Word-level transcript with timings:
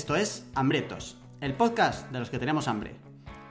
Esto 0.00 0.16
es 0.16 0.46
Hambrietos, 0.54 1.18
el 1.42 1.52
podcast 1.52 2.10
de 2.10 2.20
los 2.20 2.30
que 2.30 2.38
tenemos 2.38 2.68
hambre. 2.68 2.96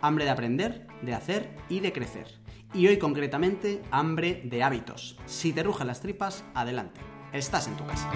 Hambre 0.02 0.26
de 0.26 0.32
aprender, 0.32 0.88
de 1.04 1.14
hacer 1.14 1.56
y 1.70 1.80
de 1.80 1.94
crecer. 1.94 2.26
Y 2.74 2.88
hoy 2.88 2.98
concretamente, 2.98 3.84
hambre 3.92 4.42
de 4.46 4.64
hábitos. 4.64 5.20
Si 5.28 5.54
te 5.54 5.62
rugen 5.62 5.86
las 5.86 6.02
tripas, 6.02 6.44
adelante. 6.56 7.02
Estás 7.34 7.68
en 7.68 7.78
tu 7.78 7.86
casa. 7.86 8.10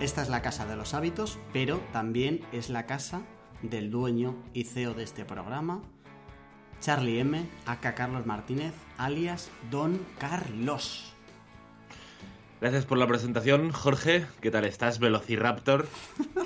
Esta 0.00 0.20
es 0.20 0.28
la 0.28 0.42
casa 0.42 0.66
de 0.66 0.76
los 0.76 0.92
hábitos, 0.92 1.38
pero 1.54 1.78
también 1.94 2.42
es 2.52 2.68
la 2.68 2.84
casa 2.84 3.22
del 3.62 3.90
dueño 3.90 4.36
y 4.52 4.64
CEO 4.64 4.92
de 4.92 5.04
este 5.04 5.24
programa, 5.24 5.80
Charlie 6.82 7.20
M, 7.20 7.48
acá 7.64 7.94
Carlos 7.94 8.26
Martínez, 8.26 8.74
alias 8.98 9.50
Don 9.70 9.98
Carlos. 10.18 11.13
Gracias 12.60 12.86
por 12.86 12.98
la 12.98 13.06
presentación, 13.06 13.72
Jorge. 13.72 14.26
¿Qué 14.40 14.50
tal 14.50 14.64
estás, 14.64 14.98
Velociraptor? 14.98 15.86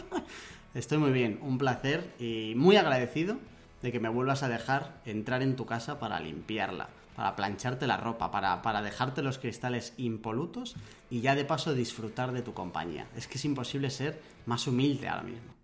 Estoy 0.74 0.98
muy 0.98 1.12
bien, 1.12 1.38
un 1.42 1.58
placer 1.58 2.12
y 2.18 2.54
muy 2.56 2.76
agradecido 2.76 3.36
de 3.82 3.92
que 3.92 4.00
me 4.00 4.08
vuelvas 4.08 4.42
a 4.42 4.48
dejar 4.48 5.00
entrar 5.04 5.42
en 5.42 5.54
tu 5.54 5.66
casa 5.66 6.00
para 6.00 6.18
limpiarla, 6.18 6.88
para 7.14 7.36
plancharte 7.36 7.86
la 7.86 7.98
ropa, 7.98 8.30
para, 8.30 8.62
para 8.62 8.82
dejarte 8.82 9.22
los 9.22 9.38
cristales 9.38 9.94
impolutos 9.96 10.76
y 11.10 11.20
ya 11.20 11.34
de 11.34 11.44
paso 11.44 11.74
disfrutar 11.74 12.32
de 12.32 12.42
tu 12.42 12.54
compañía. 12.54 13.06
Es 13.14 13.28
que 13.28 13.38
es 13.38 13.44
imposible 13.44 13.90
ser 13.90 14.20
más 14.46 14.66
humilde 14.66 15.08
ahora 15.08 15.22
mismo. 15.22 15.54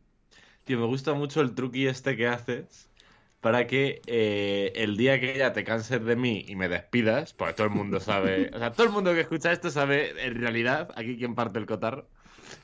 Tío, 0.64 0.78
me 0.78 0.86
gusta 0.86 1.14
mucho 1.14 1.40
el 1.40 1.54
truqui 1.54 1.86
este 1.86 2.16
que 2.16 2.28
haces 2.28 2.88
para 3.44 3.66
que 3.66 4.00
eh, 4.06 4.72
el 4.74 4.96
día 4.96 5.20
que 5.20 5.36
ya 5.36 5.52
te 5.52 5.64
canses 5.64 6.02
de 6.02 6.16
mí 6.16 6.46
y 6.48 6.56
me 6.56 6.66
despidas, 6.66 7.34
porque 7.34 7.52
todo 7.52 7.66
el 7.66 7.74
mundo 7.74 8.00
sabe, 8.00 8.50
o 8.54 8.58
sea, 8.58 8.72
todo 8.72 8.86
el 8.86 8.92
mundo 8.94 9.12
que 9.12 9.20
escucha 9.20 9.52
esto 9.52 9.70
sabe 9.70 10.14
en 10.24 10.40
realidad, 10.40 10.88
aquí 10.96 11.18
quien 11.18 11.34
parte 11.34 11.58
el 11.58 11.66
cotarro, 11.66 12.08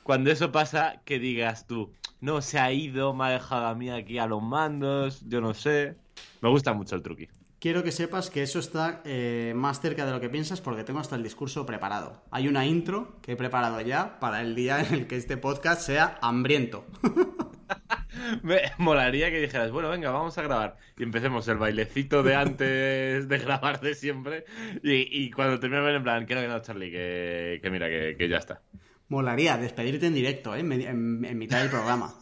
cuando 0.01 0.31
eso 0.31 0.51
pasa, 0.51 0.99
que 1.05 1.19
digas 1.19 1.67
tú, 1.67 1.93
no, 2.19 2.41
se 2.41 2.57
ha 2.57 2.71
ido, 2.71 3.13
me 3.13 3.25
ha 3.25 3.29
dejado 3.29 3.67
a 3.67 3.75
mí 3.75 3.91
aquí 3.91 4.17
a 4.17 4.25
los 4.25 4.41
mandos, 4.41 5.23
yo 5.27 5.39
no 5.39 5.53
sé. 5.53 5.97
Me 6.41 6.49
gusta 6.49 6.73
mucho 6.73 6.95
el 6.95 7.03
truqui. 7.03 7.29
Quiero 7.59 7.83
que 7.83 7.91
sepas 7.91 8.31
que 8.31 8.41
eso 8.41 8.57
está 8.57 9.03
eh, 9.05 9.53
más 9.55 9.81
cerca 9.81 10.07
de 10.07 10.11
lo 10.13 10.19
que 10.19 10.29
piensas 10.29 10.61
porque 10.61 10.83
tengo 10.83 10.99
hasta 10.99 11.15
el 11.15 11.21
discurso 11.21 11.63
preparado. 11.63 12.23
Hay 12.31 12.47
una 12.47 12.65
intro 12.65 13.17
que 13.21 13.33
he 13.33 13.35
preparado 13.35 13.79
ya 13.81 14.19
para 14.19 14.41
el 14.41 14.55
día 14.55 14.81
en 14.81 14.95
el 14.95 15.05
que 15.05 15.17
este 15.17 15.37
podcast 15.37 15.81
sea 15.81 16.17
hambriento. 16.23 16.85
Me 18.43 18.61
molaría 18.77 19.29
que 19.29 19.39
dijeras, 19.39 19.71
bueno, 19.71 19.89
venga, 19.89 20.11
vamos 20.11 20.37
a 20.37 20.41
grabar. 20.41 20.77
Y 20.97 21.03
empecemos 21.03 21.47
el 21.47 21.57
bailecito 21.57 22.23
de 22.23 22.35
antes 22.35 23.27
de 23.27 23.37
grabar 23.37 23.81
de 23.81 23.95
siempre. 23.95 24.45
Y, 24.83 25.29
cuando 25.31 25.59
terminemos 25.59 25.91
en 25.91 26.03
plan, 26.03 26.25
que 26.25 26.35
no, 26.35 26.41
que 26.41 26.47
no, 26.47 26.61
Charlie, 26.61 26.91
que, 26.91 27.69
mira, 27.71 27.87
que, 27.87 28.27
ya 28.29 28.37
está. 28.37 28.61
Molaría 29.09 29.57
despedirte 29.57 30.07
en 30.07 30.13
directo, 30.13 30.55
¿eh? 30.55 30.59
en, 30.59 31.37
mitad 31.37 31.59
del 31.59 31.69
programa. 31.69 32.13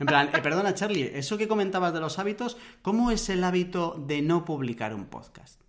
En 0.00 0.06
plan, 0.06 0.30
eh, 0.34 0.38
perdona, 0.42 0.74
Charlie, 0.74 1.12
eso 1.14 1.38
que 1.38 1.46
comentabas 1.46 1.92
de 1.92 2.00
los 2.00 2.18
hábitos, 2.18 2.56
¿cómo 2.82 3.10
es 3.10 3.28
el 3.28 3.44
hábito 3.44 4.02
de 4.06 4.20
no 4.22 4.44
publicar 4.44 4.94
un 4.94 5.06
podcast? 5.06 5.60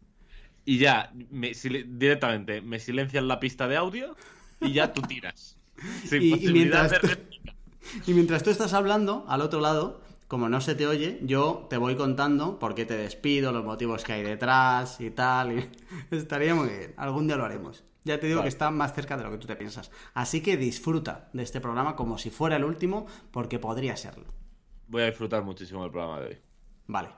Y 0.65 0.79
ya, 0.79 1.13
directamente, 1.13 2.61
me 2.61 2.79
silencias 2.79 3.23
la 3.23 3.39
pista 3.39 3.67
de 3.67 3.77
audio 3.77 4.17
y 4.59 4.73
ya 4.73 4.91
tú 4.91 5.01
tiras. 5.03 5.57
Sin 6.05 6.23
y, 6.23 6.31
posibilidad 6.31 6.89
de 6.89 6.97
y 8.05 8.13
mientras 8.13 8.43
tú 8.43 8.49
estás 8.49 8.73
hablando, 8.73 9.25
al 9.27 9.41
otro 9.41 9.59
lado, 9.59 10.01
como 10.27 10.49
no 10.49 10.59
se 10.59 10.75
te 10.75 10.87
oye, 10.87 11.19
yo 11.23 11.67
te 11.69 11.77
voy 11.77 11.95
contando 11.95 12.59
por 12.59 12.75
qué 12.75 12.85
te 12.85 12.97
despido, 12.97 13.51
los 13.51 13.63
motivos 13.63 14.03
que 14.03 14.13
hay 14.13 14.23
detrás 14.23 14.99
y 14.99 15.11
tal. 15.11 15.57
Y... 15.57 15.69
Estaría 16.15 16.53
muy 16.53 16.69
bien. 16.69 16.93
Algún 16.97 17.27
día 17.27 17.37
lo 17.37 17.45
haremos. 17.45 17.83
Ya 18.03 18.19
te 18.19 18.27
digo 18.27 18.41
que 18.41 18.47
está 18.47 18.71
más 18.71 18.93
cerca 18.93 19.17
de 19.17 19.23
lo 19.23 19.31
que 19.31 19.37
tú 19.37 19.47
te 19.47 19.55
piensas. 19.55 19.91
Así 20.13 20.41
que 20.41 20.57
disfruta 20.57 21.29
de 21.33 21.43
este 21.43 21.61
programa 21.61 21.95
como 21.95 22.17
si 22.17 22.29
fuera 22.29 22.55
el 22.55 22.63
último, 22.63 23.05
porque 23.31 23.59
podría 23.59 23.97
serlo. 23.97 24.25
Voy 24.87 25.01
a 25.01 25.07
disfrutar 25.07 25.43
muchísimo 25.43 25.83
del 25.83 25.91
programa 25.91 26.19
de 26.21 26.27
hoy. 26.27 26.37
Vale. 26.87 27.09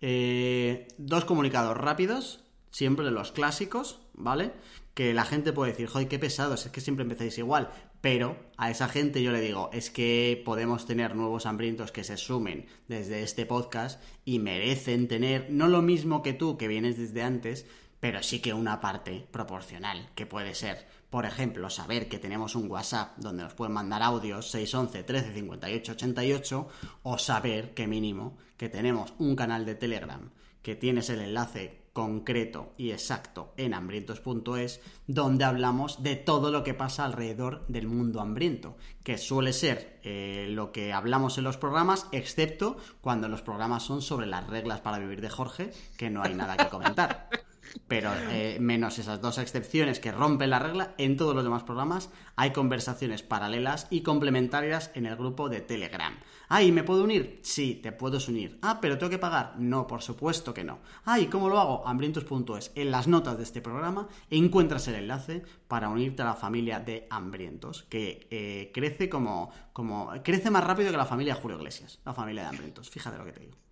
Eh, 0.00 0.86
dos 0.96 1.24
comunicados 1.24 1.76
rápidos, 1.76 2.44
siempre 2.70 3.10
los 3.10 3.32
clásicos, 3.32 4.00
¿vale? 4.14 4.52
Que 4.94 5.12
la 5.12 5.24
gente 5.24 5.52
puede 5.52 5.72
decir, 5.72 5.88
joder, 5.88 6.06
qué 6.06 6.20
pesados, 6.20 6.66
es 6.66 6.72
que 6.72 6.80
siempre 6.80 7.02
empezáis 7.02 7.36
igual. 7.38 7.70
Pero 8.00 8.36
a 8.56 8.70
esa 8.70 8.88
gente 8.88 9.22
yo 9.22 9.32
le 9.32 9.40
digo, 9.40 9.70
es 9.72 9.90
que 9.90 10.40
podemos 10.44 10.86
tener 10.86 11.16
nuevos 11.16 11.46
hambrientos 11.46 11.90
que 11.90 12.04
se 12.04 12.16
sumen 12.16 12.66
desde 12.86 13.22
este 13.22 13.44
podcast 13.44 14.02
y 14.24 14.38
merecen 14.38 15.08
tener 15.08 15.48
no 15.50 15.68
lo 15.68 15.82
mismo 15.82 16.22
que 16.22 16.32
tú 16.32 16.56
que 16.56 16.68
vienes 16.68 16.96
desde 16.96 17.22
antes, 17.22 17.66
pero 18.00 18.22
sí 18.22 18.40
que 18.40 18.54
una 18.54 18.80
parte 18.80 19.26
proporcional, 19.32 20.10
que 20.14 20.26
puede 20.26 20.54
ser, 20.54 20.86
por 21.10 21.26
ejemplo, 21.26 21.70
saber 21.70 22.08
que 22.08 22.20
tenemos 22.20 22.54
un 22.54 22.70
WhatsApp 22.70 23.16
donde 23.18 23.42
nos 23.42 23.54
pueden 23.54 23.74
mandar 23.74 24.02
audios 24.02 24.50
611 24.50 25.02
13 25.02 25.34
58 25.34 25.92
88 25.92 26.68
o 27.02 27.18
saber 27.18 27.74
que 27.74 27.88
mínimo 27.88 28.38
que 28.56 28.68
tenemos 28.68 29.14
un 29.18 29.34
canal 29.34 29.64
de 29.64 29.74
Telegram 29.74 30.30
que 30.62 30.76
tienes 30.76 31.08
el 31.08 31.20
enlace 31.20 31.77
concreto 31.92 32.72
y 32.76 32.90
exacto 32.90 33.52
en 33.56 33.74
hambrientos.es, 33.74 34.80
donde 35.06 35.44
hablamos 35.44 36.02
de 36.02 36.16
todo 36.16 36.50
lo 36.50 36.64
que 36.64 36.74
pasa 36.74 37.04
alrededor 37.04 37.66
del 37.68 37.86
mundo 37.88 38.20
hambriento, 38.20 38.76
que 39.02 39.18
suele 39.18 39.52
ser 39.52 40.00
eh, 40.02 40.46
lo 40.50 40.72
que 40.72 40.92
hablamos 40.92 41.38
en 41.38 41.44
los 41.44 41.56
programas, 41.56 42.06
excepto 42.12 42.76
cuando 43.00 43.28
los 43.28 43.42
programas 43.42 43.82
son 43.82 44.02
sobre 44.02 44.26
las 44.26 44.46
reglas 44.46 44.80
para 44.80 44.98
vivir 44.98 45.20
de 45.20 45.30
Jorge, 45.30 45.72
que 45.96 46.10
no 46.10 46.22
hay 46.22 46.34
nada 46.34 46.56
que 46.56 46.68
comentar. 46.68 47.28
Pero 47.86 48.10
eh, 48.30 48.58
menos 48.60 48.98
esas 48.98 49.20
dos 49.20 49.38
excepciones 49.38 50.00
que 50.00 50.12
rompen 50.12 50.50
la 50.50 50.58
regla, 50.58 50.94
en 50.98 51.16
todos 51.16 51.34
los 51.34 51.44
demás 51.44 51.62
programas 51.62 52.10
hay 52.36 52.52
conversaciones 52.52 53.22
paralelas 53.22 53.86
y 53.90 54.02
complementarias 54.02 54.90
en 54.94 55.06
el 55.06 55.16
grupo 55.16 55.48
de 55.48 55.60
Telegram. 55.60 56.14
Ay, 56.48 56.72
¿me 56.72 56.82
puedo 56.82 57.04
unir? 57.04 57.40
Sí, 57.42 57.74
te 57.82 57.92
puedes 57.92 58.28
unir. 58.28 58.58
Ah, 58.62 58.78
pero 58.80 58.96
tengo 58.96 59.10
que 59.10 59.18
pagar. 59.18 59.54
No, 59.58 59.86
por 59.86 60.02
supuesto 60.02 60.54
que 60.54 60.64
no. 60.64 60.78
Ay, 61.04 61.26
¿cómo 61.26 61.48
lo 61.48 61.58
hago? 61.58 61.86
Hambrientos.es. 61.86 62.72
En 62.74 62.90
las 62.90 63.06
notas 63.06 63.36
de 63.36 63.42
este 63.42 63.60
programa 63.60 64.08
encuentras 64.30 64.88
el 64.88 64.94
enlace 64.94 65.42
para 65.66 65.88
unirte 65.88 66.22
a 66.22 66.26
la 66.26 66.34
familia 66.34 66.80
de 66.80 67.06
Hambrientos, 67.10 67.84
que 67.84 68.26
eh, 68.30 68.70
crece 68.72 69.08
como, 69.08 69.50
como. 69.72 70.10
crece 70.22 70.50
más 70.50 70.64
rápido 70.64 70.90
que 70.90 70.96
la 70.96 71.06
familia 71.06 71.34
Julio 71.34 71.58
Iglesias, 71.58 72.00
la 72.04 72.14
familia 72.14 72.42
de 72.42 72.48
Hambrientos. 72.48 72.88
Fíjate 72.88 73.18
lo 73.18 73.24
que 73.24 73.32
te 73.32 73.40
digo. 73.40 73.67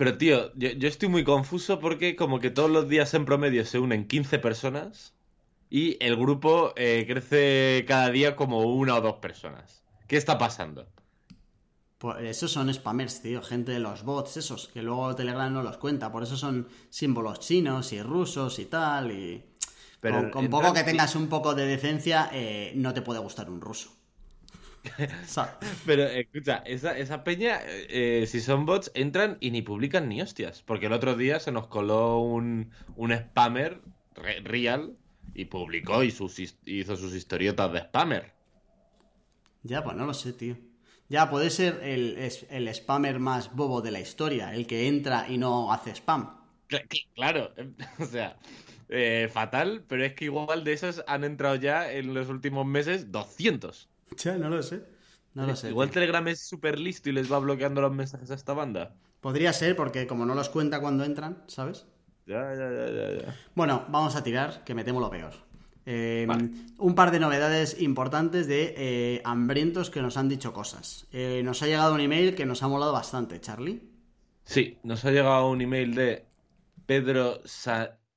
Pero 0.00 0.16
tío, 0.16 0.50
yo, 0.54 0.88
estoy 0.88 1.10
muy 1.10 1.24
confuso 1.24 1.78
porque 1.78 2.16
como 2.16 2.40
que 2.40 2.48
todos 2.48 2.70
los 2.70 2.88
días 2.88 3.12
en 3.12 3.26
promedio 3.26 3.66
se 3.66 3.78
unen 3.78 4.08
15 4.08 4.38
personas 4.38 5.12
y 5.68 6.02
el 6.02 6.16
grupo 6.16 6.72
eh, 6.76 7.04
crece 7.06 7.84
cada 7.86 8.08
día 8.08 8.34
como 8.34 8.60
una 8.60 8.94
o 8.94 9.02
dos 9.02 9.16
personas. 9.16 9.82
¿Qué 10.06 10.16
está 10.16 10.38
pasando? 10.38 10.88
Pues 11.98 12.16
esos 12.22 12.50
son 12.50 12.72
spammers, 12.72 13.20
tío, 13.20 13.42
gente 13.42 13.72
de 13.72 13.78
los 13.78 14.02
bots, 14.02 14.38
esos, 14.38 14.68
que 14.68 14.80
luego 14.80 15.14
Telegram 15.14 15.52
no 15.52 15.62
los 15.62 15.76
cuenta, 15.76 16.10
por 16.10 16.22
eso 16.22 16.38
son 16.38 16.66
símbolos 16.88 17.38
chinos 17.40 17.92
y 17.92 18.00
rusos 18.00 18.58
y 18.58 18.64
tal, 18.64 19.12
y... 19.12 19.44
Pero 20.00 20.30
con, 20.30 20.48
poco 20.48 20.72
que 20.72 20.82
tengas 20.82 21.14
un 21.14 21.28
poco 21.28 21.54
de 21.54 21.66
decencia, 21.66 22.30
eh, 22.32 22.72
no 22.74 22.94
te 22.94 23.02
puede 23.02 23.20
gustar 23.20 23.50
un 23.50 23.60
ruso. 23.60 23.99
Pero 25.84 26.04
escucha, 26.04 26.58
esa, 26.66 27.24
peña, 27.24 27.60
eh, 27.64 28.24
si 28.26 28.40
son 28.40 28.66
bots, 28.66 28.90
entran 28.94 29.36
y 29.40 29.50
ni 29.50 29.62
publican 29.62 30.08
ni 30.08 30.20
hostias. 30.22 30.62
Porque 30.62 30.86
el 30.86 30.92
otro 30.92 31.16
día 31.16 31.40
se 31.40 31.52
nos 31.52 31.66
coló 31.68 32.20
un, 32.20 32.72
un 32.96 33.12
spammer 33.12 33.82
real 34.14 34.96
y 35.34 35.46
publicó 35.46 36.02
y 36.02 36.10
sus, 36.10 36.38
hizo 36.64 36.96
sus 36.96 37.14
historietas 37.14 37.72
de 37.72 37.80
spammer. 37.80 38.34
Ya, 39.62 39.82
pues 39.84 39.96
no 39.96 40.06
lo 40.06 40.14
sé, 40.14 40.32
tío. 40.34 40.56
Ya, 41.08 41.28
puede 41.30 41.50
ser 41.50 41.80
el, 41.82 42.18
el 42.50 42.74
spammer 42.74 43.18
más 43.18 43.54
bobo 43.54 43.80
de 43.82 43.90
la 43.90 44.00
historia, 44.00 44.54
el 44.54 44.66
que 44.66 44.86
entra 44.88 45.26
y 45.28 45.38
no 45.38 45.72
hace 45.72 45.90
spam. 45.94 46.36
Claro, 47.14 47.52
o 47.98 48.04
sea, 48.04 48.38
eh, 48.88 49.28
fatal, 49.32 49.84
pero 49.88 50.04
es 50.04 50.14
que 50.14 50.26
igual 50.26 50.64
de 50.64 50.72
esos 50.72 51.02
han 51.06 51.24
entrado 51.24 51.56
ya 51.56 51.92
en 51.92 52.14
los 52.14 52.28
últimos 52.28 52.66
meses 52.66 53.12
200. 53.12 53.89
Ya, 54.16 54.36
no 54.36 54.48
lo 54.48 54.62
sé. 54.62 54.82
No 55.34 55.46
lo 55.46 55.54
sé. 55.56 55.70
Igual 55.70 55.90
Telegram 55.90 56.26
es 56.28 56.46
súper 56.46 56.78
listo 56.78 57.08
y 57.08 57.12
les 57.12 57.30
va 57.30 57.38
bloqueando 57.38 57.80
los 57.80 57.92
mensajes 57.92 58.30
a 58.30 58.34
esta 58.34 58.52
banda. 58.52 58.94
Podría 59.20 59.52
ser, 59.52 59.76
porque 59.76 60.06
como 60.06 60.26
no 60.26 60.34
los 60.34 60.48
cuenta 60.48 60.80
cuando 60.80 61.04
entran, 61.04 61.44
¿sabes? 61.46 61.86
Ya, 62.26 62.54
ya, 62.54 62.70
ya, 62.70 63.22
ya. 63.22 63.36
Bueno, 63.54 63.86
vamos 63.88 64.16
a 64.16 64.22
tirar, 64.22 64.64
que 64.64 64.74
me 64.74 64.84
temo 64.84 65.00
lo 65.00 65.10
peor. 65.10 65.34
Eh, 65.86 66.26
un 66.78 66.94
par 66.94 67.10
de 67.10 67.18
novedades 67.18 67.80
importantes 67.80 68.46
de 68.46 68.74
eh, 68.76 69.22
hambrientos 69.24 69.90
que 69.90 70.02
nos 70.02 70.16
han 70.16 70.28
dicho 70.28 70.52
cosas. 70.52 71.06
Eh, 71.12 71.42
nos 71.44 71.62
ha 71.62 71.66
llegado 71.66 71.94
un 71.94 72.00
email 72.00 72.34
que 72.34 72.46
nos 72.46 72.62
ha 72.62 72.68
molado 72.68 72.92
bastante, 72.92 73.40
Charlie. 73.40 73.82
Sí, 74.44 74.78
nos 74.82 75.04
ha 75.04 75.10
llegado 75.10 75.48
un 75.48 75.60
email 75.60 75.94
de 75.94 76.26
Pedro 76.86 77.40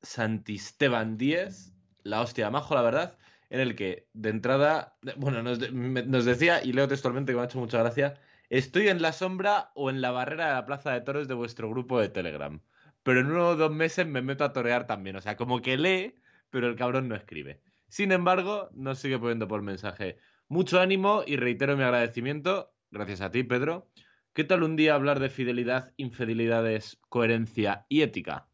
Santisteban 0.01 1.17
Díez, 1.17 1.73
la 2.03 2.21
hostia 2.21 2.49
majo, 2.49 2.75
la 2.75 2.81
verdad, 2.81 3.17
en 3.53 3.59
el 3.59 3.75
que 3.75 4.07
de 4.13 4.29
entrada, 4.29 4.97
bueno, 5.15 5.43
nos, 5.43 6.25
decía, 6.25 6.63
y 6.63 6.73
leo 6.73 6.87
textualmente 6.87 7.31
que 7.31 7.35
me 7.35 7.43
ha 7.43 7.45
hecho 7.45 7.59
mucha 7.59 7.77
gracia, 7.77 8.15
estoy 8.49 8.87
en 8.87 8.99
la 8.99 9.13
sombra 9.13 9.71
o 9.75 9.91
en 9.91 10.01
la 10.01 10.09
barrera 10.09 10.47
de 10.47 10.53
la 10.53 10.65
Plaza 10.65 10.91
de 10.91 11.01
Toros 11.01 11.27
de 11.27 11.35
vuestro 11.35 11.69
grupo 11.69 12.01
de 12.01 12.09
Telegram, 12.09 12.59
pero 13.03 13.19
en 13.19 13.27
uno 13.27 13.49
o 13.49 13.55
dos 13.55 13.71
meses 13.71 14.07
me 14.07 14.23
meto 14.23 14.43
a 14.43 14.53
torear 14.53 14.87
también, 14.87 15.17
o 15.17 15.21
sea, 15.21 15.37
como 15.37 15.61
que 15.61 15.77
lee, 15.77 16.15
pero 16.49 16.67
el 16.67 16.75
cabrón 16.75 17.07
no 17.07 17.15
escribe. 17.15 17.61
Sin 17.89 18.11
embargo, 18.11 18.71
nos 18.73 18.97
sigue 18.97 19.19
poniendo 19.19 19.47
por 19.47 19.61
mensaje. 19.61 20.17
Mucho 20.47 20.81
ánimo 20.81 21.23
y 21.23 21.35
reitero 21.35 21.77
mi 21.77 21.83
agradecimiento, 21.83 22.73
gracias 22.89 23.21
a 23.21 23.29
ti, 23.29 23.43
Pedro. 23.43 23.87
¿Qué 24.33 24.43
tal 24.43 24.63
un 24.63 24.75
día 24.75 24.95
hablar 24.95 25.19
de 25.19 25.29
fidelidad, 25.29 25.93
infidelidades, 25.97 26.99
coherencia 27.07 27.85
y 27.87 28.01
ética? 28.01 28.47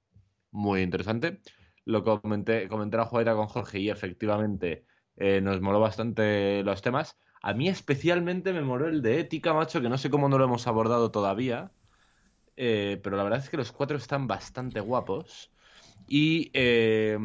Muy 0.51 0.81
interesante. 0.81 1.39
Lo 1.85 2.03
comenté, 2.03 2.67
comenté 2.67 2.97
jugada 2.97 3.33
con 3.33 3.47
Jorge 3.47 3.79
y 3.79 3.89
efectivamente 3.89 4.88
eh, 5.19 5.41
nos 5.41 5.61
moló 5.61 5.79
bastante 5.79 6.63
los 6.63 6.81
temas. 6.81 7.17
A 7.41 7.53
mí 7.53 7.69
especialmente 7.69 8.53
me 8.53 8.61
moló 8.61 8.87
el 8.87 9.01
de 9.01 9.19
ética, 9.19 9.53
macho, 9.53 9.81
que 9.81 9.89
no 9.89 9.97
sé 9.97 10.09
cómo 10.09 10.29
no 10.29 10.37
lo 10.37 10.45
hemos 10.45 10.67
abordado 10.67 11.11
todavía. 11.11 11.71
Eh, 12.57 12.99
pero 13.03 13.17
la 13.17 13.23
verdad 13.23 13.39
es 13.39 13.49
que 13.49 13.57
los 13.57 13.71
cuatro 13.71 13.97
están 13.97 14.27
bastante 14.27 14.79
guapos. 14.81 15.51
Y 16.07 16.51
eh, 16.53 17.17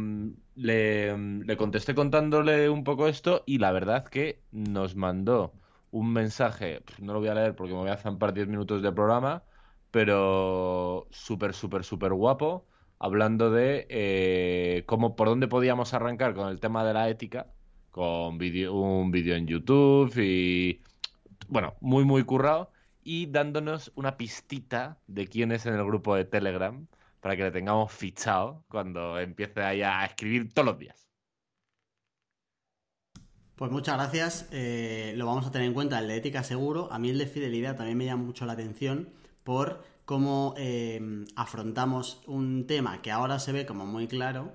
le, 0.54 1.56
contesté 1.56 1.94
contándole 1.94 2.68
un 2.68 2.84
poco 2.84 3.08
esto 3.08 3.42
y 3.46 3.58
la 3.58 3.72
verdad 3.72 4.06
que 4.06 4.42
nos 4.52 4.94
mandó 4.96 5.54
un 5.90 6.12
mensaje, 6.12 6.82
no 7.00 7.14
lo 7.14 7.20
voy 7.20 7.28
a 7.28 7.34
leer 7.34 7.54
porque 7.56 7.72
me 7.72 7.80
voy 7.80 7.90
a 7.90 7.96
zampar 7.96 8.34
10 8.34 8.48
minutos 8.48 8.82
de 8.82 8.92
programa, 8.92 9.44
pero 9.90 11.06
súper, 11.10 11.54
súper, 11.54 11.84
súper 11.84 12.12
guapo, 12.12 12.66
hablando 12.98 13.50
de 13.50 13.86
eh, 13.88 14.82
cómo, 14.86 15.16
por 15.16 15.28
dónde 15.28 15.48
podíamos 15.48 15.94
arrancar 15.94 16.34
con 16.34 16.48
el 16.48 16.60
tema 16.60 16.84
de 16.84 16.94
la 16.94 17.08
ética, 17.08 17.46
con 17.94 18.32
un 18.32 18.38
vídeo 18.38 19.36
en 19.36 19.46
YouTube 19.46 20.12
y, 20.18 20.80
bueno, 21.46 21.74
muy, 21.80 22.04
muy 22.04 22.24
currado, 22.24 22.72
y 23.04 23.26
dándonos 23.26 23.92
una 23.94 24.16
pistita 24.16 24.98
de 25.06 25.28
quién 25.28 25.52
es 25.52 25.64
en 25.66 25.74
el 25.74 25.84
grupo 25.84 26.16
de 26.16 26.24
Telegram 26.24 26.88
para 27.20 27.36
que 27.36 27.44
le 27.44 27.52
tengamos 27.52 27.92
fichado 27.92 28.64
cuando 28.66 29.20
empiece 29.20 29.62
ahí 29.62 29.82
a 29.82 30.04
escribir 30.04 30.52
todos 30.52 30.66
los 30.66 30.78
días. 30.80 31.06
Pues 33.54 33.70
muchas 33.70 33.94
gracias. 33.94 34.48
Eh, 34.50 35.12
lo 35.16 35.26
vamos 35.26 35.46
a 35.46 35.52
tener 35.52 35.68
en 35.68 35.74
cuenta 35.74 36.00
el 36.00 36.08
de 36.08 36.16
ética 36.16 36.42
seguro. 36.42 36.92
A 36.92 36.98
mí 36.98 37.10
el 37.10 37.18
de 37.18 37.28
fidelidad 37.28 37.76
también 37.76 37.96
me 37.96 38.06
llama 38.06 38.24
mucho 38.24 38.44
la 38.44 38.54
atención 38.54 39.10
por 39.44 39.84
cómo 40.04 40.54
eh, 40.56 41.00
afrontamos 41.36 42.22
un 42.26 42.66
tema 42.66 43.02
que 43.02 43.12
ahora 43.12 43.38
se 43.38 43.52
ve 43.52 43.66
como 43.66 43.86
muy 43.86 44.08
claro, 44.08 44.52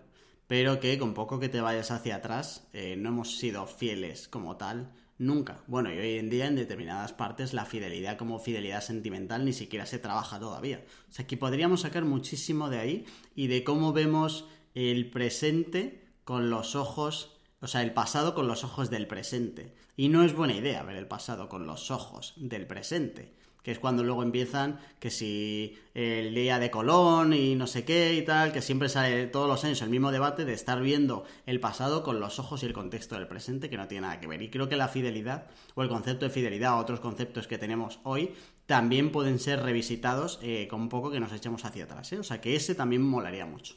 pero 0.50 0.80
que 0.80 0.98
con 0.98 1.14
poco 1.14 1.40
que 1.40 1.48
te 1.48 1.62
vayas 1.62 1.92
hacia 1.92 2.16
atrás 2.16 2.68
eh, 2.74 2.96
no 2.98 3.10
hemos 3.10 3.38
sido 3.38 3.68
fieles 3.68 4.28
como 4.28 4.58
tal 4.58 4.92
Nunca. 5.20 5.62
Bueno, 5.68 5.94
y 5.94 5.98
hoy 5.98 6.18
en 6.18 6.30
día 6.30 6.48
en 6.48 6.56
determinadas 6.56 7.12
partes 7.12 7.54
la 7.54 7.66
fidelidad 7.66 8.18
como 8.18 8.40
fidelidad 8.40 8.80
sentimental 8.80 9.44
ni 9.44 9.52
siquiera 9.52 9.86
se 9.86 10.00
trabaja 10.00 10.40
todavía. 10.40 10.86
O 11.10 11.12
sea, 11.12 11.28
que 11.28 11.36
podríamos 11.36 11.82
sacar 11.82 12.06
muchísimo 12.06 12.70
de 12.70 12.80
ahí 12.80 13.06
y 13.36 13.48
de 13.48 13.66
cómo 13.66 13.92
vemos 13.92 14.46
el 14.76 15.12
presente 15.12 16.08
con 16.24 16.50
los 16.50 16.78
ojos, 16.78 17.36
o 17.60 17.68
sea, 17.68 17.84
el 17.84 17.92
pasado 17.92 18.34
con 18.34 18.48
los 18.48 18.64
ojos 18.64 18.90
del 18.90 19.08
presente. 19.08 19.76
Y 19.98 20.08
no 20.08 20.24
es 20.24 20.34
buena 20.34 20.56
idea 20.56 20.84
ver 20.84 20.96
el 20.96 21.08
pasado 21.08 21.50
con 21.50 21.68
los 21.68 21.92
ojos 21.92 22.34
del 22.38 22.66
presente 22.66 23.34
que 23.64 23.72
es 23.72 23.80
cuando 23.80 24.04
luego 24.04 24.24
empiezan 24.24 24.80
que 25.00 25.10
si 25.10 25.78
el 25.94 26.34
día 26.34 26.60
de 26.60 26.72
Colón 26.72 27.34
y 27.34 27.56
no 27.56 27.68
sé 27.68 27.84
qué 27.84 28.14
y 28.14 28.22
tal, 28.22 28.52
que 28.52 28.62
siempre 28.62 28.90
sale 28.90 29.28
todos 29.28 29.48
los 29.48 29.64
años 29.64 29.82
el 29.82 29.90
mismo 29.90 30.12
debate 30.12 30.46
de 30.46 30.54
estar 30.54 30.82
viendo 30.82 31.26
el 31.46 31.60
pasado 31.60 32.04
con 32.04 32.20
los 32.20 32.40
ojos 32.40 32.64
y 32.64 32.66
el 32.66 32.74
contexto 32.74 33.16
del 33.16 33.28
presente 33.28 33.70
que 33.70 33.78
no 33.78 33.88
tiene 33.88 34.08
nada 34.08 34.20
que 34.20 34.28
ver. 34.28 34.42
Y 34.42 34.50
creo 34.50 34.70
que 34.70 34.76
la 34.76 34.88
fidelidad 34.88 35.48
o 35.76 35.84
el 35.84 35.90
concepto 35.90 36.26
de 36.26 36.32
fidelidad 36.32 36.76
o 36.76 36.78
otros 36.78 37.00
conceptos 37.00 37.48
que 37.48 37.58
tenemos 37.58 38.00
hoy 38.04 38.34
también 38.66 39.12
pueden 39.12 39.40
ser 39.40 39.62
revisitados 39.62 40.40
eh, 40.44 40.68
con 40.70 40.82
un 40.82 40.90
poco 40.90 41.12
que 41.12 41.20
nos 41.20 41.34
echemos 41.34 41.66
hacia 41.66 41.86
atrás. 41.86 42.14
¿eh? 42.14 42.20
O 42.20 42.24
sea 42.24 42.40
que 42.40 42.56
ese 42.56 42.76
también 42.76 43.02
molaría 43.02 43.46
mucho. 43.46 43.76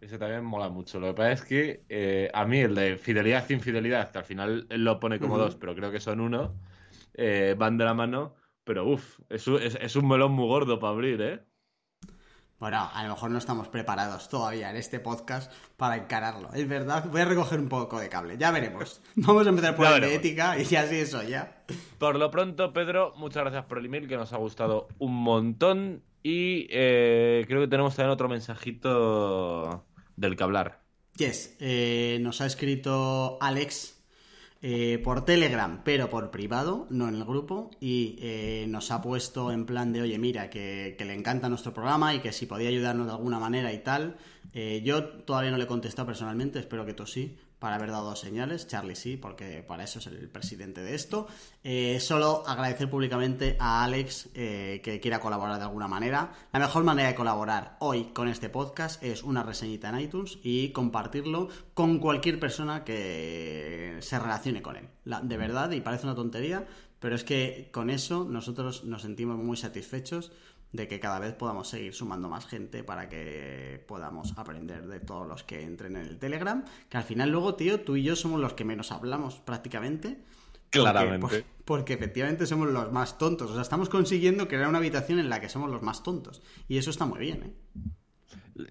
Ese 0.00 0.18
también 0.18 0.44
mola 0.44 0.68
mucho. 0.68 1.00
Lo 1.00 1.08
que 1.08 1.14
pasa 1.14 1.32
es 1.32 1.42
que 1.42 1.84
eh, 1.88 2.30
a 2.34 2.44
mí 2.44 2.58
el 2.58 2.74
de 2.74 2.96
fidelidad 2.98 3.48
e 3.48 3.54
infidelidad, 3.54 4.10
que 4.10 4.18
al 4.18 4.24
final 4.24 4.66
él 4.70 4.84
lo 4.84 5.00
pone 5.00 5.18
como 5.18 5.38
dos, 5.38 5.56
pero 5.56 5.74
creo 5.74 5.90
que 5.90 6.00
son 6.00 6.20
uno, 6.20 6.54
van 7.56 7.78
de 7.78 7.84
la 7.84 7.94
mano 7.94 8.34
pero 8.68 8.86
uff, 8.86 9.18
es, 9.30 9.96
un 9.96 10.06
melón 10.06 10.32
muy 10.32 10.46
gordo 10.46 10.78
para 10.78 10.92
abrir, 10.92 11.22
¿eh? 11.22 11.40
Bueno, 12.58 12.90
a 12.92 13.02
lo 13.02 13.08
mejor 13.14 13.30
no 13.30 13.38
estamos 13.38 13.66
preparados 13.68 14.28
todavía 14.28 14.68
en 14.68 14.76
este 14.76 15.00
podcast 15.00 15.50
para 15.78 15.96
encararlo. 15.96 16.52
Es 16.52 16.68
verdad, 16.68 17.06
voy 17.10 17.22
a 17.22 17.24
recoger 17.24 17.60
un 17.60 17.70
poco 17.70 17.98
de 17.98 18.10
cable. 18.10 18.36
Ya 18.36 18.50
veremos. 18.50 19.00
Vamos 19.16 19.46
a 19.46 19.48
empezar 19.48 19.74
por 19.74 19.86
el 19.86 20.02
de 20.02 20.14
ética 20.14 20.58
y 20.58 20.76
así 20.76 20.96
eso 20.96 21.22
ya. 21.22 21.64
Por 21.96 22.16
lo 22.16 22.30
pronto, 22.30 22.74
Pedro, 22.74 23.14
muchas 23.16 23.44
gracias 23.44 23.64
por 23.64 23.78
el 23.78 23.86
email 23.86 24.06
que 24.06 24.18
nos 24.18 24.34
ha 24.34 24.36
gustado 24.36 24.88
un 24.98 25.14
montón. 25.14 26.02
Y 26.22 26.66
eh, 26.68 27.46
creo 27.48 27.62
que 27.62 27.68
tenemos 27.68 27.96
también 27.96 28.12
otro 28.12 28.28
mensajito 28.28 29.86
del 30.14 30.36
que 30.36 30.42
hablar. 30.42 30.82
Yes, 31.16 31.56
eh, 31.58 32.18
nos 32.20 32.42
ha 32.42 32.46
escrito 32.46 33.38
Alex 33.40 33.97
eh, 34.60 35.00
por 35.04 35.24
Telegram, 35.24 35.82
pero 35.84 36.10
por 36.10 36.32
privado, 36.32 36.88
no 36.90 37.08
en 37.08 37.14
el 37.14 37.24
grupo, 37.24 37.70
y 37.80 38.16
eh, 38.20 38.66
nos 38.68 38.90
ha 38.90 39.00
puesto 39.00 39.52
en 39.52 39.66
plan 39.66 39.92
de, 39.92 40.02
oye, 40.02 40.18
mira, 40.18 40.50
que, 40.50 40.96
le 40.98 41.14
encanta 41.14 41.48
nuestro 41.48 41.72
programa 41.72 42.12
y 42.14 42.20
que 42.20 42.32
si 42.32 42.46
podía 42.46 42.68
ayudarnos 42.68 43.06
de 43.06 43.12
alguna 43.12 43.38
manera 43.38 43.72
y 43.72 43.78
tal. 43.78 44.16
Eh, 44.52 44.82
yo 44.84 45.04
todavía 45.04 45.52
no 45.52 45.58
le 45.58 45.64
he 45.64 45.68
contestado 45.68 46.06
personalmente, 46.06 46.58
espero 46.58 46.84
que 46.84 46.94
tú 46.94 47.06
sí, 47.06 47.36
para 47.58 47.76
haber 47.76 47.90
dado 47.90 48.14
señales. 48.16 48.66
Charlie 48.66 48.94
sí, 48.94 49.16
porque 49.16 49.62
para 49.62 49.84
eso 49.84 49.98
es 49.98 50.06
el 50.06 50.28
presidente 50.28 50.82
de 50.82 50.94
esto. 50.94 51.26
Eh, 51.64 51.98
solo 52.00 52.44
agradecer 52.46 52.88
públicamente 52.88 53.56
a 53.58 53.84
Alex 53.84 54.30
eh, 54.34 54.80
que 54.82 55.00
quiera 55.00 55.20
colaborar 55.20 55.58
de 55.58 55.64
alguna 55.64 55.88
manera. 55.88 56.32
La 56.52 56.60
mejor 56.60 56.84
manera 56.84 57.08
de 57.08 57.14
colaborar 57.14 57.76
hoy 57.80 58.04
con 58.12 58.28
este 58.28 58.48
podcast 58.48 59.02
es 59.02 59.22
una 59.22 59.42
reseñita 59.42 59.88
en 59.88 60.00
iTunes 60.00 60.38
y 60.42 60.70
compartirlo 60.70 61.48
con 61.74 61.98
cualquier 61.98 62.38
persona 62.38 62.84
que 62.84 63.96
se 64.00 64.18
relacione 64.18 64.62
con 64.62 64.76
él. 64.76 64.88
de 65.04 65.36
verdad, 65.36 65.70
y 65.72 65.80
parece 65.80 66.06
una 66.06 66.14
tontería, 66.14 66.66
pero 67.00 67.14
es 67.14 67.24
que 67.24 67.70
con 67.72 67.90
eso 67.90 68.24
nosotros 68.24 68.84
nos 68.84 69.02
sentimos 69.02 69.36
muy 69.36 69.56
satisfechos 69.56 70.32
de 70.72 70.86
que 70.88 71.00
cada 71.00 71.18
vez 71.18 71.34
podamos 71.34 71.68
seguir 71.68 71.94
sumando 71.94 72.28
más 72.28 72.46
gente 72.46 72.84
para 72.84 73.08
que 73.08 73.82
podamos 73.86 74.36
aprender 74.36 74.86
de 74.86 75.00
todos 75.00 75.26
los 75.26 75.42
que 75.44 75.62
entren 75.62 75.96
en 75.96 76.06
el 76.06 76.18
Telegram, 76.18 76.64
que 76.88 76.96
al 76.96 77.04
final 77.04 77.30
luego, 77.30 77.54
tío, 77.54 77.80
tú 77.80 77.96
y 77.96 78.02
yo 78.02 78.16
somos 78.16 78.40
los 78.40 78.54
que 78.54 78.64
menos 78.64 78.92
hablamos 78.92 79.36
prácticamente. 79.36 80.22
Claramente. 80.70 81.46
Porque, 81.64 81.94
efectivamente 81.94 82.46
somos 82.46 82.68
los 82.68 82.92
más 82.92 83.16
tontos. 83.16 83.50
O 83.50 83.54
sea, 83.54 83.62
estamos 83.62 83.88
consiguiendo 83.88 84.48
crear 84.48 84.68
una 84.68 84.78
habitación 84.78 85.18
en 85.18 85.30
la 85.30 85.40
que 85.40 85.48
somos 85.48 85.70
los 85.70 85.82
más 85.82 86.02
tontos. 86.02 86.42
Y 86.68 86.76
eso 86.76 86.90
está 86.90 87.06
muy 87.06 87.20
bien, 87.20 87.42
¿eh? 87.42 87.52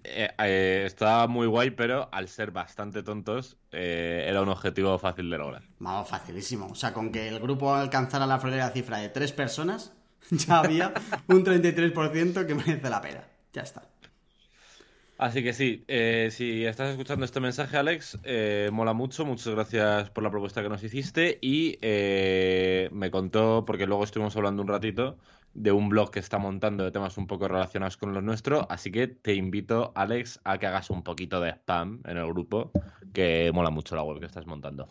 eh, 0.03 0.29
eh 0.37 0.83
está 0.85 1.25
muy 1.27 1.47
guay, 1.47 1.71
pero 1.71 2.07
al 2.11 2.27
ser 2.27 2.51
bastante 2.51 3.01
tontos, 3.01 3.57
eh, 3.71 4.25
era 4.27 4.43
un 4.43 4.49
objetivo 4.49 4.97
fácil 4.99 5.29
de 5.31 5.37
lograr. 5.39 5.63
Vamos, 5.79 6.07
facilísimo. 6.07 6.67
O 6.67 6.75
sea, 6.75 6.93
con 6.93 7.11
que 7.11 7.27
el 7.27 7.39
grupo 7.39 7.73
alcanzara 7.73 8.27
la 8.27 8.39
frontera 8.39 8.69
cifra 8.69 8.99
de 8.99 9.09
tres 9.09 9.31
personas, 9.31 9.96
ya 10.31 10.59
había 10.59 10.93
un 11.27 11.43
33% 11.43 12.45
que 12.45 12.55
merece 12.55 12.89
la 12.89 13.01
pena. 13.01 13.23
Ya 13.53 13.61
está. 13.61 13.83
Así 15.17 15.41
que 15.41 15.53
sí, 15.53 15.83
eh, 15.87 16.29
si 16.31 16.63
estás 16.65 16.91
escuchando 16.91 17.25
este 17.25 17.39
mensaje, 17.39 17.75
Alex, 17.75 18.19
eh, 18.23 18.69
mola 18.71 18.93
mucho. 18.93 19.25
Muchas 19.25 19.47
gracias 19.47 20.11
por 20.11 20.23
la 20.23 20.29
propuesta 20.29 20.61
que 20.61 20.69
nos 20.69 20.83
hiciste. 20.83 21.39
Y 21.41 21.79
eh, 21.81 22.89
me 22.91 23.09
contó, 23.09 23.65
porque 23.65 23.87
luego 23.87 24.03
estuvimos 24.03 24.35
hablando 24.35 24.61
un 24.61 24.67
ratito, 24.67 25.17
de 25.55 25.71
un 25.71 25.89
blog 25.89 26.11
que 26.11 26.19
está 26.19 26.37
montando 26.37 26.83
de 26.83 26.91
temas 26.91 27.17
un 27.17 27.25
poco 27.25 27.47
relacionados 27.47 27.97
con 27.97 28.13
los 28.13 28.21
nuestros. 28.21 28.67
Así 28.69 28.91
que 28.91 29.07
te 29.07 29.33
invito, 29.33 29.91
Alex, 29.95 30.39
a 30.43 30.59
que 30.59 30.67
hagas 30.67 30.91
un 30.91 31.01
poquito 31.01 31.41
de 31.41 31.49
spam 31.49 32.01
en 32.05 32.17
el 32.17 32.27
grupo, 32.27 32.71
que 33.11 33.51
mola 33.55 33.71
mucho 33.71 33.95
la 33.95 34.03
web 34.03 34.19
que 34.19 34.27
estás 34.27 34.45
montando. 34.45 34.87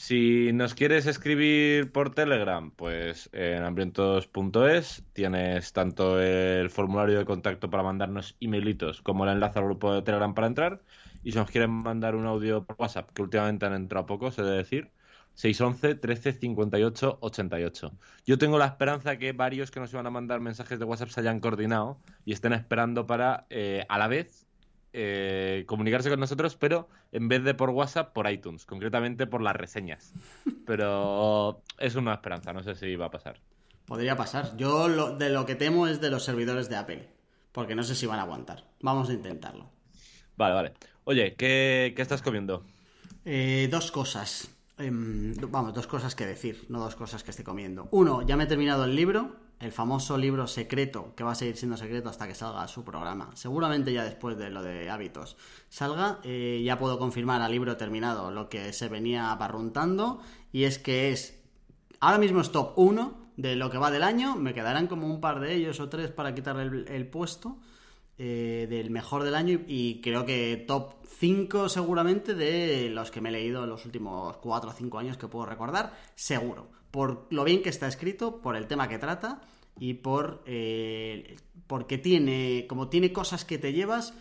Si 0.00 0.52
nos 0.52 0.74
quieres 0.76 1.06
escribir 1.06 1.90
por 1.90 2.14
Telegram, 2.14 2.70
pues 2.70 3.28
en 3.32 3.64
hambrientos.es 3.64 5.02
tienes 5.12 5.72
tanto 5.72 6.20
el 6.20 6.70
formulario 6.70 7.18
de 7.18 7.24
contacto 7.24 7.68
para 7.68 7.82
mandarnos 7.82 8.36
emailitos 8.40 9.02
como 9.02 9.24
el 9.24 9.30
enlace 9.32 9.58
al 9.58 9.64
grupo 9.64 9.92
de 9.92 10.02
Telegram 10.02 10.34
para 10.34 10.46
entrar. 10.46 10.82
Y 11.24 11.32
si 11.32 11.38
nos 11.38 11.50
quieren 11.50 11.70
mandar 11.70 12.14
un 12.14 12.26
audio 12.26 12.64
por 12.64 12.76
WhatsApp, 12.78 13.10
que 13.10 13.22
últimamente 13.22 13.66
han 13.66 13.74
entrado 13.74 14.06
poco, 14.06 14.30
se 14.30 14.42
debe 14.42 14.58
decir, 14.58 14.92
611 15.34 15.96
13 15.96 16.32
58 16.32 17.18
88. 17.20 17.92
Yo 18.24 18.38
tengo 18.38 18.56
la 18.56 18.66
esperanza 18.66 19.18
que 19.18 19.32
varios 19.32 19.72
que 19.72 19.80
nos 19.80 19.92
iban 19.92 20.06
a 20.06 20.10
mandar 20.10 20.38
mensajes 20.40 20.78
de 20.78 20.84
WhatsApp 20.84 21.08
se 21.08 21.20
hayan 21.20 21.40
coordinado 21.40 21.98
y 22.24 22.32
estén 22.34 22.52
esperando 22.52 23.08
para, 23.08 23.46
eh, 23.50 23.84
a 23.88 23.98
la 23.98 24.06
vez, 24.06 24.47
eh, 24.92 25.64
comunicarse 25.66 26.08
con 26.08 26.20
nosotros, 26.20 26.56
pero 26.56 26.88
en 27.12 27.28
vez 27.28 27.44
de 27.44 27.54
por 27.54 27.70
WhatsApp, 27.70 28.12
por 28.12 28.30
iTunes, 28.30 28.64
concretamente 28.64 29.26
por 29.26 29.42
las 29.42 29.56
reseñas. 29.56 30.12
Pero 30.66 31.62
es 31.78 31.94
una 31.94 32.14
esperanza, 32.14 32.52
no 32.52 32.62
sé 32.62 32.74
si 32.74 32.96
va 32.96 33.06
a 33.06 33.10
pasar. 33.10 33.40
Podría 33.86 34.16
pasar. 34.16 34.56
Yo 34.56 35.16
de 35.16 35.30
lo 35.30 35.46
que 35.46 35.54
temo 35.54 35.86
es 35.86 36.00
de 36.00 36.10
los 36.10 36.24
servidores 36.24 36.68
de 36.68 36.76
Apple, 36.76 37.08
porque 37.52 37.74
no 37.74 37.82
sé 37.82 37.94
si 37.94 38.06
van 38.06 38.18
a 38.18 38.22
aguantar. 38.22 38.64
Vamos 38.80 39.08
a 39.08 39.14
intentarlo. 39.14 39.70
Vale, 40.36 40.54
vale. 40.54 40.72
Oye, 41.04 41.34
¿qué, 41.34 41.94
estás 41.96 42.22
comiendo? 42.22 42.64
Eh, 43.24 43.68
dos 43.70 43.90
cosas. 43.90 44.50
Em, 44.78 45.34
vamos, 45.50 45.74
dos 45.74 45.86
cosas 45.86 46.14
que 46.14 46.26
decir, 46.26 46.66
no 46.68 46.80
dos 46.80 46.94
cosas 46.94 47.24
que 47.24 47.30
esté 47.30 47.42
comiendo. 47.42 47.88
Uno, 47.90 48.22
ya 48.22 48.36
me 48.36 48.44
he 48.44 48.46
terminado 48.46 48.84
el 48.84 48.94
libro 48.94 49.47
el 49.60 49.72
famoso 49.72 50.16
libro 50.16 50.46
secreto, 50.46 51.14
que 51.16 51.24
va 51.24 51.32
a 51.32 51.34
seguir 51.34 51.56
siendo 51.56 51.76
secreto 51.76 52.08
hasta 52.08 52.28
que 52.28 52.34
salga 52.34 52.66
su 52.68 52.84
programa. 52.84 53.30
Seguramente 53.34 53.92
ya 53.92 54.04
después 54.04 54.38
de 54.38 54.50
lo 54.50 54.62
de 54.62 54.88
hábitos 54.88 55.36
salga, 55.68 56.20
eh, 56.22 56.62
ya 56.64 56.78
puedo 56.78 56.98
confirmar 56.98 57.42
al 57.42 57.50
libro 57.50 57.76
terminado 57.76 58.30
lo 58.30 58.48
que 58.48 58.72
se 58.72 58.88
venía 58.88 59.34
barruntando, 59.34 60.20
y 60.52 60.64
es 60.64 60.78
que 60.78 61.10
es, 61.10 61.42
ahora 62.00 62.18
mismo 62.18 62.40
es 62.40 62.52
top 62.52 62.72
1 62.76 63.32
de 63.36 63.56
lo 63.56 63.70
que 63.70 63.78
va 63.78 63.90
del 63.90 64.04
año, 64.04 64.36
me 64.36 64.54
quedarán 64.54 64.86
como 64.86 65.06
un 65.06 65.20
par 65.20 65.40
de 65.40 65.54
ellos 65.54 65.80
o 65.80 65.88
tres 65.88 66.10
para 66.10 66.34
quitarle 66.34 66.84
el, 66.94 67.06
puesto. 67.08 67.58
Eh, 68.20 68.66
del 68.68 68.90
mejor 68.90 69.22
del 69.22 69.36
año 69.36 69.60
y, 69.68 70.00
creo 70.00 70.26
que 70.26 70.64
top 70.66 70.94
5 71.20 71.68
seguramente 71.68 72.34
de 72.34 72.90
los 72.90 73.12
que 73.12 73.20
me 73.20 73.28
he 73.28 73.32
leído 73.32 73.62
en 73.62 73.70
los 73.70 73.86
últimos 73.86 74.38
4 74.38 74.70
o 74.70 74.72
5 74.72 74.98
años 74.98 75.16
que 75.16 75.28
puedo 75.28 75.46
recordar, 75.46 75.96
seguro 76.16 76.77
por 76.90 77.26
lo 77.30 77.44
bien 77.44 77.62
que 77.62 77.68
está 77.68 77.86
escrito, 77.86 78.40
por 78.40 78.56
el 78.56 78.66
tema 78.66 78.88
que 78.88 78.98
trata 78.98 79.40
y 79.78 79.94
por 79.94 80.42
eh, 80.46 81.36
porque 81.66 81.98
tiene 81.98 82.66
como 82.68 82.88
tiene 82.88 83.12
cosas 83.12 83.44
que 83.44 83.58
te 83.58 83.72
llevas 83.72 84.14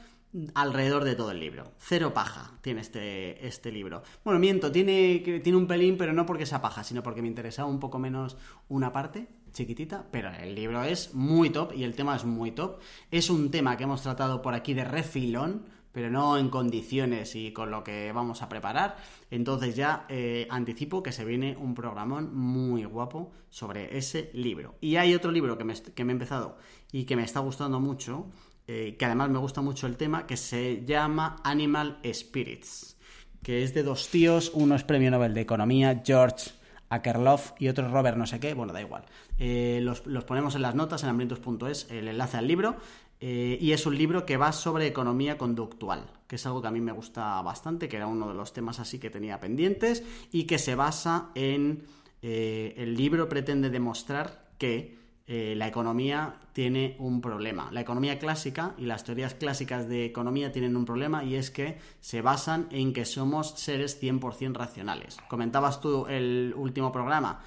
alrededor 0.54 1.04
de 1.04 1.16
todo 1.16 1.32
el 1.32 1.40
libro. 1.40 1.72
Cero 1.78 2.14
paja 2.14 2.52
tiene 2.62 2.82
este, 2.82 3.46
este 3.48 3.72
libro. 3.72 4.04
Bueno, 4.24 4.40
miento, 4.40 4.72
tiene, 4.72 5.20
tiene 5.44 5.58
un 5.58 5.68
pelín, 5.68 5.98
pero 5.98 6.14
no 6.14 6.26
porque 6.26 6.46
sea 6.46 6.62
paja, 6.62 6.84
sino 6.84 7.02
porque 7.02 7.22
me 7.22 7.28
interesaba 7.28 7.70
un 7.70 7.80
poco 7.80 7.98
menos 8.00 8.38
una 8.68 8.92
parte 8.92 9.28
chiquitita, 9.54 10.06
pero 10.12 10.30
el 10.30 10.54
libro 10.54 10.84
es 10.84 11.14
muy 11.14 11.50
top 11.50 11.74
y 11.74 11.84
el 11.84 11.96
tema 11.96 12.16
es 12.16 12.26
muy 12.26 12.52
top. 12.52 12.80
Es 13.10 13.30
un 13.30 13.50
tema 13.50 13.78
que 13.78 13.86
hemos 13.86 14.02
tratado 14.02 14.42
por 14.42 14.54
aquí 14.54 14.74
de 14.74 14.84
refilón, 14.84 15.66
pero 15.92 16.10
no 16.10 16.38
en 16.38 16.50
condiciones 16.50 17.36
y 17.36 17.52
con 17.52 17.72
lo 17.72 17.84
que 17.84 18.12
vamos 18.12 18.42
a 18.42 18.50
preparar. 18.50 18.98
Entonces 19.32 19.76
ya 19.76 20.06
eh, 20.10 20.48
anticipo 20.50 21.04
que 21.04 21.12
se 21.12 21.26
viene 21.26 21.58
un 21.58 21.74
programón 21.74 22.36
muy 22.36 22.84
guapo 22.86 23.32
sobre 23.50 23.98
ese 23.98 24.30
libro. 24.34 24.76
Y 24.82 24.98
hay 24.98 25.16
otro 25.16 25.32
libro 25.32 25.58
que 25.58 25.64
me, 25.64 25.74
que 25.74 26.04
me 26.04 26.12
he 26.12 26.16
empezado 26.16 26.58
y 26.92 27.06
que 27.06 27.16
me 27.16 27.24
está 27.24 27.40
gustando 27.40 27.80
mucho, 27.80 28.28
eh, 28.68 28.96
que 28.98 29.06
además 29.06 29.30
me 29.30 29.40
gusta 29.40 29.62
mucho 29.62 29.88
el 29.88 29.98
tema, 29.98 30.28
que 30.28 30.38
se 30.38 30.84
llama 30.86 31.38
Animal 31.44 32.00
Spirits, 32.14 32.98
que 33.42 33.64
es 33.64 33.74
de 33.74 33.84
dos 33.84 34.10
tíos, 34.10 34.52
uno 34.54 34.76
es 34.76 34.84
premio 34.84 35.10
Nobel 35.10 35.34
de 35.34 35.42
Economía, 35.42 36.04
George 36.06 36.52
Akerlof 36.90 37.52
y 37.60 37.68
otro 37.68 37.90
Robert 37.90 38.18
no 38.18 38.28
sé 38.28 38.40
qué, 38.40 38.54
bueno, 38.54 38.74
da 38.74 38.82
igual. 38.82 39.06
Eh, 39.38 39.80
los, 39.82 40.06
los, 40.06 40.24
ponemos 40.24 40.56
en 40.56 40.62
las 40.62 40.76
notas 40.76 41.04
en 41.04 41.10
hambrientos.es, 41.10 41.88
el 41.92 42.08
enlace 42.08 42.38
al 42.38 42.48
libro. 42.48 42.78
Eh, 43.20 43.58
y 43.60 43.72
es 43.72 43.86
un 43.86 43.98
libro 43.98 44.26
que 44.26 44.38
va 44.38 44.52
sobre 44.52 44.86
economía 44.86 45.38
conductual, 45.38 46.06
que 46.28 46.36
es 46.36 46.46
algo 46.46 46.62
que 46.62 46.68
a 46.68 46.72
mí 46.72 46.82
me 46.82 46.92
gusta 46.92 47.42
bastante, 47.42 47.90
que 47.90 47.98
era 47.98 48.08
uno 48.08 48.28
de 48.28 48.36
los 48.36 48.54
temas 48.54 48.80
así 48.80 49.00
que 49.00 49.10
tenía 49.10 49.40
pendientes, 49.40 50.04
y 50.32 50.44
que 50.44 50.60
se 50.60 50.76
basa 50.76 51.30
en... 51.36 51.84
Eh, 52.22 52.74
el 52.78 52.96
libro 52.96 53.30
pretende 53.30 53.70
demostrar 53.70 54.50
que 54.58 54.98
eh, 55.28 55.54
la 55.56 55.68
economía 55.68 56.36
tiene 56.54 56.96
un 57.00 57.22
problema. 57.22 57.70
La 57.72 57.82
economía 57.82 58.18
clásica 58.18 58.74
y 58.78 58.86
las 58.86 59.04
teorías 59.04 59.36
clásicas 59.36 59.88
de 59.88 60.06
economía 60.06 60.52
tienen 60.52 60.76
un 60.76 60.86
problema 60.86 61.24
y 61.24 61.36
es 61.36 61.52
que 61.52 61.78
se 62.00 62.22
basan 62.22 62.68
en 62.72 62.94
que 62.94 63.06
somos 63.06 63.52
seres 63.52 64.02
100% 64.02 64.56
racionales. 64.56 65.18
Comentabas 65.28 65.80
tú 65.80 66.08
el 66.08 66.54
último 66.56 66.92
programa 66.92 67.42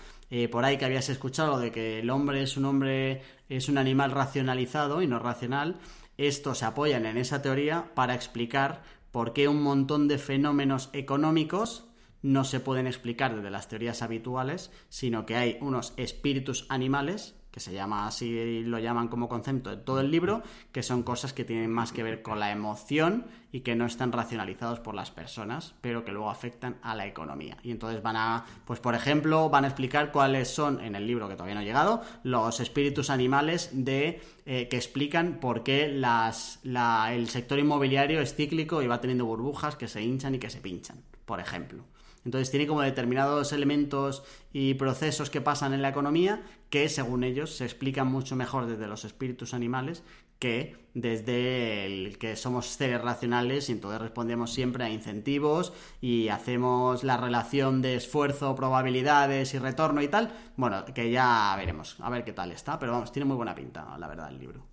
por 0.53 0.65
ahí 0.65 0.77
que 0.77 0.85
habías 0.85 1.09
escuchado 1.09 1.59
de 1.59 1.73
que 1.73 1.99
el 1.99 2.09
hombre 2.09 2.45
es 2.45 2.57
un 2.57 2.65
hombre, 2.65 3.21
es 3.51 3.69
un 3.69 3.77
animal 3.77 4.13
racionalizado 4.13 5.03
y 5.03 5.07
no 5.07 5.19
racional, 5.19 5.77
esto 6.17 6.55
se 6.55 6.65
apoyan 6.65 7.05
en 7.05 7.19
esa 7.19 7.43
teoría 7.43 7.93
para 7.95 8.15
explicar 8.15 8.83
por 9.11 9.33
qué 9.33 9.49
un 9.49 9.63
montón 9.63 10.09
de 10.09 10.19
fenómenos 10.19 10.89
económicos 10.93 11.85
no 12.23 12.45
se 12.45 12.61
pueden 12.61 12.87
explicar 12.87 13.35
desde 13.35 13.51
las 13.51 13.69
teorías 13.69 14.03
habituales, 14.03 14.71
sino 14.89 15.27
que 15.27 15.37
hay 15.37 15.59
unos 15.61 15.95
espíritus 15.97 16.67
animales 16.69 17.40
que 17.51 17.61
se 17.61 17.73
llama 17.73 18.07
así, 18.07 18.63
lo 18.63 18.79
llaman 18.79 19.09
como 19.09 19.29
concepto 19.29 19.71
de 19.71 19.77
todo 19.77 20.01
el 20.01 20.11
libro, 20.11 20.43
que 20.73 20.83
son 20.83 21.03
cosas 21.03 21.33
que 21.33 21.45
tienen 21.45 21.71
más 21.71 21.93
que 21.93 22.03
ver 22.03 22.23
con 22.23 22.39
la 22.39 22.53
emoción 22.53 23.27
y 23.53 23.61
que 23.61 23.75
no 23.75 23.87
están 23.87 24.13
racionalizados 24.13 24.79
por 24.79 24.95
las 24.95 25.11
personas, 25.11 25.75
pero 25.81 26.05
que 26.05 26.13
luego 26.13 26.31
afectan 26.31 26.77
a 26.83 26.95
la 26.95 27.07
economía. 27.07 27.57
Y 27.63 27.73
entonces 27.73 28.03
van 28.03 28.17
a, 28.17 28.45
pues 28.65 28.79
por 28.79 28.95
ejemplo, 28.95 29.51
van 29.51 29.65
a 29.65 29.69
explicar 29.69 30.13
cuáles 30.13 30.49
son, 30.49 30.81
en 30.81 30.95
el 30.95 31.07
libro 31.07 31.29
que 31.29 31.35
todavía 31.35 31.55
no 31.55 31.61
ha 31.61 31.65
llegado, 31.65 32.03
los 32.23 32.61
espíritus 32.61 33.11
animales 33.11 33.71
de 33.73 34.21
eh, 34.47 34.69
que 34.69 34.77
explican 34.77 35.41
por 35.41 35.65
qué 35.65 35.89
las, 35.89 36.61
el 36.65 37.29
sector 37.29 37.59
inmobiliario 37.59 38.21
es 38.21 38.35
cíclico 38.35 38.83
y 38.83 38.87
va 38.87 39.01
teniendo 39.01 39.25
burbujas 39.25 39.75
que 39.77 39.89
se 39.89 40.03
hinchan 40.03 40.37
y 40.37 40.39
que 40.39 40.51
se 40.51 40.61
pinchan, 40.61 41.03
por 41.25 41.41
ejemplo. 41.41 41.85
Entonces 42.25 42.51
tiene 42.51 42.67
como 42.67 42.83
determinados 42.83 43.53
elementos 43.53 44.23
y 44.53 44.75
procesos 44.75 45.31
que 45.31 45.41
pasan 45.41 45.73
en 45.73 45.83
la 45.83 45.89
economía 45.89 46.43
que 46.69 46.89
según 46.89 47.25
ellos 47.25 47.57
se 47.57 47.65
explican 47.65 48.07
mucho 48.07 48.37
mejor 48.37 48.67
desde 48.67 48.87
los 48.87 49.05
espíritus 49.05 49.55
animales 49.55 50.03
que 50.41 50.77
desde 50.95 51.87
el 51.87 52.19
que 52.19 52.35
somos 52.35 52.67
seres 52.67 53.01
racionales 53.01 53.69
y 53.69 53.73
entonces 53.73 54.01
respondemos 54.01 54.53
siempre 54.53 54.83
a 54.83 54.91
incentivos 54.91 55.73
y 56.01 56.29
hacemos 56.29 57.05
la 57.05 57.17
relación 57.17 57.83
de 57.83 57.95
esfuerzo, 57.95 58.57
probabilidades 58.57 59.55
y 59.55 59.59
retorno 59.59 60.03
y 60.03 60.09
tal. 60.09 60.33
Bueno, 60.57 60.85
que 60.87 61.11
ya 61.11 61.55
veremos, 61.57 61.97
a 62.01 62.11
ver 62.11 62.25
qué 62.25 62.33
tal 62.33 62.51
está, 62.51 62.79
pero 62.79 62.93
vamos, 62.93 63.13
tiene 63.13 63.27
muy 63.27 63.37
buena 63.37 63.55
pinta, 63.55 63.97
la 63.99 64.09
verdad, 64.09 64.31
el 64.31 64.39
libro. 64.39 64.67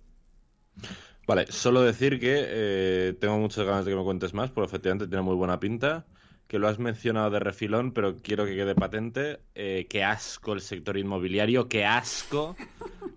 Vale, 1.26 1.46
solo 1.52 1.82
decir 1.82 2.18
que 2.18 2.44
eh, 2.48 3.16
tengo 3.20 3.36
muchas 3.38 3.66
ganas 3.66 3.84
de 3.84 3.92
que 3.92 3.96
me 3.96 4.02
cuentes 4.02 4.32
más, 4.32 4.50
porque 4.50 4.68
efectivamente 4.68 5.06
tiene 5.06 5.22
muy 5.22 5.36
buena 5.36 5.60
pinta 5.60 6.06
que 6.48 6.58
lo 6.58 6.66
has 6.66 6.78
mencionado 6.78 7.30
de 7.30 7.40
refilón, 7.40 7.92
pero 7.92 8.16
quiero 8.16 8.46
que 8.46 8.56
quede 8.56 8.74
patente. 8.74 9.40
Eh, 9.54 9.86
qué 9.88 10.02
asco 10.02 10.54
el 10.54 10.62
sector 10.62 10.96
inmobiliario, 10.96 11.68
qué 11.68 11.84
asco. 11.84 12.56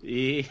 Y 0.02 0.44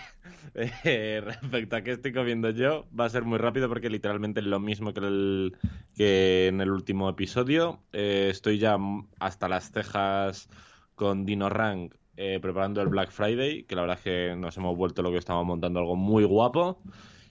eh, 0.55 1.21
respecto 1.23 1.75
a 1.75 1.83
qué 1.83 1.91
estoy 1.91 2.11
comiendo 2.11 2.49
yo, 2.49 2.87
va 2.99 3.05
a 3.05 3.09
ser 3.09 3.23
muy 3.23 3.37
rápido 3.37 3.69
porque 3.69 3.91
literalmente 3.91 4.39
es 4.39 4.47
lo 4.47 4.59
mismo 4.59 4.93
que, 4.93 4.99
el, 4.99 5.57
que 5.95 6.47
en 6.47 6.59
el 6.59 6.71
último 6.71 7.07
episodio. 7.07 7.83
Eh, 7.93 8.29
estoy 8.31 8.57
ya 8.57 8.77
hasta 9.19 9.47
las 9.47 9.71
cejas 9.71 10.49
con 10.95 11.25
Dino 11.25 11.49
Rank 11.49 11.93
preparando 12.39 12.83
el 12.83 12.87
Black 12.87 13.09
Friday, 13.09 13.63
que 13.63 13.73
la 13.73 13.81
verdad 13.81 13.97
es 13.97 14.03
que 14.03 14.35
nos 14.35 14.55
hemos 14.55 14.77
vuelto 14.77 15.01
lo 15.01 15.09
que 15.09 15.17
estábamos 15.17 15.47
montando 15.47 15.79
algo 15.79 15.95
muy 15.95 16.23
guapo. 16.23 16.79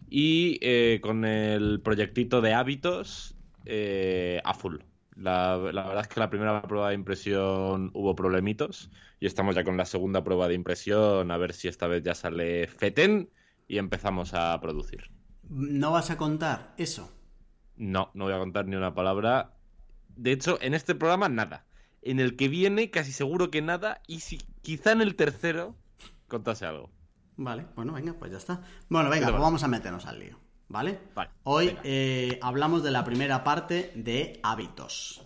Y 0.08 0.98
con 0.98 1.24
el 1.24 1.80
proyectito 1.80 2.40
de 2.40 2.54
hábitos 2.54 3.36
a 4.42 4.54
full. 4.54 4.78
La, 5.20 5.58
verdad 5.58 6.00
es 6.00 6.08
que 6.08 6.18
la 6.18 6.30
primera 6.30 6.62
prueba 6.62 6.88
de 6.88 6.94
impresión 6.94 7.90
hubo 7.92 8.16
problemitos 8.16 8.90
y 9.20 9.26
estamos 9.26 9.54
ya 9.54 9.64
con 9.64 9.76
la 9.76 9.84
segunda 9.84 10.24
prueba 10.24 10.48
de 10.48 10.54
impresión 10.54 11.30
a 11.30 11.36
ver 11.36 11.52
si 11.52 11.68
esta 11.68 11.86
vez 11.86 12.02
ya 12.02 12.14
sale 12.14 12.66
FETEN 12.66 13.28
y 13.68 13.76
empezamos 13.76 14.32
a 14.32 14.58
producir. 14.62 15.10
¿No 15.50 15.92
vas 15.92 16.10
a 16.10 16.16
contar 16.16 16.72
eso? 16.78 17.12
No, 17.76 18.10
no 18.14 18.24
voy 18.24 18.32
a 18.32 18.38
contar 18.38 18.66
ni 18.66 18.76
una 18.76 18.94
palabra. 18.94 19.52
De 20.08 20.32
hecho, 20.32 20.58
en 20.62 20.72
este 20.72 20.94
programa 20.94 21.28
nada. 21.28 21.66
En 22.00 22.18
el 22.18 22.34
que 22.34 22.48
viene 22.48 22.90
casi 22.90 23.12
seguro 23.12 23.50
que 23.50 23.60
nada 23.60 24.00
y 24.06 24.20
si 24.20 24.38
quizá 24.62 24.92
en 24.92 25.02
el 25.02 25.16
tercero 25.16 25.76
contase 26.28 26.64
algo. 26.64 26.90
Vale, 27.36 27.66
bueno, 27.76 27.92
venga, 27.92 28.14
pues 28.14 28.32
ya 28.32 28.38
está. 28.38 28.62
Bueno, 28.88 29.10
venga, 29.10 29.28
pues 29.28 29.42
vamos 29.42 29.62
a 29.64 29.68
meternos 29.68 30.06
al 30.06 30.18
lío. 30.18 30.38
¿Vale? 30.70 30.98
Hoy 31.42 31.76
eh, 31.84 32.38
hablamos 32.40 32.82
de 32.82 32.92
la 32.92 33.04
primera 33.04 33.44
parte 33.44 33.92
de 33.94 34.40
hábitos. 34.42 35.22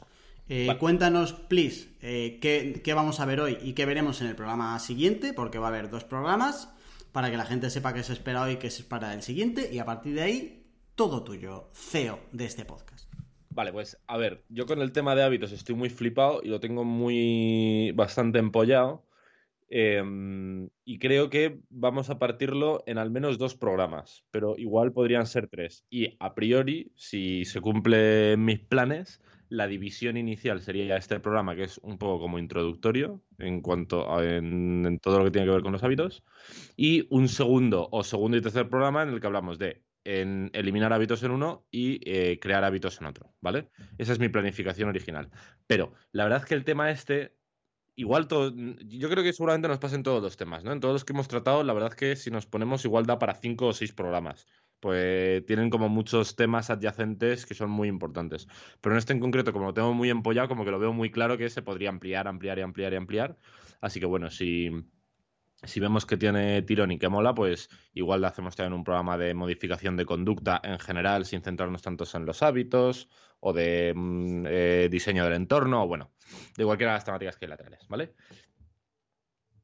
Eh, 0.48 0.68
cuéntanos, 0.80 1.32
please, 1.32 1.88
eh, 2.02 2.38
qué, 2.40 2.94
vamos 2.94 3.20
a 3.20 3.26
ver 3.26 3.40
hoy 3.40 3.58
y 3.62 3.74
qué 3.74 3.86
veremos 3.86 4.20
en 4.20 4.26
el 4.26 4.36
programa 4.36 4.78
siguiente, 4.78 5.32
porque 5.32 5.58
va 5.58 5.66
a 5.66 5.68
haber 5.68 5.90
dos 5.90 6.04
programas, 6.04 6.70
para 7.12 7.30
que 7.30 7.36
la 7.36 7.44
gente 7.44 7.70
sepa 7.70 7.94
qué 7.94 8.02
se 8.02 8.14
espera 8.14 8.42
hoy 8.42 8.52
y 8.52 8.56
qué 8.56 8.70
se 8.70 8.82
espera 8.82 9.10
del 9.10 9.22
siguiente, 9.22 9.70
y 9.72 9.78
a 9.78 9.84
partir 9.84 10.14
de 10.14 10.22
ahí, 10.22 10.66
todo 10.94 11.22
tuyo, 11.22 11.68
CEO 11.72 12.18
de 12.32 12.46
este 12.46 12.64
podcast. 12.64 13.10
Vale, 13.50 13.72
pues 13.72 13.98
a 14.06 14.16
ver, 14.16 14.44
yo 14.48 14.66
con 14.66 14.80
el 14.80 14.92
tema 14.92 15.14
de 15.14 15.22
hábitos 15.22 15.52
estoy 15.52 15.76
muy 15.76 15.88
flipado 15.88 16.40
y 16.42 16.48
lo 16.48 16.58
tengo 16.58 16.84
muy 16.84 17.92
bastante 17.92 18.38
empollado. 18.38 19.03
Em, 19.76 20.68
y 20.84 21.00
creo 21.00 21.30
que 21.30 21.58
vamos 21.68 22.08
a 22.08 22.20
partirlo 22.20 22.84
en 22.86 22.96
al 22.96 23.10
menos 23.10 23.38
dos 23.38 23.56
programas, 23.56 24.24
pero 24.30 24.54
igual 24.56 24.92
podrían 24.92 25.26
ser 25.26 25.48
tres. 25.48 25.84
Y 25.90 26.16
a 26.20 26.32
priori, 26.36 26.92
si 26.94 27.44
se 27.44 27.60
cumplen 27.60 28.44
mis 28.44 28.60
planes, 28.60 29.20
la 29.48 29.66
división 29.66 30.16
inicial 30.16 30.60
sería 30.60 30.96
este 30.96 31.18
programa, 31.18 31.56
que 31.56 31.64
es 31.64 31.78
un 31.78 31.98
poco 31.98 32.20
como 32.20 32.38
introductorio 32.38 33.20
en 33.38 33.62
cuanto 33.62 34.14
a 34.14 34.24
en, 34.24 35.00
todo 35.02 35.18
lo 35.18 35.24
que 35.24 35.32
tiene 35.32 35.48
que 35.48 35.54
ver 35.54 35.62
con 35.62 35.72
los 35.72 35.82
hábitos, 35.82 36.22
y 36.76 37.08
un 37.10 37.26
segundo 37.26 37.88
o 37.90 38.04
segundo 38.04 38.36
y 38.36 38.42
tercer 38.42 38.68
programa 38.68 39.02
en 39.02 39.08
el 39.08 39.20
que 39.20 39.26
hablamos 39.26 39.58
de 39.58 39.82
eliminar 40.04 40.92
hábitos 40.92 41.24
en 41.24 41.32
uno 41.32 41.66
y 41.72 41.98
eh, 42.08 42.38
crear 42.38 42.62
hábitos 42.62 43.00
en 43.00 43.08
otro, 43.08 43.34
¿vale? 43.40 43.70
Esa 43.98 44.12
es 44.12 44.20
mi 44.20 44.28
planificación 44.28 44.88
original. 44.88 45.30
Pero 45.66 45.94
la 46.12 46.24
verdad 46.24 46.42
es 46.42 46.46
que 46.46 46.54
el 46.54 46.62
tema 46.62 46.92
este 46.92 47.34
igual 47.96 48.28
todo, 48.28 48.52
yo 48.54 49.08
creo 49.08 49.22
que 49.22 49.32
seguramente 49.32 49.68
nos 49.68 49.78
pasen 49.78 50.02
todos 50.02 50.22
los 50.22 50.36
temas, 50.36 50.64
¿no? 50.64 50.72
En 50.72 50.80
todos 50.80 50.94
los 50.94 51.04
que 51.04 51.12
hemos 51.12 51.28
tratado, 51.28 51.62
la 51.62 51.72
verdad 51.72 51.90
es 51.90 51.96
que 51.96 52.16
si 52.16 52.30
nos 52.30 52.46
ponemos 52.46 52.84
igual 52.84 53.06
da 53.06 53.18
para 53.18 53.34
cinco 53.34 53.68
o 53.68 53.72
seis 53.72 53.92
programas. 53.92 54.46
Pues 54.80 55.46
tienen 55.46 55.70
como 55.70 55.88
muchos 55.88 56.36
temas 56.36 56.68
adyacentes 56.70 57.46
que 57.46 57.54
son 57.54 57.70
muy 57.70 57.88
importantes. 57.88 58.46
Pero 58.80 58.94
en 58.94 58.98
este 58.98 59.12
en 59.14 59.20
concreto, 59.20 59.52
como 59.52 59.66
lo 59.66 59.74
tengo 59.74 59.94
muy 59.94 60.10
empollado, 60.10 60.48
como 60.48 60.64
que 60.64 60.70
lo 60.70 60.78
veo 60.78 60.92
muy 60.92 61.10
claro 61.10 61.38
que 61.38 61.48
se 61.48 61.62
podría 61.62 61.88
ampliar, 61.88 62.28
ampliar 62.28 62.58
y 62.58 62.62
ampliar 62.62 62.92
y 62.92 62.96
ampliar. 62.96 63.38
Así 63.80 64.00
que 64.00 64.06
bueno, 64.06 64.30
si, 64.30 64.70
si 65.62 65.80
vemos 65.80 66.06
que 66.06 66.16
tiene 66.16 66.62
tirón 66.62 66.92
y 66.92 66.98
que 66.98 67.08
mola, 67.08 67.34
pues 67.34 67.68
igual 67.94 68.20
le 68.20 68.26
hacemos 68.26 68.56
también 68.56 68.74
un 68.74 68.84
programa 68.84 69.16
de 69.16 69.34
modificación 69.34 69.96
de 69.96 70.04
conducta 70.04 70.60
en 70.62 70.78
general, 70.78 71.24
sin 71.24 71.42
centrarnos 71.42 71.82
tantos 71.82 72.14
en 72.14 72.26
los 72.26 72.42
hábitos 72.42 73.08
o 73.40 73.52
de 73.52 73.92
mm, 73.94 74.46
eh, 74.48 74.88
diseño 74.90 75.24
del 75.24 75.34
entorno, 75.34 75.84
o 75.84 75.88
bueno, 75.88 76.13
de 76.56 76.64
cualquiera 76.64 76.92
de 76.92 76.96
las 76.96 77.04
temáticas 77.04 77.36
que 77.36 77.44
hay 77.44 77.50
laterales, 77.50 77.86
¿vale? 77.88 78.14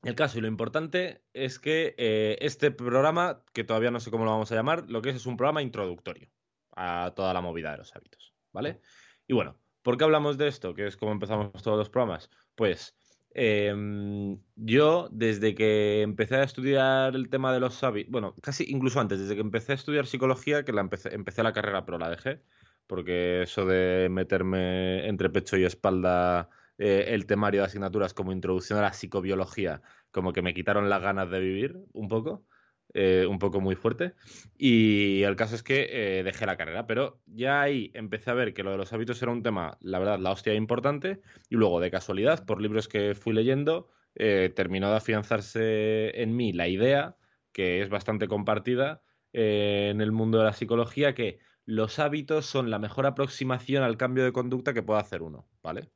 El 0.02 0.14
caso 0.14 0.38
y 0.38 0.40
lo 0.40 0.48
importante 0.48 1.22
es 1.34 1.58
que 1.58 1.94
eh, 1.98 2.38
este 2.40 2.70
programa, 2.70 3.44
que 3.52 3.64
todavía 3.64 3.90
no 3.90 4.00
sé 4.00 4.10
cómo 4.10 4.24
lo 4.24 4.30
vamos 4.30 4.50
a 4.50 4.54
llamar, 4.54 4.90
lo 4.90 5.02
que 5.02 5.10
es 5.10 5.16
es 5.16 5.26
un 5.26 5.36
programa 5.36 5.62
introductorio 5.62 6.30
a 6.74 7.12
toda 7.14 7.34
la 7.34 7.40
movida 7.40 7.72
de 7.72 7.78
los 7.78 7.94
hábitos, 7.94 8.34
¿vale? 8.52 8.80
Y 9.26 9.34
bueno, 9.34 9.60
¿por 9.82 9.98
qué 9.98 10.04
hablamos 10.04 10.38
de 10.38 10.48
esto? 10.48 10.74
Que 10.74 10.86
es 10.86 10.96
como 10.96 11.12
empezamos 11.12 11.62
todos 11.62 11.76
los 11.76 11.90
programas. 11.90 12.30
Pues 12.54 12.96
Em, 13.32 14.40
yo, 14.56 15.08
desde 15.12 15.54
que 15.54 16.02
empecé 16.02 16.36
a 16.36 16.42
estudiar 16.42 17.14
el 17.14 17.30
tema 17.30 17.52
de 17.52 17.60
los 17.60 17.82
hábitos, 17.84 18.10
bueno, 18.10 18.34
casi 18.42 18.64
incluso 18.68 19.00
antes, 19.00 19.20
desde 19.20 19.34
que 19.36 19.40
empecé 19.40 19.72
a 19.72 19.74
estudiar 19.76 20.06
psicología, 20.06 20.64
que 20.64 20.72
la 20.72 20.80
empecé, 20.80 21.14
empecé 21.14 21.42
la 21.42 21.52
carrera, 21.52 21.84
pero 21.84 21.98
la 21.98 22.10
dejé, 22.10 22.42
porque 22.90 23.42
eso 23.42 23.66
de 23.66 24.08
meterme 24.10 25.06
entre 25.06 25.30
pecho 25.30 25.56
y 25.56 25.64
espalda 25.64 26.50
eh, 26.76 27.04
el 27.14 27.24
temario 27.24 27.60
de 27.60 27.68
asignaturas 27.68 28.14
como 28.14 28.32
introducción 28.32 28.80
a 28.80 28.82
la 28.82 28.92
psicobiología, 28.92 29.80
como 30.10 30.32
que 30.32 30.42
me 30.42 30.54
quitaron 30.54 30.90
las 30.90 31.00
ganas 31.00 31.30
de 31.30 31.38
vivir 31.38 31.76
un 31.92 32.08
poco. 32.08 32.44
Eh, 32.92 33.24
un 33.24 33.38
poco 33.38 33.60
muy 33.60 33.76
fuerte. 33.76 34.14
Y 34.58 35.22
el 35.22 35.36
caso 35.36 35.54
es 35.54 35.62
que 35.62 35.86
eh, 35.88 36.24
dejé 36.24 36.44
la 36.44 36.56
carrera, 36.56 36.88
pero 36.88 37.20
ya 37.26 37.60
ahí 37.60 37.92
empecé 37.94 38.32
a 38.32 38.34
ver 38.34 38.52
que 38.52 38.64
lo 38.64 38.72
de 38.72 38.78
los 38.78 38.92
hábitos 38.92 39.22
era 39.22 39.30
un 39.30 39.44
tema, 39.44 39.78
la 39.80 40.00
verdad, 40.00 40.18
la 40.18 40.32
hostia 40.32 40.54
importante. 40.54 41.20
Y 41.48 41.54
luego, 41.54 41.78
de 41.78 41.92
casualidad, 41.92 42.44
por 42.44 42.60
libros 42.60 42.88
que 42.88 43.14
fui 43.14 43.32
leyendo, 43.32 43.90
terminó 44.16 44.90
de 44.90 44.96
afianzarse 44.96 46.20
en 46.20 46.34
mí 46.34 46.52
la 46.52 46.66
idea, 46.66 47.16
que 47.52 47.80
es 47.80 47.88
bastante 47.90 48.26
compartida 48.26 49.02
en 49.32 50.00
el 50.00 50.10
mundo 50.10 50.38
de 50.38 50.44
la 50.46 50.52
psicología, 50.52 51.14
que 51.14 51.38
los 51.66 51.98
hábitos 51.98 52.46
son 52.46 52.70
la 52.70 52.78
mejor 52.78 53.06
aproximación 53.06 53.82
al 53.82 53.96
cambio 53.96 54.24
de 54.24 54.32
conducta 54.32 54.74
que 54.74 54.82
puede 54.82 55.00
hacer 55.00 55.22
uno, 55.22 55.46
¿vale? 55.62 55.90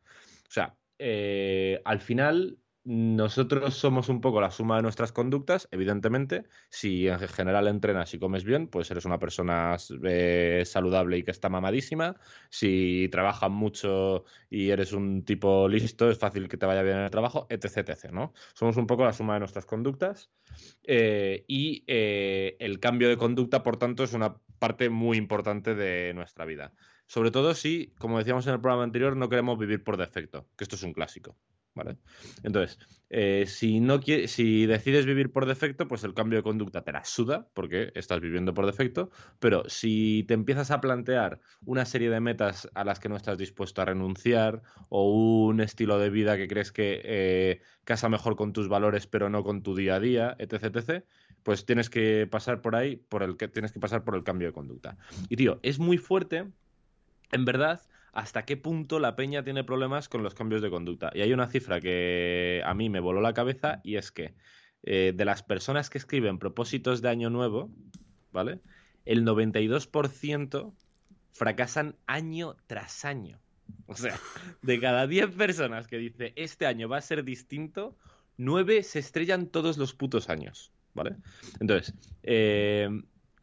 O 0.48 0.50
sea, 0.50 0.76
al 1.84 2.00
final 2.00 2.58
nosotros 2.84 3.74
somos 3.74 4.10
un 4.10 4.20
poco 4.20 4.42
la 4.42 4.50
suma 4.50 4.76
de 4.76 4.82
nuestras 4.82 5.10
conductas, 5.10 5.68
evidentemente. 5.70 6.44
Si 6.68 7.08
en 7.08 7.18
general 7.18 7.66
entrenas 7.66 8.12
y 8.12 8.18
comes 8.18 8.44
bien, 8.44 8.68
pues 8.68 8.90
eres 8.90 9.06
una 9.06 9.18
persona 9.18 9.76
eh, 10.04 10.62
saludable 10.66 11.16
y 11.16 11.22
que 11.22 11.30
está 11.30 11.48
mamadísima. 11.48 12.16
Si 12.50 13.08
trabajas 13.10 13.50
mucho 13.50 14.24
y 14.50 14.68
eres 14.68 14.92
un 14.92 15.24
tipo 15.24 15.66
listo, 15.66 16.10
es 16.10 16.18
fácil 16.18 16.46
que 16.46 16.58
te 16.58 16.66
vaya 16.66 16.82
bien 16.82 16.98
en 16.98 17.04
el 17.04 17.10
trabajo, 17.10 17.46
etc. 17.48 18.10
¿no? 18.12 18.34
Somos 18.52 18.76
un 18.76 18.86
poco 18.86 19.04
la 19.04 19.14
suma 19.14 19.34
de 19.34 19.40
nuestras 19.40 19.64
conductas. 19.64 20.30
Eh, 20.82 21.44
y 21.48 21.84
eh, 21.86 22.56
el 22.60 22.80
cambio 22.80 23.08
de 23.08 23.16
conducta, 23.16 23.62
por 23.62 23.78
tanto, 23.78 24.04
es 24.04 24.12
una 24.12 24.36
parte 24.58 24.90
muy 24.90 25.16
importante 25.18 25.74
de 25.74 26.12
nuestra 26.14 26.44
vida. 26.44 26.72
Sobre 27.06 27.30
todo 27.30 27.54
si, 27.54 27.94
como 27.98 28.18
decíamos 28.18 28.46
en 28.46 28.54
el 28.54 28.60
programa 28.60 28.84
anterior, 28.84 29.16
no 29.16 29.28
queremos 29.28 29.58
vivir 29.58 29.84
por 29.84 29.96
defecto, 29.96 30.48
que 30.56 30.64
esto 30.64 30.76
es 30.76 30.82
un 30.82 30.92
clásico. 30.92 31.36
¿Vale? 31.74 31.96
Entonces, 32.42 32.78
eh, 33.10 33.44
si, 33.46 33.80
no 33.80 34.00
si 34.02 34.66
decides 34.66 35.06
vivir 35.06 35.30
por 35.30 35.46
defecto, 35.46 35.86
pues 35.88 36.04
el 36.04 36.14
cambio 36.14 36.38
de 36.38 36.42
conducta 36.42 36.82
te 36.82 36.92
la 36.92 37.04
suda, 37.04 37.48
porque 37.54 37.92
estás 37.94 38.20
viviendo 38.20 38.54
por 38.54 38.66
defecto, 38.66 39.10
pero 39.38 39.68
si 39.68 40.24
te 40.26 40.34
empiezas 40.34 40.70
a 40.70 40.80
plantear 40.80 41.40
una 41.64 41.84
serie 41.84 42.10
de 42.10 42.20
metas 42.20 42.68
a 42.74 42.84
las 42.84 43.00
que 43.00 43.08
no 43.08 43.16
estás 43.16 43.38
dispuesto 43.38 43.82
a 43.82 43.86
renunciar, 43.86 44.62
o 44.88 45.10
un 45.12 45.60
estilo 45.60 45.98
de 45.98 46.10
vida 46.10 46.36
que 46.36 46.48
crees 46.48 46.72
que 46.72 47.00
eh, 47.04 47.60
casa 47.84 48.08
mejor 48.08 48.36
con 48.36 48.52
tus 48.52 48.68
valores, 48.68 49.06
pero 49.06 49.28
no 49.28 49.44
con 49.44 49.62
tu 49.62 49.74
día 49.74 49.96
a 49.96 50.00
día, 50.00 50.36
etc., 50.38 50.64
etc., 50.64 51.04
pues 51.42 51.66
tienes 51.66 51.90
que 51.90 52.26
pasar 52.30 52.62
por 52.62 52.74
ahí, 52.74 52.96
por 52.96 53.22
el 53.22 53.36
que 53.36 53.48
tienes 53.48 53.70
que 53.70 53.78
pasar 53.78 54.02
por 54.02 54.16
el 54.16 54.24
cambio 54.24 54.48
de 54.48 54.54
conducta. 54.54 54.96
Y 55.28 55.36
tío, 55.36 55.60
es 55.62 55.78
muy 55.78 55.98
fuerte, 55.98 56.46
en 57.32 57.44
verdad, 57.44 57.82
hasta 58.14 58.44
qué 58.44 58.56
punto 58.56 59.00
la 59.00 59.16
peña 59.16 59.42
tiene 59.42 59.64
problemas 59.64 60.08
con 60.08 60.22
los 60.22 60.34
cambios 60.34 60.62
de 60.62 60.70
conducta. 60.70 61.10
Y 61.14 61.20
hay 61.20 61.32
una 61.32 61.48
cifra 61.48 61.80
que 61.80 62.62
a 62.64 62.72
mí 62.72 62.88
me 62.88 63.00
voló 63.00 63.20
la 63.20 63.34
cabeza 63.34 63.80
y 63.82 63.96
es 63.96 64.12
que 64.12 64.34
eh, 64.84 65.12
de 65.14 65.24
las 65.24 65.42
personas 65.42 65.90
que 65.90 65.98
escriben 65.98 66.38
propósitos 66.38 67.02
de 67.02 67.08
año 67.08 67.28
nuevo, 67.28 67.70
¿vale? 68.30 68.60
El 69.04 69.24
92% 69.24 70.72
fracasan 71.32 71.96
año 72.06 72.56
tras 72.66 73.04
año. 73.04 73.40
O 73.86 73.96
sea, 73.96 74.18
de 74.62 74.78
cada 74.78 75.06
10 75.06 75.34
personas 75.34 75.88
que 75.88 75.98
dice 75.98 76.32
este 76.36 76.66
año 76.66 76.88
va 76.88 76.98
a 76.98 77.02
ser 77.02 77.24
distinto, 77.24 77.96
9 78.36 78.84
se 78.84 79.00
estrellan 79.00 79.48
todos 79.48 79.76
los 79.76 79.92
putos 79.92 80.28
años, 80.28 80.70
¿vale? 80.94 81.16
Entonces, 81.60 81.94
eh, 82.22 82.88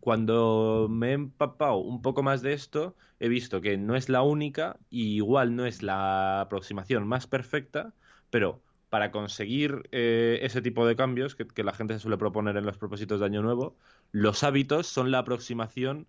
cuando 0.02 0.88
me 0.90 1.12
he 1.12 1.14
empapado 1.14 1.78
un 1.78 2.02
poco 2.02 2.24
más 2.24 2.42
de 2.42 2.54
esto, 2.54 2.96
he 3.20 3.30
visto 3.30 3.62
que 3.62 3.78
no 3.78 3.96
es 3.96 4.10
la 4.10 4.24
única 4.24 4.78
y 4.90 5.16
igual 5.16 5.56
no 5.56 5.66
es 5.66 5.84
la 5.84 6.42
aproximación 6.42 7.08
más 7.08 7.28
perfecta, 7.28 7.94
pero 8.32 8.62
para 8.90 9.12
conseguir 9.12 9.88
eh, 9.92 10.40
ese 10.42 10.62
tipo 10.62 10.88
de 10.88 10.96
cambios 10.96 11.36
que, 11.36 11.64
la 11.64 11.74
gente 11.74 11.94
se 11.94 12.00
suele 12.00 12.18
proponer 12.18 12.58
en 12.58 12.66
los 12.66 12.78
propósitos 12.78 13.20
de 13.20 13.28
Año 13.28 13.44
Nuevo, 13.44 13.78
los 14.12 14.44
hábitos 14.44 14.88
son 14.88 15.12
la 15.12 15.20
aproximación 15.20 16.08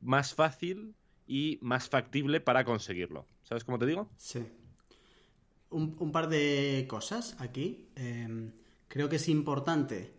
más 0.00 0.34
fácil 0.34 0.94
y 1.28 1.58
más 1.62 1.88
factible 1.88 2.40
para 2.40 2.64
conseguirlo. 2.64 3.24
¿Sabes 3.44 3.62
cómo 3.62 3.78
te 3.78 3.86
digo? 3.86 4.10
Sí. 4.16 4.44
Un, 5.70 6.10
par 6.10 6.28
de 6.28 6.86
cosas 6.88 7.36
aquí. 7.38 7.86
Em, 7.94 8.50
creo 8.88 9.08
que 9.08 9.16
es 9.16 9.28
importante 9.28 10.12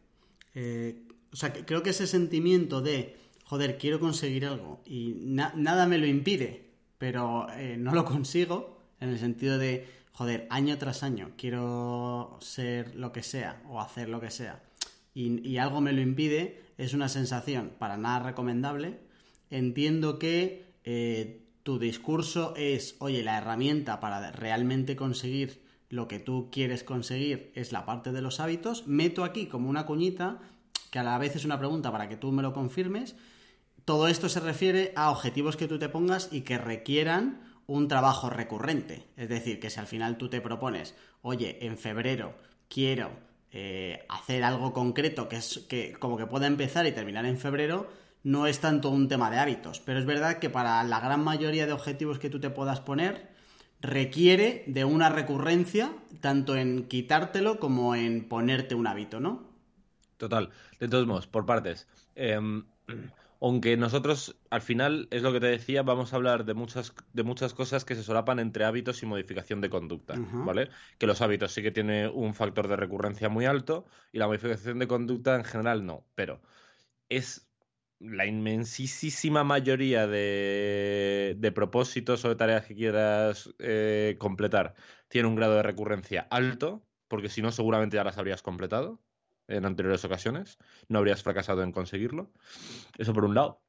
eh, 0.55 1.03
o 1.31 1.35
sea, 1.35 1.53
creo 1.53 1.83
que 1.83 1.91
ese 1.91 2.07
sentimiento 2.07 2.81
de, 2.81 3.17
joder, 3.45 3.77
quiero 3.77 3.99
conseguir 3.99 4.45
algo 4.45 4.81
y 4.85 5.15
nada 5.15 5.87
me 5.87 5.97
lo 5.97 6.07
impide, 6.07 6.69
pero 6.97 7.47
eh, 7.51 7.77
no 7.77 7.93
lo 7.93 8.05
consigo, 8.13 8.79
en 8.99 9.09
el 9.09 9.19
sentido 9.19 9.57
de, 9.57 9.87
joder, 10.11 10.47
año 10.49 10.77
tras 10.77 11.03
año 11.03 11.31
quiero 11.37 12.37
ser 12.41 12.95
lo 12.95 13.11
que 13.11 13.23
sea 13.23 13.61
o 13.69 13.79
hacer 13.79 14.09
lo 14.09 14.19
que 14.19 14.31
sea 14.31 14.61
y, 15.13 15.57
algo 15.57 15.81
me 15.81 15.93
lo 15.93 16.01
impide, 16.01 16.61
es 16.77 16.93
una 16.93 17.09
sensación 17.09 17.71
para 17.77 17.97
nada 17.97 18.19
recomendable. 18.19 18.99
Entiendo 19.49 20.19
que 20.19 20.65
eh, 20.83 21.41
tu 21.63 21.79
discurso 21.79 22.53
es, 22.55 22.95
oye, 22.99 23.23
la 23.23 23.37
herramienta 23.37 23.99
para 23.99 24.31
realmente 24.31 24.95
conseguir 24.95 25.61
lo 25.89 26.07
que 26.07 26.19
tú 26.19 26.49
quieres 26.51 26.83
conseguir 26.83 27.51
es 27.55 27.71
la 27.71 27.85
parte 27.85 28.11
de 28.11 28.21
los 28.21 28.39
hábitos. 28.39 28.87
Meto 28.87 29.23
aquí 29.23 29.47
como 29.47 29.69
una 29.69 29.85
cuñita 29.85 30.39
que 30.91 30.99
a 30.99 31.03
la 31.03 31.17
vez 31.17 31.35
es 31.35 31.45
una 31.45 31.59
pregunta 31.59 31.91
para 31.91 32.09
que 32.09 32.17
tú 32.17 32.31
me 32.31 32.43
lo 32.43 32.53
confirmes. 32.53 33.15
Todo 33.85 34.07
esto 34.07 34.29
se 34.29 34.39
refiere 34.39 34.93
a 34.95 35.11
objetivos 35.11 35.57
que 35.57 35.67
tú 35.67 35.79
te 35.79 35.89
pongas 35.89 36.29
y 36.31 36.41
que 36.41 36.57
requieran 36.57 37.41
un 37.67 37.87
trabajo 37.87 38.29
recurrente. 38.29 39.07
Es 39.15 39.29
decir, 39.29 39.59
que 39.59 39.69
si 39.69 39.79
al 39.79 39.87
final 39.87 40.17
tú 40.17 40.29
te 40.29 40.41
propones, 40.41 40.95
oye, 41.21 41.65
en 41.65 41.77
febrero 41.77 42.33
quiero 42.67 43.11
eh, 43.51 44.05
hacer 44.09 44.43
algo 44.43 44.73
concreto 44.73 45.27
que 45.27 45.37
es 45.37 45.65
que 45.69 45.93
como 45.93 46.17
que 46.17 46.27
pueda 46.27 46.47
empezar 46.47 46.85
y 46.85 46.91
terminar 46.91 47.25
en 47.25 47.37
febrero, 47.37 47.87
no 48.23 48.47
es 48.47 48.59
tanto 48.59 48.89
un 48.89 49.07
tema 49.07 49.31
de 49.31 49.37
hábitos. 49.37 49.79
Pero 49.79 49.99
es 49.99 50.05
verdad 50.05 50.39
que 50.39 50.49
para 50.49 50.83
la 50.83 50.99
gran 50.99 51.23
mayoría 51.23 51.65
de 51.65 51.73
objetivos 51.73 52.19
que 52.19 52.29
tú 52.29 52.39
te 52.39 52.49
puedas 52.49 52.79
poner, 52.79 53.29
requiere 53.81 54.63
de 54.67 54.85
una 54.85 55.09
recurrencia, 55.09 55.91
tanto 56.21 56.55
en 56.55 56.87
quitártelo 56.87 57.59
como 57.59 57.95
en 57.95 58.27
ponerte 58.27 58.75
un 58.75 58.87
hábito, 58.87 59.19
¿no? 59.19 59.48
Total. 60.19 60.49
De 60.79 60.89
todos 60.89 61.07
modos, 61.07 61.27
por 61.27 61.45
partes. 61.45 61.87
Em, 62.13 62.65
aunque 63.41 63.77
nosotros, 63.77 64.35
al 64.49 64.61
final, 64.61 65.07
es 65.11 65.21
lo 65.23 65.31
que 65.31 65.39
te 65.39 65.47
decía, 65.47 65.81
vamos 65.81 66.11
a 66.11 66.17
hablar 66.17 66.43
de 66.43 66.53
muchas, 66.53 66.93
de 67.13 67.23
muchas 67.23 67.53
cosas 67.53 67.85
que 67.85 67.95
se 67.95 68.03
solapan 68.03 68.39
entre 68.39 68.65
hábitos 68.65 69.01
y 69.01 69.05
modificación 69.05 69.61
de 69.61 69.69
conducta, 69.69 70.15
¿vale? 70.17 70.69
Que 70.97 71.07
los 71.07 71.21
hábitos 71.21 71.53
sí 71.53 71.63
que 71.63 71.71
tienen 71.71 72.11
un 72.13 72.33
factor 72.33 72.67
de 72.67 72.75
recurrencia 72.75 73.29
muy 73.29 73.45
alto 73.45 73.85
y 74.11 74.19
la 74.19 74.27
modificación 74.27 74.77
de 74.77 74.87
conducta 74.87 75.35
en 75.35 75.45
general 75.45 75.85
no, 75.85 76.05
pero 76.15 76.41
es 77.07 77.49
la 77.99 78.25
inmensísima 78.25 79.45
mayoría 79.45 80.05
de, 80.05 81.35
de 81.37 81.51
propósitos 81.53 82.25
o 82.25 82.29
de 82.29 82.35
tareas 82.35 82.65
que 82.65 82.75
quieras 82.75 83.53
eh, 83.59 84.17
completar 84.19 84.75
tiene 85.07 85.29
un 85.29 85.35
grado 85.35 85.55
de 85.55 85.63
recurrencia 85.63 86.27
alto, 86.29 86.85
porque 87.07 87.29
si 87.29 87.41
no 87.41 87.51
seguramente 87.53 87.95
ya 87.95 88.03
las 88.03 88.17
habrías 88.17 88.41
completado 88.41 88.99
en 89.49 89.65
anteriores 89.65 90.05
ocasiones, 90.05 90.57
no 90.87 90.99
habrías 90.99 91.23
fracasado 91.23 91.63
en 91.63 91.71
conseguirlo. 91.71 92.31
Eso 92.97 93.13
por 93.13 93.25
un 93.25 93.35
lado. 93.35 93.61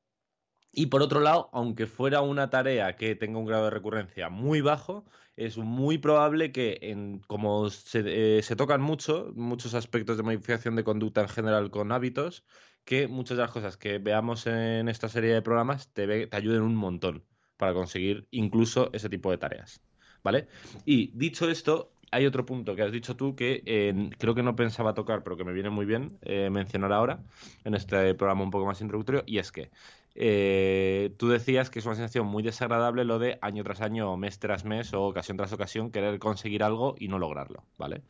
Y 0.73 0.87
por 0.87 1.03
otro 1.03 1.21
lado, 1.21 1.51
aunque 1.53 1.87
fuera 1.87 2.21
una 2.21 2.49
tarea 2.49 2.95
que 2.95 3.17
tenga 3.17 3.39
un 3.39 3.47
grado 3.47 3.65
de 3.65 3.71
recurrencia 3.71 4.29
muy 4.29 4.61
bajo, 4.61 5.05
es 5.35 5.57
muy 5.57 5.99
probable 5.99 6.53
que, 6.53 6.79
en, 6.83 7.21
como 7.27 7.71
se, 7.71 8.03
eh, 8.07 8.57
tocan 8.57 8.81
mucho, 8.81 9.33
muchos 9.35 9.75
aspectos 9.75 10.17
de 10.17 10.23
modificación 10.23 10.77
de 10.77 10.85
conducta 10.85 11.23
en 11.23 11.29
general 11.29 11.71
con 11.71 11.91
hábitos, 11.91 12.45
que 12.85 13.09
muchas 13.09 13.37
de 13.37 13.43
las 13.43 13.51
cosas 13.51 13.77
que 13.77 13.99
veamos 13.99 14.47
en 14.47 14.89
esta 14.89 15.09
serie 15.09 15.35
de 15.35 15.43
programas 15.43 15.93
te, 15.93 16.27
te 16.27 16.37
ayuden 16.37 16.63
un 16.63 16.77
montón 16.77 17.25
para 17.57 17.75
conseguir 17.75 18.29
incluso 18.31 18.91
ese 18.93 19.09
tipo 19.09 19.31
de 19.31 19.39
tareas. 19.39 19.81
¿Vale? 20.23 20.49
Y 20.85 21.11
dicho 21.17 21.49
esto, 21.49 21.95
hay 22.11 22.27
otro 22.27 22.45
punto 22.45 22.75
que 22.75 22.83
has 22.83 22.93
dicho 22.93 23.17
tú 23.17 23.37
que 23.37 23.63
eh, 23.67 24.11
creo 24.19 24.35
que 24.35 24.43
no 24.43 24.57
pensaba 24.57 24.95
tocar, 24.95 25.23
pero 25.23 25.37
que 25.37 25.45
me 25.45 25.53
viene 25.53 25.71
muy 25.71 25.87
bien 25.87 26.19
eh, 26.23 26.51
mencionar 26.51 26.93
ahora 26.93 27.21
en 27.65 27.75
este 27.75 28.15
programa 28.15 28.43
un 28.43 28.51
poco 28.51 28.67
más 28.67 28.81
introductorio, 28.81 29.23
y 29.27 29.39
es 29.39 29.53
que 29.53 29.71
eh, 30.17 31.15
tú 31.19 31.29
decías 31.29 31.71
que 31.71 31.79
es 31.79 31.87
una 31.87 31.95
sensación 31.95 32.27
muy 32.27 32.43
desagradable 32.43 33.05
lo 33.05 33.19
de 33.19 33.39
año 33.43 33.63
tras 33.63 33.81
año, 33.81 34.17
mes 34.17 34.39
tras 34.39 34.65
mes 34.65 34.93
o 34.93 35.03
ocasión 35.03 35.37
tras 35.37 35.53
ocasión 35.53 35.91
querer 35.93 36.19
conseguir 36.19 36.65
algo 36.65 36.97
y 36.99 37.09
no 37.09 37.19
lograrlo, 37.19 37.65
¿vale? 37.79 38.03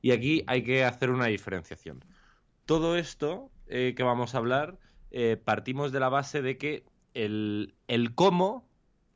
Y 0.00 0.12
aquí 0.12 0.44
hay 0.46 0.62
que 0.62 0.84
hacer 0.84 1.10
una 1.10 1.26
diferenciación. 1.26 2.04
Todo 2.64 2.96
esto 2.96 3.50
que 3.66 4.02
vamos 4.02 4.34
a 4.34 4.38
hablar, 4.38 4.78
partimos 5.44 5.90
de 5.90 6.00
la 6.00 6.08
base 6.08 6.42
de 6.42 6.56
que 6.58 6.84
el, 7.14 7.74
el 7.88 8.14
cómo 8.14 8.64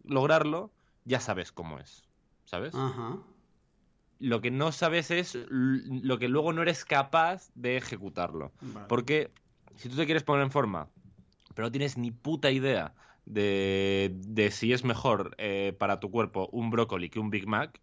lograrlo 0.05 0.73
ya 1.05 1.21
sabes 1.21 1.53
cómo 1.53 1.79
es, 1.79 2.03
¿sabes? 2.45 2.75
Ajá. 2.75 3.19
Lo 4.23 4.41
que 4.41 4.53
no 4.53 4.71
sabes 4.71 5.11
es 5.11 5.37
lo 5.51 6.19
que 6.21 6.29
luego 6.29 6.53
no 6.53 6.63
eres 6.63 6.85
capaz 6.85 7.51
de 7.57 7.77
ejecutarlo. 7.77 8.53
Porque 8.87 9.33
si 9.75 9.89
tú 9.89 9.97
te 9.97 10.05
quieres 10.05 10.23
poner 10.23 10.45
en 10.45 10.53
forma, 10.53 10.89
pero 11.55 11.67
no 11.67 11.73
tienes 11.73 11.99
ni 11.99 12.13
puta 12.13 12.53
idea 12.53 12.95
de, 13.25 14.13
de 14.15 14.53
si 14.53 14.73
es 14.73 14.85
mejor 14.85 15.35
eh, 15.39 15.75
para 15.77 15.99
tu 15.99 16.13
cuerpo 16.13 16.49
un 16.53 16.71
brócoli 16.71 17.11
que 17.11 17.19
un 17.19 17.31
Big 17.31 17.49
Mac, 17.49 17.81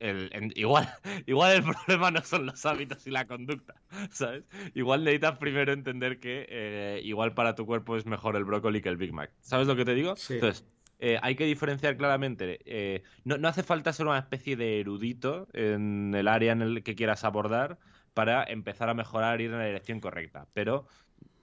el, 0.00 0.52
igual, 0.56 0.88
igual 1.26 1.56
el 1.56 1.62
problema 1.62 2.10
no 2.10 2.22
son 2.22 2.46
los 2.46 2.64
hábitos 2.64 3.06
y 3.06 3.10
la 3.10 3.26
conducta, 3.26 3.74
¿sabes? 4.10 4.44
Igual 4.74 5.04
necesitas 5.04 5.36
primero 5.36 5.74
entender 5.74 6.20
que 6.20 6.46
eh, 6.48 7.00
igual 7.04 7.34
para 7.34 7.54
tu 7.54 7.66
cuerpo 7.66 7.98
es 7.98 8.06
mejor 8.06 8.36
el 8.36 8.44
brócoli 8.44 8.80
que 8.80 8.88
el 8.88 8.96
Big 8.96 9.12
Mac. 9.12 9.30
¿Sabes 9.40 9.66
lo 9.66 9.76
que 9.76 9.84
te 9.84 9.94
digo? 9.94 10.16
Sí. 10.16 10.34
Entonces, 10.34 10.64
eh, 10.98 11.18
hay 11.22 11.36
que 11.36 11.44
diferenciar 11.44 11.96
claramente. 11.96 12.60
Eh, 12.64 13.02
no, 13.24 13.48
hace 13.48 13.62
falta 13.62 13.92
ser 13.92 14.06
una 14.06 14.18
especie 14.18 14.56
de 14.56 14.80
erudito 14.80 15.48
en 15.52 16.14
el 16.14 16.28
área 16.28 16.52
en 16.52 16.62
el 16.62 16.82
que 16.82 16.94
quieras 16.94 17.24
abordar 17.24 17.78
para 18.14 18.44
empezar 18.44 18.88
a 18.88 18.94
mejorar 18.94 19.40
y 19.40 19.44
ir 19.44 19.52
en 19.52 19.58
la 19.58 19.66
dirección 19.66 20.00
correcta. 20.00 20.46
Pero 20.54 20.86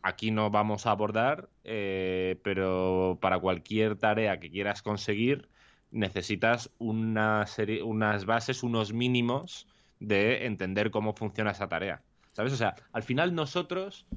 aquí 0.02 0.32
no 0.32 0.50
vamos 0.50 0.86
a 0.86 0.92
abordar, 0.92 1.50
eh, 1.64 2.40
pero 2.44 3.20
para 3.22 3.40
cualquier 3.40 3.96
tarea 3.96 4.40
que 4.40 4.50
quieras 4.50 4.82
conseguir 4.82 5.50
necesitas 5.92 6.72
una 6.80 7.46
serie, 7.46 7.84
unas 7.84 8.26
bases, 8.26 8.64
unos 8.64 8.94
mínimos 8.94 9.68
de 10.00 10.48
entender 10.48 10.90
cómo 10.90 11.14
funciona 11.14 11.52
esa 11.52 11.70
tarea. 11.70 12.02
¿Sabes? 12.32 12.52
O 12.52 12.58
sea, 12.58 12.74
al 12.94 13.04
final 13.04 13.36
nosotros 13.36 14.08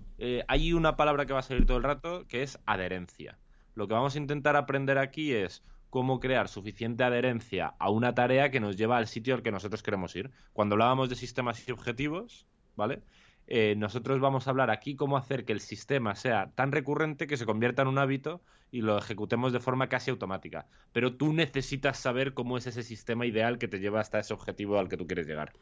hay 0.49 0.73
una 0.73 0.97
palabra 0.97 1.27
que 1.27 1.35
va 1.35 1.41
a 1.41 1.43
salir 1.43 1.67
todo 1.67 1.77
el 1.77 1.83
rato 1.83 2.27
que 2.27 2.43
es 2.43 2.59
adherencia. 2.65 3.37
Lo 3.77 3.87
que 3.87 3.95
vamos 3.95 4.15
a 4.15 4.19
intentar 4.19 4.57
aprender 4.57 4.97
aquí 4.97 5.33
es 5.33 5.63
cómo 5.91 6.19
crear 6.19 6.49
suficiente 6.49 7.05
adherencia 7.05 7.75
a 7.79 7.91
una 7.91 8.15
tarea 8.15 8.51
que 8.51 8.59
nos 8.59 8.79
lleva 8.79 8.97
al 8.97 9.07
sitio 9.07 9.35
al 9.35 9.43
que 9.43 9.53
nosotros 9.53 9.83
queremos 9.83 10.17
ir. 10.17 10.31
Cuando 10.55 10.75
hablábamos 10.75 11.11
de 11.11 11.15
sistemas 11.15 11.69
y 11.69 11.73
objetivos, 11.73 12.47
¿vale? 12.75 13.03
Eh, 13.47 13.75
nosotros 13.77 14.19
vamos 14.19 14.47
a 14.47 14.51
hablar 14.51 14.71
aquí 14.71 14.97
cómo 14.97 15.19
hacer 15.19 15.45
que 15.45 15.53
el 15.53 15.61
sistema 15.61 16.15
sea 16.15 16.53
tan 16.55 16.73
recurrente 16.73 17.27
que 17.27 17.37
se 17.37 17.45
convierta 17.45 17.83
en 17.83 17.89
un 17.89 17.99
hábito 17.99 18.41
y 18.71 18.83
lo 18.83 18.99
ejecutemos 18.99 19.53
de 19.53 19.61
forma 19.61 19.89
casi 19.89 20.11
automática. 20.11 20.67
Pero 20.93 21.15
tú 21.15 21.33
necesitas 21.33 21.99
saber 21.99 22.35
cómo 22.35 22.59
es 22.59 22.67
ese 22.67 22.83
sistema 22.83 23.27
ideal 23.27 23.59
que 23.59 23.69
te 23.69 23.79
lleva 23.79 24.01
hasta 24.01 24.19
ese 24.19 24.35
objetivo 24.35 24.79
al 24.79 24.89
que 24.89 24.97
tú 24.97 25.07
quieres 25.07 25.27
llegar. 25.27 25.53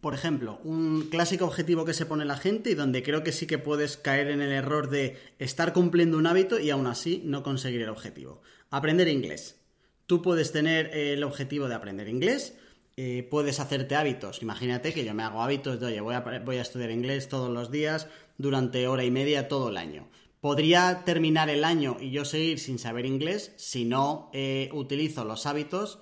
Por 0.00 0.14
ejemplo, 0.14 0.60
un 0.64 1.08
clásico 1.10 1.46
objetivo 1.46 1.84
que 1.84 1.94
se 1.94 2.06
pone 2.06 2.24
la 2.24 2.36
gente 2.36 2.70
y 2.70 2.74
donde 2.74 3.02
creo 3.02 3.22
que 3.22 3.32
sí 3.32 3.46
que 3.46 3.58
puedes 3.58 3.96
caer 3.96 4.28
en 4.28 4.42
el 4.42 4.52
error 4.52 4.90
de 4.90 5.18
estar 5.38 5.72
cumpliendo 5.72 6.18
un 6.18 6.26
hábito 6.26 6.58
y 6.58 6.70
aún 6.70 6.86
así 6.86 7.22
no 7.24 7.42
conseguir 7.42 7.82
el 7.82 7.88
objetivo. 7.88 8.42
Aprender 8.70 9.08
inglés. 9.08 9.60
Tú 10.06 10.20
puedes 10.20 10.52
tener 10.52 10.94
el 10.94 11.24
objetivo 11.24 11.68
de 11.68 11.74
aprender 11.74 12.08
inglés, 12.08 12.58
eh, 12.96 13.26
puedes 13.30 13.58
hacerte 13.58 13.96
hábitos. 13.96 14.42
Imagínate 14.42 14.92
que 14.92 15.04
yo 15.04 15.14
me 15.14 15.22
hago 15.22 15.42
hábitos 15.42 15.80
de, 15.80 15.86
oye, 15.86 16.00
voy 16.00 16.14
a, 16.14 16.20
voy 16.20 16.58
a 16.58 16.62
estudiar 16.62 16.90
inglés 16.90 17.28
todos 17.28 17.50
los 17.50 17.70
días 17.70 18.08
durante 18.36 18.86
hora 18.86 19.04
y 19.04 19.10
media 19.10 19.48
todo 19.48 19.70
el 19.70 19.78
año. 19.78 20.08
Podría 20.44 21.04
terminar 21.06 21.48
el 21.48 21.64
año 21.64 21.96
y 21.98 22.10
yo 22.10 22.26
seguir 22.26 22.58
sin 22.58 22.78
saber 22.78 23.06
inglés 23.06 23.54
si 23.56 23.86
no 23.86 24.28
eh, 24.34 24.68
utilizo 24.74 25.24
los 25.24 25.46
hábitos 25.46 26.00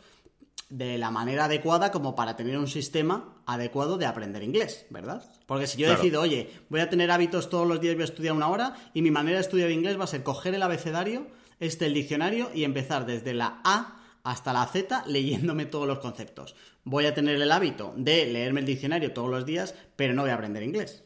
de 0.69 0.99
la 0.99 1.13
manera 1.13 1.45
adecuada 1.45 1.93
como 1.93 2.17
para 2.17 2.35
tener 2.35 2.59
un 2.59 2.67
sistema 2.67 3.41
adecuado 3.47 3.99
de 3.99 4.07
aprender 4.07 4.43
inglés, 4.43 4.85
¿verdad? 4.91 5.23
Porque 5.47 5.69
si 5.69 5.79
yo 5.79 5.89
decido, 5.89 6.21
oye, 6.21 6.51
voy 6.71 6.81
a 6.81 6.91
tener 6.91 7.13
hábitos 7.13 7.51
todos 7.51 7.69
los 7.69 7.81
días, 7.81 7.95
voy 7.95 8.03
a 8.03 8.07
estudiar 8.07 8.35
una 8.35 8.49
hora 8.49 8.75
y 8.93 9.03
mi 9.03 9.13
manera 9.13 9.37
de 9.37 9.43
estudiar 9.43 9.71
inglés 9.71 9.97
va 9.97 10.03
a 10.03 10.09
ser 10.09 10.25
coger 10.25 10.57
el 10.57 10.65
abecedario, 10.65 11.29
este 11.61 11.87
el 11.87 11.95
diccionario 11.95 12.51
y 12.53 12.65
empezar 12.65 13.07
desde 13.07 13.35
la 13.35 13.61
A 13.63 14.01
hasta 14.25 14.53
la 14.53 14.67
Z 14.67 15.05
leyéndome 15.07 15.67
todos 15.67 15.87
los 15.87 16.01
conceptos. 16.01 16.57
Voy 16.83 17.07
a 17.07 17.15
tener 17.15 17.41
el 17.41 17.53
hábito 17.53 17.95
de 17.97 18.27
leerme 18.27 18.59
el 18.59 18.67
diccionario 18.67 19.13
todos 19.13 19.31
los 19.31 19.47
días, 19.47 19.77
pero 19.95 20.15
no 20.15 20.23
voy 20.23 20.33
a 20.33 20.35
aprender 20.35 20.65
inglés. 20.65 21.05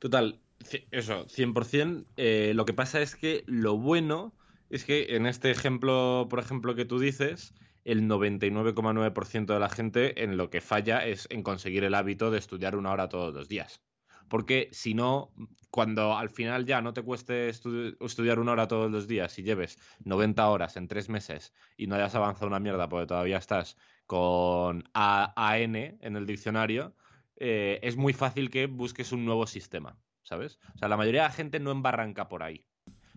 Total, 0.00 0.41
eso, 0.90 1.26
100%. 1.26 2.06
Eh, 2.16 2.52
lo 2.54 2.64
que 2.64 2.72
pasa 2.72 3.00
es 3.00 3.16
que 3.16 3.44
lo 3.46 3.76
bueno 3.76 4.34
es 4.70 4.84
que 4.84 5.16
en 5.16 5.26
este 5.26 5.50
ejemplo, 5.50 6.26
por 6.30 6.38
ejemplo, 6.38 6.74
que 6.74 6.84
tú 6.84 6.98
dices, 6.98 7.54
el 7.84 8.08
99,9% 8.08 9.46
de 9.54 9.60
la 9.60 9.68
gente 9.68 10.22
en 10.22 10.36
lo 10.36 10.50
que 10.50 10.60
falla 10.60 11.04
es 11.06 11.26
en 11.30 11.42
conseguir 11.42 11.84
el 11.84 11.94
hábito 11.94 12.30
de 12.30 12.38
estudiar 12.38 12.76
una 12.76 12.92
hora 12.92 13.08
todos 13.08 13.34
los 13.34 13.48
días. 13.48 13.82
Porque 14.28 14.68
si 14.72 14.94
no, 14.94 15.30
cuando 15.70 16.16
al 16.16 16.30
final 16.30 16.64
ya 16.64 16.80
no 16.80 16.92
te 16.92 17.02
cueste 17.02 17.48
estudiar 17.48 18.38
una 18.38 18.52
hora 18.52 18.68
todos 18.68 18.90
los 18.90 19.06
días 19.06 19.38
y 19.38 19.42
lleves 19.42 19.78
90 20.04 20.48
horas 20.48 20.76
en 20.76 20.88
tres 20.88 21.08
meses 21.08 21.52
y 21.76 21.86
no 21.86 21.96
hayas 21.96 22.14
avanzado 22.14 22.46
una 22.46 22.60
mierda 22.60 22.88
porque 22.88 23.06
todavía 23.06 23.38
estás 23.38 23.76
con 24.06 24.84
AN 24.94 25.74
en 25.76 26.16
el 26.16 26.26
diccionario, 26.26 26.94
eh, 27.36 27.80
es 27.82 27.96
muy 27.96 28.12
fácil 28.12 28.50
que 28.50 28.66
busques 28.66 29.12
un 29.12 29.24
nuevo 29.24 29.46
sistema, 29.46 29.98
¿sabes? 30.22 30.58
O 30.74 30.78
sea, 30.78 30.88
la 30.88 30.96
mayoría 30.96 31.22
de 31.22 31.28
la 31.28 31.34
gente 31.34 31.60
no 31.60 31.70
embarranca 31.70 32.28
por 32.28 32.42
ahí. 32.42 32.64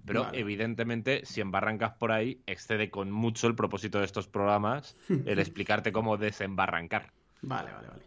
Pero 0.05 0.27
evidentemente, 0.33 1.25
si 1.25 1.41
embarrancas 1.41 1.93
por 1.93 2.11
ahí, 2.11 2.41
excede 2.45 2.91
con 2.91 3.11
mucho 3.11 3.47
el 3.47 3.55
propósito 3.55 3.99
de 3.99 4.05
estos 4.05 4.27
programas 4.27 4.95
el 5.09 5.39
explicarte 5.39 5.91
cómo 5.91 6.17
desembarrancar. 6.17 7.11
Vale, 7.41 7.71
vale, 7.71 7.87
vale. 7.87 8.03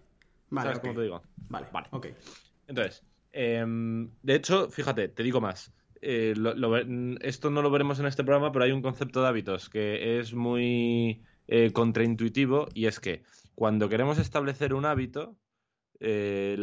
vale 0.51 0.67
¿Sabes 0.69 0.79
cómo 0.81 0.95
te 0.95 1.03
digo? 1.03 1.23
Vale, 1.49 1.67
vale. 1.73 1.89
Ok. 1.91 2.07
Entonces, 2.69 3.03
em, 3.33 4.11
de 4.23 4.35
hecho, 4.35 4.69
fíjate, 4.71 5.09
te 5.09 5.23
digo 5.25 5.41
más. 5.41 5.73
Eh, 6.01 6.35
esto 7.23 7.51
no 7.51 7.63
lo 7.63 7.71
veremos 7.71 7.99
en 7.99 8.07
este 8.07 8.23
programa, 8.23 8.53
pero 8.53 8.65
hay 8.65 8.71
un 8.71 8.83
concepto 8.83 9.23
de 9.23 9.29
hábitos 9.29 9.69
que 9.69 10.21
es 10.21 10.33
muy 10.33 11.25
eh, 11.49 11.73
contraintuitivo 11.73 12.69
y 12.75 12.87
es 12.87 13.01
que 13.01 13.23
cuando 13.55 13.89
queremos 13.89 14.19
establecer 14.19 14.75
un 14.75 14.85
hábito, 14.85 15.37
eh, 15.99 16.57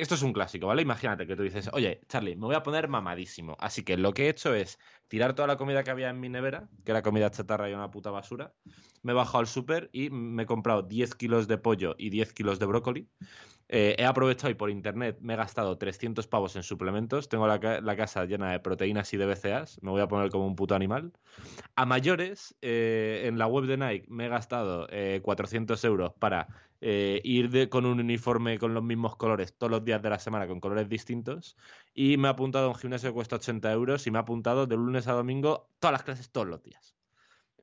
esto 0.00 0.14
es 0.14 0.22
un 0.22 0.32
clásico, 0.32 0.66
¿vale? 0.66 0.82
Imagínate 0.82 1.26
que 1.26 1.36
tú 1.36 1.42
dices, 1.42 1.68
oye, 1.72 2.00
Charlie, 2.08 2.34
me 2.34 2.46
voy 2.46 2.54
a 2.54 2.62
poner 2.62 2.88
mamadísimo. 2.88 3.56
Así 3.60 3.82
que 3.82 3.96
lo 3.96 4.12
que 4.12 4.26
he 4.26 4.28
hecho 4.30 4.54
es 4.54 4.78
tirar 5.08 5.34
toda 5.34 5.48
la 5.48 5.56
comida 5.56 5.84
que 5.84 5.90
había 5.90 6.08
en 6.10 6.20
mi 6.20 6.28
nevera, 6.28 6.68
que 6.84 6.92
era 6.92 7.02
comida 7.02 7.30
chatarra 7.30 7.68
y 7.68 7.74
una 7.74 7.90
puta 7.90 8.10
basura. 8.10 8.54
Me 9.02 9.12
he 9.12 9.14
bajado 9.14 9.38
al 9.38 9.46
súper 9.46 9.90
y 9.92 10.10
me 10.10 10.44
he 10.44 10.46
comprado 10.46 10.82
10 10.82 11.14
kilos 11.14 11.48
de 11.48 11.58
pollo 11.58 11.94
y 11.98 12.10
10 12.10 12.32
kilos 12.32 12.58
de 12.58 12.66
brócoli. 12.66 13.08
Eh, 13.72 13.94
he 13.98 14.04
aprovechado 14.04 14.50
y 14.50 14.54
por 14.54 14.68
internet 14.68 15.18
me 15.20 15.34
he 15.34 15.36
gastado 15.36 15.78
300 15.78 16.26
pavos 16.26 16.56
en 16.56 16.62
suplementos. 16.62 17.28
Tengo 17.28 17.46
la, 17.46 17.60
casa 17.96 18.24
llena 18.24 18.50
de 18.50 18.60
proteínas 18.60 19.12
y 19.14 19.16
de 19.16 19.26
BCAs. 19.26 19.80
Me 19.82 19.90
voy 19.90 20.00
a 20.00 20.08
poner 20.08 20.30
como 20.30 20.46
un 20.46 20.56
puto 20.56 20.74
animal. 20.74 21.12
A 21.76 21.86
mayores, 21.86 22.56
eh, 22.62 23.22
en 23.26 23.38
la 23.38 23.46
web 23.46 23.66
de 23.66 23.76
Nike 23.76 24.06
me 24.08 24.26
he 24.26 24.28
gastado 24.28 24.88
400 25.22 25.84
eh, 25.84 25.86
euros 25.86 26.12
para 26.18 26.48
ir 26.80 27.68
con 27.68 27.86
un 27.86 28.00
uniforme 28.00 28.58
con 28.58 28.74
los 28.74 28.82
mismos 28.82 29.16
colores 29.16 29.54
todos 29.56 29.70
los 29.70 29.84
días 29.84 30.00
de 30.02 30.10
la 30.10 30.18
semana 30.18 30.46
con 30.46 30.60
colores 30.60 30.88
distintos. 30.88 31.56
Y 31.94 32.16
me 32.16 32.28
he 32.28 32.30
apuntado 32.30 32.66
a 32.66 32.68
un 32.68 32.74
gimnasio 32.74 33.10
que 33.10 33.14
cuesta 33.14 33.36
80 33.36 33.70
euros 33.72 34.06
y 34.06 34.10
me 34.10 34.18
he 34.18 34.22
apuntado 34.22 34.66
de 34.66 34.76
lunes 34.76 35.06
a 35.08 35.12
domingo 35.12 35.68
todas 35.78 35.92
las 35.92 36.02
clases 36.02 36.30
todos 36.30 36.46
los 36.46 36.62
días. 36.62 36.96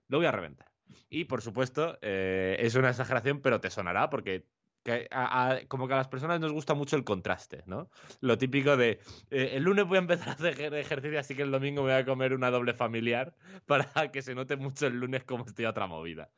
Lo 0.08 0.18
voy 0.18 0.28
a 0.28 0.32
reventar. 0.32 0.72
Y 1.10 1.26
por 1.26 1.42
supuesto, 1.42 1.98
es 2.02 2.76
una 2.76 2.90
exageración, 2.90 3.42
pero 3.42 3.60
te 3.60 3.70
sonará 3.70 4.10
porque 4.10 4.46
como 5.68 5.88
que 5.88 5.94
a 5.94 5.98
las 5.98 6.08
personas 6.08 6.40
nos 6.40 6.52
gusta 6.52 6.74
mucho 6.74 6.96
el 6.96 7.04
contraste, 7.04 7.64
¿no? 7.66 7.90
Lo 8.22 8.38
típico 8.38 8.78
de 8.78 9.00
eh, 9.30 9.52
el 9.54 9.64
lunes 9.64 9.86
voy 9.86 9.98
a 9.98 10.02
empezar 10.02 10.30
a 10.30 10.32
hacer 10.34 10.74
ejercicio, 10.74 11.20
así 11.20 11.36
que 11.36 11.42
el 11.44 11.52
domingo 11.52 11.82
voy 11.82 11.92
a 11.92 12.06
comer 12.06 12.34
una 12.34 12.50
doble 12.50 12.74
familiar 12.74 13.36
para 13.66 14.12
que 14.12 14.22
se 14.22 14.36
note 14.36 14.56
mucho 14.56 14.88
el 14.88 15.00
lunes 15.00 15.24
como 15.24 15.46
estoy 15.46 15.66
a 15.66 15.72
otra 15.72 15.88
movida. 15.88 16.30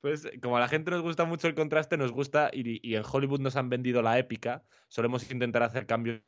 Pues 0.00 0.28
como 0.42 0.56
a 0.56 0.60
la 0.60 0.68
gente 0.68 0.90
nos 0.90 1.02
gusta 1.02 1.24
mucho 1.24 1.48
el 1.48 1.54
contraste, 1.54 1.96
nos 1.96 2.12
gusta, 2.12 2.50
y, 2.52 2.86
y 2.88 2.96
en 2.96 3.04
Hollywood 3.10 3.40
nos 3.40 3.56
han 3.56 3.68
vendido 3.68 4.02
la 4.02 4.18
épica, 4.18 4.64
solemos 4.88 5.30
intentar 5.30 5.62
hacer 5.62 5.86
cambios 5.86 6.22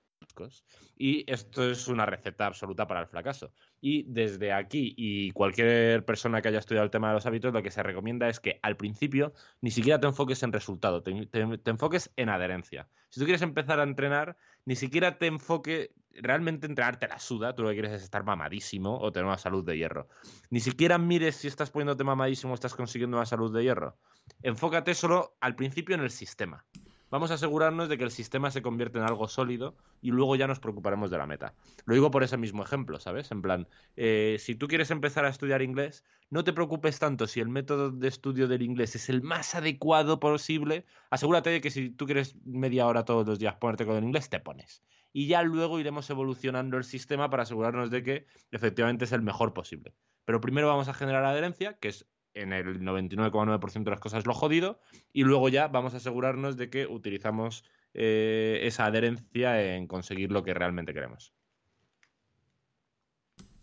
y 0.96 1.30
esto 1.30 1.68
es 1.70 1.88
una 1.88 2.06
receta 2.06 2.46
absoluta 2.46 2.86
para 2.86 3.00
el 3.00 3.06
fracaso. 3.06 3.52
Y 3.80 4.04
desde 4.04 4.52
aquí 4.52 4.94
y 4.96 5.30
cualquier 5.32 6.04
persona 6.04 6.42
que 6.42 6.48
haya 6.48 6.58
estudiado 6.58 6.84
el 6.84 6.90
tema 6.90 7.08
de 7.08 7.14
los 7.14 7.26
hábitos, 7.26 7.52
lo 7.52 7.62
que 7.62 7.70
se 7.70 7.82
recomienda 7.82 8.28
es 8.28 8.40
que 8.40 8.58
al 8.62 8.76
principio 8.76 9.32
ni 9.60 9.70
siquiera 9.70 9.98
te 9.98 10.06
enfoques 10.06 10.42
en 10.42 10.52
resultado, 10.52 11.02
te, 11.02 11.28
enfoques 11.66 12.10
en 12.16 12.28
adherencia. 12.28 12.88
Si 13.08 13.20
tú 13.20 13.24
quieres 13.24 13.42
empezar 13.42 13.80
a 13.80 13.84
entrenar, 13.84 14.36
ni 14.66 14.76
siquiera 14.76 15.18
te 15.18 15.26
enfoque 15.26 15.94
realmente 16.12 16.66
entrenarte 16.66 17.08
la 17.08 17.18
suda, 17.18 17.54
tú 17.54 17.62
lo 17.62 17.68
que 17.68 17.76
quieres 17.76 17.92
es 17.92 18.02
estar 18.02 18.24
mamadísimo 18.24 18.98
o 18.98 19.12
tener 19.12 19.26
una 19.26 19.38
salud 19.38 19.64
de 19.64 19.78
hierro. 19.78 20.08
Ni 20.50 20.60
siquiera 20.60 20.98
mires 20.98 21.36
si 21.36 21.48
estás 21.48 21.70
poniéndote 21.70 22.04
mamadísimo 22.04 22.52
o 22.52 22.54
estás 22.54 22.74
consiguiendo 22.74 23.16
una 23.16 23.26
salud 23.26 23.54
de 23.54 23.62
hierro. 23.62 23.96
Enfócate 24.42 24.94
solo 24.94 25.36
al 25.40 25.54
principio 25.56 25.94
en 25.94 26.02
el 26.02 26.10
sistema. 26.10 26.66
Vamos 27.10 27.32
a 27.32 27.34
asegurarnos 27.34 27.88
de 27.88 27.98
que 27.98 28.04
el 28.04 28.12
sistema 28.12 28.52
se 28.52 28.62
convierte 28.62 28.98
en 28.98 29.04
algo 29.04 29.26
sólido 29.26 29.76
y 30.00 30.12
luego 30.12 30.36
ya 30.36 30.46
nos 30.46 30.60
preocuparemos 30.60 31.10
de 31.10 31.18
la 31.18 31.26
meta. 31.26 31.54
Lo 31.84 31.94
digo 31.94 32.10
por 32.12 32.22
ese 32.22 32.36
mismo 32.36 32.62
ejemplo, 32.62 33.00
¿sabes? 33.00 33.32
En 33.32 33.42
plan, 33.42 33.68
eh, 33.96 34.36
si 34.38 34.54
tú 34.54 34.68
quieres 34.68 34.92
empezar 34.92 35.24
a 35.24 35.28
estudiar 35.28 35.60
inglés, 35.60 36.04
no 36.30 36.44
te 36.44 36.52
preocupes 36.52 37.00
tanto 37.00 37.26
si 37.26 37.40
el 37.40 37.48
método 37.48 37.90
de 37.90 38.06
estudio 38.06 38.46
del 38.46 38.62
inglés 38.62 38.94
es 38.94 39.08
el 39.08 39.22
más 39.22 39.56
adecuado 39.56 40.20
posible. 40.20 40.84
Asegúrate 41.10 41.50
de 41.50 41.60
que 41.60 41.70
si 41.70 41.90
tú 41.90 42.06
quieres 42.06 42.36
media 42.44 42.86
hora 42.86 43.04
todos 43.04 43.26
los 43.26 43.40
días 43.40 43.56
ponerte 43.56 43.84
con 43.84 43.96
el 43.96 44.04
inglés, 44.04 44.30
te 44.30 44.38
pones. 44.38 44.84
Y 45.12 45.26
ya 45.26 45.42
luego 45.42 45.80
iremos 45.80 46.08
evolucionando 46.10 46.76
el 46.76 46.84
sistema 46.84 47.28
para 47.28 47.42
asegurarnos 47.42 47.90
de 47.90 48.04
que 48.04 48.26
efectivamente 48.52 49.04
es 49.06 49.12
el 49.12 49.22
mejor 49.22 49.52
posible. 49.52 49.94
Pero 50.24 50.40
primero 50.40 50.68
vamos 50.68 50.86
a 50.86 50.94
generar 50.94 51.24
adherencia, 51.24 51.76
que 51.78 51.88
es 51.88 52.06
en 52.34 52.52
el 52.52 52.80
99,9% 52.80 53.84
de 53.84 53.90
las 53.90 54.00
cosas 54.00 54.26
lo 54.26 54.34
jodido, 54.34 54.80
y 55.12 55.24
luego 55.24 55.48
ya 55.48 55.68
vamos 55.68 55.94
a 55.94 55.98
asegurarnos 55.98 56.56
de 56.56 56.70
que 56.70 56.86
utilizamos 56.86 57.64
eh, 57.94 58.60
esa 58.62 58.86
adherencia 58.86 59.74
en 59.74 59.86
conseguir 59.86 60.30
lo 60.30 60.42
que 60.42 60.54
realmente 60.54 60.94
queremos. 60.94 61.32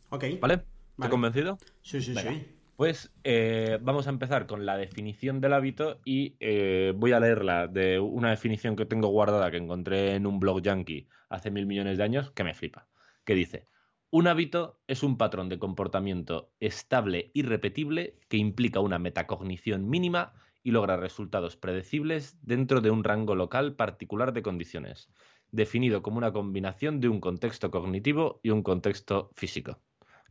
Ok. 0.09 0.25
¿Vale? 0.39 0.63
¿Te 0.99 1.09
convencido? 1.09 1.57
Sí, 1.81 2.01
sí, 2.01 2.15
sí. 2.15 2.57
Pues 2.75 3.11
eh, 3.23 3.79
vamos 3.81 4.05
a 4.05 4.11
empezar 4.11 4.45
con 4.45 4.65
la 4.65 4.77
definición 4.77 5.41
del 5.41 5.53
hábito 5.53 5.99
y 6.05 6.35
eh, 6.39 6.93
voy 6.95 7.11
a 7.11 7.19
leerla 7.19 7.67
de 7.67 7.99
una 7.99 8.29
definición 8.29 8.75
que 8.75 8.85
tengo 8.85 9.07
guardada 9.07 9.49
que 9.49 9.57
encontré 9.57 10.13
en 10.13 10.27
un 10.27 10.39
blog 10.39 10.61
yankee 10.61 11.07
hace 11.27 11.49
mil 11.49 11.65
millones 11.65 11.97
de 11.97 12.03
años 12.03 12.31
que 12.31 12.43
me 12.43 12.53
flipa. 12.53 12.87
Que 13.25 13.33
dice, 13.33 13.67
un 14.09 14.27
hábito 14.27 14.79
es 14.87 15.03
un 15.03 15.17
patrón 15.17 15.49
de 15.49 15.59
comportamiento 15.59 16.49
estable 16.59 17.31
y 17.33 17.41
repetible 17.41 18.17
que 18.29 18.37
implica 18.37 18.79
una 18.79 18.99
metacognición 18.99 19.89
mínima 19.89 20.33
y 20.63 20.71
logra 20.71 20.97
resultados 20.97 21.57
predecibles 21.57 22.37
dentro 22.41 22.81
de 22.81 22.89
un 22.89 23.03
rango 23.03 23.35
local 23.35 23.75
particular 23.75 24.33
de 24.33 24.43
condiciones, 24.43 25.09
definido 25.51 26.01
como 26.01 26.17
una 26.17 26.31
combinación 26.31 26.99
de 26.99 27.09
un 27.09 27.19
contexto 27.19 27.69
cognitivo 27.69 28.39
y 28.43 28.49
un 28.49 28.63
contexto 28.63 29.31
físico. 29.35 29.79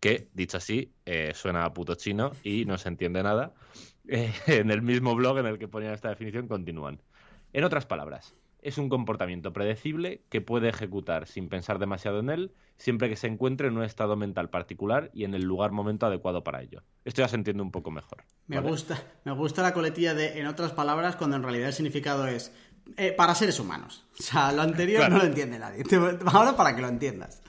Que, 0.01 0.29
dicho 0.35 0.59
así, 0.59 0.93
eh, 1.07 1.33
suena 1.35 1.65
a 1.65 1.73
puto 1.73 1.95
chino 1.95 2.33
y 2.43 2.65
no 2.67 2.79
se 2.79 2.89
entiende 2.89 3.23
nada. 3.23 3.55
Eh, 4.09 4.33
en 4.47 4.71
el 4.71 4.83
mismo 4.83 5.17
blog 5.17 5.39
en 5.39 5.47
el 5.47 5.59
que 5.59 5.67
ponían 5.67 5.93
esta 5.93 6.11
definición 6.11 6.47
continúan. 6.47 7.03
En 7.53 7.65
otras 7.65 7.87
palabras, 7.87 8.37
es 8.61 8.79
un 8.79 8.88
comportamiento 8.88 9.53
predecible 9.53 10.23
que 10.29 10.40
puede 10.40 10.69
ejecutar 10.69 11.27
sin 11.27 11.49
pensar 11.49 11.79
demasiado 11.79 12.21
en 12.21 12.31
él, 12.31 12.53
siempre 12.79 13.09
que 13.09 13.16
se 13.16 13.27
encuentre 13.27 13.69
en 13.69 13.77
un 13.77 13.85
estado 13.85 14.16
mental 14.16 14.51
particular 14.51 15.11
y 15.12 15.25
en 15.25 15.35
el 15.35 15.42
lugar 15.42 15.73
momento 15.73 16.07
adecuado 16.07 16.42
para 16.42 16.62
ello. 16.62 16.83
Esto 17.05 17.23
ya 17.23 17.29
se 17.29 17.37
entiende 17.37 17.62
un 17.62 17.71
poco 17.71 17.90
mejor. 17.90 18.25
Me 18.47 18.61
gusta, 18.61 19.03
me 19.25 19.33
gusta 19.33 19.62
la 19.62 19.73
coletilla 19.73 20.14
de 20.14 20.38
en 20.38 20.47
otras 20.47 20.73
palabras, 20.73 21.16
cuando 21.16 21.37
en 21.37 21.42
realidad 21.42 21.69
el 21.69 21.75
significado 21.75 22.27
es 22.27 22.53
eh, 22.97 23.12
para 23.12 23.35
seres 23.35 23.59
humanos. 23.61 24.05
O 24.19 24.23
sea, 24.23 24.53
lo 24.53 24.62
anterior 24.62 25.09
no 25.11 25.19
lo 25.19 25.25
entiende 25.25 25.59
nadie. 25.59 25.85
Ahora 26.27 26.57
para 26.57 26.75
que 26.75 26.83
lo 26.83 26.88
entiendas. 26.88 27.42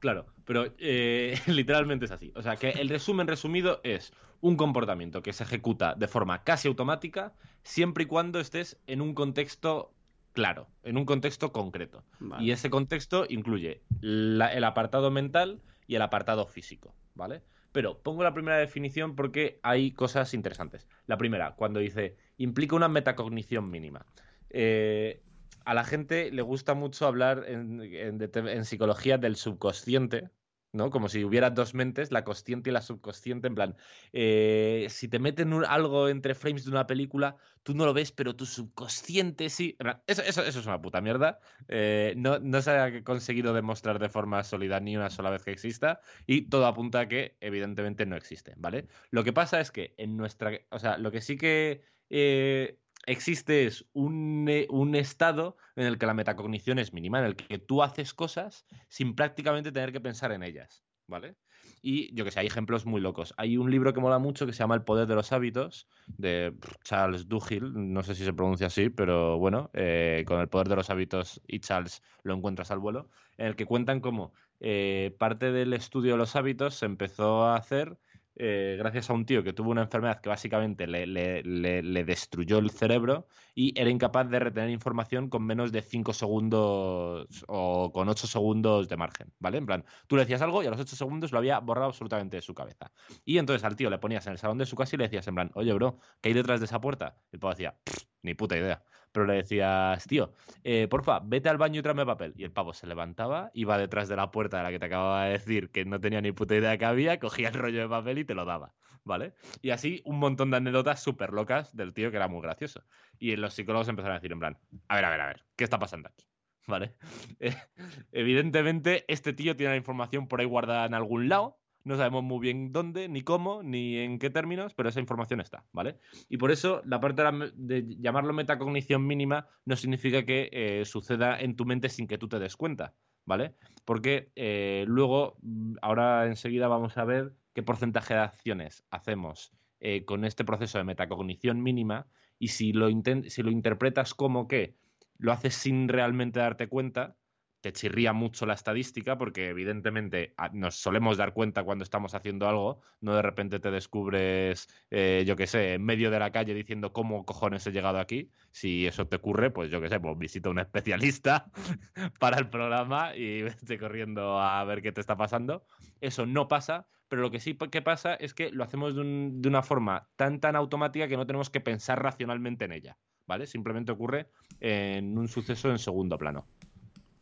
Claro, 0.00 0.26
pero 0.44 0.72
eh, 0.78 1.38
literalmente 1.46 2.06
es 2.06 2.10
así. 2.10 2.32
O 2.36 2.42
sea, 2.42 2.56
que 2.56 2.70
el 2.70 2.88
resumen 2.88 3.26
resumido 3.26 3.80
es 3.82 4.12
un 4.40 4.56
comportamiento 4.56 5.22
que 5.22 5.32
se 5.32 5.44
ejecuta 5.44 5.94
de 5.94 6.08
forma 6.08 6.44
casi 6.44 6.68
automática 6.68 7.32
siempre 7.64 8.04
y 8.04 8.06
cuando 8.06 8.38
estés 8.38 8.78
en 8.86 9.00
un 9.00 9.14
contexto 9.14 9.92
claro, 10.38 10.68
en 10.84 10.96
un 10.96 11.04
contexto 11.04 11.50
concreto. 11.50 12.04
Y 12.38 12.52
ese 12.52 12.70
contexto 12.70 13.26
incluye 13.28 13.82
el 14.02 14.62
apartado 14.62 15.10
mental 15.10 15.60
y 15.88 15.96
el 15.96 16.02
apartado 16.02 16.46
físico, 16.46 16.94
¿vale? 17.16 17.42
Pero 17.72 17.98
pongo 17.98 18.22
la 18.22 18.34
primera 18.34 18.56
definición 18.56 19.16
porque 19.16 19.58
hay 19.64 19.90
cosas 19.90 20.34
interesantes. 20.34 20.86
La 21.08 21.18
primera, 21.18 21.56
cuando 21.56 21.80
dice 21.80 22.16
implica 22.36 22.76
una 22.76 22.86
metacognición 22.86 23.68
mínima. 23.68 24.06
Eh, 24.50 25.24
a 25.64 25.74
la 25.74 25.82
gente 25.82 26.30
le 26.30 26.42
gusta 26.42 26.74
mucho 26.74 27.08
hablar 27.08 27.44
en, 27.48 28.64
psicología 28.64 29.18
del 29.18 29.34
subconsciente, 29.34 30.30
¿no? 30.72 30.90
Como 30.90 31.08
si 31.08 31.24
hubiera 31.24 31.50
dos 31.50 31.74
mentes, 31.74 32.12
la 32.12 32.24
consciente 32.24 32.70
y 32.70 32.72
la 32.72 32.82
subconsciente, 32.82 33.48
en 33.48 33.54
plan, 33.54 33.76
eh, 34.12 34.86
si 34.90 35.08
te 35.08 35.18
meten 35.18 35.52
algo 35.64 36.08
entre 36.08 36.34
frames 36.34 36.64
de 36.64 36.70
una 36.70 36.86
película, 36.86 37.36
tú 37.62 37.74
no 37.74 37.86
lo 37.86 37.94
ves, 37.94 38.12
pero 38.12 38.36
tu 38.36 38.46
subconsciente 38.46 39.50
sí. 39.50 39.76
Eso, 40.06 40.22
eso, 40.22 40.42
eso 40.42 40.60
es 40.60 40.66
una 40.66 40.80
puta 40.80 41.00
mierda. 41.00 41.40
Eh, 41.68 42.14
no, 42.16 42.38
no, 42.38 42.62
se 42.62 42.70
ha 42.70 43.04
conseguido 43.04 43.52
demostrar 43.52 43.98
de 43.98 44.08
forma 44.08 44.42
sólida 44.44 44.80
ni 44.80 44.96
una 44.96 45.10
sola 45.10 45.30
vez 45.30 45.44
que 45.44 45.50
exista, 45.52 46.00
y 46.26 46.42
todo 46.48 46.66
apunta 46.66 47.00
a 47.00 47.08
que 47.08 47.36
evidentemente 47.40 48.06
no 48.06 48.16
existe, 48.16 48.54
¿vale? 48.56 48.86
Lo 49.10 49.24
que 49.24 49.32
pasa 49.32 49.60
es 49.60 49.70
que 49.70 49.94
en 49.96 50.16
nuestra. 50.16 50.52
O 50.70 50.78
sea, 50.78 50.98
lo 50.98 51.10
que 51.10 51.20
sí 51.20 51.36
que. 51.36 51.82
Eh, 52.10 52.78
existe 53.08 53.66
es 53.66 53.84
un, 53.92 54.48
un, 54.68 54.94
estado 54.94 55.56
en 55.76 55.86
el 55.86 55.98
que 55.98 56.06
la 56.06 56.14
metacognición 56.14 56.78
es 56.78 56.92
mínima, 56.92 57.18
en 57.18 57.24
el 57.24 57.36
que 57.36 57.58
tú 57.58 57.82
haces 57.82 58.14
cosas 58.14 58.66
sin 58.88 59.14
prácticamente 59.14 59.72
tener 59.72 59.92
que 59.92 60.00
pensar 60.00 60.30
en 60.32 60.42
ellas, 60.42 60.84
¿vale? 61.06 61.36
Y 61.80 62.14
yo 62.14 62.24
que 62.24 62.30
sé, 62.30 62.40
hay 62.40 62.46
ejemplos 62.46 62.86
muy 62.86 63.00
locos. 63.00 63.34
Hay 63.36 63.56
un 63.56 63.70
libro 63.70 63.92
que 63.92 64.00
mola 64.00 64.18
mucho 64.18 64.46
que 64.46 64.52
se 64.52 64.58
llama 64.58 64.74
El 64.74 64.82
poder 64.82 65.06
de 65.06 65.14
los 65.14 65.32
hábitos, 65.32 65.88
de 66.06 66.54
Charles 66.84 67.28
Duhigg, 67.28 67.62
no 67.62 68.02
sé 68.02 68.14
si 68.14 68.24
se 68.24 68.32
pronuncia 68.32 68.66
así, 68.66 68.90
pero 68.90 69.38
bueno, 69.38 69.70
eh, 69.72 70.24
con 70.26 70.40
el 70.40 70.48
poder 70.48 70.68
de 70.68 70.76
los 70.76 70.90
hábitos 70.90 71.40
y 71.46 71.60
Charles 71.60 72.02
lo 72.22 72.34
encuentras 72.34 72.70
al 72.70 72.78
vuelo, 72.78 73.10
en 73.36 73.46
el 73.46 73.56
que 73.56 73.66
cuentan 73.66 74.00
cómo 74.00 74.34
eh, 74.60 75.14
parte 75.18 75.52
del 75.52 75.72
estudio 75.72 76.12
de 76.12 76.18
los 76.18 76.36
hábitos 76.36 76.74
se 76.74 76.86
empezó 76.86 77.44
a 77.44 77.56
hacer 77.56 77.96
eh, 78.40 78.76
gracias 78.78 79.10
a 79.10 79.14
un 79.14 79.26
tío 79.26 79.42
que 79.42 79.52
tuvo 79.52 79.70
una 79.70 79.82
enfermedad 79.82 80.20
que 80.20 80.28
básicamente 80.28 80.86
le, 80.86 82.04
destruyó 82.04 82.58
el 82.58 82.70
cerebro 82.70 83.26
y 83.54 83.78
era 83.78 83.90
incapaz 83.90 84.30
de 84.30 84.38
retener 84.38 84.70
información 84.70 85.28
con 85.28 85.44
menos 85.44 85.72
de 85.72 85.82
5 85.82 86.12
segundos 86.12 87.26
o 87.48 87.90
con 87.92 88.08
8 88.08 88.26
segundos 88.28 88.88
de 88.88 88.96
margen, 88.96 89.32
¿vale? 89.40 89.58
En 89.58 89.66
plan, 89.66 89.84
tú 90.06 90.14
le 90.14 90.22
decías 90.22 90.40
algo 90.40 90.62
y 90.62 90.66
a 90.66 90.70
los 90.70 90.80
8 90.80 90.94
segundos 90.94 91.32
lo 91.32 91.38
había 91.38 91.58
borrado 91.58 91.88
absolutamente 91.88 92.36
de 92.36 92.42
su 92.42 92.54
cabeza. 92.54 92.92
Y 93.24 93.38
entonces 93.38 93.64
al 93.64 93.74
tío 93.74 93.90
le 93.90 93.98
ponías 93.98 94.26
en 94.26 94.32
el 94.32 94.38
salón 94.38 94.58
de 94.58 94.66
su 94.66 94.76
casa 94.76 94.94
y 94.94 94.98
le 94.98 95.04
decías 95.04 95.26
en 95.26 95.34
plan, 95.34 95.50
oye, 95.54 95.72
bro, 95.72 95.98
¿qué 96.20 96.28
hay 96.28 96.34
detrás 96.34 96.60
de 96.60 96.66
esa 96.66 96.80
puerta? 96.80 97.16
Y 97.32 97.36
el 97.36 97.40
pavo 97.40 97.54
decía, 97.54 97.76
ni 98.22 98.34
puta 98.34 98.56
idea. 98.56 98.84
Le 99.26 99.34
decías, 99.34 100.04
tío, 100.06 100.32
eh, 100.64 100.88
porfa, 100.88 101.20
vete 101.20 101.48
al 101.48 101.58
baño 101.58 101.80
y 101.80 101.82
tráeme 101.82 102.06
papel. 102.06 102.34
Y 102.36 102.44
el 102.44 102.52
pavo 102.52 102.72
se 102.72 102.86
levantaba, 102.86 103.50
iba 103.54 103.78
detrás 103.78 104.08
de 104.08 104.16
la 104.16 104.30
puerta 104.30 104.58
de 104.58 104.62
la 104.62 104.70
que 104.70 104.78
te 104.78 104.86
acababa 104.86 105.24
de 105.24 105.32
decir 105.32 105.70
que 105.70 105.84
no 105.84 106.00
tenía 106.00 106.20
ni 106.20 106.32
puta 106.32 106.56
idea 106.56 106.76
que 106.78 106.84
había, 106.84 107.18
cogía 107.18 107.48
el 107.48 107.54
rollo 107.54 107.80
de 107.80 107.88
papel 107.88 108.18
y 108.18 108.24
te 108.24 108.34
lo 108.34 108.44
daba, 108.44 108.74
¿vale? 109.04 109.34
Y 109.62 109.70
así 109.70 110.02
un 110.04 110.18
montón 110.18 110.50
de 110.50 110.58
anécdotas 110.58 111.02
súper 111.02 111.32
locas 111.32 111.74
del 111.76 111.92
tío 111.92 112.10
que 112.10 112.16
era 112.16 112.28
muy 112.28 112.42
gracioso. 112.42 112.84
Y 113.18 113.36
los 113.36 113.54
psicólogos 113.54 113.88
empezaron 113.88 114.16
a 114.16 114.18
decir 114.18 114.32
en 114.32 114.38
plan, 114.40 114.58
a 114.88 114.96
ver, 114.96 115.04
a 115.04 115.10
ver, 115.10 115.20
a 115.20 115.26
ver, 115.26 115.44
¿qué 115.56 115.64
está 115.64 115.78
pasando 115.78 116.08
aquí? 116.08 116.26
¿Vale? 116.66 116.94
evidentemente, 118.12 119.04
este 119.08 119.32
tío 119.32 119.56
tiene 119.56 119.72
la 119.72 119.78
información 119.78 120.28
por 120.28 120.40
ahí 120.40 120.46
guardada 120.46 120.86
en 120.86 120.94
algún 120.94 121.28
lado 121.28 121.58
no 121.84 121.96
sabemos 121.96 122.22
muy 122.22 122.40
bien 122.40 122.72
dónde, 122.72 123.08
ni 123.08 123.22
cómo, 123.22 123.62
ni 123.62 123.96
en 123.98 124.18
qué 124.18 124.30
términos, 124.30 124.74
pero 124.74 124.88
esa 124.88 125.00
información 125.00 125.40
está, 125.40 125.64
¿vale? 125.72 125.96
Y 126.28 126.36
por 126.36 126.50
eso 126.50 126.82
la 126.84 127.00
parte 127.00 127.22
de, 127.54 127.84
llamarlo 127.98 128.32
metacognición 128.32 129.06
mínima 129.06 129.48
no 129.64 129.76
significa 129.76 130.24
que 130.24 130.48
eh, 130.52 130.84
suceda 130.84 131.38
en 131.40 131.56
tu 131.56 131.64
mente 131.64 131.88
sin 131.88 132.06
que 132.06 132.18
tú 132.18 132.28
te 132.28 132.38
des 132.38 132.56
cuenta, 132.56 132.94
¿vale? 133.24 133.54
Porque 133.84 134.30
eh, 134.36 134.84
luego, 134.86 135.36
mm, 135.42 135.76
ahora 135.82 136.26
enseguida 136.26 136.68
vamos 136.68 136.96
a 136.98 137.04
ver 137.04 137.34
qué 137.54 137.62
porcentaje 137.62 138.14
de 138.14 138.20
acciones 138.20 138.84
hacemos 138.90 139.52
eh, 139.80 140.04
con 140.04 140.24
este 140.24 140.44
proceso 140.44 140.78
de 140.78 140.84
metacognición 140.84 141.62
mínima 141.62 142.06
y 142.38 142.48
si 142.48 142.72
lo, 142.72 142.88
si 143.28 143.42
lo 143.42 143.50
interpretas 143.50 144.14
como 144.14 144.48
que 144.48 144.76
lo 145.18 145.32
haces 145.32 145.54
sin 145.54 145.88
realmente 145.88 146.40
darte 146.40 146.68
cuenta, 146.68 147.16
te 147.60 147.72
chirría 147.72 148.12
mucho 148.12 148.46
la 148.46 148.54
estadística 148.54 149.18
porque 149.18 149.48
evidentemente 149.48 150.34
nos 150.52 150.76
solemos 150.76 151.16
dar 151.16 151.32
cuenta 151.32 151.64
cuando 151.64 151.82
estamos 151.82 152.14
haciendo 152.14 152.48
algo, 152.48 152.80
no 153.00 153.14
de 153.14 153.22
repente 153.22 153.58
te 153.58 153.70
descubres, 153.70 154.68
eh, 154.90 155.24
yo 155.26 155.36
qué 155.36 155.46
sé, 155.46 155.74
en 155.74 155.84
medio 155.84 156.10
de 156.10 156.18
la 156.18 156.30
calle 156.30 156.54
diciendo 156.54 156.92
cómo 156.92 157.24
cojones 157.24 157.66
he 157.66 157.72
llegado 157.72 157.98
aquí. 157.98 158.30
Si 158.50 158.86
eso 158.86 159.06
te 159.06 159.16
ocurre, 159.16 159.50
pues 159.50 159.70
yo 159.70 159.80
qué 159.80 159.88
sé, 159.88 159.98
pues 159.98 160.16
visita 160.18 160.48
a 160.48 160.52
un 160.52 160.60
especialista 160.60 161.50
para 162.20 162.38
el 162.38 162.48
programa 162.48 163.14
y 163.16 163.42
vete 163.42 163.78
corriendo 163.78 164.40
a 164.40 164.62
ver 164.64 164.82
qué 164.82 164.92
te 164.92 165.00
está 165.00 165.16
pasando. 165.16 165.64
Eso 166.00 166.26
no 166.26 166.46
pasa, 166.46 166.86
pero 167.08 167.22
lo 167.22 167.30
que 167.30 167.40
sí 167.40 167.56
que 167.70 167.82
pasa 167.82 168.14
es 168.14 168.34
que 168.34 168.50
lo 168.50 168.62
hacemos 168.62 168.94
de, 168.94 169.02
de 169.02 169.48
una 169.48 169.62
forma 169.62 170.08
tan 170.16 170.40
tan 170.40 170.54
automática 170.54 171.08
que 171.08 171.16
no 171.16 171.26
tenemos 171.26 171.50
que 171.50 171.60
pensar 171.60 172.00
racionalmente 172.02 172.66
en 172.66 172.72
ella, 172.72 172.98
¿vale? 173.26 173.46
Simplemente 173.46 173.90
ocurre 173.90 174.30
en 174.60 175.18
un 175.18 175.26
suceso 175.26 175.70
en 175.70 175.78
segundo 175.78 176.18
plano. 176.18 176.46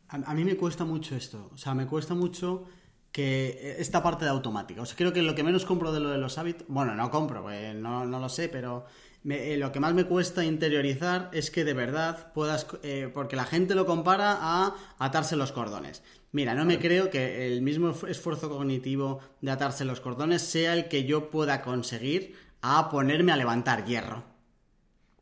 A, 0.09 0.35
mí 0.35 0.45
me 0.45 0.57
cuesta 0.57 0.85
mucho 0.85 1.17
esto. 1.17 1.51
O 1.53 1.57
sea, 1.57 1.75
me 1.75 1.87
cuesta 1.87 2.15
mucho 2.15 2.65
que 3.13 3.77
esta 3.79 4.03
parte 4.03 4.25
de 4.25 4.31
automática. 4.31 4.83
O 4.83 4.87
sea, 4.87 4.97
creo 4.97 5.13
que 5.13 5.23
lo 5.23 5.35
que 5.35 5.43
menos 5.43 5.65
compro 5.65 5.93
de 5.93 6.01
lo 6.01 6.11
de 6.11 6.19
los 6.19 6.39
hábitos, 6.39 6.67
bueno, 6.69 6.95
no 6.95 7.11
compro, 7.11 7.43
pues 7.43 7.75
no, 7.75 8.05
no 8.05 8.21
lo 8.21 8.29
sé, 8.29 8.49
pero 8.49 8.85
eh, 9.29 9.57
lo 9.57 9.73
que 9.73 9.81
más 9.81 9.95
me 9.95 10.05
cuesta 10.05 10.45
interiorizar 10.45 11.31
es 11.33 11.51
que 11.51 11.65
de 11.65 11.75
verdad 11.75 12.33
puedas, 12.33 12.67
eh, 12.83 13.11
porque 13.13 13.35
la 13.35 13.45
gente 13.45 13.75
lo 13.75 13.87
compara 13.87 14.39
a 14.41 14.77
atarse 14.99 15.35
los 15.35 15.51
cordones. 15.51 16.03
Mira, 16.31 16.55
no 16.55 16.65
me 16.65 16.79
creo 16.79 17.11
que 17.11 17.47
el 17.47 17.63
mismo 17.63 17.95
esfuerzo 18.07 18.49
cognitivo 18.49 19.21
de 19.41 19.51
atarse 19.51 19.85
los 19.85 20.01
cordones 20.01 20.43
sea 20.43 20.75
el 20.75 20.89
que 20.89 21.05
yo 21.05 21.31
pueda 21.31 21.63
conseguir 21.63 22.37
a 22.63 22.91
ponerme 22.91 23.33
a 23.33 23.37
levantar 23.37 23.85
hierro. 23.85 24.36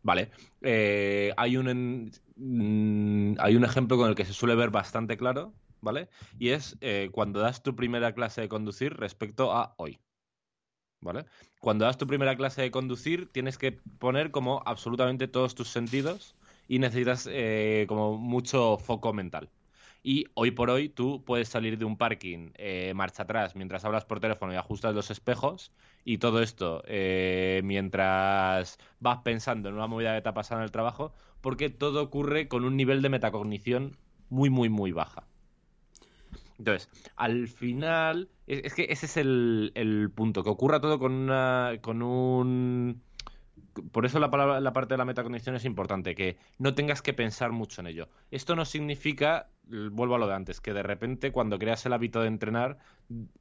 Vale. 0.05 0.31
Eh, 0.63 1.33
hay, 1.37 1.57
un, 1.57 2.13
mm, 2.37 3.37
hay 3.41 3.57
un 3.57 3.65
ejemplo 3.65 3.97
con 3.97 4.09
el 4.09 4.15
que 4.15 4.25
se 4.25 4.33
suele 4.33 4.55
ver 4.55 4.71
bastante 4.71 5.17
claro, 5.17 5.53
¿vale? 5.81 6.09
Y 6.39 6.51
es 6.51 6.79
cuando 7.13 7.41
das 7.41 7.63
tu 7.63 7.75
primera 7.75 8.15
clase 8.15 8.43
de 8.43 8.49
conducir 8.49 8.95
respecto 8.95 9.53
a 9.53 9.75
hoy. 9.79 9.99
¿vale? 11.05 11.27
Cuando 11.61 11.85
das 11.85 11.99
tu 11.99 12.07
primera 12.07 12.37
clase 12.37 12.63
de 12.63 12.71
conducir, 12.71 13.31
tienes 13.31 13.59
que 13.59 13.73
poner 13.73 14.31
como 14.31 14.63
absolutamente 14.67 15.29
todos 15.29 15.55
tus 15.55 15.69
sentidos 15.69 16.37
y 16.67 16.79
necesitas 16.79 17.29
eh, 17.31 17.85
como 17.89 18.17
mucho 18.19 18.79
foco 18.79 19.13
mental. 19.13 19.53
Y 20.03 20.27
hoy 20.35 20.51
por 20.51 20.71
hoy 20.71 20.89
tú 20.89 21.25
puedes 21.25 21.49
salir 21.49 21.79
de 21.79 21.85
un 21.85 21.97
parking, 21.99 22.51
eh, 22.57 22.93
marcha 22.95 23.23
atrás, 23.25 23.57
mientras 23.57 23.85
hablas 23.85 24.05
por 24.05 24.21
teléfono 24.21 24.53
y 24.53 24.57
ajustas 24.57 24.95
los 24.95 25.11
espejos, 25.11 25.73
y 26.05 26.19
todo 26.19 26.43
esto 26.43 26.83
eh, 26.87 27.63
mientras 27.65 28.79
vas 29.01 29.19
pensando 29.19 29.69
en 29.69 29.75
una 29.75 29.87
movida 29.87 30.15
que 30.15 30.23
te 30.23 30.29
ha 30.29 30.57
en 30.57 30.63
el 30.63 30.71
trabajo, 30.71 31.13
porque 31.41 31.71
todo 31.71 32.03
ocurre 32.03 32.49
con 32.49 32.65
un 32.65 32.77
nivel 32.77 33.03
de 33.03 33.09
metacognición 33.09 33.97
muy, 34.29 34.51
muy, 34.51 34.69
muy 34.69 34.93
baja. 34.93 35.27
Entonces, 36.59 36.89
al 37.17 37.49
final, 37.49 38.29
es, 38.47 38.75
que 38.75 38.87
ese 38.91 39.07
es 39.07 39.17
el, 39.17 40.11
punto, 40.15 40.45
que 40.45 40.51
ocurra 40.51 40.81
todo 40.81 40.99
con 40.99 41.13
una, 41.13 41.73
con 41.81 42.03
un... 42.03 43.03
Por 43.93 44.07
eso 44.07 44.19
la, 44.19 44.31
palabra, 44.31 44.61
la 44.61 44.73
parte 44.73 44.95
de 44.95 44.99
la 44.99 45.05
metacognición 45.05 45.57
es 45.57 45.65
importante, 45.65 46.15
que 46.15 46.37
no 46.59 46.75
tengas 46.75 47.03
que 47.03 47.13
pensar 47.13 47.53
mucho 47.53 47.81
en 47.81 47.89
ello. 47.89 48.09
Esto 48.31 48.57
no 48.57 48.65
significa, 48.65 49.49
vuelvo 49.65 50.15
a 50.15 50.19
lo 50.19 50.27
de 50.27 50.35
antes, 50.35 50.61
que 50.61 50.73
de 50.73 50.83
repente 50.83 51.33
cuando 51.33 51.59
creas 51.59 51.85
el 51.87 51.93
hábito 51.93 52.21
de 52.21 52.29
entrenar, 52.29 52.79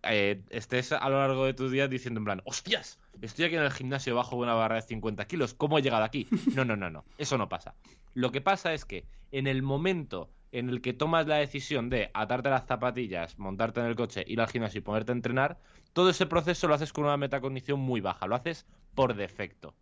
eh, 0.04 0.42
estés 0.50 0.92
a 0.92 1.10
lo 1.10 1.20
largo 1.20 1.46
de 1.46 1.54
tus 1.54 1.72
días 1.72 1.90
diciendo 1.90 2.20
en 2.20 2.26
plan, 2.26 2.42
hostias, 2.46 3.00
estoy 3.22 3.46
aquí 3.46 3.56
en 3.56 3.64
el 3.64 3.72
gimnasio 3.72 4.16
bajo 4.16 4.36
una 4.36 4.54
barra 4.54 4.76
de 4.76 4.82
50 4.82 5.26
kilos, 5.26 5.54
¿cómo 5.54 5.78
he 5.78 5.82
llegado 5.82 6.04
aquí? 6.04 6.28
No, 6.56 6.66
no, 6.66 6.76
no, 6.76 6.90
no, 6.90 7.06
eso 7.18 7.38
no 7.38 7.50
pasa. 7.50 7.76
Lo 8.14 8.32
que 8.32 8.42
pasa 8.42 8.74
es 8.74 8.86
que 8.86 9.06
en 9.32 9.48
el 9.48 9.64
momento 9.64 10.30
en 10.54 10.70
el 10.70 10.82
que 10.82 10.94
tomas 10.94 11.26
la 11.26 11.38
decisión 11.38 11.90
de 11.90 12.12
atarte 12.14 12.50
las 12.50 12.68
zapatillas, 12.68 13.40
montarte 13.40 13.80
en 13.80 13.88
el 13.88 13.96
coche, 13.96 14.24
ir 14.28 14.40
al 14.40 14.48
gimnasio 14.48 14.80
y 14.80 14.82
ponerte 14.82 15.12
a 15.12 15.16
entrenar, 15.16 15.60
todo 15.94 16.12
ese 16.12 16.28
proceso 16.28 16.68
lo 16.68 16.76
haces 16.76 16.94
con 16.94 17.06
una 17.06 17.18
metacognición 17.18 17.80
muy 17.80 18.02
baja, 18.02 18.28
lo 18.28 18.36
haces 18.36 18.68
por 18.94 19.16
defecto. 19.16 19.74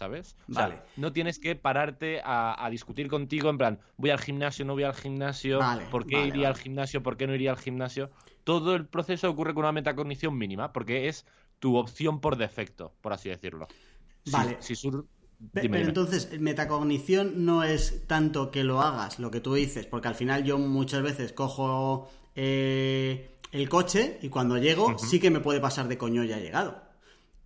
¿Sabes? 0.00 0.34
vale. 0.46 0.78
no 0.96 1.12
tienes 1.12 1.38
que 1.38 1.56
pararte 1.56 2.22
a, 2.24 2.66
discutir 2.70 3.08
contigo 3.08 3.50
en 3.50 3.58
plan, 3.58 3.78
voy 3.98 4.08
al 4.08 4.18
gimnasio, 4.18 4.64
no 4.64 4.72
voy 4.72 4.84
al 4.84 4.94
gimnasio, 4.94 5.60
¿por 5.90 6.06
qué 6.06 6.26
iría 6.26 6.48
al 6.48 6.56
gimnasio, 6.56 7.02
por 7.02 7.18
qué 7.18 7.26
no 7.26 7.34
iría 7.34 7.50
al 7.50 7.58
gimnasio? 7.58 8.10
Todo 8.44 8.74
el 8.74 8.86
proceso 8.86 9.28
ocurre 9.28 9.52
con 9.52 9.64
una 9.64 9.72
metacognición 9.72 10.38
mínima, 10.38 10.72
porque 10.72 11.08
es 11.08 11.26
tu 11.58 11.76
opción 11.76 12.18
por 12.18 12.36
defecto, 12.38 12.94
por 13.02 13.12
así 13.12 13.28
decirlo. 13.28 13.68
Vale. 14.32 14.56
Si, 14.60 14.74
pero 15.52 15.76
entonces, 15.76 16.40
metacognición 16.40 17.44
no 17.44 17.62
es 17.62 18.06
tanto 18.06 18.50
que 18.50 18.64
lo 18.64 18.80
hagas, 18.80 19.18
lo 19.18 19.30
que 19.30 19.40
tú 19.40 19.52
dices, 19.52 19.84
porque 19.84 20.08
al 20.08 20.14
final 20.14 20.44
yo 20.44 20.56
muchas 20.56 21.02
veces 21.02 21.34
cojo 21.34 22.10
eh, 22.34 23.36
el 23.52 23.68
coche 23.68 24.18
y 24.22 24.30
cuando 24.30 24.56
llego 24.56 24.98
sí 24.98 25.20
que 25.20 25.30
me 25.30 25.40
puede 25.40 25.60
pasar 25.60 25.88
de 25.88 25.98
coño 25.98 26.24
ya 26.24 26.38
he 26.38 26.42
llegado. 26.42 26.89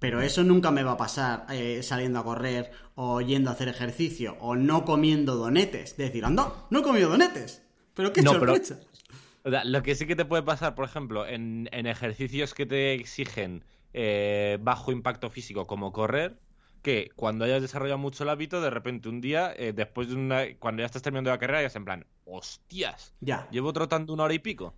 Pero 0.05 0.21
eso 0.21 0.45
nunca 0.45 0.71
me 0.71 0.83
va 0.83 0.93
a 0.93 0.97
pasar 0.99 1.47
eh, 1.49 1.83
saliendo 1.83 2.19
a 2.19 2.25
correr 2.25 2.71
o 2.95 3.23
yendo 3.23 3.49
a 3.49 3.55
hacer 3.55 3.69
ejercicio 3.69 4.37
o 4.39 4.55
no 4.55 4.85
comiendo 4.85 5.35
donetes. 5.35 5.97
De 5.97 6.05
decir, 6.05 6.27
anda, 6.27 6.53
no 6.69 6.81
he 6.81 6.83
comido 6.83 7.09
donetes. 7.09 7.63
Pero 7.95 8.13
qué 8.13 8.21
no, 8.21 8.35
lo 8.35 9.83
que 9.83 9.95
sí 9.95 10.07
que 10.07 10.15
te 10.15 10.27
puede 10.27 10.43
pasar, 10.43 10.75
por 10.75 10.85
ejemplo, 10.85 11.27
en, 11.27 11.71
ejercicios 11.73 12.53
que 12.53 12.67
te 12.67 12.93
exigen 12.93 13.65
eh, 13.95 14.59
bajo 14.61 14.93
impacto 14.93 15.31
físico 15.31 15.67
como 15.67 15.91
correr, 15.91 16.39
que 16.83 17.11
cuando 17.17 17.47
hayas 17.47 17.63
desarrollado 17.63 17.97
mucho 17.97 18.25
el 18.25 18.29
hábito, 18.29 18.61
de 18.61 18.69
repente 18.69 19.09
un 19.09 19.23
día, 19.23 19.55
eh, 19.57 19.73
después 19.73 20.09
de 20.09 20.17
una. 20.17 20.43
Cuando 20.59 20.83
ya 20.83 20.87
estás 20.87 21.01
terminando 21.01 21.31
la 21.31 21.39
carrera, 21.39 21.63
ya 21.63 21.69
es 21.69 21.77
en 21.77 21.87
plan, 21.87 22.05
hostias, 22.27 23.15
ya. 23.23 23.49
llevo 23.51 23.73
trotando 23.73 24.13
una 24.13 24.25
hora 24.25 24.35
y 24.35 24.39
pico. 24.39 24.75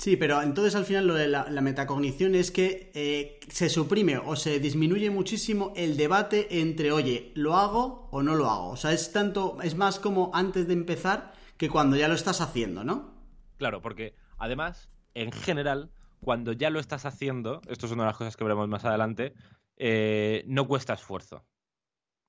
Sí, 0.00 0.16
pero 0.16 0.40
entonces 0.40 0.74
al 0.76 0.86
final 0.86 1.06
lo 1.06 1.12
de 1.12 1.28
la, 1.28 1.44
metacognición 1.60 2.34
es 2.34 2.50
que 2.50 2.90
eh, 2.94 3.38
se 3.50 3.68
suprime 3.68 4.16
o 4.16 4.34
se 4.34 4.58
disminuye 4.58 5.10
muchísimo 5.10 5.74
el 5.76 5.98
debate 5.98 6.62
entre, 6.62 6.90
oye, 6.90 7.32
¿lo 7.34 7.54
hago 7.54 8.08
o 8.10 8.22
no 8.22 8.34
lo 8.34 8.48
hago? 8.48 8.70
O 8.70 8.76
sea, 8.76 8.92
es 8.94 9.12
tanto, 9.12 9.58
es 9.62 9.74
más 9.74 10.00
como 10.00 10.30
antes 10.32 10.66
de 10.66 10.72
empezar 10.72 11.34
que 11.58 11.68
cuando 11.68 11.96
ya 11.96 12.08
lo 12.08 12.14
estás 12.14 12.40
haciendo, 12.40 12.82
¿no? 12.82 13.12
Claro, 13.58 13.82
porque 13.82 14.14
además, 14.38 14.88
en 15.12 15.32
general, 15.32 15.90
cuando 16.20 16.52
ya 16.54 16.70
lo 16.70 16.80
estás 16.80 17.04
haciendo, 17.04 17.60
esto 17.68 17.84
es 17.84 17.92
una 17.92 18.04
de 18.04 18.08
las 18.08 18.16
cosas 18.16 18.38
que 18.38 18.44
veremos 18.44 18.68
más 18.68 18.86
adelante, 18.86 19.34
eh, 19.76 20.44
no 20.46 20.66
cuesta 20.66 20.94
esfuerzo. 20.94 21.44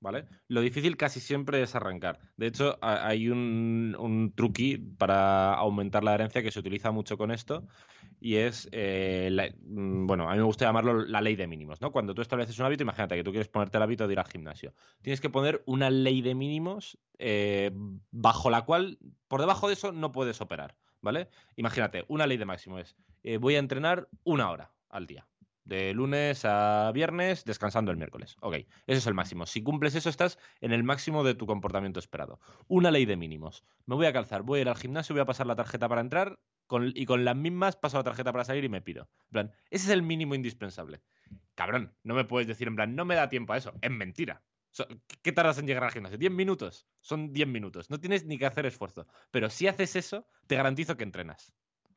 ¿Vale? 0.02 0.26
Lo 0.48 0.60
difícil 0.60 0.96
casi 0.96 1.20
siempre 1.20 1.62
es 1.62 1.76
arrancar. 1.76 2.18
De 2.36 2.48
hecho, 2.48 2.76
hay 2.82 3.28
un, 3.28 3.94
un 4.00 4.32
truqui 4.34 4.76
para 4.76 5.54
aumentar 5.54 6.02
la 6.02 6.12
herencia 6.12 6.42
que 6.42 6.50
se 6.50 6.58
utiliza 6.58 6.90
mucho 6.90 7.16
con 7.16 7.30
esto 7.30 7.68
y 8.20 8.34
es, 8.34 8.68
eh, 8.72 9.54
mm, 9.62 10.08
bueno, 10.08 10.28
a 10.28 10.32
mí 10.32 10.38
me 10.38 10.44
gusta 10.44 10.64
llamarlo 10.64 11.06
la 11.06 11.20
ley 11.20 11.36
de 11.36 11.46
mínimos, 11.46 11.80
¿no? 11.80 11.92
Cuando 11.92 12.14
tú 12.14 12.20
estableces 12.20 12.58
un 12.58 12.66
hábito, 12.66 12.82
imagínate 12.82 13.14
que 13.14 13.22
tú 13.22 13.30
quieres 13.30 13.46
ponerte 13.46 13.76
el 13.76 13.82
hábito 13.84 14.08
de 14.08 14.14
ir 14.14 14.18
al 14.18 14.26
gimnasio. 14.26 14.74
Tienes 15.02 15.20
que 15.20 15.30
poner 15.30 15.62
una 15.66 15.88
ley 15.88 16.20
de 16.20 16.34
mínimos 16.34 16.98
eh, 17.18 17.70
bajo 18.10 18.50
la 18.50 18.62
cual, 18.62 18.98
por 19.28 19.38
debajo 19.38 19.68
de 19.68 19.74
eso, 19.74 19.92
no 19.92 20.10
puedes 20.10 20.40
operar, 20.40 20.76
¿vale? 21.00 21.28
Imagínate, 21.54 22.04
una 22.08 22.26
ley 22.26 22.38
de 22.38 22.44
máximo 22.44 22.80
es, 22.80 22.96
voy 23.38 23.54
a 23.54 23.60
entrenar 23.60 24.08
una 24.24 24.50
hora 24.50 24.72
al 24.88 25.06
día 25.06 25.28
de 25.64 25.94
lunes 25.94 26.44
a 26.44 26.90
viernes, 26.92 27.44
descansando 27.44 27.90
el 27.90 27.96
miércoles. 27.96 28.36
Ok, 28.40 28.54
ese 28.54 28.68
es 28.86 29.06
el 29.06 29.14
máximo. 29.14 29.46
Si 29.46 29.62
cumples 29.62 29.94
eso, 29.94 30.08
estás 30.08 30.38
en 30.60 30.72
el 30.72 30.84
máximo 30.84 31.24
de 31.24 31.34
tu 31.34 31.46
comportamiento 31.46 32.00
esperado. 32.00 32.40
Una 32.68 32.90
ley 32.90 33.04
de 33.04 33.16
mínimos. 33.16 33.64
Me 33.86 33.94
voy 33.94 34.06
a 34.06 34.12
calzar, 34.12 34.42
voy 34.42 34.58
a 34.58 34.62
ir 34.62 34.68
al 34.68 34.76
gimnasio, 34.76 35.14
voy 35.14 35.22
a 35.22 35.26
pasar 35.26 35.46
la 35.46 35.56
tarjeta 35.56 35.88
para 35.88 36.00
entrar 36.00 36.38
y 36.94 37.06
con 37.06 37.24
las 37.24 37.36
mismas 37.36 37.76
paso 37.76 37.98
la 37.98 38.04
tarjeta 38.04 38.32
para 38.32 38.44
salir 38.44 38.64
y 38.64 38.68
me 38.68 38.80
pido. 38.80 39.08
En 39.24 39.30
plan, 39.30 39.52
ese 39.70 39.86
es 39.86 39.90
el 39.90 40.02
mínimo 40.02 40.34
indispensable. 40.34 41.02
Cabrón, 41.54 41.94
no 42.02 42.14
me 42.14 42.24
puedes 42.24 42.48
decir 42.48 42.68
en 42.68 42.76
plan, 42.76 42.96
no 42.96 43.04
me 43.04 43.14
da 43.14 43.28
tiempo 43.28 43.52
a 43.52 43.58
eso. 43.58 43.74
Es 43.82 43.90
mentira. 43.90 44.42
¿Qué 45.22 45.32
tardas 45.32 45.58
en 45.58 45.66
llegar 45.66 45.84
al 45.84 45.90
gimnasio? 45.90 46.18
¿10 46.18 46.30
minutos? 46.30 46.86
Son 47.00 47.32
10 47.32 47.46
minutos. 47.46 47.90
No 47.90 48.00
tienes 48.00 48.24
ni 48.24 48.38
que 48.38 48.46
hacer 48.46 48.64
esfuerzo. 48.64 49.06
Pero 49.30 49.50
si 49.50 49.68
haces 49.68 49.96
eso, 49.96 50.26
te 50.46 50.56
garantizo 50.56 50.96
que 50.96 51.04
entrenas. 51.04 51.52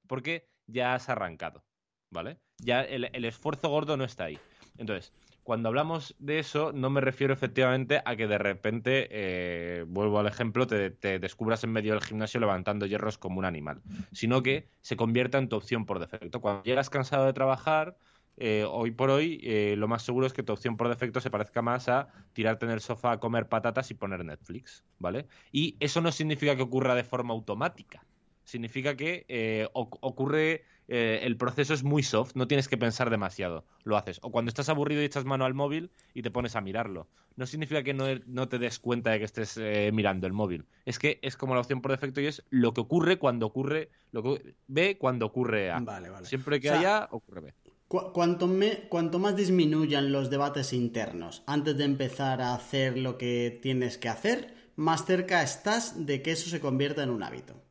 Porque 0.08 0.50
ya 0.68 0.94
has 0.94 1.08
arrancado. 1.08 1.66
¿Vale? 2.10 2.38
Ya 2.60 2.82
el, 2.82 3.26
esfuerzo 3.26 3.70
gordo 3.70 3.98
no 3.98 4.04
está 4.04 4.26
ahí. 4.26 4.40
Entonces, 4.78 5.14
cuando 5.44 5.70
hablamos 5.70 6.16
de 6.20 6.40
eso, 6.40 6.72
no 6.74 6.90
me 6.90 7.02
refiero 7.02 7.34
efectivamente 7.34 8.02
a 8.04 8.16
que 8.16 8.28
de 8.28 8.38
repente, 8.38 9.08
eh, 9.12 9.86
vuelvo 9.88 10.20
al 10.20 10.28
ejemplo, 10.28 10.66
te, 10.68 10.90
descubras 11.20 11.64
en 11.64 11.72
medio 11.72 11.94
del 11.94 12.04
gimnasio 12.04 12.40
levantando 12.40 12.86
hierros 12.86 13.18
como 13.18 13.40
un 13.40 13.46
animal, 13.46 13.82
sino 14.12 14.42
que 14.42 14.68
se 14.82 14.96
convierta 14.98 15.38
en 15.38 15.50
tu 15.50 15.56
opción 15.56 15.86
por 15.86 16.00
defecto. 16.00 16.42
Cuando 16.42 16.64
llegas 16.64 16.90
cansado 16.90 17.26
de 17.26 17.34
trabajar, 17.34 17.98
eh, 18.38 18.66
hoy 18.68 18.92
por 18.92 19.10
hoy, 19.12 19.40
eh, 19.44 19.76
lo 19.78 19.88
más 19.88 20.04
seguro 20.04 20.28
es 20.28 20.34
que 20.34 20.44
tu 20.44 20.52
opción 20.52 20.78
por 20.78 20.90
defecto 20.90 21.22
se 21.22 21.30
parezca 21.30 21.62
más 21.62 21.88
a 21.90 22.10
tirarte 22.34 22.66
en 22.66 22.72
el 22.72 22.82
sofá 22.82 23.12
a 23.12 23.20
comer 23.20 23.48
patatas 23.48 23.92
y 23.92 23.94
poner 23.94 24.26
Netflix, 24.26 24.84
¿vale? 25.00 25.28
Y 25.52 25.78
eso 25.80 26.02
no 26.02 26.12
significa 26.12 26.56
que 26.56 26.64
ocurra 26.64 26.96
de 26.96 27.04
forma 27.04 27.34
automática 27.34 28.06
significa 28.46 28.96
que 28.96 29.26
eh, 29.28 29.68
ocurre, 29.74 30.64
eh, 30.88 31.22
el 31.24 31.38
proceso 31.38 31.74
es 31.74 31.84
muy 31.84 32.04
soft, 32.04 32.36
no 32.36 32.48
tienes 32.48 32.68
que 32.68 32.78
pensar 32.78 33.10
demasiado, 33.10 33.66
lo 33.84 33.98
haces. 33.98 34.20
O 34.22 34.32
cuando 34.32 34.50
estás 34.50 34.70
aburrido 34.70 35.02
y 35.02 35.06
echas 35.06 35.26
mano 35.26 35.46
al 35.46 35.54
móvil 35.54 35.92
y 36.14 36.22
te 36.22 36.32
pones 36.32 36.56
a 36.56 36.62
mirarlo. 36.62 37.08
No 37.36 37.46
significa 37.46 37.84
que 37.84 37.94
no, 37.94 38.48
te 38.48 38.60
des 38.60 38.80
cuenta 38.80 39.12
de 39.12 39.20
que 39.20 39.26
estés 39.26 39.58
eh, 39.58 39.92
mirando 39.94 40.26
el 40.26 40.34
móvil. 40.34 40.66
Es 40.86 41.00
que 41.00 41.20
es 41.22 41.36
como 41.36 41.54
la 41.54 41.62
opción 41.62 41.82
por 41.82 41.92
defecto 41.92 42.22
y 42.22 42.28
es 42.28 42.44
lo 42.50 42.74
que 42.74 42.82
ocurre 42.82 43.18
cuando 43.18 43.46
ocurre, 43.46 43.90
lo 44.12 44.24
que 44.24 44.56
ve 44.68 44.98
cuando 44.98 45.26
ocurre 45.26 45.72
A. 45.72 45.80
Vale, 45.80 46.10
vale. 46.10 46.26
Siempre 46.26 46.62
que 46.62 46.70
haya, 46.70 47.10
ocurre 47.12 47.42
B. 47.42 47.54
cuanto, 47.88 48.50
cuanto 48.88 49.20
más 49.20 49.36
disminuyan 49.36 50.14
los 50.14 50.30
debates 50.30 50.72
internos 50.72 51.44
antes 51.46 51.78
de 51.78 51.84
empezar 51.84 52.42
a 52.42 52.54
hacer 52.54 52.98
lo 52.98 53.18
que 53.18 53.60
tienes 53.62 53.98
que 53.98 54.08
hacer, 54.08 54.54
más 54.78 55.06
cerca 55.06 55.44
estás 55.44 56.06
de 56.06 56.22
que 56.22 56.32
eso 56.32 56.50
se 56.50 56.62
convierta 56.62 57.04
en 57.04 57.10
un 57.10 57.24
hábito. 57.24 57.66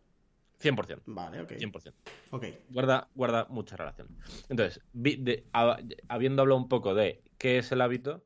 100%. 0.65 1.03
Vale, 1.07 1.43
ok. 1.43 1.53
100%. 1.53 1.95
Ok. 2.31 2.47
Guarda, 2.71 3.09
guarda 3.15 3.47
mucha 3.51 3.77
relación. 3.77 4.09
Entonces, 4.49 4.83
habiendo 6.09 6.43
hablado 6.43 6.57
un 6.57 6.69
poco 6.69 6.95
de 6.95 7.23
qué 7.39 7.59
es 7.59 7.71
el 7.73 7.81
hábito, 7.81 8.25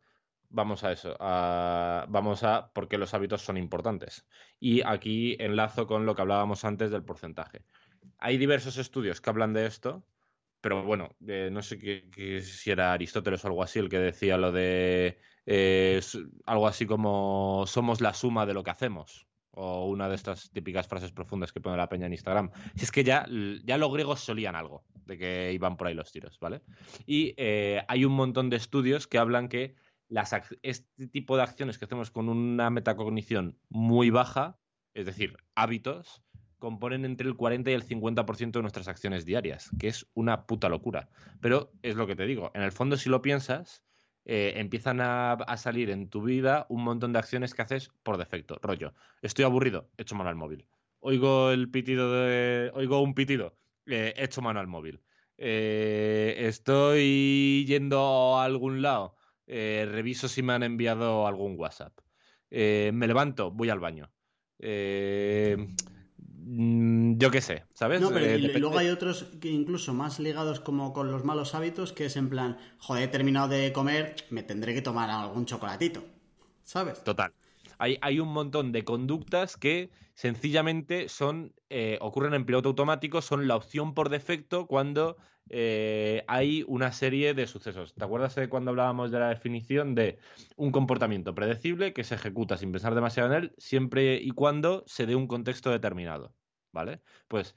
vamos 0.51 0.85
a 0.85 0.93
eso. 0.93 1.17
vamos 1.19 2.43
a 2.43 2.73
por 2.73 2.89
qué 2.89 2.99
los 2.99 3.15
hábitos 3.15 3.43
son 3.43 3.57
importantes. 3.57 4.27
Y 4.61 4.83
aquí 4.83 5.37
enlazo 5.41 5.87
con 5.87 6.07
lo 6.07 6.15
que 6.15 6.23
hablábamos 6.23 6.65
antes 6.65 6.91
del 6.91 7.05
porcentaje. 7.05 7.65
Hay 8.19 8.39
diversos 8.39 8.79
estudios 8.79 9.21
que 9.21 9.31
hablan 9.31 9.53
de 9.53 9.67
esto, 9.67 10.05
pero 10.61 10.83
bueno, 10.83 11.17
eh, 11.27 11.51
no 11.53 11.63
sé 11.63 11.79
si 12.43 12.71
era 12.71 12.93
Aristóteles 12.93 13.45
o 13.45 13.49
algo 13.49 13.63
así 13.63 13.79
el 13.79 13.89
que 13.89 13.99
decía 13.99 14.37
lo 14.37 14.51
de 14.51 15.19
eh, 15.47 16.01
algo 16.47 16.67
así 16.67 16.85
como 16.85 17.65
somos 17.67 18.01
la 18.01 18.13
suma 18.15 18.45
de 18.45 18.55
lo 18.55 18.65
que 18.65 18.71
hacemos. 18.71 19.28
O 19.61 19.87
una 19.87 20.09
de 20.09 20.15
estas 20.15 20.51
típicas 20.51 20.87
frases 20.87 21.11
profundas 21.11 21.53
que 21.53 21.61
pone 21.61 21.77
la 21.77 21.89
peña 21.89 22.07
en 22.07 22.13
Instagram. 22.13 22.51
Si 22.77 22.85
es 22.85 22.93
que 22.93 23.03
ya, 23.03 23.27
ya 23.65 23.77
los 23.77 23.93
griegos 23.93 24.21
solían 24.21 24.55
algo 24.55 24.85
de 25.05 25.19
que 25.19 25.53
iban 25.53 25.77
por 25.77 25.89
ahí 25.89 25.95
los 25.95 26.13
tiros, 26.13 26.39
¿vale? 26.39 26.63
Y 27.07 27.35
eh, 27.37 27.83
hay 27.89 28.05
un 28.05 28.13
montón 28.13 28.51
de 28.51 28.57
estudios 28.57 29.09
que 29.09 29.19
hablan 29.19 29.49
que 29.49 29.75
este 30.63 31.09
tipo 31.09 31.37
de 31.37 31.43
acciones 31.43 31.77
que 31.77 31.87
hacemos 31.87 32.13
con 32.13 32.29
una 32.29 32.71
metacognición 32.71 33.59
muy 33.69 34.11
baja, 34.11 34.59
es 34.95 35.07
decir, 35.07 35.37
hábitos, 35.57 36.23
componen 36.59 37.05
entre 37.05 37.27
el 37.27 37.37
40 37.37 37.71
y 37.71 37.75
el 37.75 37.85
50% 37.85 38.53
de 38.53 38.63
nuestras 38.63 38.89
acciones 38.89 39.25
diarias, 39.25 39.71
que 39.79 39.89
es 39.89 40.09
una 40.15 40.47
puta 40.47 40.69
locura. 40.69 41.09
Pero 41.41 41.73
es 41.83 41.97
lo 41.97 42.07
que 42.07 42.17
te 42.17 42.27
digo, 42.27 42.51
en 42.55 42.63
el 42.63 42.73
fondo 42.73 42.97
si 42.97 43.09
lo 43.09 43.23
piensas, 43.23 43.83
eh, 44.31 44.61
empiezan 44.61 45.01
a, 45.01 45.39
salir 45.57 45.89
en 45.89 46.11
tu 46.11 46.21
vida 46.21 46.67
un 46.69 46.85
montón 46.85 47.15
de 47.15 47.19
acciones 47.19 47.55
que 47.55 47.63
haces 47.63 47.91
por 48.03 48.19
defecto. 48.19 48.59
Rollo, 48.61 48.93
estoy 49.23 49.47
aburrido, 49.47 49.89
echo 49.97 50.15
mano 50.17 50.29
al 50.29 50.37
móvil. 50.37 50.67
Oigo 51.01 51.51
el 51.51 51.71
pitido 51.71 52.13
de. 52.13 52.71
Oigo 52.75 53.01
un 53.01 53.15
pitido, 53.15 53.57
eh, 53.87 54.13
echo 54.19 54.43
mano 54.43 54.61
al 54.61 54.67
móvil. 54.67 55.01
Eh, 55.39 56.37
estoy 56.41 57.65
yendo 57.67 58.37
a 58.37 58.45
algún 58.45 58.83
lado, 58.83 59.17
reviso 59.47 60.29
si 60.29 60.43
me 60.43 60.53
han 60.53 60.63
enviado 60.63 61.27
algún 61.27 61.59
WhatsApp. 61.59 61.99
me 62.51 63.07
levanto, 63.07 63.51
voy 63.51 63.71
al 63.71 63.81
baño. 63.81 64.11
Mm, 64.59 65.75
yo 66.51 67.31
qué 67.31 67.41
sé, 67.43 67.65
¿sabes? 67.75 68.01
No, 68.01 68.11
pero 68.11 68.25
eh, 68.25 68.39
luego 68.39 68.79
hay 68.79 68.89
otros 68.89 69.25
que 69.41 69.49
incluso 69.49 69.93
más 69.93 70.19
ligados 70.19 70.61
como 70.61 70.95
con 70.95 71.11
los 71.11 71.25
malos 71.25 71.55
hábitos, 71.55 71.93
que 71.93 72.07
es 72.07 72.17
en 72.17 72.31
plan, 72.31 72.57
joder, 72.79 73.05
he 73.05 73.09
terminado 73.09 73.49
de 73.49 73.73
comer, 73.73 74.17
me 74.31 74.43
tendré 74.43 74.73
que 74.73 74.81
tomar 74.81 75.11
algún 75.11 75.45
chocolatito, 75.45 76.03
¿sabes? 76.65 77.05
Total. 77.05 77.33
Hay, 77.79 77.99
hay 78.01 78.19
un 78.19 78.33
montón 78.33 78.73
de 78.73 78.83
conductas 78.85 79.57
que 79.57 79.91
sencillamente 80.15 81.09
son, 81.09 81.53
eh, 81.69 81.99
ocurren 82.01 82.35
en 82.35 82.47
piloto 82.47 82.71
automático, 82.71 83.21
son 83.21 83.47
la 83.47 83.57
opción 83.57 83.93
por 83.93 84.09
defecto 84.09 84.67
cuando 84.67 85.17
eh, 85.51 86.25
hay 86.29 86.65
una 86.67 86.93
serie 86.93 87.35
de 87.35 87.47
sucesos. 87.47 87.95
¿Te 87.95 88.05
acuerdas 88.05 88.35
de 88.35 88.49
cuando 88.49 88.71
hablábamos 88.71 89.11
de 89.11 89.21
la 89.21 89.29
definición 89.29 89.95
de 89.95 90.19
un 90.57 90.73
comportamiento 90.73 91.35
predecible 91.35 91.93
que 91.93 92.05
se 92.05 92.15
ejecuta 92.15 92.57
sin 92.57 92.73
pensar 92.73 92.95
demasiado 92.95 93.33
en 93.33 93.45
él, 93.45 93.55
siempre 93.59 94.17
y 94.17 94.31
cuando 94.31 94.85
se 94.87 95.07
dé 95.07 95.15
un 95.15 95.27
contexto 95.27 95.71
determinado? 95.71 96.35
¿vale? 96.73 97.01
Pues 97.29 97.57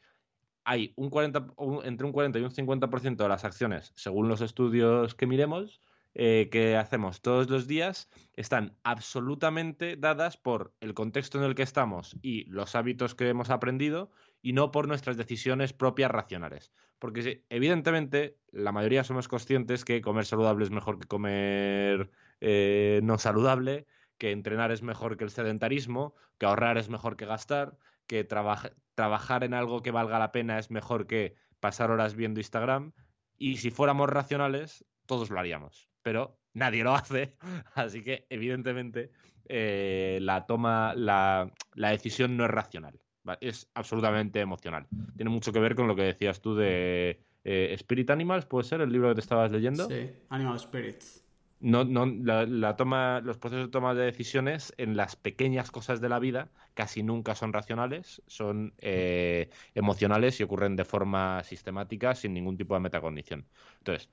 hay 0.64 0.94
un 0.96 1.10
40, 1.10 1.54
entre 1.84 2.06
un 2.06 2.12
40 2.12 2.40
y 2.40 2.44
un 2.44 2.52
50% 2.52 3.24
de 3.24 3.30
las 3.30 3.46
acciones, 3.46 3.94
según 3.96 4.28
los 4.28 4.42
estudios 4.42 5.16
que 5.16 5.28
miremos, 5.28 5.82
eh, 6.14 6.50
que 6.52 6.76
hacemos 6.76 7.22
todos 7.22 7.50
los 7.50 7.68
días, 7.68 8.10
están 8.34 8.78
absolutamente 8.84 9.96
dadas 9.96 10.38
por 10.38 10.74
el 10.82 10.94
contexto 10.94 11.38
en 11.38 11.46
el 11.46 11.56
que 11.56 11.64
estamos 11.64 12.18
y 12.22 12.46
los 12.46 12.76
hábitos 12.76 13.16
que 13.16 13.30
hemos 13.30 13.50
aprendido 13.50 14.12
y 14.42 14.54
no 14.54 14.72
por 14.72 14.88
nuestras 14.88 15.18
decisiones 15.18 15.74
propias 15.74 16.12
racionales. 16.12 16.72
Porque 17.00 17.44
evidentemente 17.50 18.38
la 18.52 18.72
mayoría 18.72 19.04
somos 19.04 19.28
conscientes 19.28 19.86
que 19.86 20.02
comer 20.02 20.26
saludable 20.26 20.64
es 20.64 20.72
mejor 20.72 21.00
que 21.00 21.08
comer 21.08 22.12
eh, 22.40 23.00
no 23.04 23.18
saludable, 23.18 23.88
que 24.18 24.32
entrenar 24.32 24.72
es 24.72 24.84
mejor 24.84 25.18
que 25.18 25.24
el 25.24 25.32
sedentarismo, 25.32 26.16
que 26.38 26.46
ahorrar 26.46 26.78
es 26.78 26.90
mejor 26.90 27.18
que 27.18 27.26
gastar, 27.26 27.78
que 28.08 28.24
trabajar 28.24 29.44
en 29.44 29.54
algo 29.54 29.82
que 29.82 29.92
valga 29.92 30.20
la 30.20 30.32
pena 30.32 30.60
es 30.60 30.70
mejor 30.70 31.08
que 31.08 31.36
pasar 31.60 31.92
horas 31.92 32.16
viendo 32.16 32.40
Instagram. 32.40 32.94
Y 33.38 33.58
si 33.58 33.72
fuéramos 33.72 34.10
racionales, 34.10 34.86
todos 35.06 35.30
lo 35.30 35.40
haríamos. 35.40 35.90
Pero 36.04 36.40
nadie 36.54 36.84
lo 36.84 36.94
hace. 36.96 37.36
Así 37.74 38.04
que, 38.04 38.28
evidentemente, 38.30 39.12
eh, 39.46 40.20
la 40.22 40.46
toma, 40.46 40.94
la, 40.96 41.52
decisión 41.76 42.38
no 42.38 42.46
es 42.46 42.52
racional. 42.52 43.00
Es 43.40 43.70
absolutamente 43.74 44.40
emocional. 44.40 44.88
Tiene 45.16 45.30
mucho 45.30 45.52
que 45.52 45.60
ver 45.60 45.76
con 45.76 45.88
lo 45.88 45.96
que 45.96 46.04
decías 46.04 46.42
tú 46.42 46.56
de 46.56 47.20
eh, 47.44 47.74
Spirit 47.74 48.10
Animals, 48.10 48.46
¿puede 48.46 48.68
ser 48.68 48.82
el 48.82 48.92
libro 48.92 49.10
que 49.10 49.16
te 49.16 49.22
estabas 49.22 49.52
leyendo? 49.52 49.88
Sí, 49.88 50.10
Animal 50.30 50.60
Spirits 50.60 51.24
no, 51.62 51.84
no, 51.86 52.08
la, 52.08 52.76
toma, 52.76 53.22
los 53.22 53.38
procesos 53.38 53.68
de 53.68 53.72
toma 53.72 53.94
de 53.94 54.06
decisiones 54.06 54.74
en 54.78 54.98
las 54.98 55.16
pequeñas 55.16 55.70
cosas 55.70 56.02
de 56.02 56.10
la 56.10 56.18
vida 56.18 56.50
casi 56.74 57.04
nunca 57.04 57.36
son 57.36 57.54
racionales, 57.54 58.24
son 58.26 58.74
eh, 58.80 59.50
emocionales 59.76 60.40
y 60.40 60.44
ocurren 60.44 60.76
de 60.76 60.86
forma 60.86 61.44
sistemática 61.44 62.16
sin 62.16 62.34
ningún 62.34 62.58
tipo 62.58 62.74
de 62.74 62.80
metacondición. 62.80 63.46
Entonces, 63.78 64.10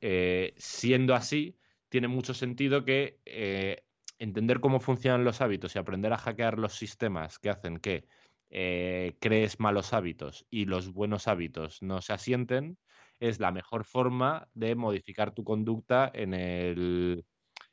eh, 0.00 0.54
siendo 0.56 1.14
así, 1.14 1.56
tiene 1.88 2.08
mucho 2.08 2.34
sentido 2.34 2.84
que 2.84 3.20
entender 4.18 4.58
cómo 4.58 4.80
funcionan 4.80 5.24
los 5.24 5.40
hábitos 5.40 5.76
y 5.76 5.78
aprender 5.78 6.12
a 6.12 6.18
hackear 6.18 6.58
los 6.58 6.74
sistemas 6.74 7.38
que 7.38 7.50
hacen 7.50 7.78
que 7.78 8.06
crees 8.50 9.60
malos 9.60 9.92
hábitos 9.92 10.46
y 10.50 10.64
los 10.64 10.92
buenos 10.92 11.28
hábitos 11.28 11.82
no 11.82 12.00
se 12.00 12.12
asienten 12.12 12.78
es 13.20 13.40
la 13.40 13.52
mejor 13.52 13.84
forma 13.84 14.48
de 14.54 14.74
modificar 14.74 15.34
tu 15.34 15.44
conducta 15.44 16.10
en, 16.14 16.34
el, 16.34 17.24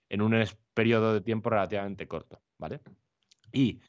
en 0.09 0.21
un 0.21 0.45
periodo 0.73 1.13
de 1.13 1.21
tiempo 1.21 1.49
relativamente 1.49 2.07
corto, 2.07 2.41
¿vale? 2.57 2.81
Y 3.51 3.81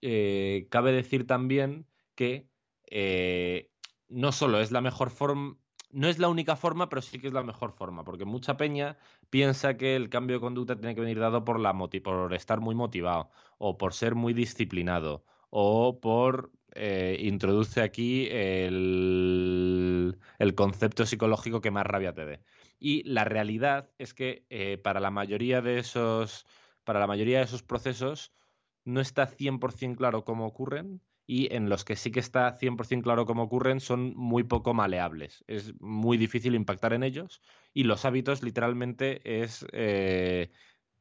eh, 0.00 0.66
cabe 0.70 0.92
decir 0.92 1.26
también 1.26 1.86
que 2.14 2.48
eh, 2.86 3.70
no 4.08 4.32
solo 4.32 4.60
es 4.60 4.72
la 4.72 4.80
mejor 4.80 5.10
forma, 5.10 5.56
no 5.90 6.08
es 6.08 6.18
la 6.18 6.28
única 6.28 6.56
forma, 6.56 6.88
pero 6.88 7.02
sí 7.02 7.18
que 7.18 7.28
es 7.28 7.32
la 7.32 7.42
mejor 7.42 7.72
forma, 7.72 8.04
porque 8.04 8.24
mucha 8.24 8.56
peña 8.56 8.98
piensa 9.30 9.76
que 9.76 9.94
el 9.96 10.08
cambio 10.08 10.36
de 10.36 10.40
conducta 10.40 10.76
tiene 10.76 10.94
que 10.94 11.02
venir 11.02 11.18
dado 11.18 11.44
por, 11.44 11.60
la 11.60 11.76
por 11.76 12.34
estar 12.34 12.60
muy 12.60 12.74
motivado, 12.74 13.30
o 13.58 13.76
por 13.76 13.92
ser 13.92 14.14
muy 14.14 14.32
disciplinado, 14.32 15.24
o 15.54 16.00
por 16.00 16.50
eh, 16.74 17.18
introduce 17.20 17.82
aquí 17.82 18.26
el, 18.30 20.16
concepto 20.56 21.04
psicológico 21.04 21.60
que 21.60 21.70
más 21.70 21.86
rabia 21.86 22.14
te 22.14 22.24
dé. 22.24 22.40
Y 22.78 23.02
la 23.04 23.24
realidad 23.24 23.90
es 23.98 24.14
que 24.14 24.46
eh, 24.48 24.78
para 24.78 24.98
la 24.98 25.10
mayoría 25.10 25.60
de 25.60 25.78
esos 25.78 26.46
para 26.84 27.00
la 27.00 27.06
mayoría 27.06 27.38
de 27.38 27.44
esos 27.44 27.62
procesos 27.62 28.32
no 28.84 29.00
está 29.02 29.26
100% 29.26 29.96
claro 29.96 30.24
cómo 30.24 30.46
ocurren 30.46 31.02
y 31.26 31.54
en 31.54 31.68
los 31.68 31.84
que 31.84 31.96
sí 31.96 32.10
que 32.10 32.20
está 32.20 32.50
100% 32.58 33.02
claro 33.02 33.26
cómo 33.26 33.42
ocurren 33.42 33.80
son 33.80 34.14
muy 34.16 34.42
poco 34.42 34.72
maleables. 34.72 35.44
Es 35.46 35.78
muy 35.80 36.16
difícil 36.16 36.54
impactar 36.54 36.94
en 36.94 37.02
ellos 37.02 37.42
y 37.74 37.84
los 37.84 38.06
hábitos 38.06 38.42
literalmente 38.42 39.42
es 39.42 39.66
eh, 39.72 40.50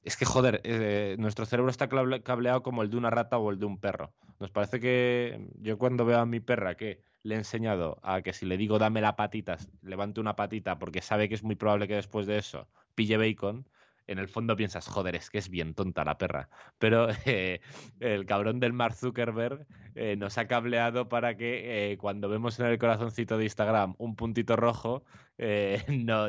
es 0.04 0.18
que, 0.18 0.26
joder, 0.26 0.62
eh, 0.64 1.16
nuestro 1.20 1.46
cerebro 1.46 1.70
está 1.70 1.88
cableado 1.88 2.64
como 2.64 2.82
el 2.82 2.90
de 2.90 2.98
una 2.98 3.10
rata 3.10 3.38
o 3.38 3.52
el 3.52 3.60
de 3.60 3.66
un 3.66 3.80
perro. 3.80 4.14
Nos 4.40 4.50
parece 4.50 4.80
que 4.80 5.48
yo 5.60 5.78
cuando 5.78 6.06
veo 6.06 6.20
a 6.20 6.26
mi 6.26 6.40
perra 6.40 6.76
que 6.76 7.04
le 7.24 7.36
he 7.36 7.38
enseñado 7.38 8.00
a 8.02 8.22
que 8.22 8.34
si 8.34 8.46
le 8.46 8.58
digo 8.58 8.80
dame 8.80 9.02
la 9.02 9.16
patita, 9.16 9.58
levante 9.84 10.20
una 10.20 10.36
patita 10.36 10.80
porque 10.80 11.02
sabe 11.02 11.30
que 11.30 11.36
es 11.36 11.44
muy 11.44 11.56
probable 11.56 11.88
que 11.88 11.96
después 11.96 12.26
de 12.26 12.40
eso 12.40 12.68
pille 12.96 13.18
bacon, 13.18 13.68
en 14.08 14.20
el 14.20 14.28
fondo 14.28 14.56
piensas, 14.56 14.88
joder, 14.88 15.16
es 15.16 15.30
que 15.30 15.38
es 15.38 15.50
bien 15.50 15.74
tonta 15.74 16.04
la 16.04 16.18
perra. 16.18 16.50
Pero 16.78 17.08
eh, 17.26 17.62
el 18.00 18.26
cabrón 18.26 18.60
del 18.60 18.74
Mark 18.74 18.96
Zuckerberg 18.96 19.66
eh, 19.96 20.16
nos 20.18 20.38
ha 20.38 20.48
cableado 20.48 21.10
para 21.10 21.36
que 21.38 21.92
eh, 21.92 21.98
cuando 21.98 22.30
vemos 22.30 22.60
en 22.60 22.66
el 22.68 22.78
corazoncito 22.78 23.38
de 23.38 23.46
Instagram 23.46 23.96
un 23.98 24.16
puntito 24.16 24.56
rojo, 24.56 25.04
no 25.88 26.28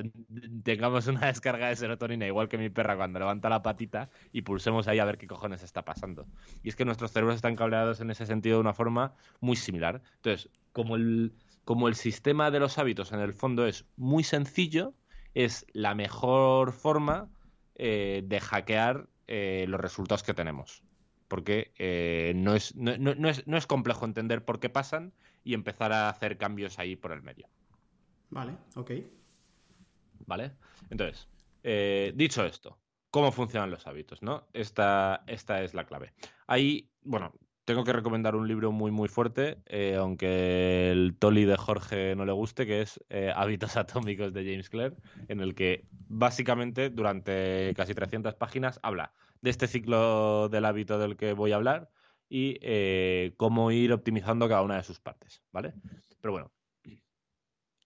tengamos 0.64 1.06
una 1.06 1.26
descarga 1.26 1.68
de 1.68 1.76
serotonina, 1.76 2.26
igual 2.26 2.48
que 2.48 2.56
mi 2.56 2.70
perra 2.70 2.96
cuando 2.96 3.18
levanta 3.18 3.50
la 3.50 3.62
patita 3.62 4.08
y 4.32 4.40
pulsemos 4.40 4.88
ahí 4.88 5.00
a 5.00 5.04
ver 5.04 5.18
qué 5.18 5.26
cojones 5.26 5.62
está 5.62 5.84
pasando. 5.84 6.26
Y 6.62 6.70
es 6.70 6.76
que 6.76 6.86
nuestros 6.86 7.12
cerebros 7.12 7.36
están 7.36 7.54
cableados 7.54 8.00
en 8.00 8.10
ese 8.10 8.24
sentido 8.24 8.56
de 8.56 8.62
una 8.62 8.72
forma 8.72 9.12
muy 9.40 9.56
similar. 9.56 10.00
Entonces, 10.16 10.48
como 10.72 10.96
el, 10.96 11.34
como 11.64 11.88
el 11.88 11.94
sistema 11.94 12.50
de 12.50 12.60
los 12.60 12.78
hábitos 12.78 13.12
en 13.12 13.20
el 13.20 13.34
fondo 13.34 13.66
es 13.66 13.84
muy 13.96 14.24
sencillo, 14.24 14.94
es 15.34 15.66
la 15.72 15.94
mejor 15.94 16.72
forma 16.72 17.28
eh, 17.84 18.22
de 18.24 18.38
hackear 18.38 19.08
eh, 19.26 19.64
los 19.66 19.80
resultados 19.80 20.22
que 20.22 20.34
tenemos. 20.34 20.84
Porque 21.26 21.72
eh, 21.80 22.32
no, 22.36 22.54
es, 22.54 22.76
no, 22.76 23.28
es, 23.28 23.66
complejo 23.66 24.04
entender 24.04 24.44
por 24.44 24.60
qué 24.60 24.68
pasan 24.68 25.12
y 25.42 25.54
empezar 25.54 25.92
a 25.92 26.08
hacer 26.08 26.38
cambios 26.38 26.78
ahí 26.78 26.94
por 26.94 27.10
el 27.10 27.22
medio. 27.22 27.48
Vale, 28.30 28.56
ok. 28.76 28.92
Vale. 30.26 30.52
Entonces, 30.90 31.26
dicho 32.14 32.44
esto, 32.44 32.78
¿cómo 33.10 33.32
funcionan 33.32 33.72
los 33.72 33.84
hábitos? 33.88 34.22
¿no? 34.22 34.46
Esta, 34.52 35.24
esta 35.26 35.64
es 35.64 35.74
la 35.74 35.84
clave. 35.84 36.12
Ahí, 36.46 36.88
bueno, 37.02 37.32
tengo 37.64 37.84
que 37.84 37.92
recomendar 37.92 38.34
un 38.34 38.48
libro 38.48 38.72
muy 38.72 38.90
muy 38.90 39.08
fuerte, 39.08 39.58
eh, 39.66 39.96
aunque 39.96 40.90
el 40.90 41.16
Tolly 41.18 41.44
de 41.44 41.56
Jorge 41.56 42.16
no 42.16 42.24
le 42.24 42.32
guste, 42.32 42.66
que 42.66 42.82
es 42.82 43.00
eh, 43.08 43.32
Hábitos 43.34 43.76
Atómicos 43.76 44.32
de 44.32 44.44
James 44.44 44.68
Clear, 44.68 44.96
en 45.28 45.40
el 45.40 45.54
que 45.54 45.86
básicamente 46.08 46.90
durante 46.90 47.72
casi 47.76 47.94
300 47.94 48.34
páginas 48.34 48.80
habla 48.82 49.12
de 49.40 49.50
este 49.50 49.66
ciclo 49.66 50.48
del 50.48 50.64
hábito 50.64 50.98
del 50.98 51.16
que 51.16 51.32
voy 51.32 51.52
a 51.52 51.56
hablar 51.56 51.90
y 52.28 52.58
eh, 52.62 53.34
cómo 53.36 53.70
ir 53.70 53.92
optimizando 53.92 54.48
cada 54.48 54.62
una 54.62 54.76
de 54.76 54.84
sus 54.84 55.00
partes, 55.00 55.42
¿vale? 55.52 55.74
Pero 56.20 56.32
bueno, 56.32 56.52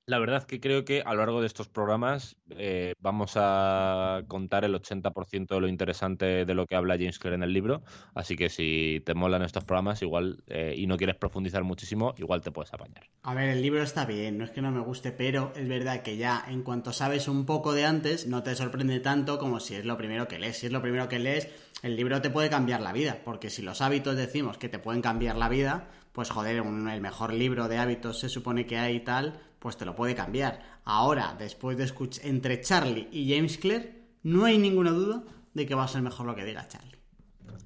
La 0.09 0.21
verdad 0.21 0.45
que 0.45 0.61
creo 0.61 0.85
que 0.85 1.03
a 1.05 1.15
lo 1.15 1.19
largo 1.19 1.41
de 1.41 1.49
estos 1.49 1.67
programas 1.67 2.37
eh, 2.51 2.95
vamos 3.01 3.33
a 3.35 4.23
contar 4.29 4.65
el 4.65 4.73
80% 4.73 5.49
de 5.49 5.61
lo 5.61 5.67
interesante 5.67 6.45
de 6.45 6.55
lo 6.55 6.65
que 6.67 6.77
habla 6.77 6.95
James 6.95 7.19
Clear 7.19 7.35
en 7.35 7.43
el 7.43 7.53
libro. 7.53 7.83
Así 8.15 8.37
que 8.37 8.49
si 8.49 9.03
te 9.05 9.15
molan 9.15 9.43
estos 9.43 9.65
programas 9.65 10.03
igual 10.03 10.45
eh, 10.47 10.75
y 10.77 10.87
no 10.87 10.97
quieres 10.97 11.17
profundizar 11.17 11.65
muchísimo, 11.65 12.15
igual 12.19 12.41
te 12.41 12.53
puedes 12.53 12.73
apañar. 12.73 13.09
A 13.25 13.35
ver, 13.35 13.49
el 13.49 13.61
libro 13.61 13.83
está 13.83 14.07
bien, 14.07 14.39
no 14.39 14.45
es 14.45 14.53
que 14.53 14.63
no 14.63 14.71
me 14.71 14.79
guste, 14.79 15.11
pero 15.11 15.53
es 15.57 15.67
verdad 15.67 16.03
que 16.03 16.17
ya 16.17 16.45
en 16.47 16.63
cuanto 16.63 16.93
sabes 16.93 17.27
un 17.27 17.45
poco 17.45 17.73
de 17.73 17.85
antes, 17.85 18.29
no 18.29 18.45
te 18.45 18.55
sorprende 18.55 19.01
tanto 19.01 19.41
como 19.41 19.59
si 19.59 19.75
es 19.75 19.85
lo 19.85 19.97
primero 19.97 20.29
que 20.29 20.39
lees. 20.39 20.59
Si 20.59 20.67
es 20.67 20.73
lo 20.73 20.83
primero 20.83 21.09
que 21.09 21.19
lees, 21.19 21.49
el 21.83 21.97
libro 21.97 22.23
te 22.23 22.31
puede 22.31 22.49
cambiar 22.49 22.81
la 22.81 22.93
vida, 22.93 23.23
porque 23.25 23.51
si 23.51 23.61
los 23.61 23.81
hábitos 23.81 24.17
decimos 24.17 24.57
que 24.57 24.69
te 24.69 24.79
pueden 24.79 25.03
cambiar 25.03 25.37
la 25.37 25.49
vida, 25.49 25.89
pues 26.13 26.31
joder, 26.31 26.57
el 26.57 27.01
mejor 27.01 27.35
libro 27.35 27.67
de 27.67 27.79
hábitos 27.79 28.21
se 28.21 28.29
supone 28.29 28.67
que 28.67 28.79
hay 28.79 28.97
y 28.97 29.01
tal, 29.01 29.41
pues 29.67 29.77
te 29.77 29.85
lo 29.85 29.97
puede 29.97 30.15
cambiar. 30.15 30.61
Ahora, 30.85 31.35
después 31.37 31.77
de 31.77 31.83
escuchar 31.83 32.25
entre 32.25 32.61
Charlie 32.61 33.09
y 33.11 33.35
James 33.35 33.59
Clear, 33.59 33.83
no 34.23 34.45
hay 34.45 34.59
ninguna 34.59 34.93
duda 34.93 35.25
de 35.55 35.67
que 35.67 35.75
va 35.75 35.83
a 35.83 35.89
ser 35.89 36.03
mejor 36.03 36.25
lo 36.25 36.37
que 36.37 36.45
diga 36.45 36.69
Charlie. 36.69 36.97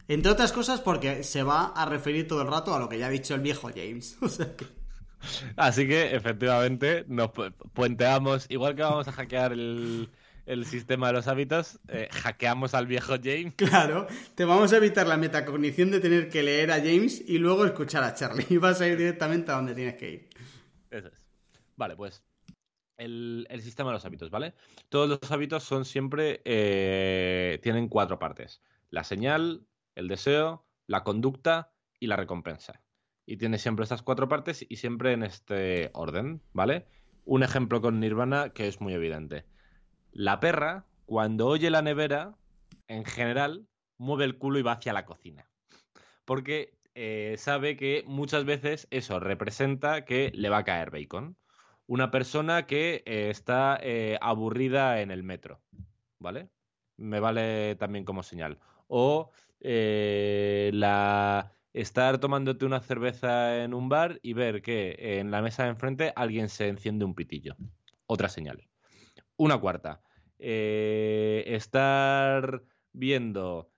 Entre 0.08 0.32
otras 0.32 0.50
cosas 0.50 0.80
porque 0.80 1.24
se 1.24 1.42
va 1.42 1.74
a 1.76 1.84
referir 1.84 2.26
todo 2.26 2.40
el 2.40 2.48
rato 2.48 2.74
a 2.74 2.78
lo 2.78 2.88
que 2.88 2.98
ya 2.98 3.08
ha 3.08 3.10
dicho 3.10 3.34
el 3.34 3.42
viejo 3.42 3.68
James. 3.68 4.16
Así 5.56 5.86
que 5.86 6.16
efectivamente 6.16 7.04
nos 7.06 7.32
puenteamos, 7.74 8.46
igual 8.48 8.76
que 8.76 8.80
vamos 8.80 9.06
a 9.06 9.12
hackear 9.12 9.52
el, 9.52 10.08
sistema 10.64 11.08
de 11.08 11.12
los 11.12 11.28
hábitos, 11.28 11.80
eh, 11.88 12.08
hackeamos 12.10 12.72
al 12.72 12.86
viejo 12.86 13.16
James. 13.22 13.52
Claro, 13.56 14.06
te 14.34 14.46
vamos 14.46 14.72
a 14.72 14.78
evitar 14.78 15.06
la 15.06 15.18
metacognición 15.18 15.90
de 15.90 16.00
tener 16.00 16.30
que 16.30 16.42
leer 16.42 16.72
a 16.72 16.76
James 16.76 17.22
y 17.28 17.36
luego 17.36 17.66
escuchar 17.66 18.02
a 18.04 18.14
Charlie. 18.14 18.46
Y 18.48 18.56
vas 18.56 18.80
a 18.80 18.88
ir 18.88 18.96
directamente 18.96 19.52
a 19.52 19.56
donde 19.56 19.74
tienes 19.74 19.96
que 19.96 20.10
ir. 20.10 20.29
Vale, 21.80 21.96
pues 21.96 22.22
el, 22.98 23.46
sistema 23.62 23.88
de 23.88 23.94
los 23.94 24.04
hábitos, 24.04 24.28
¿vale? 24.28 24.52
Todos 24.90 25.08
los 25.08 25.32
hábitos 25.32 25.64
son 25.64 25.86
siempre, 25.86 26.42
eh, 26.44 27.58
tienen 27.62 27.88
cuatro 27.88 28.18
partes. 28.18 28.60
La 28.90 29.02
señal, 29.02 29.66
el 29.94 30.06
deseo, 30.06 30.66
la 30.86 31.04
conducta 31.04 31.72
y 31.98 32.06
la 32.06 32.16
recompensa. 32.16 32.82
Y 33.24 33.38
tiene 33.38 33.56
siempre 33.56 33.84
estas 33.84 34.02
cuatro 34.02 34.28
partes 34.28 34.66
y 34.68 34.76
siempre 34.76 35.14
en 35.14 35.22
este 35.22 35.88
orden, 35.94 36.42
¿vale? 36.52 36.86
Un 37.24 37.44
ejemplo 37.44 37.80
con 37.80 37.98
Nirvana 37.98 38.50
que 38.50 38.68
es 38.68 38.82
muy 38.82 38.92
evidente. 38.92 39.46
La 40.12 40.38
perra, 40.38 40.84
cuando 41.06 41.46
oye 41.46 41.70
la 41.70 41.80
nevera, 41.80 42.36
en 42.88 43.06
general, 43.06 43.66
mueve 43.96 44.26
el 44.26 44.36
culo 44.36 44.58
y 44.58 44.62
va 44.62 44.72
hacia 44.72 44.92
la 44.92 45.06
cocina. 45.06 45.48
Porque 46.26 46.78
eh, 46.94 47.36
sabe 47.38 47.78
que 47.78 48.04
muchas 48.06 48.44
veces 48.44 48.86
eso 48.90 49.18
representa 49.18 50.04
que 50.04 50.30
le 50.34 50.50
va 50.50 50.58
a 50.58 50.64
caer 50.64 50.90
bacon 50.90 51.38
una 51.90 52.10
persona 52.12 52.66
que 52.68 53.02
eh, 53.04 53.30
está 53.30 53.76
eh, 53.82 54.16
aburrida 54.20 55.00
en 55.00 55.10
el 55.10 55.24
metro, 55.24 55.60
¿vale? 56.20 56.48
Me 56.96 57.18
vale 57.18 57.74
también 57.74 58.04
como 58.04 58.22
señal. 58.22 58.60
O 58.86 59.32
eh, 59.58 60.70
la 60.72 61.52
estar 61.72 62.18
tomándote 62.18 62.64
una 62.64 62.78
cerveza 62.78 63.64
en 63.64 63.74
un 63.74 63.88
bar 63.88 64.20
y 64.22 64.34
ver 64.34 64.62
que 64.62 65.18
en 65.18 65.32
la 65.32 65.42
mesa 65.42 65.64
de 65.64 65.70
enfrente 65.70 66.12
alguien 66.14 66.48
se 66.48 66.68
enciende 66.68 67.04
un 67.04 67.16
pitillo. 67.16 67.56
Otra 68.06 68.28
señal. 68.28 68.68
Una 69.36 69.58
cuarta. 69.58 70.00
estar 70.38 71.42
viendo 72.92 73.68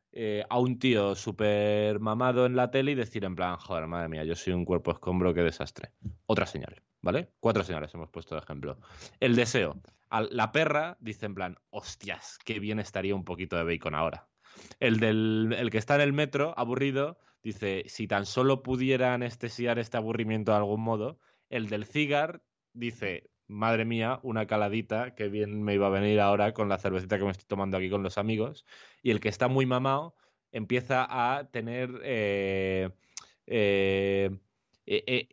a 0.51 0.59
un 0.59 0.79
tío 0.79 1.15
súper 1.15 1.99
mamado 1.99 2.45
en 2.45 2.57
la 2.57 2.71
tele 2.71 2.93
y 2.93 2.95
decir 2.95 3.25
en 3.25 3.37
plan, 3.37 3.57
joder, 3.57 3.87
madre 3.87 4.11
mía, 4.11 4.25
yo 4.25 4.35
soy 4.35 4.53
un 4.53 4.67
cuerpo 4.67 4.91
escombro, 4.91 5.33
qué 5.33 5.41
desastre. 5.41 5.93
Otra 6.27 6.47
señal. 6.47 6.83
¿vale? 7.03 7.33
Cuatro 7.41 7.65
señales 7.65 7.93
hemos 7.95 8.09
puesto 8.09 8.35
de 8.35 8.41
ejemplo. 8.41 8.79
El 9.21 9.37
deseo. 9.37 9.81
la 10.11 10.53
perra 10.53 10.97
dice 11.01 11.27
en 11.27 11.35
plan, 11.35 11.59
hostias, 11.71 12.39
qué 12.45 12.59
bien 12.59 12.79
estaría 12.79 13.15
un 13.15 13.25
poquito 13.25 13.57
de 13.57 13.65
bacon 13.65 13.95
ahora. 13.95 14.29
El, 14.81 15.01
del, 15.01 15.55
el 15.59 15.71
que 15.71 15.79
está 15.79 15.97
en 15.97 16.03
el 16.03 16.13
metro, 16.13 16.55
aburrido, 16.57 17.19
dice, 17.43 17.85
si 17.87 18.07
tan 18.07 18.27
solo 18.27 18.63
pudiera 18.63 19.15
anestesiar 19.15 19.79
este 19.79 19.97
aburrimiento 19.97 20.53
de 20.53 20.59
algún 20.59 20.81
modo. 20.81 21.19
El 21.51 21.69
del 21.69 21.85
cigar 21.85 22.43
dice, 22.73 23.31
madre 23.47 23.85
mía, 23.85 24.21
una 24.23 24.47
caladita, 24.47 25.15
qué 25.15 25.29
bien 25.29 25.63
me 25.63 25.75
iba 25.75 25.87
a 25.87 25.91
venir 25.91 26.21
ahora 26.21 26.55
con 26.55 26.69
la 26.69 26.79
cervecita 26.79 27.19
que 27.19 27.25
me 27.25 27.33
estoy 27.33 27.47
tomando 27.47 27.77
aquí 27.77 27.91
con 27.91 28.03
los 28.03 28.19
amigos. 28.19 28.65
Y 29.03 29.11
el 29.11 29.21
que 29.21 29.29
está 29.29 29.49
muy 29.49 29.67
mamado 29.67 30.15
empieza 30.53 31.07
a 31.09 31.51
tener... 31.51 31.91
Eh, 32.05 32.91
eh, 33.47 34.31
eh, 34.87 35.29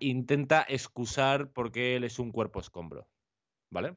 intenta 0.00 0.64
excusar 0.68 1.52
por 1.52 1.70
qué 1.70 1.96
él 1.96 2.04
es 2.04 2.18
un 2.18 2.32
cuerpo 2.32 2.60
escombro. 2.60 3.08
¿Vale? 3.70 3.96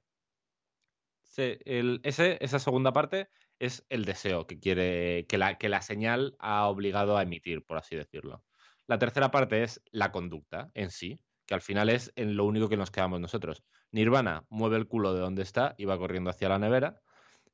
esa 2.04 2.60
segunda 2.60 2.92
parte 2.92 3.30
es 3.58 3.86
el 3.90 4.04
deseo 4.04 4.48
que 4.48 4.60
quiere, 4.60 5.26
que 5.28 5.38
la, 5.38 5.58
que 5.58 5.70
la 5.70 5.82
señal 5.82 6.36
ha 6.40 6.68
obligado 6.68 7.16
a 7.16 7.24
emitir, 7.24 7.64
por 7.64 7.78
así 7.78 7.96
decirlo. 7.96 8.44
La 8.86 9.00
tercera 9.00 9.32
parte 9.32 9.64
es 9.64 9.82
la 9.92 10.12
conducta 10.12 10.72
en 10.74 10.92
sí, 10.92 11.22
que 11.46 11.54
al 11.54 11.62
final 11.62 11.90
es 11.90 12.12
en 12.16 12.36
lo 12.36 12.46
único 12.46 12.68
que 12.68 12.76
nos 12.76 12.92
quedamos 12.92 13.22
nosotros. 13.22 13.64
Nirvana 13.92 14.46
mueve 14.50 14.78
el 14.78 14.88
culo 14.88 15.14
de 15.14 15.22
donde 15.22 15.44
está 15.44 15.74
y 15.78 15.86
va 15.86 15.98
corriendo 15.98 16.30
hacia 16.30 16.50
la 16.50 16.60
nevera. 16.60 17.02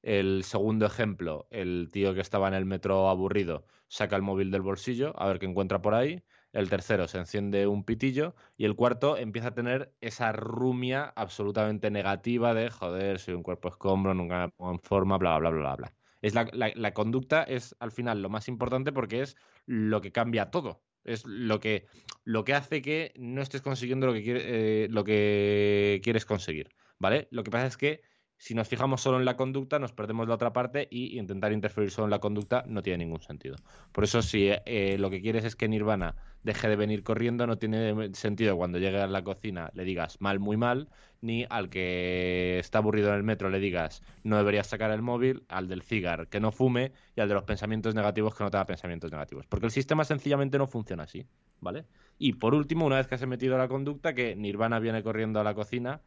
El 0.02 0.44
segundo 0.44 0.86
ejemplo, 0.86 1.48
el 1.52 1.90
tío 1.92 2.14
que 2.16 2.22
estaba 2.22 2.48
en 2.48 2.56
el 2.56 2.66
metro 2.66 3.10
aburrido 3.10 3.66
saca 3.88 4.16
el 4.16 4.22
móvil 4.22 4.50
del 4.50 4.62
bolsillo 4.62 5.14
a 5.22 5.28
ver 5.28 5.40
qué 5.40 5.46
encuentra 5.46 5.82
por 5.82 5.94
ahí 5.94 6.24
el 6.54 6.70
tercero 6.70 7.08
se 7.08 7.18
enciende 7.18 7.68
un 7.68 7.84
pitillo 7.84 8.36
y 8.58 8.66
el 8.66 8.76
cuarto 8.76 9.18
empieza 9.18 9.50
a 9.50 9.54
tener 9.54 9.94
esa 10.02 10.32
rumia 10.32 11.14
absolutamente 11.16 11.92
negativa 11.92 12.54
de 12.54 12.70
joder, 12.70 13.20
soy 13.20 13.36
un 13.36 13.44
cuerpo 13.44 13.70
escombro, 13.70 14.14
nunca 14.14 14.48
me 14.48 14.50
pongo 14.50 14.72
en 14.72 14.80
forma, 14.80 15.18
bla, 15.18 15.38
bla, 15.38 15.50
bla, 15.50 15.60
bla, 15.62 15.76
bla. 15.76 15.94
Es 16.22 16.34
la, 16.34 16.50
la, 16.52 16.94
conducta 16.94 17.44
es 17.44 17.76
al 17.80 17.92
final 17.92 18.22
lo 18.22 18.30
más 18.30 18.48
importante 18.48 18.92
porque 18.92 19.22
es 19.22 19.38
lo 19.66 20.02
que 20.02 20.12
cambia 20.12 20.50
todo. 20.50 20.82
Es 21.04 21.26
lo 21.26 21.60
que, 21.60 21.86
lo 22.24 22.44
que 22.44 22.54
hace 22.54 22.82
que 22.82 23.14
no 23.18 23.42
estés 23.42 23.62
consiguiendo 23.62 24.08
lo 24.08 24.14
que, 24.14 24.24
eh, 24.26 24.88
lo 24.90 25.04
que 25.04 26.02
quieres 26.04 26.26
conseguir. 26.26 26.70
¿Vale? 27.00 27.28
Lo 27.30 27.44
que 27.44 27.52
pasa 27.52 27.68
es 27.68 27.78
que 27.78 28.02
si 28.38 28.54
nos 28.54 28.68
fijamos 28.68 29.02
solo 29.02 29.18
en 29.18 29.26
la 29.26 29.36
conducta, 29.36 29.80
nos 29.80 29.94
perdemos 29.94 30.28
la 30.28 30.36
otra 30.36 30.54
parte 30.54 30.88
y 30.92 31.18
intentar 31.18 31.52
interferir 31.52 31.90
solo 31.90 32.06
en 32.06 32.12
la 32.12 32.20
conducta 32.20 32.64
no 32.68 32.84
tiene 32.84 33.04
ningún 33.04 33.22
sentido. 33.22 33.56
Por 33.92 34.04
eso, 34.04 34.22
si 34.22 34.50
eh, 34.52 34.98
lo 35.00 35.10
que 35.10 35.22
quieres 35.22 35.44
es 35.44 35.56
que 35.56 35.68
Nirvana 35.68 36.16
deje 36.44 36.70
de 36.70 36.76
venir 36.76 37.04
corriendo, 37.04 37.48
no 37.48 37.58
tiene 37.58 38.14
sentido 38.14 38.56
cuando 38.56 38.78
llegue 38.78 39.02
a 39.02 39.08
la 39.08 39.24
cocina 39.24 39.72
le 39.74 39.84
digas 39.84 40.22
mal, 40.22 40.40
muy 40.40 40.56
mal, 40.56 40.88
ni 41.20 41.46
al 41.50 41.70
que 41.70 42.60
está 42.60 42.78
aburrido 42.78 43.10
en 43.10 43.16
el 43.16 43.24
metro 43.24 43.50
le 43.50 43.60
digas 43.60 44.04
no 44.24 44.38
deberías 44.38 44.68
sacar 44.68 44.92
el 44.92 45.02
móvil, 45.02 45.44
al 45.50 45.68
del 45.68 45.82
cigar 45.82 46.28
que 46.28 46.40
no 46.40 46.52
fume 46.52 46.92
y 47.16 47.22
al 47.22 47.28
de 47.28 47.34
los 47.34 47.44
pensamientos 47.44 47.96
negativos 47.96 48.36
que 48.36 48.44
no 48.44 48.52
tenga 48.52 48.66
pensamientos 48.66 49.12
negativos. 49.12 49.48
Porque 49.48 49.66
el 49.66 49.72
sistema 49.72 50.06
sencillamente 50.06 50.60
no 50.60 50.68
funciona 50.68 51.04
así, 51.04 51.26
¿vale? 51.60 51.86
Y 52.20 52.34
por 52.34 52.54
último, 52.54 52.86
una 52.86 52.98
vez 52.98 53.08
que 53.08 53.16
has 53.16 53.26
metido 53.28 53.58
la 53.58 53.68
conducta, 53.68 54.14
que 54.14 54.36
Nirvana 54.36 54.80
viene 54.80 55.02
corriendo 55.02 55.40
a 55.40 55.44
la 55.44 55.56
cocina, 55.56 56.02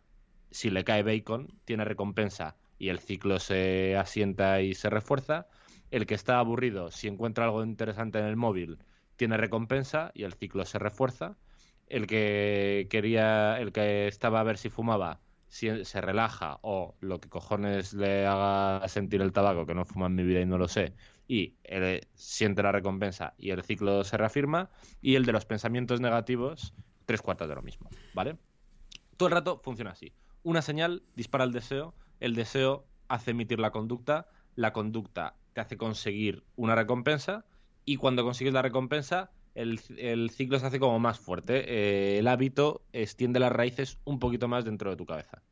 si 0.51 0.71
le 0.71 0.85
cae 0.85 1.03
bacon, 1.03 1.49
tiene 1.65 1.85
recompensa 1.85 2.57
y 2.79 2.89
el 2.89 2.99
ciclo 2.99 3.39
se 3.39 3.97
asienta 3.97 4.61
y 4.63 4.75
se 4.75 4.91
refuerza. 4.91 5.47
El 5.91 6.07
que 6.07 6.15
está 6.15 6.39
aburrido, 6.39 6.91
si 6.91 7.09
encuentra 7.09 7.45
algo 7.45 7.65
interesante 7.65 8.19
en 8.19 8.25
el 8.25 8.37
móvil, 8.37 8.79
tiene 9.17 9.37
recompensa 9.37 10.13
y 10.15 10.25
el 10.25 10.35
ciclo 10.35 10.65
se 10.65 10.79
refuerza. 10.79 11.37
El 11.87 12.07
que 12.07 12.87
quería, 12.89 13.61
el 13.61 13.73
que 13.73 14.07
estaba 14.07 14.41
a 14.41 14.45
ver 14.45 14.57
si 14.57 14.71
fumaba, 14.71 15.21
se 15.49 16.01
relaja 16.01 16.61
o 16.63 16.95
lo 17.01 17.21
que 17.21 17.29
cojones 17.29 17.93
le 17.93 18.25
haga 18.25 18.87
sentir 18.87 19.21
el 19.21 19.33
tabaco, 19.33 19.67
que 19.67 19.75
no 19.75 19.85
fuma 19.85 20.07
en 20.07 20.15
mi 20.15 20.23
vida 20.23 20.41
y 20.41 20.47
no 20.47 20.59
lo 20.59 20.69
sé, 20.69 20.95
y 21.27 21.57
siente 22.15 22.63
la 22.63 22.71
recompensa 22.71 23.35
y 23.37 23.51
el 23.51 23.65
ciclo 23.65 24.05
se 24.05 24.17
reafirma. 24.17 24.71
Y 25.03 25.17
el 25.17 25.27
de 25.27 25.33
los 25.33 25.47
pensamientos 25.47 26.01
negativos, 26.01 26.73
tres 27.05 27.21
cuartos 27.21 27.49
de 27.49 27.57
lo 27.57 27.63
mismo, 27.63 27.91
¿vale? 28.15 28.37
Todo 29.17 29.29
el 29.29 29.35
rato 29.35 29.59
funciona 29.59 29.91
así. 29.91 30.13
Una 30.43 30.63
señal 30.63 31.03
dispara 31.17 31.45
el 31.45 31.53
deseo, 31.53 31.95
el 32.19 32.35
deseo 32.35 32.87
hace 33.09 33.33
emitir 33.33 33.59
la 33.59 33.71
conducta, 33.71 34.29
la 34.57 34.73
conducta 34.73 35.37
te 35.53 35.61
hace 35.61 35.77
conseguir 35.77 36.45
una 36.57 36.75
recompensa 36.75 37.45
y 37.85 37.97
cuando 37.97 38.25
consigues 38.25 38.53
la 38.55 38.63
recompensa 38.63 39.31
el, 39.55 40.31
ciclo 40.31 40.59
se 40.59 40.67
hace 40.67 40.81
como 40.81 40.99
más 40.99 41.19
fuerte. 41.19 41.65
Eh, 41.67 42.19
el 42.19 42.29
hábito 42.29 42.83
extiende 42.93 43.41
las 43.41 43.53
raíces 43.53 43.99
un 44.05 44.19
poquito 44.19 44.49
más 44.49 44.65
dentro 44.65 44.91
de 44.91 44.97
tu 44.97 45.07
cabeza. 45.07 45.43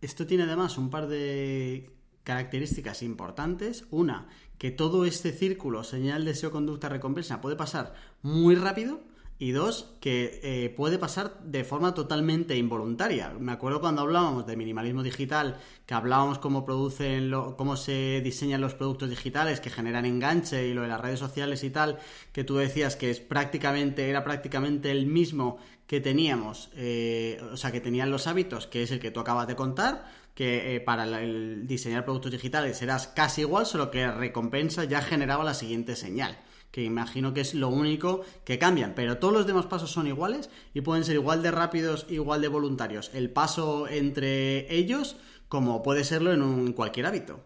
Esto 0.00 0.26
tiene 0.26 0.44
además 0.44 0.78
un 0.78 0.90
par 0.90 1.08
de 1.08 1.90
características 2.22 3.02
importantes. 3.02 3.86
Una, 3.90 4.28
que 4.58 4.70
todo 4.70 5.04
este 5.04 5.32
círculo, 5.32 5.82
señal, 5.82 6.24
deseo, 6.24 6.50
conducta, 6.50 6.88
recompensa, 6.88 7.40
puede 7.40 7.56
pasar 7.56 7.94
muy 8.22 8.54
rápido 8.54 9.00
y 9.40 9.52
dos, 9.52 9.94
que 10.00 10.40
eh, 10.42 10.68
puede 10.70 10.98
pasar 10.98 11.38
de 11.44 11.62
forma 11.62 11.94
totalmente 11.94 12.56
involuntaria. 12.56 13.32
Me 13.38 13.52
acuerdo 13.52 13.80
cuando 13.80 14.02
hablábamos 14.02 14.46
de 14.46 14.56
minimalismo 14.56 15.04
digital, 15.04 15.58
que 15.86 15.94
hablábamos 15.94 16.40
cómo 16.40 16.64
producen, 16.64 17.30
cómo 17.56 17.76
se 17.76 18.20
diseñan 18.20 18.60
los 18.60 18.74
productos 18.74 19.10
digitales 19.10 19.60
que 19.60 19.70
generan 19.70 20.06
enganche 20.06 20.66
y 20.66 20.74
lo 20.74 20.82
de 20.82 20.88
las 20.88 21.00
redes 21.00 21.20
sociales 21.20 21.62
y 21.62 21.70
tal, 21.70 21.98
que 22.32 22.42
tú 22.42 22.56
decías 22.56 22.96
que 22.96 23.10
es 23.10 23.20
prácticamente, 23.20 24.10
era 24.10 24.24
prácticamente 24.24 24.90
el 24.90 25.06
mismo 25.06 25.58
que 25.86 26.00
teníamos, 26.00 26.70
eh, 26.74 27.40
o 27.52 27.56
sea, 27.56 27.70
que 27.70 27.80
tenían 27.80 28.10
los 28.10 28.26
hábitos, 28.26 28.66
que 28.66 28.82
es 28.82 28.90
el 28.90 28.98
que 28.98 29.12
tú 29.12 29.20
acabas 29.20 29.46
de 29.46 29.54
contar, 29.54 30.04
que 30.34 30.74
eh, 30.74 30.80
para 30.80 31.04
el 31.22 31.66
diseñar 31.66 32.04
productos 32.04 32.32
digitales 32.32 32.82
eras 32.82 33.06
casi 33.06 33.42
igual, 33.42 33.66
solo 33.66 33.90
que 33.90 34.10
recompensa 34.10 34.84
ya 34.84 35.00
generaba 35.00 35.44
la 35.44 35.54
siguiente 35.54 35.94
señal 35.94 36.38
que 36.70 36.82
imagino 36.82 37.32
que 37.32 37.40
es 37.40 37.54
lo 37.54 37.68
único 37.68 38.22
que 38.44 38.58
cambian, 38.58 38.94
pero 38.94 39.18
todos 39.18 39.34
los 39.34 39.46
demás 39.46 39.66
pasos 39.66 39.90
son 39.90 40.06
iguales 40.06 40.50
y 40.74 40.82
pueden 40.82 41.04
ser 41.04 41.14
igual 41.14 41.42
de 41.42 41.50
rápidos, 41.50 42.06
igual 42.08 42.40
de 42.42 42.48
voluntarios. 42.48 43.10
El 43.14 43.30
paso 43.30 43.88
entre 43.88 44.72
ellos 44.74 45.16
como 45.48 45.82
puede 45.82 46.04
serlo 46.04 46.32
en 46.32 46.42
un 46.42 46.72
cualquier 46.72 47.06
hábito. 47.06 47.40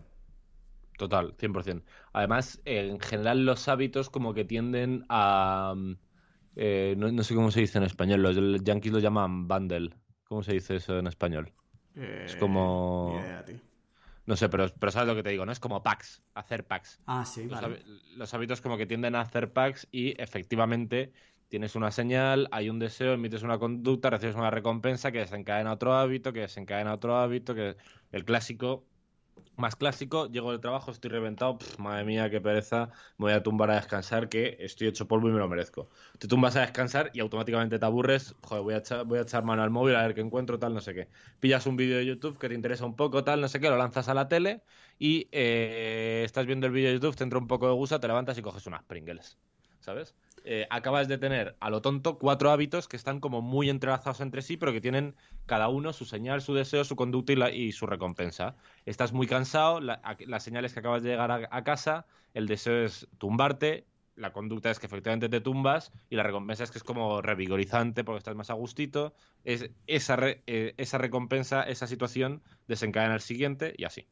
Total, 0.98 1.36
100%. 1.36 1.82
Además, 2.12 2.60
en 2.64 3.00
general 3.00 3.44
los 3.44 3.68
hábitos 3.68 4.10
como 4.10 4.34
que 4.34 4.44
tienden 4.44 5.04
a... 5.08 5.74
Eh, 6.54 6.94
no, 6.98 7.22
sé 7.22 7.34
cómo 7.34 7.50
se 7.50 7.60
dice 7.60 7.78
en 7.78 7.84
español, 7.84 8.22
los 8.22 8.62
yankees 8.62 8.92
lo 8.92 8.98
llaman 8.98 9.48
bundle. 9.48 9.94
¿Cómo 10.24 10.42
se 10.42 10.52
dice 10.52 10.76
eso 10.76 10.98
en 10.98 11.06
español? 11.06 11.52
es 11.94 12.36
como... 12.36 13.20
Eh, 13.24 13.60
no 14.26 14.36
sé, 14.36 14.48
pero, 14.48 14.68
pero 14.78 14.92
sabes 14.92 15.08
lo 15.08 15.14
que 15.14 15.22
te 15.22 15.30
digo, 15.30 15.44
¿no? 15.44 15.52
Es 15.52 15.60
como 15.60 15.82
packs, 15.82 16.22
hacer 16.34 16.66
packs. 16.66 17.00
Ah, 17.06 17.24
sí, 17.24 17.46
los, 17.46 17.60
vale. 17.60 17.82
los 18.16 18.32
hábitos 18.34 18.60
como 18.60 18.76
que 18.76 18.86
tienden 18.86 19.14
a 19.14 19.20
hacer 19.20 19.52
packs 19.52 19.88
y 19.90 20.20
efectivamente 20.20 21.12
tienes 21.48 21.74
una 21.76 21.90
señal, 21.90 22.48
hay 22.50 22.70
un 22.70 22.78
deseo, 22.78 23.12
emites 23.12 23.42
una 23.42 23.58
conducta, 23.58 24.10
recibes 24.10 24.36
una 24.36 24.50
recompensa 24.50 25.12
que 25.12 25.18
desencadena 25.18 25.72
otro 25.72 25.94
hábito, 25.94 26.32
que 26.32 26.40
desencadena 26.40 26.94
otro 26.94 27.16
hábito, 27.16 27.54
que 27.54 27.76
el 28.10 28.24
clásico 28.24 28.86
más 29.56 29.76
clásico, 29.76 30.26
llego 30.26 30.50
del 30.50 30.60
trabajo, 30.60 30.90
estoy 30.90 31.10
reventado, 31.10 31.58
madre 31.78 32.04
mía, 32.04 32.30
qué 32.30 32.40
pereza, 32.40 32.90
me 33.18 33.26
voy 33.26 33.32
a 33.32 33.42
tumbar 33.42 33.70
a 33.70 33.76
descansar, 33.76 34.28
que 34.28 34.56
estoy 34.60 34.88
hecho 34.88 35.06
polvo 35.06 35.28
y 35.28 35.32
me 35.32 35.38
lo 35.38 35.48
merezco. 35.48 35.88
Te 36.18 36.28
tumbas 36.28 36.56
a 36.56 36.60
descansar 36.62 37.10
y 37.14 37.20
automáticamente 37.20 37.78
te 37.78 37.84
aburres, 37.84 38.34
joder, 38.42 38.62
voy 38.62 38.74
a 38.74 38.78
echar, 38.78 39.04
voy 39.04 39.18
a 39.18 39.22
echar 39.22 39.44
mano 39.44 39.62
al 39.62 39.70
móvil 39.70 39.96
a 39.96 40.02
ver 40.02 40.14
qué 40.14 40.20
encuentro, 40.20 40.58
tal, 40.58 40.74
no 40.74 40.80
sé 40.80 40.94
qué. 40.94 41.08
Pillas 41.40 41.66
un 41.66 41.76
vídeo 41.76 41.96
de 41.98 42.06
YouTube 42.06 42.38
que 42.38 42.48
te 42.48 42.54
interesa 42.54 42.84
un 42.84 42.96
poco, 42.96 43.24
tal, 43.24 43.40
no 43.40 43.48
sé 43.48 43.60
qué, 43.60 43.68
lo 43.68 43.76
lanzas 43.76 44.08
a 44.08 44.14
la 44.14 44.28
tele 44.28 44.62
y 44.98 45.28
eh, 45.32 46.22
estás 46.24 46.46
viendo 46.46 46.66
el 46.66 46.72
vídeo 46.72 46.88
de 46.88 46.94
YouTube, 46.94 47.16
te 47.16 47.24
entra 47.24 47.38
un 47.38 47.46
poco 47.46 47.66
de 47.68 47.74
gusto, 47.74 48.00
te 48.00 48.08
levantas 48.08 48.38
y 48.38 48.42
coges 48.42 48.66
unas 48.66 48.84
Pringles, 48.84 49.38
¿sabes? 49.80 50.14
Eh, 50.44 50.66
acabas 50.70 51.08
de 51.08 51.18
tener, 51.18 51.56
a 51.60 51.70
lo 51.70 51.82
tonto, 51.82 52.18
cuatro 52.18 52.50
hábitos 52.50 52.88
que 52.88 52.96
están 52.96 53.20
como 53.20 53.42
muy 53.42 53.70
entrelazados 53.70 54.20
entre 54.20 54.42
sí, 54.42 54.56
pero 54.56 54.72
que 54.72 54.80
tienen 54.80 55.14
cada 55.46 55.68
uno 55.68 55.92
su 55.92 56.04
señal, 56.04 56.42
su 56.42 56.54
deseo, 56.54 56.84
su 56.84 56.96
conducta 56.96 57.50
y, 57.50 57.72
su 57.72 57.86
recompensa. 57.86 58.56
Estás 58.84 59.12
muy 59.12 59.26
cansado, 59.26 59.80
la, 59.80 60.00
señal 60.40 60.64
es 60.64 60.72
que 60.72 60.80
acabas 60.80 61.02
de 61.02 61.10
llegar 61.10 61.48
a, 61.50 61.64
casa, 61.64 62.06
el 62.34 62.46
deseo 62.46 62.84
es 62.84 63.06
tumbarte, 63.18 63.86
la 64.16 64.32
conducta 64.32 64.70
es 64.70 64.78
que 64.78 64.86
efectivamente 64.86 65.28
te 65.28 65.40
tumbas 65.40 65.92
y 66.10 66.16
la 66.16 66.22
recompensa 66.22 66.64
es 66.64 66.70
que 66.70 66.78
es 66.78 66.84
como 66.84 67.22
revigorizante 67.22 68.04
porque 68.04 68.18
estás 68.18 68.34
más 68.34 68.50
a 68.50 68.54
gustito. 68.54 69.14
Es, 69.44 69.70
esa, 69.86 70.16
eh, 70.20 70.74
esa 70.76 70.98
recompensa, 70.98 71.62
esa 71.62 71.86
situación 71.86 72.42
desencadena 72.66 73.14
el 73.14 73.20
siguiente 73.20 73.74
y 73.76 73.84
así. 73.84 74.06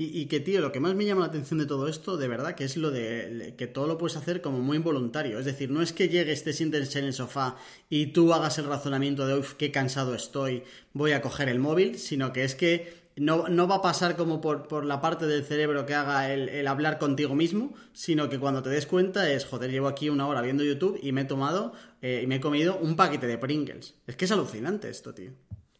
Y, 0.00 0.26
que, 0.26 0.38
tío, 0.38 0.60
lo 0.60 0.70
que 0.70 0.78
más 0.78 0.94
me 0.94 1.04
llama 1.04 1.22
la 1.22 1.26
atención 1.26 1.58
de 1.58 1.66
todo 1.66 1.88
esto, 1.88 2.16
de 2.16 2.28
verdad, 2.28 2.54
que 2.54 2.62
es 2.62 2.76
lo 2.76 2.92
de 2.92 3.54
que 3.58 3.66
todo 3.66 3.88
lo 3.88 3.98
puedes 3.98 4.16
hacer 4.16 4.40
como 4.40 4.60
muy 4.60 4.76
involuntario. 4.76 5.40
Es 5.40 5.44
decir, 5.44 5.72
no 5.72 5.82
es 5.82 5.92
que 5.92 6.08
llegues, 6.08 6.44
te 6.44 6.52
sientes 6.52 6.94
en 6.94 7.04
el 7.04 7.12
sofá 7.12 7.56
y 7.90 8.06
tú 8.12 8.32
hagas 8.32 8.58
el 8.58 8.66
razonamiento 8.66 9.26
de, 9.26 9.36
uff, 9.36 9.54
qué 9.54 9.72
cansado 9.72 10.14
estoy, 10.14 10.62
voy 10.92 11.10
a 11.10 11.20
coger 11.20 11.48
el 11.48 11.58
móvil, 11.58 11.98
sino 11.98 12.32
que 12.32 12.44
es 12.44 12.54
que 12.54 13.08
no, 13.16 13.48
no 13.48 13.66
va 13.66 13.76
a 13.76 13.82
pasar 13.82 14.14
como 14.14 14.40
por, 14.40 14.68
por, 14.68 14.84
la 14.84 15.00
parte 15.00 15.26
del 15.26 15.44
cerebro 15.44 15.84
que 15.84 15.94
haga 15.94 16.32
el, 16.32 16.64
hablar 16.68 16.98
contigo 16.98 17.34
mismo, 17.34 17.74
sino 17.92 18.28
que 18.28 18.38
cuando 18.38 18.62
te 18.62 18.70
des 18.70 18.86
cuenta 18.86 19.28
es, 19.28 19.46
joder, 19.46 19.72
llevo 19.72 19.88
aquí 19.88 20.10
una 20.10 20.28
hora 20.28 20.42
viendo 20.42 20.62
YouTube 20.62 20.98
y 21.02 21.10
me 21.10 21.22
he 21.22 21.24
tomado 21.24 21.72
eh, 22.02 22.20
y 22.22 22.28
me 22.28 22.36
he 22.36 22.40
comido 22.40 22.78
un 22.78 22.94
paquete 22.94 23.26
de 23.26 23.36
Pringles. 23.36 23.94
Es 24.06 24.14
que 24.14 24.26
es 24.26 24.30
alucinante 24.30 24.88
esto, 24.88 25.12
tío. 25.12 25.32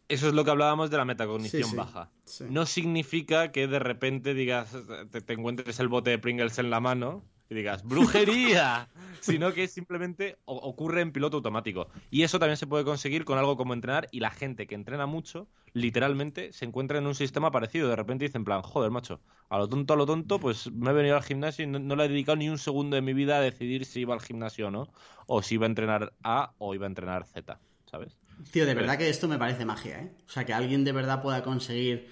Eso 0.09 0.27
es 0.27 0.33
lo 0.33 0.43
que 0.43 0.49
hablábamos 0.49 0.89
de 0.89 0.97
la 0.97 1.05
metacognición 1.05 1.75
baja. 1.75 2.09
No 2.49 2.65
significa 2.65 3.51
que 3.51 3.67
de 3.67 3.77
repente 3.77 4.33
digas, 4.33 4.75
te, 5.11 5.33
encuentres 5.33 5.79
el 5.79 5.87
bote 5.87 6.09
de 6.09 6.17
Pringles 6.17 6.57
en 6.57 6.71
la 6.71 6.79
mano 6.79 7.23
y 7.47 7.53
digas, 7.53 7.83
¡brujería! 7.83 8.89
sino 9.21 9.53
que 9.53 9.67
simplemente 9.67 10.37
ocurre 10.45 11.01
en 11.01 11.11
piloto 11.11 11.37
automático. 11.37 11.89
Y 12.09 12.23
eso 12.23 12.39
también 12.39 12.57
se 12.57 12.65
puede 12.65 12.83
conseguir 12.85 13.23
con 13.23 13.37
algo 13.37 13.55
como 13.55 13.75
entrenar 13.75 14.07
y 14.11 14.19
la 14.19 14.31
gente 14.31 14.65
que 14.65 14.73
entrena 14.73 15.05
mucho, 15.05 15.47
literalmente, 15.73 16.53
se 16.53 16.65
encuentra 16.65 16.97
en 16.97 17.05
un 17.05 17.13
sistema 17.13 17.51
parecido. 17.51 17.87
De 17.87 17.95
repente 17.95 18.25
dice 18.25 18.39
en 18.39 18.45
plan, 18.45 18.63
joder, 18.63 18.89
macho, 18.89 19.21
a 19.49 19.59
lo 19.59 19.69
tonto, 19.69 19.93
a 19.93 19.97
lo 19.97 20.07
tonto, 20.07 20.39
pues 20.39 20.71
me 20.71 20.89
he 20.89 20.93
venido 20.93 21.17
al 21.17 21.23
gimnasio 21.23 21.65
y 21.65 21.67
no, 21.67 21.77
no 21.77 21.95
le 21.95 22.05
he 22.05 22.09
dedicado 22.09 22.37
ni 22.37 22.49
un 22.49 22.57
segundo 22.57 22.95
de 22.95 23.03
mi 23.03 23.13
vida 23.13 23.37
a 23.37 23.41
decidir 23.41 23.85
si 23.85 24.01
iba 24.01 24.15
al 24.15 24.21
gimnasio 24.21 24.69
o 24.69 24.71
no, 24.71 24.87
o 25.27 25.43
si 25.43 25.55
iba 25.55 25.67
a 25.67 25.69
entrenar 25.69 26.13
A 26.23 26.53
o 26.57 26.73
iba 26.73 26.87
a 26.87 26.89
entrenar 26.89 27.25
Z, 27.25 27.59
¿sabes? 27.85 28.18
Tío, 28.51 28.65
de 28.65 28.73
verdad 28.73 28.97
que 28.97 29.09
esto 29.09 29.27
me 29.27 29.37
parece 29.37 29.65
magia, 29.65 30.01
¿eh? 30.01 30.11
O 30.27 30.29
sea, 30.29 30.45
que 30.45 30.53
alguien 30.53 30.83
de 30.83 30.91
verdad 30.91 31.21
pueda 31.21 31.43
conseguir... 31.43 32.07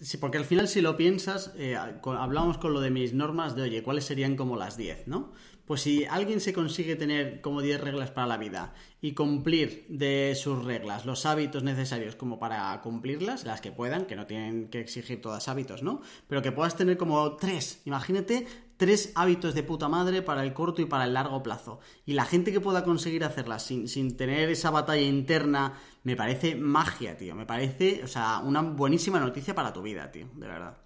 Sí, 0.00 0.16
porque 0.16 0.38
al 0.38 0.44
final 0.44 0.68
si 0.68 0.80
lo 0.80 0.96
piensas, 0.96 1.52
eh, 1.56 1.76
hablamos 1.76 2.58
con 2.58 2.72
lo 2.72 2.80
de 2.80 2.90
mis 2.90 3.14
normas 3.14 3.56
de, 3.56 3.62
oye, 3.62 3.82
¿cuáles 3.82 4.04
serían 4.04 4.36
como 4.36 4.56
las 4.56 4.76
10, 4.76 5.08
no? 5.08 5.32
Pues 5.66 5.80
si 5.80 6.04
alguien 6.04 6.40
se 6.40 6.52
consigue 6.52 6.96
tener 6.96 7.40
como 7.40 7.62
10 7.62 7.80
reglas 7.80 8.10
para 8.10 8.26
la 8.26 8.36
vida 8.36 8.74
y 9.00 9.12
cumplir 9.12 9.86
de 9.88 10.34
sus 10.36 10.64
reglas 10.64 11.06
los 11.06 11.24
hábitos 11.24 11.62
necesarios 11.62 12.14
como 12.16 12.38
para 12.38 12.80
cumplirlas, 12.82 13.44
las 13.44 13.60
que 13.60 13.72
puedan, 13.72 14.06
que 14.06 14.16
no 14.16 14.26
tienen 14.26 14.68
que 14.68 14.80
exigir 14.80 15.20
todas 15.20 15.48
hábitos, 15.48 15.82
¿no? 15.82 16.02
Pero 16.28 16.42
que 16.42 16.52
puedas 16.52 16.76
tener 16.76 16.96
como 16.96 17.36
3, 17.36 17.82
imagínate 17.84 18.46
tres 18.76 19.12
hábitos 19.14 19.54
de 19.54 19.62
puta 19.62 19.88
madre 19.88 20.22
para 20.22 20.42
el 20.44 20.52
corto 20.52 20.82
y 20.82 20.86
para 20.86 21.04
el 21.04 21.14
largo 21.14 21.42
plazo. 21.42 21.80
Y 22.04 22.14
la 22.14 22.24
gente 22.24 22.52
que 22.52 22.60
pueda 22.60 22.84
conseguir 22.84 23.24
hacerlas 23.24 23.64
sin, 23.64 23.88
sin 23.88 24.16
tener 24.16 24.48
esa 24.48 24.70
batalla 24.70 25.02
interna, 25.02 25.78
me 26.02 26.16
parece 26.16 26.56
magia, 26.56 27.16
tío. 27.16 27.34
Me 27.34 27.46
parece, 27.46 28.02
o 28.04 28.08
sea, 28.08 28.40
una 28.44 28.62
buenísima 28.62 29.20
noticia 29.20 29.54
para 29.54 29.72
tu 29.72 29.82
vida, 29.82 30.10
tío, 30.10 30.28
de 30.34 30.46
verdad. 30.46 30.76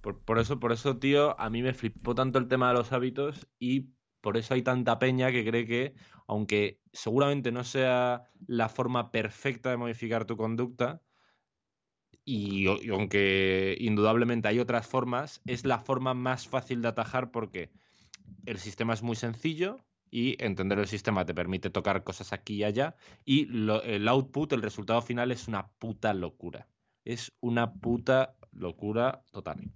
Por, 0.00 0.38
eso, 0.38 0.58
por 0.58 0.72
eso, 0.72 0.96
tío, 0.98 1.38
a 1.40 1.48
mí 1.48 1.62
me 1.62 1.74
flipó 1.74 2.14
tanto 2.14 2.38
el 2.40 2.48
tema 2.48 2.68
de 2.68 2.74
los 2.74 2.92
hábitos 2.92 3.46
y 3.60 3.92
por 4.20 4.36
eso 4.36 4.54
hay 4.54 4.62
tanta 4.62 4.98
peña 4.98 5.30
que 5.30 5.44
cree 5.44 5.66
que, 5.66 5.94
aunque 6.26 6.80
seguramente 6.92 7.52
no 7.52 7.62
sea 7.62 8.24
la 8.46 8.68
forma 8.68 9.12
perfecta 9.12 9.70
de 9.70 9.76
modificar 9.76 10.24
tu 10.24 10.36
conducta, 10.36 11.02
y, 12.24 12.66
aunque 12.90 13.76
indudablemente 13.80 14.48
hay 14.48 14.60
otras 14.60 14.86
formas, 14.86 15.40
es 15.46 15.64
la 15.64 15.78
forma 15.78 16.14
más 16.14 16.46
fácil 16.46 16.82
de 16.82 16.88
atajar 16.88 17.30
porque 17.30 17.70
el 18.46 18.58
sistema 18.58 18.94
es 18.94 19.02
muy 19.02 19.16
sencillo 19.16 19.84
y 20.10 20.42
entender 20.44 20.78
el 20.78 20.86
sistema 20.86 21.24
te 21.24 21.34
permite 21.34 21.70
tocar 21.70 22.04
cosas 22.04 22.32
aquí 22.32 22.56
y 22.56 22.64
allá 22.64 22.96
y 23.24 23.48
el 23.84 24.08
output, 24.08 24.52
el 24.52 24.62
resultado 24.62 25.02
final 25.02 25.32
es 25.32 25.48
una 25.48 25.68
puta 25.78 26.14
locura. 26.14 26.68
Es 27.04 27.32
una 27.40 27.72
puta 27.72 28.36
locura 28.52 29.22
total. 29.32 29.72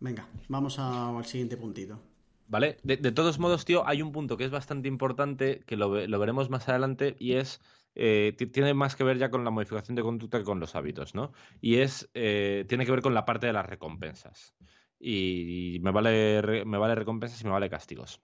Venga, 0.00 0.26
vamos 0.48 0.78
al 0.78 1.24
siguiente 1.24 1.56
puntito. 1.56 2.00
¿Vale? 2.48 2.78
De, 2.82 2.96
todos 3.12 3.38
modos, 3.38 3.64
tío, 3.64 3.86
hay 3.86 4.02
un 4.02 4.12
punto 4.12 4.36
que 4.36 4.44
es 4.44 4.50
bastante 4.50 4.88
importante, 4.88 5.62
que 5.66 5.76
lo, 5.76 6.06
lo 6.06 6.18
veremos 6.18 6.48
más 6.48 6.68
adelante, 6.68 7.16
y 7.18 7.32
es 7.32 7.60
eh, 7.98 8.34
tiene 8.52 8.74
más 8.74 8.94
que 8.94 9.04
ver 9.04 9.16
ya 9.16 9.30
con 9.30 9.42
la 9.42 9.50
modificación 9.50 9.96
de 9.96 10.02
conducta 10.02 10.38
que 10.38 10.44
con 10.44 10.60
los 10.60 10.76
hábitos, 10.76 11.14
¿no? 11.14 11.32
Y 11.62 11.76
es, 11.76 12.10
eh, 12.12 12.66
tiene 12.68 12.84
que 12.84 12.90
ver 12.90 13.00
con 13.00 13.14
la 13.14 13.24
parte 13.24 13.46
de 13.46 13.54
las 13.54 13.64
recompensas. 13.64 14.54
Y, 15.00 15.78
me, 15.80 15.90
vale, 15.90 16.64
me 16.66 16.78
vale 16.78 16.94
recompensas 16.94 17.40
y 17.40 17.44
me 17.44 17.50
vale 17.50 17.70
castigos. 17.70 18.20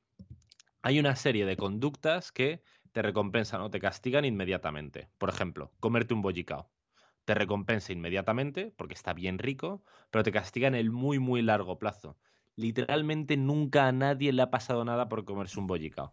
Hay 0.83 0.99
una 0.99 1.17
serie 1.17 1.47
de 1.47 1.57
conductas 1.57 2.33
que 2.33 2.63
te 2.93 3.01
recompensan 3.01 3.63
o 3.63 3.71
te 3.71 3.81
castigan 3.81 4.27
inmediatamente. 4.27 5.09
Por 5.17 5.31
ejemplo, 5.31 5.73
comerte 5.81 6.13
un 6.13 6.21
bollicao. 6.21 6.71
Te 7.25 7.35
recompensa 7.35 7.93
inmediatamente 7.93 8.75
porque 8.77 8.95
está 8.95 9.15
bien 9.15 9.39
rico, 9.39 9.83
pero 10.11 10.23
te 10.23 10.33
castiga 10.33 10.69
en 10.69 10.75
el 10.75 10.91
muy, 10.91 11.19
muy 11.19 11.41
largo 11.41 11.79
plazo. 11.79 12.19
Literalmente 12.57 13.39
nunca 13.39 13.87
a 13.87 13.93
nadie 13.93 14.33
le 14.33 14.43
ha 14.43 14.51
pasado 14.51 14.85
nada 14.85 15.09
por 15.09 15.25
comerse 15.25 15.59
un 15.59 15.67
bollicao. 15.67 16.13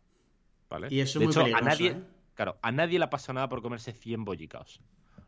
¿Vale? 0.69 0.87
Y 0.91 1.01
eso 1.01 1.19
de 1.19 1.25
hecho, 1.25 1.43
a 1.43 1.61
nadie, 1.61 1.89
¿eh? 1.89 2.03
Claro, 2.39 2.57
a 2.61 2.71
nadie 2.71 2.99
le 2.99 3.03
ha 3.03 3.09
pasado 3.09 3.33
nada 3.33 3.49
por 3.49 3.61
comerse 3.61 3.91
100 3.91 4.23
bollicaos. 4.23 4.79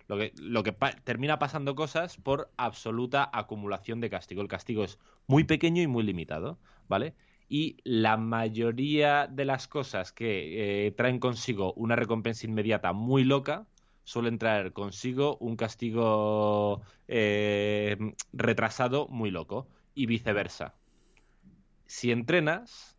Lo 0.08 0.64
que, 0.64 0.74
termina 1.04 1.40
pasando 1.40 1.76
cosas 1.76 2.16
por 2.16 2.50
absoluta 2.56 3.30
acumulación 3.34 4.00
de 4.00 4.10
castigo. 4.10 4.42
El 4.42 4.48
castigo 4.48 4.86
es 4.86 4.98
muy 5.28 5.44
pequeño 5.44 5.82
y 5.82 5.88
muy 5.88 6.04
limitado, 6.04 6.58
¿vale? 6.88 7.14
Y 7.50 7.76
la 7.84 8.16
mayoría 8.16 9.28
de 9.28 9.44
las 9.44 9.68
cosas 9.68 10.14
que 10.14 10.88
eh, 10.88 10.92
traen 10.92 11.20
consigo 11.20 11.74
una 11.74 11.98
recompensa 11.98 12.48
inmediata 12.48 12.94
muy 12.94 13.26
loca 13.26 13.68
suelen 14.06 14.38
traer 14.38 14.72
consigo 14.72 15.36
un 15.42 15.58
castigo 15.58 16.82
eh, 17.10 17.98
retrasado 18.32 19.10
muy 19.10 19.32
loco 19.32 19.68
y 19.94 20.06
viceversa. 20.06 20.76
Si 21.88 22.10
entrenas, 22.10 22.96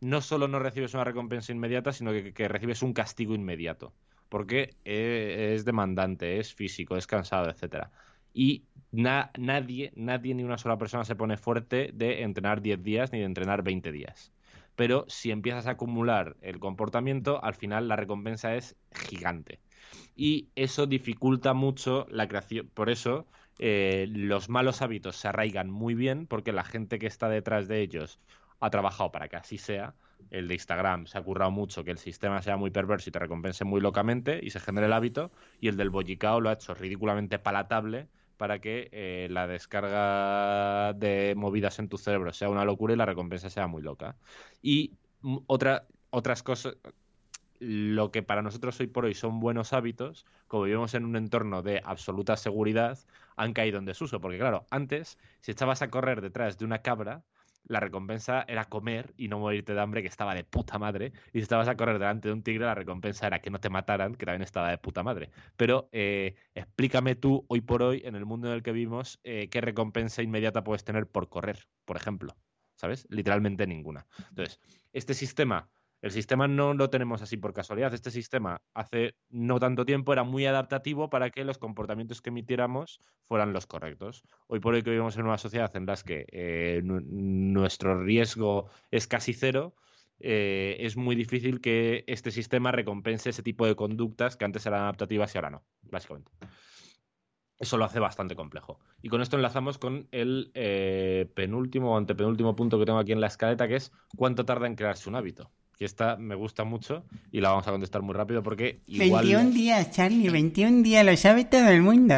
no 0.00 0.20
solo 0.20 0.48
no 0.48 0.58
recibes 0.58 0.94
una 0.94 1.04
recompensa 1.04 1.52
inmediata, 1.52 1.92
sino 1.92 2.12
que, 2.12 2.48
recibes 2.48 2.82
un 2.82 2.92
castigo 2.92 3.34
inmediato. 3.34 3.92
Porque 4.28 4.76
eh, 4.84 5.52
es 5.54 5.64
demandante, 5.64 6.38
es 6.38 6.54
físico, 6.54 6.96
es 6.96 7.06
cansado, 7.06 7.50
etcétera. 7.50 7.90
Y 8.32 8.64
nadie, 8.92 9.92
nadie, 9.96 10.34
ni 10.34 10.44
una 10.44 10.58
sola 10.58 10.78
persona 10.78 11.04
se 11.04 11.16
pone 11.16 11.36
fuerte 11.36 11.90
de 11.92 12.22
entrenar 12.22 12.62
10 12.62 12.82
días 12.82 13.12
ni 13.12 13.18
de 13.18 13.24
entrenar 13.24 13.62
20 13.62 13.90
días. 13.92 14.32
Pero 14.76 15.04
si 15.08 15.30
empiezas 15.30 15.66
a 15.66 15.72
acumular 15.72 16.36
el 16.40 16.58
comportamiento, 16.58 17.42
al 17.44 17.54
final 17.54 17.88
la 17.88 17.96
recompensa 17.96 18.54
es 18.54 18.76
gigante. 18.92 19.60
Y 20.16 20.48
eso 20.54 20.86
dificulta 20.86 21.54
mucho 21.54 22.06
la 22.08 22.28
creación. 22.28 22.70
Por 22.72 22.88
eso 22.88 23.26
eh, 23.58 24.06
los 24.08 24.48
malos 24.48 24.80
hábitos 24.80 25.16
se 25.16 25.28
arraigan 25.28 25.70
muy 25.70 25.94
bien 25.94 26.26
porque 26.26 26.52
la 26.52 26.64
gente 26.64 26.98
que 26.98 27.06
está 27.06 27.28
detrás 27.28 27.68
de 27.68 27.82
ellos 27.82 28.20
ha 28.60 28.70
trabajado 28.70 29.10
para 29.10 29.28
que 29.28 29.36
así 29.36 29.58
sea. 29.58 29.94
El 30.30 30.48
de 30.48 30.54
Instagram 30.54 31.06
se 31.06 31.18
ha 31.18 31.22
currado 31.22 31.50
mucho 31.50 31.82
que 31.82 31.90
el 31.90 31.98
sistema 31.98 32.42
sea 32.42 32.56
muy 32.56 32.70
perverso 32.70 33.08
y 33.08 33.12
te 33.12 33.18
recompense 33.18 33.64
muy 33.64 33.80
locamente 33.80 34.38
y 34.42 34.50
se 34.50 34.60
genere 34.60 34.86
el 34.86 34.92
hábito. 34.92 35.32
Y 35.60 35.68
el 35.68 35.76
del 35.76 35.90
bollicao 35.90 36.40
lo 36.40 36.50
ha 36.50 36.52
hecho 36.54 36.74
ridículamente 36.74 37.38
palatable 37.38 38.08
para 38.36 38.58
que 38.60 38.88
eh, 38.92 39.28
la 39.30 39.46
descarga 39.46 40.92
de 40.94 41.34
movidas 41.36 41.78
en 41.78 41.88
tu 41.88 41.98
cerebro 41.98 42.32
sea 42.32 42.48
una 42.48 42.64
locura 42.64 42.94
y 42.94 42.96
la 42.96 43.06
recompensa 43.06 43.50
sea 43.50 43.66
muy 43.66 43.82
loca. 43.82 44.16
Y 44.62 44.92
otra, 45.46 45.86
otras 46.10 46.42
cosas, 46.42 46.76
lo 47.58 48.10
que 48.10 48.22
para 48.22 48.42
nosotros 48.42 48.80
hoy 48.80 48.86
por 48.86 49.04
hoy 49.04 49.14
son 49.14 49.40
buenos 49.40 49.72
hábitos, 49.74 50.24
como 50.48 50.64
vivimos 50.64 50.94
en 50.94 51.04
un 51.04 51.16
entorno 51.16 51.62
de 51.62 51.82
absoluta 51.84 52.36
seguridad, 52.36 52.98
han 53.36 53.52
caído 53.52 53.78
en 53.78 53.84
desuso. 53.84 54.20
Porque 54.20 54.38
claro, 54.38 54.66
antes, 54.70 55.18
si 55.40 55.52
echabas 55.52 55.82
a 55.82 55.90
correr 55.90 56.22
detrás 56.22 56.58
de 56.58 56.64
una 56.64 56.80
cabra, 56.80 57.22
la 57.64 57.80
recompensa 57.80 58.44
era 58.48 58.64
comer 58.64 59.14
y 59.16 59.28
no 59.28 59.38
morirte 59.38 59.74
de 59.74 59.80
hambre, 59.80 60.02
que 60.02 60.08
estaba 60.08 60.34
de 60.34 60.44
puta 60.44 60.78
madre. 60.78 61.12
Y 61.32 61.38
si 61.38 61.42
estabas 61.42 61.68
a 61.68 61.76
correr 61.76 61.98
delante 61.98 62.28
de 62.28 62.34
un 62.34 62.42
tigre, 62.42 62.64
la 62.64 62.74
recompensa 62.74 63.26
era 63.26 63.40
que 63.40 63.50
no 63.50 63.60
te 63.60 63.70
mataran, 63.70 64.14
que 64.14 64.26
también 64.26 64.42
estaba 64.42 64.70
de 64.70 64.78
puta 64.78 65.02
madre. 65.02 65.30
Pero 65.56 65.88
eh, 65.92 66.34
explícame 66.54 67.14
tú, 67.14 67.44
hoy 67.48 67.60
por 67.60 67.82
hoy, 67.82 68.02
en 68.04 68.14
el 68.16 68.24
mundo 68.24 68.48
en 68.48 68.54
el 68.54 68.62
que 68.62 68.72
vivimos, 68.72 69.20
eh, 69.24 69.48
qué 69.50 69.60
recompensa 69.60 70.22
inmediata 70.22 70.64
puedes 70.64 70.84
tener 70.84 71.06
por 71.06 71.28
correr, 71.28 71.68
por 71.84 71.96
ejemplo. 71.96 72.36
¿Sabes? 72.76 73.06
Literalmente 73.10 73.66
ninguna. 73.66 74.06
Entonces, 74.30 74.58
este 74.94 75.12
sistema 75.12 75.68
el 76.02 76.12
sistema 76.12 76.48
no 76.48 76.72
lo 76.72 76.88
tenemos 76.88 77.20
así 77.20 77.36
por 77.36 77.52
casualidad. 77.52 77.92
Este 77.92 78.10
sistema 78.10 78.62
hace 78.72 79.14
no 79.28 79.58
tanto 79.60 79.84
tiempo 79.84 80.12
era 80.12 80.24
muy 80.24 80.46
adaptativo 80.46 81.10
para 81.10 81.30
que 81.30 81.44
los 81.44 81.58
comportamientos 81.58 82.22
que 82.22 82.30
emitiéramos 82.30 83.00
fueran 83.26 83.52
los 83.52 83.66
correctos. 83.66 84.22
Hoy 84.46 84.60
por 84.60 84.74
hoy 84.74 84.82
que 84.82 84.90
vivimos 84.90 85.16
en 85.16 85.26
una 85.26 85.38
sociedad 85.38 85.74
en 85.76 85.86
la 85.86 85.96
que 85.96 86.24
eh, 86.32 86.80
nuestro 86.82 88.02
riesgo 88.02 88.70
es 88.90 89.06
casi 89.06 89.34
cero, 89.34 89.74
eh, 90.20 90.76
es 90.80 90.96
muy 90.96 91.16
difícil 91.16 91.60
que 91.60 92.04
este 92.06 92.30
sistema 92.30 92.72
recompense 92.72 93.30
ese 93.30 93.42
tipo 93.42 93.66
de 93.66 93.74
conductas 93.74 94.36
que 94.36 94.44
antes 94.44 94.64
eran 94.66 94.82
adaptativas 94.82 95.34
y 95.34 95.38
ahora 95.38 95.50
no, 95.50 95.64
básicamente. 95.82 96.30
Eso 97.58 97.76
lo 97.76 97.84
hace 97.84 97.98
bastante 97.98 98.36
complejo. 98.36 98.78
Y 99.02 99.10
con 99.10 99.20
esto 99.20 99.36
enlazamos 99.36 99.76
con 99.76 100.08
el 100.12 100.50
eh, 100.54 101.30
penúltimo 101.34 101.92
o 101.92 101.98
antepenúltimo 101.98 102.56
punto 102.56 102.78
que 102.78 102.86
tengo 102.86 102.98
aquí 102.98 103.12
en 103.12 103.20
la 103.20 103.26
escaleta, 103.26 103.68
que 103.68 103.76
es 103.76 103.92
cuánto 104.16 104.46
tarda 104.46 104.66
en 104.66 104.76
crearse 104.76 105.10
un 105.10 105.16
hábito 105.16 105.50
que 105.80 105.86
esta 105.86 106.16
me 106.16 106.34
gusta 106.34 106.64
mucho 106.64 107.06
y 107.32 107.40
la 107.40 107.48
vamos 107.48 107.66
a 107.66 107.70
contestar 107.70 108.02
muy 108.02 108.14
rápido 108.14 108.42
porque 108.42 108.82
igual... 108.84 109.24
21 109.24 109.50
días, 109.54 109.90
Charlie, 109.90 110.28
21 110.28 110.82
días, 110.82 111.06
lo 111.06 111.16
sabe 111.16 111.46
todo 111.46 111.70
el 111.70 111.80
mundo. 111.80 112.16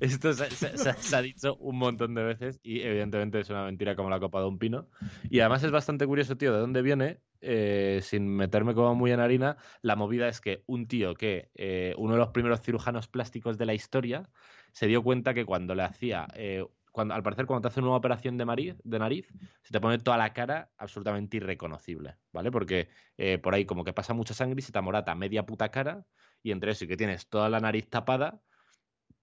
Esto 0.00 0.32
se, 0.32 1.16
ha 1.16 1.22
dicho 1.22 1.54
un 1.58 1.78
montón 1.78 2.16
de 2.16 2.24
veces 2.24 2.58
y 2.64 2.80
evidentemente 2.80 3.38
es 3.38 3.50
una 3.50 3.66
mentira 3.66 3.94
como 3.94 4.10
la 4.10 4.18
copa 4.18 4.40
de 4.40 4.46
un 4.46 4.58
pino. 4.58 4.88
Y 5.30 5.38
además 5.38 5.62
es 5.62 5.70
bastante 5.70 6.08
curioso, 6.08 6.36
tío, 6.36 6.52
de 6.52 6.58
dónde 6.58 6.82
viene, 6.82 7.20
eh, 7.40 8.00
sin 8.02 8.26
meterme 8.26 8.74
como 8.74 8.96
muy 8.96 9.12
en 9.12 9.20
harina, 9.20 9.58
la 9.82 9.94
movida 9.94 10.26
es 10.26 10.40
que 10.40 10.64
un 10.66 10.88
tío 10.88 11.14
que, 11.14 11.50
eh, 11.54 11.94
uno 11.98 12.14
de 12.14 12.18
los 12.18 12.30
primeros 12.30 12.62
cirujanos 12.62 13.06
plásticos 13.06 13.58
de 13.58 13.66
la 13.66 13.74
historia, 13.74 14.28
se 14.72 14.88
dio 14.88 15.04
cuenta 15.04 15.34
que 15.34 15.44
cuando 15.44 15.76
le 15.76 15.84
hacía 15.84 16.26
eh, 16.34 16.64
al 16.96 17.22
parecer 17.22 17.46
cuando 17.46 17.62
te 17.62 17.72
hacen 17.72 17.84
una 17.84 17.96
operación 17.96 18.36
de, 18.36 18.44
nariz, 18.44 19.28
se 19.62 19.72
te 19.72 19.80
pone 19.80 19.98
toda 19.98 20.16
la 20.16 20.32
cara 20.32 20.70
absolutamente 20.76 21.36
irreconocible, 21.36 22.16
¿vale? 22.32 22.50
Porque 22.50 22.88
eh, 23.16 23.38
por 23.38 23.54
ahí 23.54 23.64
como 23.64 23.84
que 23.84 23.92
pasa 23.92 24.14
mucha 24.14 24.34
sangre 24.34 24.58
y 24.58 24.62
se 24.62 24.72
te 24.72 24.78
amorata 24.78 25.14
media 25.14 25.44
puta 25.44 25.70
cara 25.70 26.04
y 26.42 26.52
entre 26.52 26.72
eso 26.72 26.84
y 26.84 26.88
que 26.88 26.96
tienes 26.96 27.28
toda 27.28 27.48
la 27.48 27.60
nariz 27.60 27.88
tapada 27.88 28.40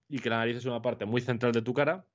y 0.07 0.19
que 0.19 0.29
la 0.29 0.37
nariz 0.37 0.57
es 0.57 0.65
una 0.65 0.81
parte 0.81 1.05
muy 1.05 1.21
central 1.21 1.51
de 1.53 1.61
tu 1.61 1.73
cara, 1.73 2.05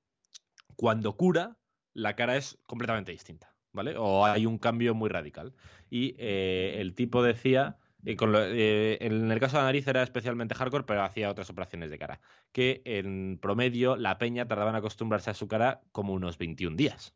cuando 0.75 1.17
cura, 1.17 1.57
la 1.93 2.15
cara 2.15 2.37
es 2.37 2.57
completamente 2.65 3.11
distinta, 3.11 3.53
¿vale? 3.73 3.95
O 3.97 4.25
hay 4.25 4.45
un 4.45 4.57
cambio 4.57 4.95
muy 4.95 5.09
radical. 5.09 5.53
Y 5.89 6.15
eh, 6.17 6.75
el 6.79 6.95
tipo 6.95 7.23
decía 7.23 7.77
eh, 8.05 8.97
en 9.01 9.31
el 9.31 9.39
caso 9.39 9.57
de 9.57 9.61
la 9.61 9.67
nariz 9.67 9.87
era 9.87 10.03
especialmente 10.03 10.55
hardcore, 10.55 10.85
pero 10.85 11.03
hacía 11.03 11.29
otras 11.29 11.49
operaciones 11.49 11.89
de 11.89 11.97
cara. 11.97 12.19
Que 12.51 12.81
en 12.85 13.39
promedio 13.41 13.95
la 13.95 14.17
peña 14.17 14.47
tardaba 14.47 14.69
en 14.69 14.77
acostumbrarse 14.77 15.29
a 15.29 15.33
su 15.33 15.47
cara 15.47 15.81
como 15.91 16.13
unos 16.13 16.37
21 16.37 16.75
días. 16.75 17.15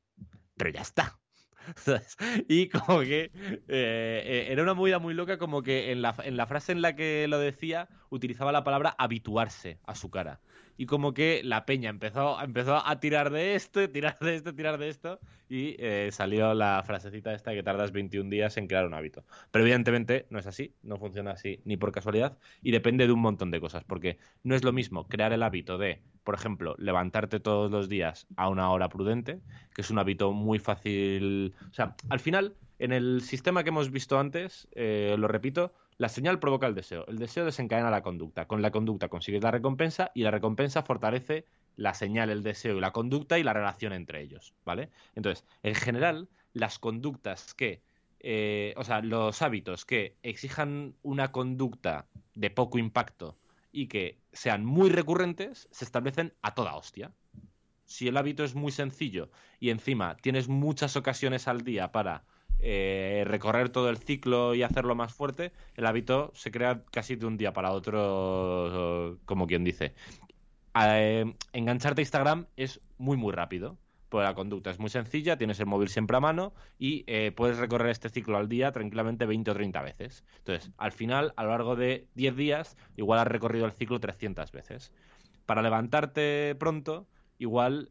Pero 0.58 0.70
ya 0.70 0.82
está. 0.82 1.20
y 2.50 2.68
como 2.68 3.00
que 3.02 3.32
eh, 3.32 3.32
eh, 3.68 4.48
era 4.50 4.64
una 4.64 4.74
movida 4.74 5.00
muy 5.00 5.14
loca, 5.14 5.38
como 5.38 5.64
que 5.64 5.92
en 5.92 6.02
la, 6.02 6.16
en 6.24 6.36
la 6.36 6.46
frase 6.46 6.74
en 6.74 6.82
la 6.82 6.96
que 6.96 7.26
lo 7.30 7.40
decía 7.40 7.88
utilizaba 8.10 8.52
la 8.52 8.64
palabra 8.64 8.96
habituarse 8.98 9.80
a 9.86 9.96
su 9.96 10.10
cara 10.10 10.42
y 10.78 10.86
como 10.86 11.14
que 11.14 11.42
la 11.44 11.66
peña 11.66 11.90
empezó, 11.90 12.42
empezó 12.42 12.86
a 12.86 13.00
tirar 13.00 13.30
de 13.32 13.56
esto, 13.56 13.90
tirar 13.90 14.18
de 14.20 14.36
esto, 14.36 14.54
tirar 14.54 14.78
de 14.78 14.90
esto, 14.90 15.20
y 15.50 15.76
eh, 15.80 16.10
salió 16.12 16.54
la 16.54 16.82
frasecita 16.86 17.34
esta 17.34 17.54
que 17.54 17.64
tardas 17.64 17.92
21 17.92 18.30
días 18.30 18.58
en 18.58 18.68
crear 18.68 18.86
un 18.86 18.94
hábito. 18.94 19.24
Pero 19.52 19.64
evidentemente 19.64 20.26
no 20.30 20.40
es 20.40 20.48
así, 20.48 20.74
no 20.82 20.98
funciona 20.98 21.32
así 21.32 21.62
ni 21.66 21.78
por 21.78 21.92
casualidad, 21.92 22.38
y 22.62 22.72
depende 22.72 23.06
de 23.06 23.14
un 23.14 23.22
montón 23.22 23.52
de 23.52 23.60
cosas, 23.60 23.84
porque 23.84 24.18
no 24.44 24.56
es 24.56 24.64
lo 24.64 24.74
mismo 24.74 25.08
crear 25.08 25.34
el 25.34 25.44
hábito 25.44 25.78
de, 25.78 26.02
por 26.24 26.36
ejemplo, 26.36 26.76
levantarte 26.78 27.40
todos 27.40 27.72
los 27.72 27.90
días 27.90 28.28
a 28.36 28.50
una 28.50 28.72
hora 28.72 28.90
prudente, 28.90 29.42
que 29.74 29.82
es 29.82 29.90
un 29.90 30.00
hábito 30.00 30.32
muy 30.32 30.60
fácil. 30.60 31.54
O 31.70 31.74
sea, 31.74 31.96
al 32.10 32.20
final, 32.20 32.56
en 32.80 32.92
el 32.92 33.22
sistema 33.22 33.64
que 33.64 33.70
hemos 33.70 33.92
visto 33.92 34.20
antes, 34.20 34.68
eh, 34.74 35.16
lo 35.18 35.28
repito, 35.28 35.74
la 36.04 36.10
señal 36.10 36.38
provoca 36.38 36.68
el 36.68 36.76
deseo. 36.76 37.06
El 37.08 37.18
deseo 37.18 37.46
desencadena 37.46 37.90
la 37.90 38.04
conducta. 38.04 38.46
Con 38.46 38.62
la 38.62 38.72
conducta 38.72 39.08
consigues 39.08 39.42
la 39.42 39.52
recompensa 39.52 40.12
y 40.14 40.24
la 40.24 40.32
recompensa 40.32 40.84
fortalece 40.84 41.46
la 41.78 41.94
señal, 41.94 42.30
el 42.30 42.44
deseo 42.44 42.78
y 42.78 42.82
la 42.82 42.92
conducta 42.92 43.40
y 43.40 43.44
la 43.44 43.54
relación 43.54 43.94
entre 43.94 44.22
ellos, 44.22 44.54
¿vale? 44.66 44.90
Entonces, 45.16 45.46
en 45.64 45.76
general, 45.76 46.28
las 46.52 46.78
conductas 46.78 47.54
que, 47.54 47.84
eh, 48.20 48.74
o 48.76 48.84
sea, 48.84 49.00
los 49.00 49.42
hábitos 49.42 49.86
que 49.86 50.18
exijan 50.24 50.94
una 51.04 51.32
conducta 51.32 52.06
de 52.36 52.50
poco 52.50 52.78
impacto 52.80 53.38
y 53.72 53.88
que 53.88 54.20
sean 54.34 54.66
muy 54.66 54.90
recurrentes, 54.90 55.70
se 55.72 55.86
establecen 55.86 56.34
a 56.42 56.54
toda 56.54 56.76
hostia. 56.76 57.14
Si 57.86 58.10
el 58.10 58.18
hábito 58.18 58.44
es 58.44 58.56
muy 58.56 58.74
sencillo 58.74 59.30
y 59.58 59.70
encima 59.70 60.18
tienes 60.18 60.50
muchas 60.50 60.98
ocasiones 60.98 61.48
al 61.48 61.64
día 61.64 61.94
para 61.94 62.26
eh, 62.60 63.24
recorrer 63.28 63.70
todo 63.70 63.90
el 63.90 63.98
ciclo 63.98 64.56
y 64.56 64.64
hacerlo 64.64 64.96
más 64.96 65.14
fuerte, 65.14 65.52
el 65.76 65.86
hábito 65.86 66.32
se 66.34 66.50
crea 66.50 66.84
casi 66.92 67.16
de 67.16 67.26
un 67.26 67.38
día 67.38 67.52
para 67.52 67.72
otro, 67.72 69.20
como 69.26 69.48
quien 69.48 69.64
dice. 69.64 69.94
Eh, 70.82 71.34
engancharte 71.52 72.02
a 72.02 72.04
Instagram 72.04 72.48
es 72.56 72.80
muy, 72.98 73.18
muy 73.18 73.34
rápido. 73.34 73.78
Pues 74.08 74.26
la 74.26 74.36
conducta 74.36 74.70
es 74.70 74.80
muy 74.80 74.90
sencilla, 74.90 75.38
tienes 75.38 75.60
el 75.60 75.66
móvil 75.66 75.90
siempre 75.90 76.16
a 76.16 76.20
mano 76.20 76.54
y 76.78 77.04
eh, 77.08 77.32
puedes 77.36 77.58
recorrer 77.58 77.90
este 77.90 78.10
ciclo 78.10 78.38
al 78.38 78.48
día 78.48 78.72
tranquilamente 78.72 79.26
20 79.26 79.52
o 79.52 79.54
30 79.56 79.82
veces. 79.82 80.24
Entonces, 80.38 80.72
al 80.78 80.92
final, 80.92 81.34
a 81.36 81.44
lo 81.44 81.50
largo 81.50 81.76
de 81.76 82.08
10 82.14 82.36
días, 82.36 82.78
igual 82.96 83.20
has 83.20 83.28
recorrido 83.28 83.66
el 83.66 83.72
ciclo 83.72 84.00
300 84.00 84.52
veces. 84.52 84.94
Para 85.48 85.64
levantarte 85.64 86.56
pronto, 86.60 87.08
igual 87.40 87.90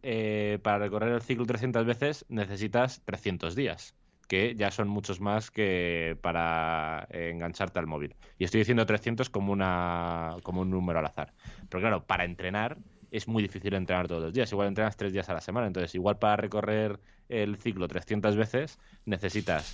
para 0.63 0.79
recorrer 0.79 1.13
el 1.13 1.23
ciclo 1.23 1.45
300 1.45 1.85
veces 1.85 2.25
necesitas 2.29 3.03
300 3.05 3.57
días 3.57 3.97
que 4.29 4.55
ya 4.57 4.71
son 4.71 4.89
muchos 4.89 5.21
más 5.21 5.51
que 5.51 6.17
para 6.23 7.07
engancharte 7.11 7.79
al 7.79 7.87
móvil. 7.87 8.15
Y 8.39 8.45
estoy 8.45 8.61
diciendo 8.61 8.87
300 8.87 9.31
como, 9.31 9.53
una, 9.53 10.37
como 10.43 10.63
un 10.63 10.71
número 10.71 10.99
al 10.99 11.07
azar. 11.07 11.33
Pero 11.69 11.81
claro, 11.81 12.05
para 12.05 12.25
entrenar 12.25 12.79
es 13.11 13.29
muy 13.29 13.43
difícil 13.43 13.75
entrenar 13.75 14.09
todos 14.09 14.23
los 14.23 14.33
días. 14.33 14.51
Igual 14.53 14.69
entrenas 14.69 14.97
tres 14.97 15.13
días 15.13 15.29
a 15.29 15.35
la 15.35 15.41
semana. 15.41 15.67
Entonces, 15.67 15.95
igual 15.95 16.19
para 16.19 16.37
recorrer 16.37 16.99
el 17.29 17.57
ciclo 17.57 17.87
300 17.87 18.37
veces 18.37 18.79
necesitas 19.05 19.65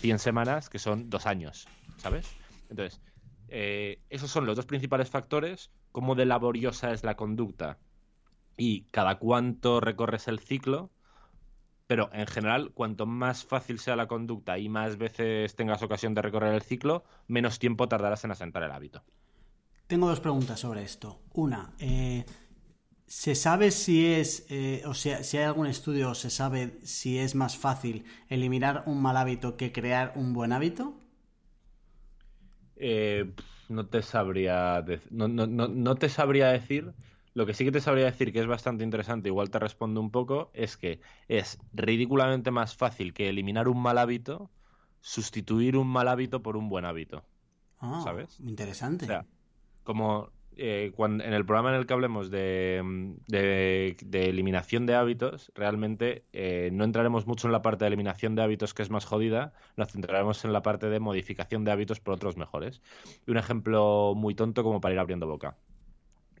100 0.00 0.18
semanas, 0.20 0.70
que 0.70 0.78
son 0.78 1.10
dos 1.10 1.26
años, 1.26 1.66
¿sabes? 1.98 2.36
Entonces, 2.70 3.00
eh, 3.48 4.00
esos 4.10 4.30
son 4.30 4.46
los 4.46 4.56
dos 4.56 4.66
principales 4.66 5.10
factores. 5.10 5.70
Cómo 5.90 6.14
de 6.14 6.24
laboriosa 6.24 6.92
es 6.92 7.04
la 7.04 7.16
conducta 7.16 7.78
y 8.56 8.82
cada 8.90 9.18
cuánto 9.18 9.80
recorres 9.80 10.28
el 10.28 10.38
ciclo 10.38 10.90
pero 11.86 12.10
en 12.12 12.26
general, 12.26 12.72
cuanto 12.74 13.06
más 13.06 13.44
fácil 13.44 13.78
sea 13.78 13.96
la 13.96 14.08
conducta 14.08 14.58
y 14.58 14.68
más 14.68 14.96
veces 14.98 15.54
tengas 15.56 15.82
ocasión 15.82 16.14
de 16.14 16.22
recorrer 16.22 16.54
el 16.54 16.62
ciclo, 16.62 17.04
menos 17.28 17.58
tiempo 17.58 17.88
tardarás 17.88 18.24
en 18.24 18.32
asentar 18.32 18.62
el 18.62 18.72
hábito. 18.72 19.04
Tengo 19.86 20.08
dos 20.08 20.20
preguntas 20.20 20.60
sobre 20.60 20.82
esto. 20.82 21.20
Una, 21.34 21.72
eh, 21.78 22.24
¿Se 23.06 23.34
sabe 23.36 23.70
si 23.72 24.06
es, 24.06 24.46
eh, 24.50 24.82
o 24.86 24.94
sea, 24.94 25.24
si 25.24 25.38
hay 25.38 25.44
algún 25.44 25.66
estudio, 25.66 26.14
se 26.14 26.30
sabe 26.30 26.78
si 26.84 27.18
es 27.18 27.34
más 27.36 27.56
fácil 27.58 28.04
eliminar 28.28 28.84
un 28.86 29.02
mal 29.02 29.16
hábito 29.18 29.56
que 29.56 29.72
crear 29.72 30.12
un 30.16 30.32
buen 30.34 30.52
hábito? 30.52 30.94
Eh, 32.76 33.32
no 33.68 33.86
te 33.88 34.02
sabría 34.02 34.84
no, 35.10 35.28
no- 35.28 35.46
no- 35.46 35.68
no 35.68 35.94
te 35.96 36.08
sabría 36.08 36.48
decir. 36.48 36.92
Lo 37.34 37.46
que 37.46 37.54
sí 37.54 37.64
que 37.64 37.72
te 37.72 37.80
sabría 37.80 38.04
decir 38.06 38.32
que 38.32 38.40
es 38.40 38.46
bastante 38.46 38.84
interesante, 38.84 39.28
igual 39.28 39.50
te 39.50 39.58
respondo 39.58 40.00
un 40.00 40.10
poco, 40.10 40.50
es 40.54 40.76
que 40.76 41.00
es 41.28 41.58
ridículamente 41.72 42.50
más 42.50 42.76
fácil 42.76 43.12
que 43.12 43.28
eliminar 43.28 43.68
un 43.68 43.82
mal 43.82 43.98
hábito, 43.98 44.52
sustituir 45.00 45.76
un 45.76 45.88
mal 45.88 46.08
hábito 46.08 46.42
por 46.42 46.56
un 46.56 46.68
buen 46.68 46.84
hábito. 46.84 47.28
Ah, 47.78 48.00
¿Sabes? 48.00 48.40
Interesante. 48.40 49.04
O 49.04 49.08
sea, 49.08 49.26
como 49.82 50.32
eh, 50.56 50.92
cuando, 50.96 51.24
en 51.24 51.32
el 51.34 51.44
programa 51.46 51.70
en 51.70 51.76
el 51.76 51.86
que 51.86 51.94
hablemos 51.94 52.30
de, 52.30 52.82
de- 53.26 53.96
de 54.04 54.28
eliminación 54.28 54.86
de 54.86 54.94
hábitos, 54.94 55.52
realmente 55.54 56.28
eh, 56.32 56.70
no 56.72 56.84
entraremos 56.84 57.26
mucho 57.26 57.48
en 57.48 57.52
la 57.52 57.62
parte 57.62 57.84
de 57.84 57.88
eliminación 57.88 58.34
de 58.36 58.42
hábitos 58.42 58.74
que 58.74 58.82
es 58.82 58.90
más 58.90 59.04
jodida, 59.06 59.54
nos 59.76 59.92
centraremos 59.92 60.44
en 60.44 60.52
la 60.52 60.62
parte 60.62 60.88
de 60.88 61.00
modificación 61.00 61.64
de 61.64 61.72
hábitos 61.72 62.00
por 62.00 62.14
otros 62.14 62.36
mejores. 62.36 62.82
Y 63.26 63.30
un 63.32 63.38
ejemplo 63.38 64.14
muy 64.16 64.34
tonto 64.34 64.62
como 64.62 64.80
para 64.80 64.94
ir 64.94 65.00
abriendo 65.00 65.26
boca. 65.26 65.58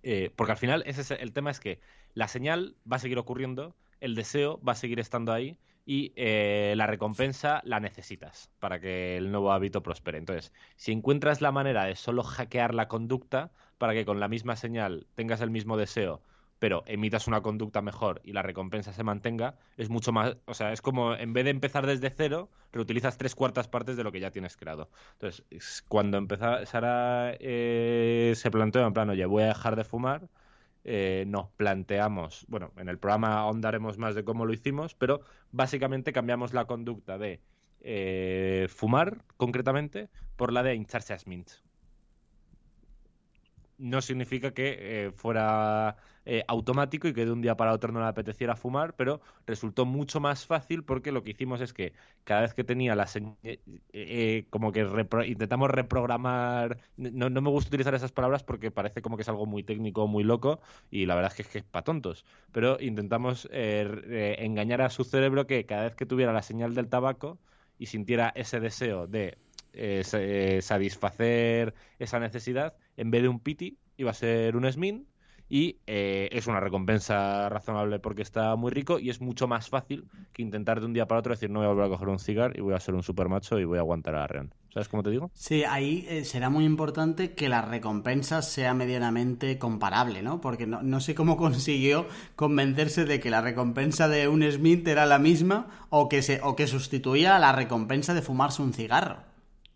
Eh, 0.06 0.30
porque 0.36 0.52
al 0.52 0.58
final 0.58 0.82
ese 0.86 1.00
es 1.00 1.10
el 1.10 1.32
tema 1.32 1.50
es 1.50 1.60
que 1.60 1.80
la 2.12 2.28
señal 2.28 2.76
va 2.90 2.96
a 2.96 3.00
seguir 3.00 3.18
ocurriendo, 3.18 3.74
el 4.00 4.14
deseo 4.14 4.60
va 4.62 4.72
a 4.72 4.76
seguir 4.76 5.00
estando 5.00 5.32
ahí 5.32 5.56
y 5.86 6.12
eh, 6.16 6.74
la 6.76 6.86
recompensa 6.86 7.62
la 7.64 7.80
necesitas 7.80 8.50
para 8.60 8.80
que 8.80 9.16
el 9.16 9.30
nuevo 9.30 9.50
hábito 9.50 9.82
prospere. 9.82 10.18
Entonces, 10.18 10.52
si 10.76 10.92
encuentras 10.92 11.40
la 11.40 11.52
manera 11.52 11.84
de 11.84 11.96
solo 11.96 12.22
hackear 12.22 12.74
la 12.74 12.86
conducta 12.86 13.50
para 13.78 13.94
que 13.94 14.04
con 14.04 14.20
la 14.20 14.28
misma 14.28 14.56
señal 14.56 15.06
tengas 15.14 15.40
el 15.40 15.50
mismo 15.50 15.78
deseo, 15.78 16.20
pero 16.64 16.82
emitas 16.86 17.28
una 17.28 17.42
conducta 17.42 17.82
mejor 17.82 18.22
y 18.24 18.32
la 18.32 18.40
recompensa 18.40 18.94
se 18.94 19.04
mantenga, 19.04 19.58
es 19.76 19.90
mucho 19.90 20.12
más, 20.12 20.38
o 20.46 20.54
sea, 20.54 20.72
es 20.72 20.80
como 20.80 21.14
en 21.14 21.34
vez 21.34 21.44
de 21.44 21.50
empezar 21.50 21.86
desde 21.86 22.08
cero, 22.08 22.48
reutilizas 22.72 23.18
tres 23.18 23.34
cuartas 23.34 23.68
partes 23.68 23.98
de 23.98 24.02
lo 24.02 24.10
que 24.10 24.18
ya 24.18 24.30
tienes 24.30 24.56
creado. 24.56 24.88
Entonces, 25.12 25.44
es 25.50 25.84
cuando 25.86 26.16
empezó 26.16 26.64
Sara 26.64 27.36
eh, 27.38 28.32
se 28.34 28.50
planteó 28.50 28.86
en 28.86 28.94
plan, 28.94 29.10
oye, 29.10 29.26
voy 29.26 29.42
a 29.42 29.48
dejar 29.48 29.76
de 29.76 29.84
fumar, 29.84 30.30
eh, 30.84 31.24
nos 31.26 31.50
planteamos, 31.50 32.46
bueno, 32.48 32.72
en 32.78 32.88
el 32.88 32.98
programa 32.98 33.40
ahondaremos 33.40 33.98
más 33.98 34.14
de 34.14 34.24
cómo 34.24 34.46
lo 34.46 34.54
hicimos, 34.54 34.94
pero 34.94 35.20
básicamente 35.52 36.14
cambiamos 36.14 36.54
la 36.54 36.64
conducta 36.64 37.18
de 37.18 37.42
eh, 37.80 38.68
fumar, 38.70 39.22
concretamente, 39.36 40.08
por 40.36 40.50
la 40.50 40.62
de 40.62 40.74
hincharse 40.74 41.12
a 41.12 41.18
Smint. 41.18 41.50
No 43.76 44.00
significa 44.02 44.54
que 44.54 45.06
eh, 45.06 45.10
fuera 45.12 45.96
eh, 46.24 46.44
automático 46.46 47.08
y 47.08 47.12
que 47.14 47.24
de 47.26 47.32
un 47.32 47.42
día 47.42 47.56
para 47.56 47.72
otro 47.72 47.90
no 47.92 48.00
le 48.00 48.06
apeteciera 48.06 48.54
fumar, 48.56 48.94
pero 48.94 49.20
resultó 49.46 49.84
mucho 49.84 50.20
más 50.20 50.46
fácil 50.46 50.84
porque 50.84 51.10
lo 51.10 51.24
que 51.24 51.32
hicimos 51.32 51.60
es 51.60 51.72
que 51.72 51.92
cada 52.22 52.42
vez 52.42 52.54
que 52.54 52.62
tenía 52.64 52.94
la 52.94 53.06
señ- 53.06 53.36
eh, 53.42 53.60
eh, 53.92 54.46
como 54.50 54.70
que 54.72 54.86
repro- 54.86 55.26
intentamos 55.26 55.70
reprogramar, 55.70 56.78
no, 56.96 57.30
no 57.30 57.40
me 57.42 57.50
gusta 57.50 57.68
utilizar 57.68 57.94
esas 57.94 58.12
palabras 58.12 58.44
porque 58.44 58.70
parece 58.70 59.02
como 59.02 59.16
que 59.16 59.22
es 59.22 59.28
algo 59.28 59.44
muy 59.46 59.64
técnico, 59.64 60.06
muy 60.06 60.22
loco 60.24 60.60
y 60.90 61.06
la 61.06 61.14
verdad 61.16 61.32
es 61.32 61.36
que 61.36 61.42
es, 61.42 61.48
que 61.48 61.58
es 61.58 61.64
para 61.64 61.84
tontos, 61.84 62.24
pero 62.52 62.80
intentamos 62.80 63.48
eh, 63.52 63.86
eh, 64.06 64.36
engañar 64.38 64.82
a 64.82 64.90
su 64.90 65.02
cerebro 65.04 65.46
que 65.48 65.66
cada 65.66 65.84
vez 65.84 65.94
que 65.96 66.06
tuviera 66.06 66.32
la 66.32 66.42
señal 66.42 66.74
del 66.74 66.88
tabaco 66.88 67.38
y 67.78 67.86
sintiera 67.86 68.32
ese 68.36 68.60
deseo 68.60 69.06
de 69.06 69.38
eh, 69.72 70.02
sa- 70.04 70.20
eh, 70.22 70.62
satisfacer 70.62 71.74
esa 71.98 72.20
necesidad, 72.20 72.76
en 72.96 73.10
vez 73.10 73.22
de 73.22 73.28
un 73.28 73.40
piti 73.40 73.78
iba 73.96 74.10
a 74.10 74.14
ser 74.14 74.56
un 74.56 74.70
SMIN 74.70 75.06
y 75.48 75.78
eh, 75.86 76.28
es 76.32 76.46
una 76.46 76.60
recompensa 76.60 77.48
razonable 77.48 77.98
porque 77.98 78.22
está 78.22 78.56
muy 78.56 78.70
rico 78.70 78.98
y 78.98 79.10
es 79.10 79.20
mucho 79.20 79.46
más 79.46 79.68
fácil 79.68 80.08
que 80.32 80.42
intentar 80.42 80.80
de 80.80 80.86
un 80.86 80.92
día 80.92 81.06
para 81.06 81.20
otro 81.20 81.34
decir 81.34 81.50
no 81.50 81.60
voy 81.60 81.66
a 81.66 81.68
volver 81.68 81.86
a 81.86 81.88
coger 81.90 82.08
un 82.08 82.18
cigar 82.18 82.52
y 82.56 82.60
voy 82.60 82.74
a 82.74 82.80
ser 82.80 82.94
un 82.94 83.02
super 83.02 83.28
macho 83.28 83.58
y 83.58 83.64
voy 83.64 83.78
a 83.78 83.82
aguantar 83.82 84.14
a 84.14 84.26
Rean. 84.26 84.54
¿Sabes 84.72 84.88
cómo 84.88 85.04
te 85.04 85.10
digo? 85.10 85.30
Sí, 85.34 85.62
ahí 85.62 86.04
eh, 86.08 86.24
será 86.24 86.50
muy 86.50 86.64
importante 86.64 87.34
que 87.34 87.48
la 87.48 87.62
recompensa 87.62 88.42
sea 88.42 88.74
medianamente 88.74 89.56
comparable, 89.56 90.22
¿no? 90.22 90.40
Porque 90.40 90.66
no, 90.66 90.82
no 90.82 91.00
sé 91.00 91.14
cómo 91.14 91.36
consiguió 91.36 92.06
convencerse 92.34 93.04
de 93.04 93.20
que 93.20 93.30
la 93.30 93.40
recompensa 93.40 94.08
de 94.08 94.26
un 94.26 94.42
Smith 94.50 94.88
era 94.88 95.06
la 95.06 95.18
misma 95.18 95.86
o 95.90 96.08
que, 96.08 96.22
se, 96.22 96.40
o 96.42 96.56
que 96.56 96.66
sustituía 96.66 97.36
a 97.36 97.38
la 97.38 97.52
recompensa 97.52 98.14
de 98.14 98.22
fumarse 98.22 98.62
un 98.62 98.72
cigarro. 98.72 99.33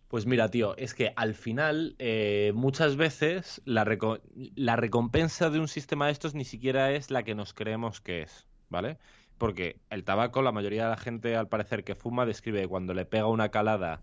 Pues 0.08 0.24
mira, 0.26 0.50
tío, 0.50 0.74
es 0.78 0.94
que 0.94 1.12
al 1.16 1.34
final 1.34 1.94
eh, 1.98 2.52
muchas 2.54 2.96
veces 2.96 3.60
la, 3.66 3.84
reco- 3.84 4.22
la 4.56 4.76
recompensa 4.76 5.50
de 5.50 5.60
un 5.60 5.68
sistema 5.68 6.06
de 6.06 6.12
estos 6.12 6.34
ni 6.34 6.44
siquiera 6.44 6.92
es 6.92 7.10
la 7.10 7.24
que 7.24 7.34
nos 7.34 7.52
creemos 7.52 8.00
que 8.00 8.22
es, 8.22 8.48
¿vale? 8.70 8.98
Porque 9.36 9.82
el 9.90 10.04
tabaco, 10.04 10.40
la 10.42 10.52
mayoría 10.52 10.84
de 10.84 10.90
la 10.90 10.96
gente 10.96 11.36
al 11.36 11.48
parecer 11.48 11.84
que 11.84 11.94
fuma 11.94 12.24
describe 12.26 12.66
cuando 12.68 12.94
le 12.94 13.04
pega 13.04 13.26
una 13.26 13.50
calada 13.50 14.02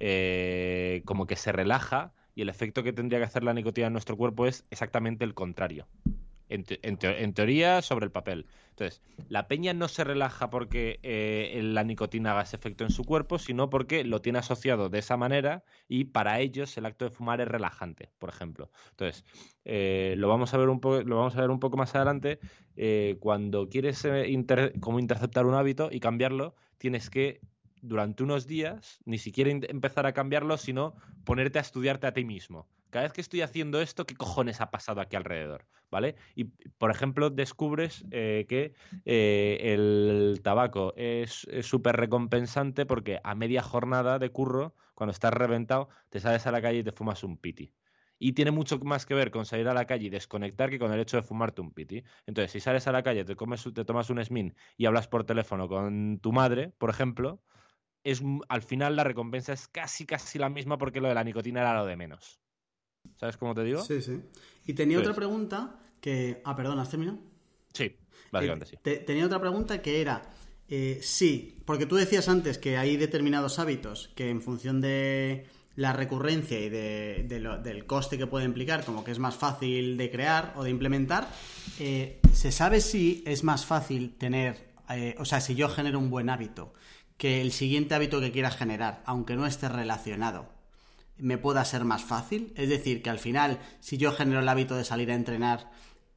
eh, 0.00 1.02
como 1.06 1.26
que 1.26 1.36
se 1.36 1.52
relaja 1.52 2.14
y 2.34 2.42
el 2.42 2.48
efecto 2.48 2.82
que 2.82 2.92
tendría 2.92 3.20
que 3.20 3.26
hacer 3.26 3.44
la 3.44 3.54
nicotina 3.54 3.86
en 3.86 3.92
nuestro 3.92 4.16
cuerpo 4.16 4.46
es 4.46 4.66
exactamente 4.70 5.24
el 5.24 5.34
contrario. 5.34 5.88
En, 6.54 6.64
te- 6.64 6.86
en 6.86 6.98
teo- 6.98 7.16
en 7.16 7.34
teoría, 7.34 7.82
sobre 7.82 8.06
el 8.06 8.12
papel. 8.12 8.46
Entonces, 8.70 9.02
la 9.28 9.48
peña 9.48 9.72
no 9.74 9.88
se 9.88 10.04
relaja 10.04 10.50
porque 10.50 11.00
eh, 11.02 11.60
la 11.62 11.84
nicotina 11.84 12.32
haga 12.32 12.42
ese 12.42 12.56
efecto 12.56 12.84
en 12.84 12.90
su 12.90 13.04
cuerpo, 13.04 13.38
sino 13.38 13.70
porque 13.70 14.04
lo 14.04 14.20
tiene 14.20 14.38
asociado 14.40 14.88
de 14.90 14.98
esa 14.98 15.16
manera 15.16 15.64
y 15.88 16.04
para 16.06 16.40
ellos 16.40 16.76
el 16.76 16.86
acto 16.86 17.04
de 17.06 17.10
fumar 17.10 17.40
es 17.40 17.48
relajante, 17.48 18.12
por 18.18 18.28
ejemplo. 18.30 18.70
Entonces, 18.90 19.24
eh, 19.64 20.14
lo, 20.18 20.28
vamos 20.28 20.52
a 20.54 20.58
ver 20.58 20.68
un 20.68 20.80
poco 21.60 21.76
más 21.76 21.94
adelante. 21.94 22.40
eh, 22.76 23.16
cuando 23.20 23.68
quieres 23.68 24.04
inter- 24.26 24.78
como 24.80 24.98
interceptar 24.98 25.46
un 25.46 25.54
hábito 25.54 25.88
y 25.92 26.00
cambiarlo, 26.00 26.54
tienes 26.78 27.10
que 27.10 27.44
durante 27.80 28.22
unos 28.22 28.46
días 28.46 29.00
ni 29.04 29.18
siquiera 29.18 29.50
empezar 29.50 30.06
a 30.06 30.12
cambiarlo, 30.14 30.56
sino 30.58 30.94
ponerte 31.24 31.58
a 31.58 31.62
estudiarte 31.62 32.06
a 32.06 32.12
ti 32.14 32.24
mismo. 32.24 32.68
Cada 32.94 33.06
vez 33.06 33.12
que 33.12 33.22
estoy 33.22 33.40
haciendo 33.40 33.80
esto, 33.80 34.06
¿qué 34.06 34.14
cojones 34.14 34.60
ha 34.60 34.70
pasado 34.70 35.00
aquí 35.00 35.16
alrededor? 35.16 35.66
¿Vale? 35.90 36.14
Y, 36.36 36.44
por 36.44 36.92
ejemplo, 36.92 37.28
descubres 37.28 38.04
eh, 38.12 38.46
que 38.48 38.72
eh, 39.04 39.58
el 39.74 40.38
tabaco 40.44 40.94
es 40.96 41.44
súper 41.62 41.96
recompensante 41.96 42.86
porque 42.86 43.18
a 43.24 43.34
media 43.34 43.64
jornada 43.64 44.20
de 44.20 44.30
curro, 44.30 44.76
cuando 44.94 45.10
estás 45.10 45.34
reventado, 45.34 45.88
te 46.08 46.20
sales 46.20 46.46
a 46.46 46.52
la 46.52 46.62
calle 46.62 46.78
y 46.78 46.84
te 46.84 46.92
fumas 46.92 47.24
un 47.24 47.36
piti. 47.36 47.74
Y 48.16 48.34
tiene 48.34 48.52
mucho 48.52 48.78
más 48.78 49.06
que 49.06 49.14
ver 49.14 49.32
con 49.32 49.44
salir 49.44 49.66
a 49.66 49.74
la 49.74 49.86
calle 49.86 50.06
y 50.06 50.10
desconectar 50.10 50.70
que 50.70 50.78
con 50.78 50.92
el 50.92 51.00
hecho 51.00 51.16
de 51.16 51.24
fumarte 51.24 51.62
un 51.62 51.72
piti. 51.72 52.04
Entonces, 52.26 52.52
si 52.52 52.60
sales 52.60 52.86
a 52.86 52.92
la 52.92 53.02
calle, 53.02 53.24
te, 53.24 53.34
comes, 53.34 53.64
te 53.74 53.84
tomas 53.84 54.08
un 54.08 54.24
SMIN 54.24 54.54
y 54.76 54.86
hablas 54.86 55.08
por 55.08 55.24
teléfono 55.24 55.66
con 55.66 56.20
tu 56.20 56.30
madre, 56.30 56.70
por 56.78 56.90
ejemplo, 56.90 57.42
es, 58.04 58.22
al 58.48 58.62
final 58.62 58.94
la 58.94 59.02
recompensa 59.02 59.52
es 59.52 59.66
casi 59.66 60.06
casi 60.06 60.38
la 60.38 60.48
misma 60.48 60.78
porque 60.78 61.00
lo 61.00 61.08
de 61.08 61.14
la 61.14 61.24
nicotina 61.24 61.60
era 61.60 61.74
lo 61.74 61.86
de 61.86 61.96
menos. 61.96 62.43
¿Sabes 63.16 63.36
cómo 63.36 63.54
te 63.54 63.62
digo? 63.64 63.82
Sí, 63.82 64.02
sí. 64.02 64.20
Y 64.66 64.74
tenía 64.74 64.98
Pues- 64.98 65.08
otra 65.08 65.16
pregunta 65.16 65.78
que... 66.00 66.40
Ah, 66.44 66.54
perdón, 66.56 66.78
¿has 66.78 66.90
terminado? 66.90 67.18
Sí, 67.72 67.96
básicamente 68.30 68.66
Eh, 68.66 68.68
sí. 68.70 68.76
te- 68.82 68.98
tenía 68.98 69.26
otra 69.26 69.40
pregunta 69.40 69.80
que 69.82 70.00
era, 70.00 70.22
eh, 70.68 70.98
sí, 71.02 71.58
porque 71.64 71.86
tú 71.86 71.96
decías 71.96 72.28
antes 72.28 72.58
que 72.58 72.76
hay 72.76 72.96
determinados 72.96 73.58
hábitos 73.58 74.10
que 74.14 74.30
en 74.30 74.40
función 74.40 74.80
de 74.80 75.46
la 75.76 75.92
recurrencia 75.92 76.60
y 76.60 76.68
de, 76.68 77.24
de 77.28 77.40
lo- 77.40 77.60
del 77.60 77.84
coste 77.86 78.16
que 78.16 78.26
puede 78.28 78.44
implicar, 78.44 78.84
como 78.84 79.02
que 79.02 79.10
es 79.10 79.18
más 79.18 79.34
fácil 79.34 79.96
de 79.96 80.10
crear 80.10 80.52
o 80.56 80.62
de 80.62 80.70
implementar, 80.70 81.28
eh, 81.80 82.20
¿se 82.32 82.52
sabe 82.52 82.80
si 82.80 83.24
es 83.26 83.42
más 83.42 83.66
fácil 83.66 84.14
tener, 84.16 84.68
eh, 84.90 85.16
o 85.18 85.24
sea, 85.24 85.40
si 85.40 85.54
yo 85.56 85.68
genero 85.68 85.98
un 85.98 86.10
buen 86.10 86.30
hábito, 86.30 86.74
que 87.16 87.40
el 87.40 87.50
siguiente 87.52 87.94
hábito 87.94 88.20
que 88.20 88.30
quiera 88.30 88.50
generar, 88.52 89.02
aunque 89.06 89.34
no 89.36 89.46
esté 89.46 89.68
relacionado, 89.68 90.48
me 91.18 91.38
pueda 91.38 91.64
ser 91.64 91.84
más 91.84 92.02
fácil? 92.02 92.52
Es 92.56 92.68
decir, 92.68 93.02
que 93.02 93.10
al 93.10 93.18
final, 93.18 93.60
si 93.80 93.96
yo 93.96 94.12
genero 94.12 94.40
el 94.40 94.48
hábito 94.48 94.74
de 94.74 94.84
salir 94.84 95.10
a 95.10 95.14
entrenar, 95.14 95.70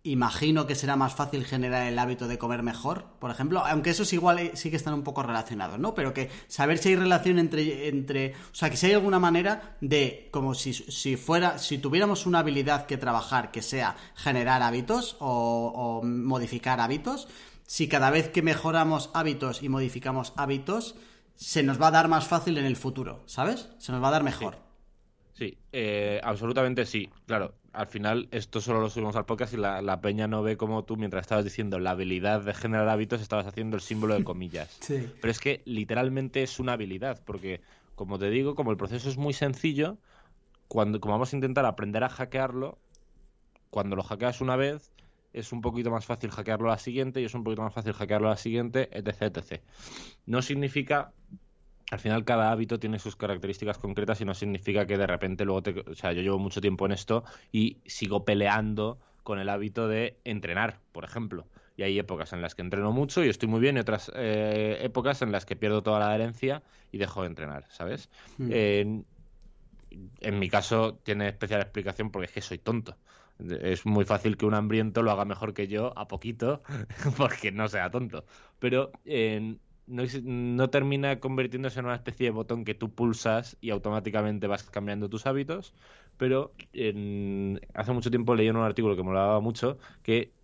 imagino 0.03 0.67
que 0.67 0.75
será 0.75 0.95
más 0.95 1.13
fácil 1.13 1.45
generar 1.45 1.85
el 1.87 1.99
hábito 1.99 2.27
de 2.27 2.37
comer 2.37 2.63
mejor, 2.63 3.05
por 3.19 3.29
ejemplo, 3.29 3.65
aunque 3.65 3.89
esos 3.89 4.13
igual 4.13 4.39
eh, 4.39 4.51
sí 4.55 4.69
que 4.69 4.77
están 4.77 4.93
un 4.93 5.03
poco 5.03 5.23
relacionados, 5.23 5.79
¿no? 5.79 5.93
Pero 5.93 6.13
que 6.13 6.29
saber 6.47 6.77
si 6.77 6.89
hay 6.89 6.95
relación 6.95 7.39
entre, 7.39 7.89
entre 7.89 8.33
o 8.33 8.55
sea, 8.55 8.69
que 8.69 8.77
si 8.77 8.87
hay 8.87 8.93
alguna 8.93 9.19
manera 9.19 9.77
de, 9.81 10.29
como 10.31 10.53
si, 10.53 10.73
si 10.73 11.17
fuera, 11.17 11.57
si 11.57 11.77
tuviéramos 11.77 12.25
una 12.25 12.39
habilidad 12.39 12.85
que 12.85 12.97
trabajar, 12.97 13.51
que 13.51 13.61
sea 13.61 13.95
generar 14.15 14.61
hábitos 14.61 15.17
o, 15.19 15.73
o 15.75 16.05
modificar 16.05 16.79
hábitos, 16.79 17.27
si 17.65 17.89
cada 17.89 18.09
vez 18.09 18.29
que 18.29 18.41
mejoramos 18.41 19.09
hábitos 19.13 19.61
y 19.61 19.69
modificamos 19.69 20.31
hábitos, 20.37 20.95
se 21.35 21.63
nos 21.63 21.81
va 21.81 21.87
a 21.87 21.91
dar 21.91 22.07
más 22.07 22.27
fácil 22.27 22.57
en 22.57 22.65
el 22.65 22.77
futuro, 22.77 23.23
¿sabes? 23.25 23.67
Se 23.77 23.91
nos 23.91 24.01
va 24.01 24.07
a 24.07 24.11
dar 24.11 24.23
mejor. 24.23 24.66
Eh, 25.71 26.19
absolutamente 26.23 26.85
sí. 26.85 27.09
Claro, 27.25 27.55
al 27.73 27.87
final 27.87 28.27
esto 28.31 28.61
solo 28.61 28.81
lo 28.81 28.89
subimos 28.89 29.15
al 29.15 29.25
podcast 29.25 29.53
y 29.53 29.57
la, 29.57 29.81
la 29.81 30.01
peña 30.01 30.27
no 30.27 30.41
ve 30.43 30.57
como 30.57 30.83
tú, 30.83 30.97
mientras 30.97 31.21
estabas 31.21 31.43
diciendo 31.43 31.79
la 31.79 31.91
habilidad 31.91 32.41
de 32.41 32.53
generar 32.53 32.89
hábitos, 32.89 33.21
estabas 33.21 33.45
haciendo 33.45 33.75
el 33.75 33.81
símbolo 33.81 34.15
de 34.15 34.23
comillas. 34.23 34.77
Sí. 34.87 35.09
Pero 35.19 35.31
es 35.31 35.39
que 35.39 35.61
literalmente 35.65 36.43
es 36.43 36.59
una 36.59 36.73
habilidad, 36.73 37.21
porque 37.25 37.61
como 37.95 38.17
te 38.19 38.29
digo, 38.29 38.55
como 38.55 38.71
el 38.71 38.77
proceso 38.77 39.09
es 39.09 39.17
muy 39.17 39.33
sencillo, 39.33 39.97
cuando 40.67 40.99
como 40.99 41.13
vamos 41.13 41.33
a 41.33 41.35
intentar 41.35 41.65
aprender 41.65 42.03
a 42.03 42.09
hackearlo, 42.09 42.77
cuando 43.69 43.95
lo 43.95 44.03
hackeas 44.03 44.39
una 44.39 44.55
vez, 44.55 44.91
es 45.33 45.51
un 45.51 45.61
poquito 45.61 45.91
más 45.91 46.05
fácil 46.05 46.31
hackearlo 46.31 46.69
a 46.69 46.73
la 46.73 46.77
siguiente 46.77 47.21
y 47.21 47.25
es 47.25 47.33
un 47.33 47.43
poquito 47.43 47.61
más 47.61 47.73
fácil 47.73 47.93
hackearlo 47.93 48.27
a 48.27 48.31
la 48.31 48.37
siguiente, 48.37 48.89
etc, 48.91 49.23
etc. 49.23 49.61
No 50.25 50.41
significa 50.41 51.11
al 51.89 51.99
final 51.99 52.25
cada 52.25 52.51
hábito 52.51 52.79
tiene 52.79 52.99
sus 52.99 53.15
características 53.15 53.77
concretas 53.77 54.19
y 54.21 54.25
no 54.25 54.33
significa 54.33 54.85
que 54.85 54.97
de 54.97 55.07
repente 55.07 55.45
luego 55.45 55.63
te... 55.63 55.79
O 55.89 55.95
sea, 55.95 56.11
yo 56.11 56.21
llevo 56.21 56.37
mucho 56.37 56.59
tiempo 56.59 56.85
en 56.85 56.91
esto 56.91 57.23
y 57.51 57.77
sigo 57.85 58.25
peleando 58.25 58.99
con 59.23 59.39
el 59.39 59.49
hábito 59.49 59.87
de 59.87 60.17
entrenar, 60.25 60.79
por 60.91 61.05
ejemplo. 61.05 61.47
Y 61.77 61.83
hay 61.83 61.97
épocas 61.99 62.33
en 62.33 62.41
las 62.41 62.55
que 62.55 62.61
entreno 62.61 62.91
mucho 62.91 63.23
y 63.23 63.29
estoy 63.29 63.47
muy 63.47 63.59
bien 63.59 63.77
y 63.77 63.79
otras 63.79 64.11
eh, 64.15 64.79
épocas 64.81 65.21
en 65.21 65.31
las 65.31 65.45
que 65.45 65.55
pierdo 65.55 65.83
toda 65.83 65.99
la 65.99 66.07
adherencia 66.07 66.63
y 66.91 66.97
dejo 66.97 67.21
de 67.21 67.27
entrenar, 67.27 67.65
¿sabes? 67.69 68.09
Hmm. 68.37 68.49
Eh, 68.51 69.03
en 70.21 70.39
mi 70.39 70.49
caso 70.49 70.99
tiene 71.03 71.27
especial 71.27 71.61
explicación 71.61 72.11
porque 72.11 72.25
es 72.25 72.31
que 72.31 72.41
soy 72.41 72.57
tonto. 72.57 72.97
Es 73.61 73.85
muy 73.85 74.03
fácil 74.03 74.35
que 74.35 74.45
un 74.45 74.55
hambriento 74.55 75.03
lo 75.03 75.11
haga 75.11 75.23
mejor 75.23 75.53
que 75.53 75.67
yo 75.67 75.93
a 75.97 76.07
poquito 76.07 76.63
porque 77.17 77.51
no 77.51 77.67
sea 77.67 77.91
tonto. 77.91 78.25
Pero 78.59 78.91
eh, 79.05 79.57
no, 79.87 80.03
no 80.23 80.69
termina 80.69 81.19
convirtiéndose 81.19 81.79
en 81.79 81.85
una 81.85 81.95
especie 81.95 82.25
de 82.27 82.31
botón 82.31 82.65
que 82.65 82.75
tú 82.75 82.93
pulsas 82.95 83.57
y 83.61 83.71
automáticamente 83.71 84.47
vas 84.47 84.63
cambiando 84.69 85.09
tus 85.09 85.25
hábitos. 85.25 85.73
Pero 86.17 86.55
en- 86.73 87.61
hace 87.73 87.91
mucho 87.93 88.09
tiempo 88.11 88.35
leí 88.35 88.47
en 88.47 88.57
un 88.57 88.63
artículo 88.63 88.95
que 88.95 89.03
me 89.03 89.09
molaba 89.09 89.39
mucho 89.41 89.77
que 90.03 90.36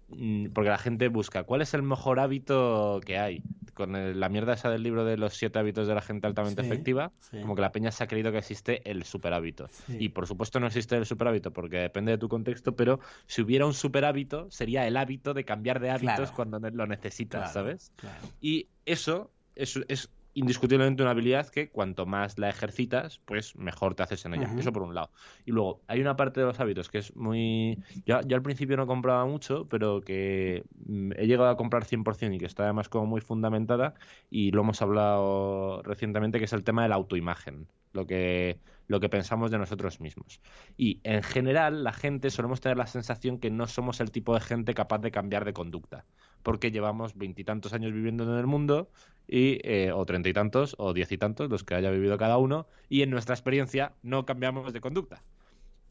porque 0.53 0.69
la 0.69 0.77
gente 0.77 1.07
busca 1.07 1.43
cuál 1.43 1.61
es 1.61 1.73
el 1.73 1.83
mejor 1.83 2.19
hábito 2.19 2.99
que 3.05 3.17
hay. 3.17 3.43
Con 3.73 3.95
el- 3.95 4.19
la 4.19 4.29
mierda 4.29 4.53
esa 4.53 4.69
del 4.69 4.83
libro 4.83 5.03
de 5.03 5.17
los 5.17 5.33
siete 5.33 5.57
hábitos 5.57 5.87
de 5.87 5.95
la 5.95 6.01
gente 6.01 6.27
altamente 6.27 6.61
Sí, 6.61 6.67
efectiva, 6.67 7.11
sí. 7.19 7.41
como 7.41 7.55
que 7.55 7.61
la 7.61 7.71
peña 7.71 7.89
se 7.91 8.03
ha 8.03 8.07
creído 8.07 8.31
que 8.31 8.37
existe 8.37 8.87
el 8.89 9.03
superhábito. 9.03 9.67
Sí. 9.69 9.97
Y 9.99 10.09
por 10.09 10.27
supuesto 10.27 10.59
no 10.59 10.67
existe 10.67 10.95
el 10.95 11.07
superhábito 11.07 11.51
porque 11.51 11.77
depende 11.77 12.11
de 12.11 12.17
tu 12.19 12.29
contexto, 12.29 12.75
pero 12.75 12.99
si 13.25 13.41
hubiera 13.41 13.65
un 13.65 13.73
superhábito, 13.73 14.51
sería 14.51 14.85
el 14.87 14.95
hábito 14.95 15.33
de 15.33 15.43
cambiar 15.43 15.79
de 15.79 15.89
hábitos 15.89 16.15
Claro. 16.15 16.33
cuando 16.35 16.59
lo 16.59 16.85
necesitas, 16.85 17.51
Claro, 17.51 17.53
¿sabes? 17.53 17.91
claro. 17.95 18.27
Y 18.39 18.67
eso 18.85 19.31
es, 19.55 19.79
es 19.87 20.09
indiscutiblemente 20.33 21.03
una 21.03 21.11
habilidad 21.11 21.47
que 21.47 21.69
cuanto 21.69 22.05
más 22.05 22.37
la 22.39 22.49
ejercitas, 22.49 23.19
pues 23.25 23.55
mejor 23.55 23.95
te 23.95 24.03
haces 24.03 24.25
en 24.25 24.35
ella. 24.35 24.51
Eso 24.57 24.71
por 24.71 24.83
un 24.83 24.95
lado. 24.95 25.11
Y 25.45 25.51
luego, 25.51 25.81
hay 25.87 26.01
una 26.01 26.15
parte 26.15 26.39
de 26.39 26.47
los 26.47 26.59
hábitos 26.59 26.89
que 26.89 26.99
es 26.99 27.15
muy... 27.15 27.79
Yo, 28.05 28.21
yo 28.21 28.35
al 28.35 28.41
principio 28.41 28.77
no 28.77 28.87
compraba 28.87 29.25
mucho, 29.25 29.67
pero 29.69 30.01
que 30.01 30.63
mm, 30.85 31.11
he 31.17 31.27
llegado 31.27 31.49
a 31.49 31.57
comprar 31.57 31.85
100% 31.85 32.35
y 32.35 32.39
que 32.39 32.45
está 32.45 32.63
además 32.63 32.89
como 32.89 33.05
muy 33.05 33.21
fundamentada 33.21 33.93
y 34.29 34.51
lo 34.51 34.61
hemos 34.61 34.81
hablado 34.81 35.81
recientemente, 35.83 36.39
que 36.39 36.45
es 36.45 36.53
el 36.53 36.63
tema 36.63 36.83
de 36.83 36.89
la 36.89 36.95
autoimagen. 36.95 37.67
Lo 37.91 38.07
que, 38.07 38.57
lo 38.87 38.99
que 38.99 39.07
pensamos 39.07 39.51
de 39.51 39.59
nosotros 39.59 40.01
mismos. 40.01 40.41
Y 40.77 40.99
en 41.03 41.21
general, 41.21 41.83
la 41.83 41.93
gente 41.93 42.31
solemos 42.31 42.59
tener 42.59 42.75
la 42.75 42.87
sensación 42.87 43.37
que 43.37 43.51
no 43.51 43.67
somos 43.67 43.99
el 43.99 44.09
tipo 44.09 44.33
de 44.33 44.39
gente 44.39 44.73
capaz 44.73 44.97
de 44.97 45.11
cambiar 45.11 45.45
de 45.45 45.53
conducta 45.53 46.05
porque 46.43 46.71
llevamos 46.71 47.17
veintitantos 47.17 47.73
años 47.73 47.93
viviendo 47.93 48.23
en 48.23 48.37
el 48.37 48.45
mundo, 48.45 48.89
y, 49.27 49.59
eh, 49.63 49.91
o 49.93 50.05
treinta 50.05 50.29
y 50.29 50.33
tantos, 50.33 50.75
o 50.77 50.93
diez 50.93 51.11
y 51.11 51.17
tantos, 51.17 51.49
los 51.49 51.63
que 51.63 51.75
haya 51.75 51.89
vivido 51.89 52.17
cada 52.17 52.37
uno, 52.37 52.67
y 52.89 53.01
en 53.01 53.09
nuestra 53.09 53.33
experiencia 53.33 53.93
no 54.03 54.25
cambiamos 54.25 54.73
de 54.73 54.81
conducta. 54.81 55.23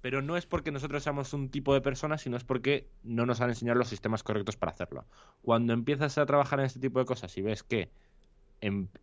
Pero 0.03 0.20
no 0.20 0.36
es 0.36 0.46
porque 0.46 0.72
nosotros 0.72 1.03
seamos 1.03 1.32
un 1.32 1.48
tipo 1.48 1.74
de 1.74 1.80
persona, 1.80 2.18
sino 2.18 2.36
es 2.36 2.44
porque 2.44 2.88
no 3.05 3.24
nos 3.24 3.40
han 3.40 3.50
enseñado 3.50 3.78
los 3.78 3.88
sistemas 3.88 4.22
correctos 4.22 4.57
para 4.57 4.72
hacerlo. 4.72 5.07
Cuando 5.42 5.72
empiezas 5.72 6.18
a 6.18 6.26
trabajar 6.26 6.59
en 6.59 6.66
este 6.66 6.80
tipo 6.80 6.98
de 6.98 7.07
cosas 7.07 7.36
y 7.38 7.42
ves 7.42 7.62
que 7.62 7.90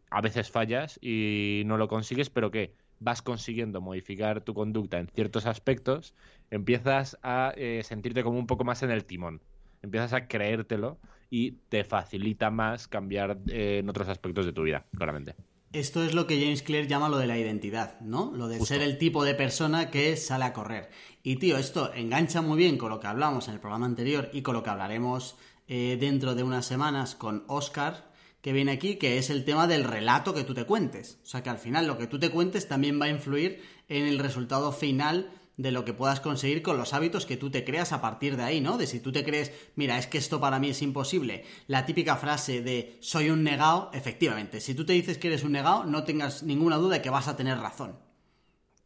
a 0.10 0.22
veces 0.22 0.52
fallas 0.52 1.00
y 1.02 1.64
no 1.66 1.78
lo 1.78 1.88
consigues, 1.88 2.30
pero 2.30 2.52
que 2.52 2.74
vas 3.00 3.22
consiguiendo 3.22 3.82
modificar 3.82 4.42
tu 4.42 4.54
conducta 4.54 5.00
en 5.00 5.08
ciertos 5.08 5.46
aspectos, 5.46 6.14
empiezas 6.52 7.18
a 7.24 7.54
eh, 7.56 7.82
sentirte 7.84 8.24
como 8.24 8.38
un 8.38 8.48
poco 8.48 8.64
más 8.64 8.84
en 8.84 8.92
el 8.92 9.06
timón. 9.06 9.42
Empiezas 9.82 10.14
a 10.14 10.28
creértelo 10.28 10.98
y 11.30 11.52
te 11.70 11.84
facilita 11.84 12.50
más 12.50 12.88
cambiar 12.88 13.40
eh, 13.48 13.80
en 13.80 13.90
otros 13.90 14.08
aspectos 14.08 14.46
de 14.46 14.54
tu 14.54 14.64
vida, 14.64 14.86
claramente. 14.96 15.36
Esto 15.72 16.04
es 16.04 16.16
lo 16.16 16.26
que 16.26 16.42
James 16.42 16.64
Clear 16.64 16.88
llama 16.88 17.10
lo 17.10 17.20
de 17.20 17.28
la 17.28 17.38
identidad, 17.38 18.00
¿no? 18.02 18.32
Lo 18.36 18.48
de 18.48 18.58
Justo. 18.58 18.74
ser 18.74 18.82
el 18.82 18.98
tipo 18.98 19.24
de 19.24 19.36
persona 19.36 19.92
que 19.92 20.18
sale 20.18 20.46
a 20.46 20.54
correr. 20.54 20.90
Y 21.22 21.36
tío, 21.36 21.58
esto 21.58 21.94
engancha 21.94 22.42
muy 22.42 22.58
bien 22.58 22.78
con 22.78 22.90
lo 22.90 23.00
que 23.00 23.06
hablamos 23.06 23.48
en 23.48 23.54
el 23.54 23.60
programa 23.60 23.86
anterior 23.86 24.32
y 24.34 24.42
con 24.42 24.56
lo 24.56 24.64
que 24.64 24.72
hablaremos 24.72 25.38
eh, 25.68 25.98
dentro 26.00 26.34
de 26.34 26.42
unas 26.42 26.66
semanas 26.66 27.14
con 27.14 27.44
Oscar, 27.48 28.10
que 28.42 28.52
viene 28.52 28.72
aquí, 28.72 28.96
que 28.96 29.20
es 29.20 29.30
el 29.30 29.46
tema 29.46 29.68
del 29.68 29.84
relato 29.84 30.34
que 30.34 30.44
tú 30.44 30.56
te 30.56 30.66
cuentes. 30.66 31.20
O 31.22 31.28
sea 31.28 31.44
que 31.44 31.52
al 31.52 31.60
final 31.60 31.86
lo 31.86 32.00
que 32.00 32.08
tú 32.08 32.18
te 32.18 32.32
cuentes 32.32 32.68
también 32.68 33.00
va 33.00 33.06
a 33.06 33.10
influir 33.10 33.62
en 33.90 34.08
el 34.08 34.18
resultado 34.18 34.72
final 34.72 35.30
de 35.60 35.72
lo 35.74 35.84
que 35.84 35.94
puedas 35.94 36.22
conseguir 36.22 36.62
con 36.62 36.78
los 36.78 36.94
hábitos 36.94 37.26
que 37.26 37.36
tú 37.36 37.52
te 37.52 37.66
creas 37.66 37.92
a 37.92 38.00
partir 38.00 38.38
de 38.38 38.44
ahí, 38.44 38.62
¿no? 38.62 38.78
De 38.78 38.88
si 38.88 39.02
tú 39.02 39.12
te 39.12 39.26
crees, 39.26 39.52
mira, 39.76 39.98
es 39.98 40.08
que 40.08 40.18
esto 40.18 40.40
para 40.40 40.58
mí 40.58 40.70
es 40.70 40.82
imposible. 40.82 41.44
La 41.68 41.86
típica 41.86 42.16
frase 42.16 42.62
de 42.62 42.96
soy 43.02 43.30
un 43.30 43.44
negado, 43.44 43.92
efectivamente, 43.94 44.62
si 44.62 44.74
tú 44.74 44.86
te 44.86 44.94
dices 44.94 45.18
que 45.18 45.28
eres 45.28 45.44
un 45.44 45.52
negado, 45.52 45.84
no 45.84 46.06
tengas 46.06 46.44
ninguna 46.44 46.78
duda 46.78 46.96
de 46.96 47.02
que 47.02 47.10
vas 47.10 47.28
a 47.28 47.36
tener 47.36 47.58
razón. 47.58 48.00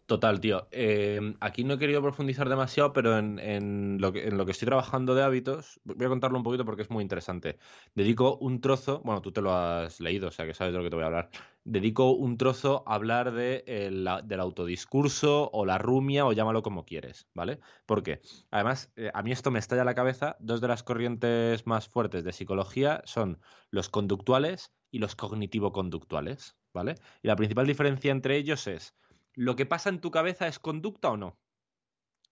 Total, 0.07 0.39
tío. 0.39 0.67
Eh, 0.71 1.36
aquí 1.39 1.63
no 1.63 1.76
he 1.76 1.78
querido 1.78 2.01
profundizar 2.01 2.49
demasiado, 2.49 2.91
pero 2.91 3.19
en, 3.19 3.97
lo 3.99 4.11
que, 4.11 4.28
en 4.28 4.38
lo 4.38 4.45
que 4.45 4.51
estoy 4.51 4.65
trabajando 4.65 5.13
de 5.13 5.21
hábitos, 5.21 5.80
voy 5.84 6.05
a 6.05 6.09
contarlo 6.09 6.38
un 6.38 6.43
poquito 6.43 6.65
porque 6.65 6.82
es 6.82 6.89
muy 6.89 7.03
interesante. 7.03 7.59
Dedico 7.93 8.36
un 8.38 8.61
trozo, 8.61 9.01
bueno, 9.05 9.21
tú 9.21 9.32
te 9.32 9.41
lo 9.41 9.53
has 9.53 9.99
leído, 10.01 10.30
o 10.30 10.32
sea 10.32 10.47
que 10.47 10.55
sabes 10.55 10.74
de 10.74 10.80
lo 10.80 10.84
que 10.84 10.89
te 10.89 10.95
voy 10.95 11.03
a 11.03 11.07
hablar. 11.07 11.30
Dedico 11.66 12.11
un 12.11 12.38
trozo 12.38 12.84
a 12.86 12.95
hablar 12.95 13.32
de, 13.32 13.64
la- 13.91 14.22
del 14.22 14.39
autodiscurso 14.41 15.49
o 15.53 15.66
la 15.66 15.78
rumia 15.78 16.26
o 16.26 16.34
llámalo 16.34 16.61
como 16.61 16.86
quieres, 16.86 17.28
¿vale? 17.34 17.59
Porque, 17.86 18.22
además, 18.51 18.91
eh, 18.97 19.11
a 19.14 19.24
mí 19.24 19.32
esto 19.32 19.49
me 19.51 19.59
estalla 19.59 19.86
la 19.86 19.95
cabeza. 19.95 20.36
Dos 20.39 20.59
de 20.61 20.68
las 20.68 20.84
corrientes 20.84 21.66
más 21.66 21.88
fuertes 21.88 22.24
de 22.26 22.34
psicología 22.34 23.01
son 23.05 23.39
los 23.72 23.89
conductuales 23.89 24.74
y 24.91 24.99
los 24.99 25.16
cognitivo-conductuales, 25.16 26.57
¿vale? 26.74 26.95
Y 27.22 27.28
la 27.30 27.36
principal 27.38 27.66
diferencia 27.68 28.11
entre 28.11 28.36
ellos 28.38 28.68
es 28.68 28.93
¿lo 29.34 29.55
que 29.55 29.66
pasa 29.66 29.89
en 29.89 30.01
tu 30.01 30.11
cabeza 30.11 30.47
es 30.47 30.59
conducta 30.59 31.11
o 31.11 31.18
no? 31.18 31.39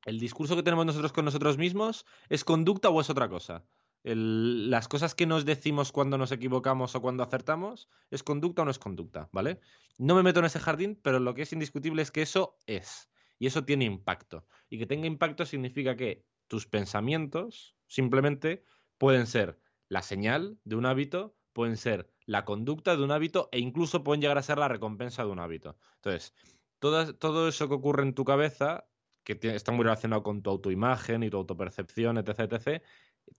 ¿El 0.05 0.19
discurso 0.19 0.55
que 0.55 0.61
tenemos 0.63 0.85
nosotros 0.85 1.11
con 1.13 1.25
nosotros 1.25 1.57
mismos 1.57 2.05
es 2.29 2.43
conducta 2.45 2.89
o 2.89 3.01
es 3.01 3.09
otra 3.09 3.29
cosa? 3.29 3.65
Las 4.03 4.87
cosas 4.87 5.13
que 5.13 5.27
nos 5.27 5.45
decimos 5.45 5.91
cuando 5.91 6.17
nos 6.17 6.31
equivocamos 6.31 6.95
o 6.95 7.01
cuando 7.01 7.23
acertamos, 7.23 7.89
¿es 8.09 8.23
conducta 8.23 8.63
o 8.63 8.65
no 8.65 8.71
es 8.71 8.79
conducta? 8.79 9.29
¿Vale? 9.31 9.59
No 9.97 10.15
me 10.15 10.23
meto 10.23 10.39
en 10.39 10.45
ese 10.45 10.59
jardín, 10.59 10.99
pero 11.01 11.19
lo 11.19 11.35
que 11.35 11.43
es 11.43 11.53
indiscutible 11.53 12.01
es 12.01 12.11
que 12.11 12.23
eso 12.23 12.57
es. 12.65 13.09
Y 13.37 13.47
eso 13.47 13.63
tiene 13.63 13.85
impacto. 13.85 14.45
Y 14.69 14.79
que 14.79 14.87
tenga 14.87 15.07
impacto 15.07 15.45
significa 15.45 15.95
que 15.95 16.25
tus 16.47 16.67
pensamientos 16.67 17.75
simplemente 17.87 18.63
pueden 18.97 19.27
ser 19.27 19.59
la 19.87 20.01
señal 20.01 20.59
de 20.63 20.75
un 20.75 20.85
hábito, 20.85 21.35
pueden 21.53 21.77
ser 21.77 22.11
la 22.25 22.45
conducta 22.45 22.95
de 22.95 23.03
un 23.03 23.11
hábito 23.11 23.49
e 23.51 23.59
incluso 23.59 24.03
pueden 24.03 24.21
llegar 24.21 24.37
a 24.37 24.43
ser 24.43 24.57
la 24.57 24.67
recompensa 24.67 25.23
de 25.23 25.31
un 25.31 25.39
hábito. 25.39 25.77
Entonces, 25.95 26.33
todas- 26.79 27.17
todo 27.19 27.47
eso 27.47 27.67
que 27.67 27.75
ocurre 27.75 28.03
en 28.03 28.13
tu 28.13 28.25
cabeza, 28.25 28.87
que 29.23 29.37
está 29.41 29.71
muy 29.71 29.83
relacionado 29.83 30.23
con 30.23 30.41
tu 30.41 30.49
autoimagen 30.49 31.23
y 31.23 31.29
tu 31.29 31.37
autopercepción, 31.37 32.17
etc., 32.17 32.39
etc., 32.41 32.83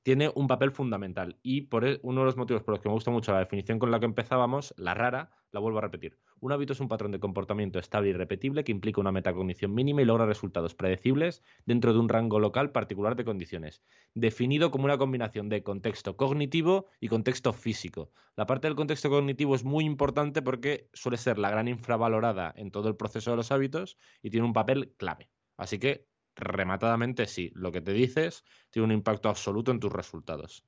tiene 0.03 0.31
un 0.35 0.47
papel 0.49 0.73
fundamental. 0.73 1.39
Y 1.43 1.63
por 1.63 1.85
e- 1.85 2.01
uno 2.03 2.21
de 2.21 2.27
los 2.27 2.37
motivos 2.37 2.63
por 2.63 2.75
los 2.75 2.81
que 2.81 2.89
me 2.89 2.95
gusta 2.95 3.11
mucho 3.11 3.33
la 3.33 3.39
definición 3.39 3.79
con 3.79 3.91
la 3.91 4.01
que 4.01 4.07
empezábamos, 4.07 4.75
la 4.77 4.95
rara, 4.95 5.31
la 5.53 5.61
vuelvo 5.61 5.79
a 5.79 5.83
repetir. 5.83 6.19
Un 6.41 6.53
hábito 6.53 6.73
es 6.73 6.81
un 6.81 6.89
patrón 6.89 7.13
de 7.13 7.21
comportamiento 7.21 7.79
estable 7.79 8.11
y 8.11 8.13
repetible 8.13 8.65
que 8.65 8.73
implica 8.73 9.01
una 9.01 9.13
metacognición 9.13 9.75
mínima 9.75 10.03
y 10.03 10.05
logra 10.05 10.27
resultados 10.27 10.75
predecibles 10.75 11.43
dentro 11.67 11.93
de 11.93 11.99
un 12.01 12.09
rango 12.09 12.41
local 12.41 12.73
particular 12.73 13.17
de 13.17 13.25
condiciones, 13.25 13.83
definido 14.15 14.71
como 14.71 14.87
una 14.87 14.99
combinación 14.99 15.49
de 15.49 15.63
contexto 15.63 16.17
cognitivo 16.17 16.87
y 17.01 17.09
contexto 17.09 17.53
físico. 17.53 18.13
La 18.37 18.47
parte 18.47 18.67
del 18.67 18.77
contexto 18.77 19.11
cognitivo 19.11 19.55
es 19.55 19.65
muy 19.65 19.85
importante 19.85 20.43
porque 20.43 20.89
suele 20.95 21.19
ser 21.19 21.39
la 21.39 21.51
gran 21.51 21.69
infravalorada 21.69 22.53
en 22.57 22.71
todo 22.71 22.89
el 22.89 22.97
proceso 22.97 23.31
de 23.31 23.37
los 23.37 23.53
hábitos 23.53 23.99
y 24.23 24.31
tiene 24.31 24.47
un 24.47 24.53
papel 24.53 24.95
clave. 24.97 25.31
Así 25.57 25.79
que, 25.79 26.12
rematadamente, 26.37 27.27
sí, 27.27 27.51
lo 27.55 27.73
que 27.73 27.81
te 27.81 27.93
dices 27.93 28.45
tiene 28.71 28.87
un 28.87 28.93
impacto 28.93 29.29
absoluto 29.29 29.71
en 29.71 29.81
tus 29.81 29.93
resultados. 29.93 30.65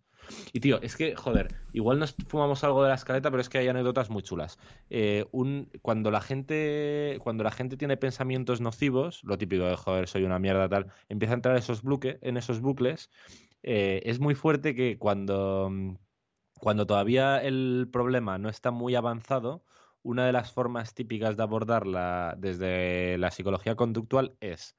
Y 0.52 0.60
tío, 0.60 0.80
es 0.82 0.96
que, 0.96 1.14
joder, 1.14 1.48
igual 1.72 1.98
nos 1.98 2.14
fumamos 2.28 2.64
algo 2.64 2.82
de 2.82 2.88
la 2.88 2.94
escaleta, 2.94 3.30
pero 3.30 3.40
es 3.40 3.48
que 3.48 3.58
hay 3.58 3.68
anécdotas 3.68 4.10
muy 4.10 4.22
chulas. 4.22 4.58
Eh, 4.90 5.26
un, 5.32 5.70
cuando 5.82 6.10
la 6.10 6.20
gente, 6.20 7.18
cuando 7.22 7.44
la 7.44 7.50
gente 7.50 7.76
tiene 7.76 7.96
pensamientos 7.96 8.60
nocivos, 8.60 9.22
lo 9.24 9.38
típico 9.38 9.64
de 9.64 9.76
joder, 9.76 10.08
soy 10.08 10.24
una 10.24 10.38
mierda, 10.38 10.68
tal, 10.68 10.86
empieza 11.08 11.34
a 11.34 11.36
entrar 11.36 11.56
esos 11.56 11.82
en 12.00 12.36
esos 12.36 12.60
bucles, 12.60 13.10
eh, 13.62 14.02
es 14.04 14.20
muy 14.20 14.34
fuerte 14.34 14.74
que 14.74 14.98
cuando, 14.98 15.70
cuando 16.58 16.86
todavía 16.86 17.42
el 17.42 17.88
problema 17.92 18.38
no 18.38 18.48
está 18.48 18.70
muy 18.70 18.94
avanzado, 18.94 19.64
una 20.02 20.26
de 20.26 20.32
las 20.32 20.52
formas 20.52 20.94
típicas 20.94 21.36
de 21.36 21.42
abordarla 21.42 22.34
desde 22.38 23.16
la 23.18 23.30
psicología 23.30 23.74
conductual 23.74 24.36
es 24.40 24.76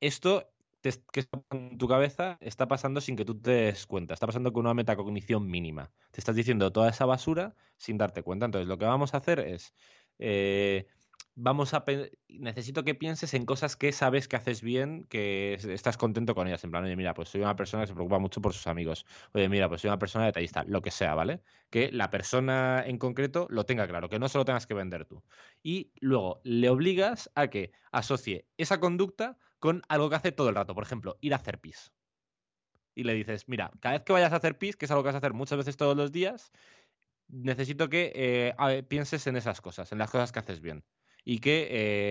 esto 0.00 0.52
te- 0.80 0.92
que 1.12 1.20
está 1.20 1.42
en 1.50 1.78
tu 1.78 1.88
cabeza 1.88 2.38
está 2.40 2.68
pasando 2.68 3.00
sin 3.00 3.16
que 3.16 3.24
tú 3.24 3.40
te 3.40 3.50
des 3.50 3.86
cuenta, 3.86 4.14
está 4.14 4.26
pasando 4.26 4.52
con 4.52 4.64
una 4.66 4.74
metacognición 4.74 5.46
mínima. 5.48 5.92
Te 6.12 6.20
estás 6.20 6.36
diciendo 6.36 6.72
toda 6.72 6.90
esa 6.90 7.04
basura 7.06 7.56
sin 7.76 7.98
darte 7.98 8.22
cuenta. 8.22 8.46
Entonces, 8.46 8.68
lo 8.68 8.78
que 8.78 8.84
vamos 8.86 9.14
a 9.14 9.18
hacer 9.18 9.40
es, 9.40 9.74
eh, 10.18 10.86
vamos 11.34 11.74
a 11.74 11.84
necesito 12.28 12.84
que 12.84 12.94
pienses 12.94 13.32
en 13.34 13.46
cosas 13.46 13.76
que 13.76 13.92
sabes 13.92 14.28
que 14.28 14.36
haces 14.36 14.60
bien, 14.62 15.04
que 15.08 15.54
estás 15.54 15.96
contento 15.96 16.34
con 16.34 16.46
ellas. 16.48 16.64
En 16.64 16.70
plan, 16.70 16.84
oye, 16.84 16.96
mira, 16.96 17.14
pues 17.14 17.28
soy 17.28 17.40
una 17.40 17.56
persona 17.56 17.82
que 17.84 17.88
se 17.88 17.94
preocupa 17.94 18.18
mucho 18.18 18.40
por 18.40 18.52
sus 18.52 18.66
amigos. 18.66 19.04
Oye, 19.32 19.48
mira, 19.48 19.68
pues 19.68 19.80
soy 19.82 19.88
una 19.88 19.98
persona 19.98 20.26
detallista, 20.26 20.64
lo 20.66 20.82
que 20.82 20.90
sea, 20.90 21.14
¿vale? 21.14 21.42
Que 21.70 21.90
la 21.92 22.10
persona 22.10 22.82
en 22.86 22.98
concreto 22.98 23.46
lo 23.50 23.64
tenga 23.66 23.86
claro, 23.88 24.08
que 24.08 24.18
no 24.18 24.28
solo 24.28 24.44
tengas 24.44 24.66
que 24.66 24.74
vender 24.74 25.04
tú. 25.06 25.22
Y 25.62 25.92
luego 26.00 26.40
le 26.44 26.68
obligas 26.70 27.30
a 27.34 27.48
que 27.48 27.72
asocie 27.92 28.48
esa 28.56 28.80
conducta 28.80 29.38
con 29.58 29.82
algo 29.88 30.10
que 30.10 30.16
hace 30.16 30.32
todo 30.32 30.48
el 30.48 30.54
rato. 30.54 30.74
Por 30.74 30.84
ejemplo, 30.84 31.18
ir 31.20 31.32
a 31.32 31.36
hacer 31.36 31.60
pis. 31.60 31.92
Y 32.94 33.04
le 33.04 33.14
dices, 33.14 33.48
mira, 33.48 33.70
cada 33.80 33.96
vez 33.96 34.04
que 34.04 34.12
vayas 34.12 34.32
a 34.32 34.36
hacer 34.36 34.58
pis, 34.58 34.76
que 34.76 34.86
es 34.86 34.90
algo 34.90 35.02
que 35.02 35.08
vas 35.08 35.14
a 35.14 35.18
hacer 35.18 35.32
muchas 35.32 35.58
veces 35.58 35.76
todos 35.76 35.96
los 35.96 36.10
días, 36.10 36.50
necesito 37.28 37.88
que 37.88 38.12
eh, 38.14 38.82
pienses 38.84 39.26
en 39.26 39.36
esas 39.36 39.60
cosas, 39.60 39.92
en 39.92 39.98
las 39.98 40.10
cosas 40.10 40.32
que 40.32 40.40
haces 40.40 40.60
bien 40.60 40.84
y 41.24 41.40
que 41.40 41.68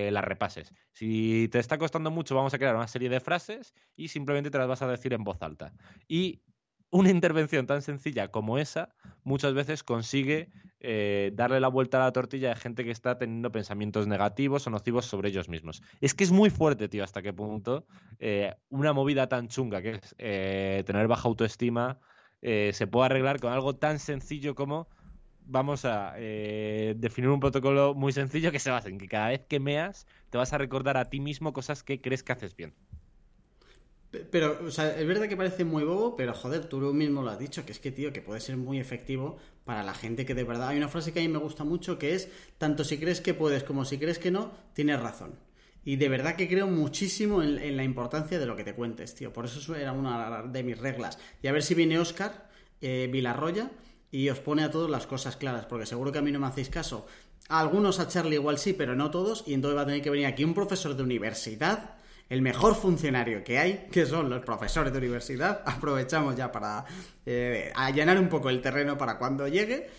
eh, 0.08 0.12
las 0.12 0.24
repases. 0.24 0.74
Si 0.92 1.50
te 1.52 1.60
está 1.60 1.78
costando 1.78 2.12
mucho, 2.12 2.36
vamos 2.36 2.54
a 2.54 2.58
crear 2.60 2.76
una 2.76 2.88
serie 2.88 3.10
de 3.10 3.20
frases 3.20 3.74
y 3.96 4.10
simplemente 4.10 4.52
te 4.52 4.58
las 4.58 4.68
vas 4.68 4.82
a 4.82 4.88
decir 4.88 5.14
en 5.14 5.24
voz 5.24 5.42
alta. 5.42 5.74
Y 6.08 6.44
una 6.90 7.10
intervención 7.10 7.68
tan 7.68 7.82
sencilla 7.82 8.30
como 8.30 8.58
esa 8.58 8.96
muchas 9.24 9.54
veces 9.54 9.84
consigue 9.84 10.50
eh, 10.80 11.32
darle 11.34 11.60
la 11.60 11.68
vuelta 11.68 11.98
a 11.98 12.06
la 12.06 12.12
tortilla 12.14 12.50
de 12.50 12.56
gente 12.56 12.84
que 12.84 12.92
está 12.92 13.18
teniendo 13.18 13.52
pensamientos 13.52 14.08
negativos 14.08 14.68
o 14.68 14.70
nocivos 14.70 15.06
sobre 15.06 15.30
ellos 15.30 15.50
mismos. 15.50 15.82
Es 16.02 16.14
que 16.14 16.24
es 16.24 16.32
muy 16.32 16.50
fuerte, 16.50 16.88
tío, 16.88 17.04
hasta 17.04 17.22
qué 17.22 17.34
punto 17.34 17.86
eh, 18.20 18.56
una 18.70 18.94
movida 18.94 19.28
tan 19.28 19.48
chunga 19.48 19.82
que 19.82 20.00
es 20.02 20.16
tener 20.86 21.08
baja 21.08 21.28
autoestima 21.28 22.00
se 22.42 22.88
puede 22.88 23.08
arreglar 23.08 23.40
con 23.40 23.52
algo 23.52 23.76
tan 23.76 24.00
sencillo 24.00 24.56
como 24.56 24.88
vamos 25.48 25.86
a 25.86 26.14
eh, 26.18 26.94
definir 26.98 27.30
un 27.30 27.40
protocolo 27.40 27.94
muy 27.96 28.12
sencillo 28.12 28.52
que 28.52 28.60
se 28.60 28.70
basa 28.70 28.90
en 28.90 28.98
que 28.98 29.08
cada 29.08 29.30
vez 29.30 29.46
que 29.48 29.60
meas 29.60 30.06
te 30.30 30.38
vas 30.38 30.54
a 30.54 30.58
recordar 30.58 30.98
a 30.98 31.10
ti 31.10 31.20
mismo 31.20 31.54
cosas 31.54 31.84
que 31.84 32.02
crees 32.02 32.24
que 32.24 32.34
haces 32.34 32.56
bien. 32.56 32.76
Pero, 34.32 34.60
o 34.66 34.72
sea, 34.72 34.98
es 34.98 35.08
verdad 35.08 35.28
que 35.28 35.38
parece 35.38 35.66
muy 35.66 35.84
bobo, 35.84 36.16
pero 36.16 36.34
joder, 36.34 36.66
tú 36.66 36.80
mismo 36.94 37.22
lo 37.22 37.30
has 37.30 37.40
dicho, 37.40 37.66
que 37.66 37.72
es 37.72 37.80
que, 37.80 37.92
tío, 37.92 38.14
que 38.14 38.22
puede 38.22 38.40
ser 38.40 38.58
muy 38.58 38.80
efectivo 38.80 39.38
para 39.66 39.84
la 39.84 39.94
gente 39.94 40.26
que 40.26 40.34
de 40.34 40.44
verdad... 40.44 40.70
Hay 40.70 40.78
una 40.78 40.88
frase 40.88 41.14
que 41.14 41.20
a 41.20 41.22
mí 41.22 41.28
me 41.28 41.40
gusta 41.40 41.64
mucho 41.64 42.00
que 42.00 42.16
es, 42.16 42.30
tanto 42.58 42.84
si 42.84 42.98
crees 42.98 43.22
que 43.22 43.34
puedes 43.34 43.64
como 43.64 43.86
si 43.86 43.98
crees 43.98 44.20
que 44.20 44.32
no, 44.32 44.52
tienes 44.74 45.00
razón. 45.00 45.36
Y 45.84 45.96
de 45.96 46.10
verdad 46.10 46.36
que 46.36 46.50
creo 46.50 46.68
muchísimo 46.68 47.42
en, 47.42 47.78
la 47.78 47.84
importancia 47.84 48.40
de 48.40 48.46
lo 48.46 48.56
que 48.56 48.64
te 48.64 48.74
cuentes, 48.74 49.16
tío. 49.16 49.32
Por 49.32 49.46
eso 49.46 49.76
era 49.76 49.94
una 49.94 50.44
de 50.44 50.64
mis 50.64 50.78
reglas. 50.78 51.18
Y 51.42 51.48
a 51.48 51.52
ver 51.52 51.64
si 51.64 51.76
viene 51.76 52.00
Oscar 52.00 52.50
eh, 52.82 53.08
Vilarroya 53.12 53.72
y 54.12 54.30
os 54.30 54.40
pone 54.40 54.64
a 54.64 54.72
todos 54.72 54.90
las 54.90 55.08
cosas 55.08 55.38
claras, 55.38 55.66
porque 55.66 55.86
seguro 55.86 56.12
que 56.12 56.20
a 56.20 56.22
mí 56.22 56.32
no 56.32 56.40
me 56.40 56.48
hacéis 56.48 56.70
caso. 56.70 57.06
A 57.50 57.60
algunos 57.60 58.00
a 58.00 58.08
Charlie 58.08 58.36
igual 58.36 58.58
sí, 58.58 58.74
pero 58.74 58.96
no 58.96 59.12
todos, 59.12 59.44
y 59.48 59.54
entonces 59.54 59.78
va 59.78 59.84
a 59.84 59.86
tener 59.86 60.02
que 60.02 60.10
venir 60.10 60.26
aquí 60.26 60.44
un 60.44 60.54
profesor 60.54 60.96
de 60.96 61.04
universidad, 61.04 61.97
el 62.30 62.42
mejor 62.42 62.76
funcionario 62.76 63.44
que 63.44 63.60
hay, 63.60 63.88
que 63.92 64.06
son 64.06 64.30
los 64.30 64.44
profesores 64.44 64.92
de 64.92 65.00
universidad. 65.00 65.62
Aprovechamos 65.66 66.36
ya 66.36 66.52
para 66.52 66.86
eh, 67.26 67.72
allanar 67.76 68.20
un 68.20 68.30
poco 68.30 68.50
el 68.50 68.62
terreno 68.62 68.98
para 68.98 69.18
cuando 69.18 69.48
llegue, 69.48 69.90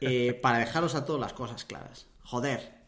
eh, 0.00 0.34
para 0.34 0.58
dejaros 0.58 0.94
a 0.94 1.04
todos 1.04 1.20
las 1.20 1.32
cosas 1.32 1.64
claras. 1.64 2.08
Joder. 2.24 2.82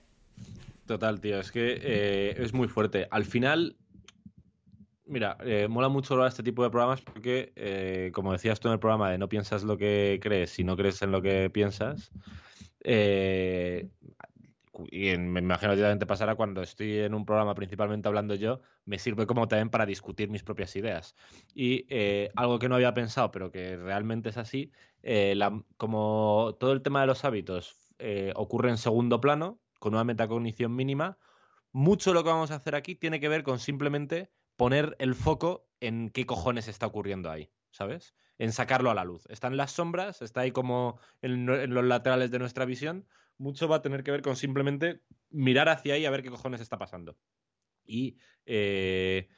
Total, 0.86 1.20
tío, 1.20 1.40
es 1.40 1.50
que 1.50 1.78
eh, 1.82 2.34
es 2.38 2.52
muy 2.52 2.68
fuerte. 2.68 3.08
Al 3.10 3.24
final, 3.24 3.76
Mira, 5.06 5.36
eh, 5.44 5.68
mola 5.68 5.90
mucho 5.90 6.24
este 6.26 6.42
tipo 6.42 6.62
de 6.62 6.70
programas 6.70 7.02
porque, 7.02 7.52
eh, 7.56 8.10
como 8.14 8.32
decías 8.32 8.58
tú 8.58 8.68
en 8.68 8.74
el 8.74 8.80
programa 8.80 9.10
de 9.10 9.18
no 9.18 9.28
piensas 9.28 9.62
lo 9.62 9.76
que 9.76 10.18
crees 10.22 10.58
y 10.58 10.64
no 10.64 10.76
crees 10.76 11.02
en 11.02 11.12
lo 11.12 11.20
que 11.20 11.50
piensas, 11.50 12.10
eh, 12.82 13.90
y 14.90 15.16
me 15.16 15.40
imagino 15.40 15.74
que 15.74 15.80
también 15.80 15.98
pasará 16.06 16.34
cuando 16.34 16.62
estoy 16.62 16.98
en 16.98 17.14
un 17.14 17.24
programa 17.24 17.54
principalmente 17.54 18.08
hablando 18.08 18.34
yo, 18.34 18.60
me 18.84 18.98
sirve 18.98 19.26
como 19.26 19.48
también 19.48 19.70
para 19.70 19.86
discutir 19.86 20.30
mis 20.30 20.42
propias 20.42 20.74
ideas. 20.76 21.14
Y 21.54 21.86
algo 22.34 22.58
que 22.58 22.68
no 22.68 22.74
había 22.74 22.94
pensado, 22.94 23.30
pero 23.30 23.50
que 23.50 23.76
realmente 23.76 24.30
es 24.30 24.36
así, 24.36 24.72
como 25.76 26.56
todo 26.58 26.72
el 26.72 26.82
tema 26.82 27.02
de 27.02 27.06
los 27.06 27.24
hábitos 27.24 27.94
ocurre 28.34 28.70
en 28.70 28.78
segundo 28.78 29.20
plano, 29.20 29.60
con 29.78 29.94
una 29.94 30.04
metacognición 30.04 30.74
mínima, 30.74 31.18
mucho 31.74 32.10
de 32.10 32.14
lo 32.14 32.24
que 32.24 32.30
vamos 32.30 32.52
a 32.52 32.54
hacer 32.54 32.74
aquí 32.76 32.94
tiene 32.94 33.20
que 33.20 33.28
ver 33.28 33.42
con 33.42 33.58
simplemente 33.58 34.30
poner 34.56 34.96
el 35.00 35.14
foco 35.14 35.66
en 35.80 36.08
qué 36.08 36.24
cojones 36.24 36.68
está 36.68 36.86
ocurriendo 36.86 37.30
ahí, 37.30 37.50
¿sabes? 37.70 38.14
En 38.38 38.52
sacarlo 38.52 38.90
a 38.90 38.94
la 38.94 39.04
luz. 39.04 39.26
Está 39.28 39.48
en 39.48 39.56
las 39.56 39.72
sombras, 39.72 40.22
está 40.22 40.42
ahí 40.42 40.52
como 40.52 40.98
en, 41.20 41.46
los 41.46 41.84
laterales 41.84 42.30
de 42.30 42.38
nuestra 42.38 42.64
visión. 42.64 43.06
Mucho 43.38 43.68
va 43.68 43.76
a 43.76 43.82
tener 43.82 44.02
que 44.04 44.10
ver 44.10 44.22
con 44.22 44.36
simplemente 44.36 45.00
mirar 45.30 45.68
hacia 45.68 45.94
ahí 45.94 46.06
a 46.06 46.10
ver 46.10 46.22
qué 46.22 46.30
cojones 46.30 46.60
está 46.60 46.78
pasando. 46.78 47.16
Y 47.84 48.18
eh, 48.46 49.28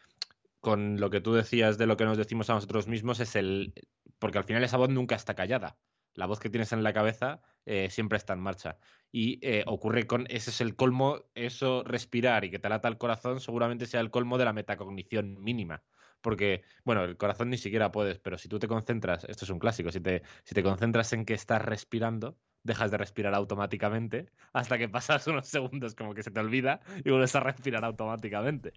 con 0.60 1.00
lo 1.00 1.10
que 1.10 1.20
tú 1.20 1.32
decías 1.32 1.78
de 1.78 1.86
lo 1.86 1.96
que 1.96 2.04
nos 2.04 2.18
decimos 2.18 2.50
a 2.50 2.54
nosotros 2.54 2.86
mismos 2.86 3.20
es 3.20 3.36
el... 3.36 3.72
Porque 4.18 4.38
al 4.38 4.44
final 4.44 4.64
esa 4.64 4.76
voz 4.76 4.90
nunca 4.90 5.14
está 5.14 5.34
callada 5.34 5.78
la 6.16 6.26
voz 6.26 6.40
que 6.40 6.50
tienes 6.50 6.72
en 6.72 6.82
la 6.82 6.92
cabeza 6.92 7.40
eh, 7.64 7.88
siempre 7.90 8.18
está 8.18 8.32
en 8.32 8.40
marcha. 8.40 8.78
Y 9.12 9.38
eh, 9.46 9.62
ocurre 9.66 10.06
con, 10.06 10.26
ese 10.28 10.50
es 10.50 10.60
el 10.60 10.74
colmo, 10.74 11.24
eso, 11.34 11.84
respirar 11.84 12.44
y 12.44 12.50
que 12.50 12.58
te 12.58 12.68
lata 12.68 12.88
el 12.88 12.98
corazón, 12.98 13.40
seguramente 13.40 13.86
sea 13.86 14.00
el 14.00 14.10
colmo 14.10 14.38
de 14.38 14.44
la 14.44 14.52
metacognición 14.52 15.40
mínima. 15.42 15.82
Porque, 16.20 16.62
bueno, 16.84 17.04
el 17.04 17.16
corazón 17.16 17.50
ni 17.50 17.58
siquiera 17.58 17.92
puedes, 17.92 18.18
pero 18.18 18.38
si 18.38 18.48
tú 18.48 18.58
te 18.58 18.66
concentras, 18.66 19.24
esto 19.24 19.44
es 19.44 19.50
un 19.50 19.58
clásico, 19.58 19.92
si 19.92 20.00
te, 20.00 20.22
si 20.44 20.54
te 20.54 20.62
concentras 20.62 21.12
en 21.12 21.24
que 21.24 21.34
estás 21.34 21.62
respirando, 21.62 22.38
dejas 22.66 22.90
de 22.90 22.98
respirar 22.98 23.34
automáticamente 23.34 24.26
hasta 24.52 24.76
que 24.76 24.88
pasas 24.88 25.26
unos 25.26 25.46
segundos 25.46 25.94
como 25.94 26.14
que 26.14 26.22
se 26.22 26.30
te 26.30 26.40
olvida 26.40 26.80
y 27.04 27.10
vuelves 27.10 27.34
a 27.36 27.40
respirar 27.40 27.84
automáticamente. 27.84 28.72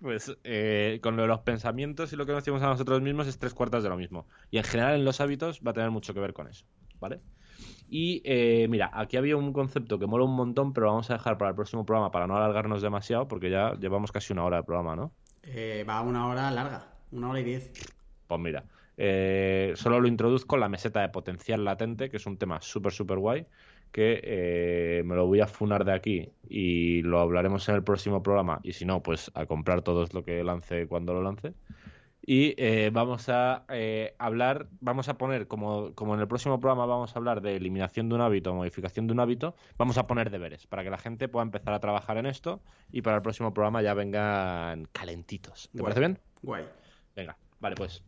Pues 0.00 0.36
eh, 0.44 0.98
con 1.02 1.16
lo 1.16 1.22
de 1.22 1.28
los 1.28 1.40
pensamientos 1.40 2.12
y 2.12 2.16
lo 2.16 2.26
que 2.26 2.32
nos 2.32 2.42
decimos 2.42 2.62
a 2.62 2.66
nosotros 2.66 3.00
mismos 3.00 3.26
es 3.28 3.38
tres 3.38 3.54
cuartas 3.54 3.82
de 3.82 3.88
lo 3.88 3.96
mismo. 3.96 4.26
Y 4.50 4.58
en 4.58 4.64
general 4.64 4.94
en 4.94 5.04
los 5.04 5.20
hábitos 5.20 5.60
va 5.66 5.70
a 5.70 5.74
tener 5.74 5.90
mucho 5.90 6.12
que 6.12 6.20
ver 6.20 6.32
con 6.32 6.48
eso, 6.48 6.66
¿vale? 6.98 7.20
Y 7.88 8.20
eh, 8.24 8.66
mira, 8.68 8.90
aquí 8.92 9.16
había 9.16 9.36
un 9.36 9.52
concepto 9.52 9.98
que 9.98 10.06
mola 10.06 10.24
un 10.24 10.34
montón, 10.34 10.72
pero 10.72 10.88
vamos 10.88 11.08
a 11.10 11.14
dejar 11.14 11.38
para 11.38 11.50
el 11.50 11.54
próximo 11.54 11.86
programa 11.86 12.10
para 12.10 12.26
no 12.26 12.36
alargarnos 12.36 12.82
demasiado, 12.82 13.28
porque 13.28 13.48
ya 13.48 13.74
llevamos 13.74 14.12
casi 14.12 14.32
una 14.32 14.44
hora 14.44 14.58
de 14.58 14.62
programa, 14.64 14.96
¿no? 14.96 15.12
Eh, 15.42 15.84
va 15.88 16.00
una 16.00 16.26
hora 16.26 16.50
larga, 16.50 16.88
una 17.12 17.30
hora 17.30 17.40
y 17.40 17.44
diez. 17.44 17.72
Pues 18.26 18.40
mira, 18.40 18.64
eh, 18.96 19.72
solo 19.76 20.00
lo 20.00 20.08
introduzco 20.08 20.56
la 20.56 20.68
meseta 20.68 21.00
de 21.00 21.08
potencial 21.08 21.64
latente, 21.64 22.10
que 22.10 22.16
es 22.16 22.26
un 22.26 22.38
tema 22.38 22.60
súper, 22.60 22.92
súper 22.92 23.18
guay, 23.18 23.46
que 23.92 24.20
eh, 24.22 25.02
me 25.04 25.14
lo 25.14 25.26
voy 25.26 25.40
a 25.40 25.46
funar 25.46 25.84
de 25.84 25.92
aquí 25.92 26.30
y 26.48 27.02
lo 27.02 27.20
hablaremos 27.20 27.68
en 27.68 27.76
el 27.76 27.82
próximo 27.82 28.22
programa. 28.22 28.60
Y 28.62 28.72
si 28.72 28.84
no, 28.84 29.02
pues 29.02 29.30
a 29.34 29.46
comprar 29.46 29.82
todo 29.82 30.06
lo 30.12 30.24
que 30.24 30.42
lance 30.42 30.86
cuando 30.86 31.14
lo 31.14 31.22
lance. 31.22 31.54
Y 32.28 32.54
eh, 32.56 32.90
vamos 32.92 33.28
a 33.28 33.64
hablar, 34.18 34.66
vamos 34.80 35.08
a 35.08 35.16
poner, 35.16 35.46
como, 35.46 35.94
como 35.94 36.14
en 36.14 36.20
el 36.20 36.26
próximo 36.26 36.58
programa 36.58 36.84
vamos 36.84 37.14
a 37.14 37.18
hablar 37.20 37.40
de 37.40 37.54
eliminación 37.54 38.08
de 38.08 38.16
un 38.16 38.20
hábito, 38.20 38.52
modificación 38.52 39.06
de 39.06 39.12
un 39.12 39.20
hábito, 39.20 39.54
vamos 39.78 39.96
a 39.96 40.08
poner 40.08 40.30
deberes 40.30 40.66
para 40.66 40.82
que 40.82 40.90
la 40.90 40.98
gente 40.98 41.28
pueda 41.28 41.44
empezar 41.44 41.72
a 41.72 41.78
trabajar 41.78 42.16
en 42.16 42.26
esto 42.26 42.60
y 42.90 43.02
para 43.02 43.18
el 43.18 43.22
próximo 43.22 43.54
programa 43.54 43.80
ya 43.80 43.94
vengan 43.94 44.88
calentitos. 44.90 45.70
¿Te 45.72 45.82
parece 45.82 46.00
bien? 46.00 46.18
Guay. 46.42 46.64
Venga, 47.14 47.38
vale, 47.60 47.76
pues 47.76 48.02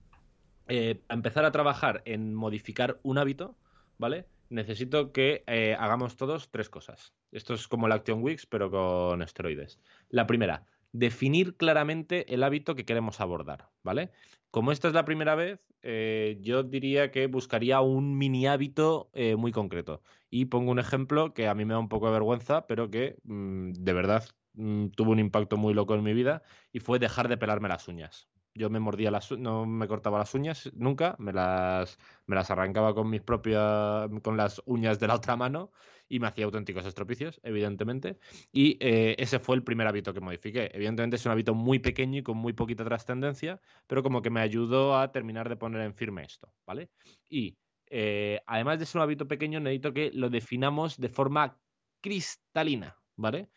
eh, 0.69 1.03
empezar 1.09 1.45
a 1.45 1.53
trabajar 1.53 2.03
en 2.05 2.35
modificar 2.35 3.01
un 3.03 3.19
hábito, 3.19 3.57
¿vale? 3.99 4.27
Necesito 4.51 5.13
que 5.13 5.45
eh, 5.47 5.77
hagamos 5.79 6.17
todos 6.17 6.51
tres 6.51 6.69
cosas. 6.69 7.15
Esto 7.33 7.55
es 7.55 7.69
como 7.69 7.87
el 7.87 7.93
Action 7.93 8.23
Weeks, 8.23 8.47
pero 8.47 8.71
con 8.71 9.23
esteroides. 9.23 9.81
La 10.09 10.27
primera, 10.27 10.67
definir 10.93 11.57
claramente 11.57 12.33
el 12.35 12.43
hábito 12.43 12.75
que 12.75 12.85
queremos 12.85 13.21
abordar, 13.21 13.71
¿vale? 13.83 14.11
Como 14.51 14.73
esta 14.73 14.89
es 14.89 14.95
la 14.95 15.05
primera 15.05 15.35
vez, 15.35 15.61
eh, 15.83 16.39
yo 16.41 16.63
diría 16.63 17.11
que 17.11 17.27
buscaría 17.27 17.81
un 17.81 18.17
mini 18.17 18.47
hábito 18.47 19.11
muy 19.37 19.53
concreto. 19.53 20.03
Y 20.31 20.47
pongo 20.47 20.71
un 20.71 20.79
ejemplo 20.79 21.35
que 21.35 21.49
a 21.49 21.55
mí 21.55 21.65
me 21.65 21.75
da 21.75 21.81
un 21.81 21.89
poco 21.89 22.07
de 22.07 22.13
vergüenza, 22.13 22.67
pero 22.67 22.91
que 22.91 23.17
mm, 23.25 23.73
de 23.73 23.93
verdad 23.93 24.25
mm, 24.55 24.89
tuvo 24.89 25.13
un 25.13 25.19
impacto 25.19 25.57
muy 25.57 25.75
loco 25.75 25.95
en 25.95 26.03
mi 26.03 26.15
vida 26.15 26.43
y 26.73 26.81
fue 26.81 26.99
dejar 26.99 27.29
de 27.29 27.39
pelarme 27.39 27.69
las 27.69 27.89
uñas. 27.89 28.29
Yo 28.59 28.71
me 28.71 28.81
mordía 28.81 29.11
las 29.11 29.31
no 29.33 29.67
me 29.67 29.87
cortaba 29.87 30.19
las 30.19 30.35
uñas 30.35 30.71
nunca, 30.75 31.15
me 31.19 31.33
las, 31.33 31.97
me 32.27 32.35
las 32.35 32.51
arrancaba 32.51 32.95
con 32.95 33.09
mis 33.09 33.23
propias, 33.23 34.09
con 34.23 34.37
las 34.37 34.61
uñas 34.67 34.99
de 34.99 35.07
la 35.07 35.15
otra 35.15 35.37
mano 35.37 35.71
y 36.09 36.19
me 36.19 36.27
hacía 36.27 36.45
auténticos 36.47 36.85
estropicios, 36.85 37.41
evidentemente. 37.45 38.19
Y 38.53 38.77
eh, 38.81 39.15
ese 39.19 39.39
fue 39.39 39.57
el 39.57 39.63
primer 39.63 39.87
hábito 39.87 40.13
que 40.13 40.21
modifiqué. 40.21 40.71
Evidentemente 40.75 41.17
es 41.17 41.27
un 41.27 41.33
hábito 41.33 41.55
muy 41.55 41.79
pequeño 41.79 42.19
y 42.19 42.23
con 42.23 42.37
muy 42.37 42.53
poquita 42.53 42.85
trascendencia, 42.85 43.61
pero 43.87 44.03
como 44.03 44.23
que 44.23 44.31
me 44.31 44.41
ayudó 44.41 44.99
a 44.99 45.13
terminar 45.13 45.49
de 45.49 45.57
poner 45.57 45.83
en 45.83 45.95
firme 45.95 46.25
esto, 46.25 46.53
¿vale? 46.67 46.91
Y 47.29 47.59
eh, 47.87 48.41
además 48.47 48.79
de 48.79 48.87
ser 48.87 48.99
un 48.99 49.05
hábito 49.05 49.29
pequeño, 49.29 49.61
necesito 49.61 49.93
que 49.93 50.11
lo 50.13 50.31
definamos 50.31 50.97
de 50.99 51.09
forma 51.09 51.61
cristalina, 52.01 52.97
¿vale? 53.17 53.51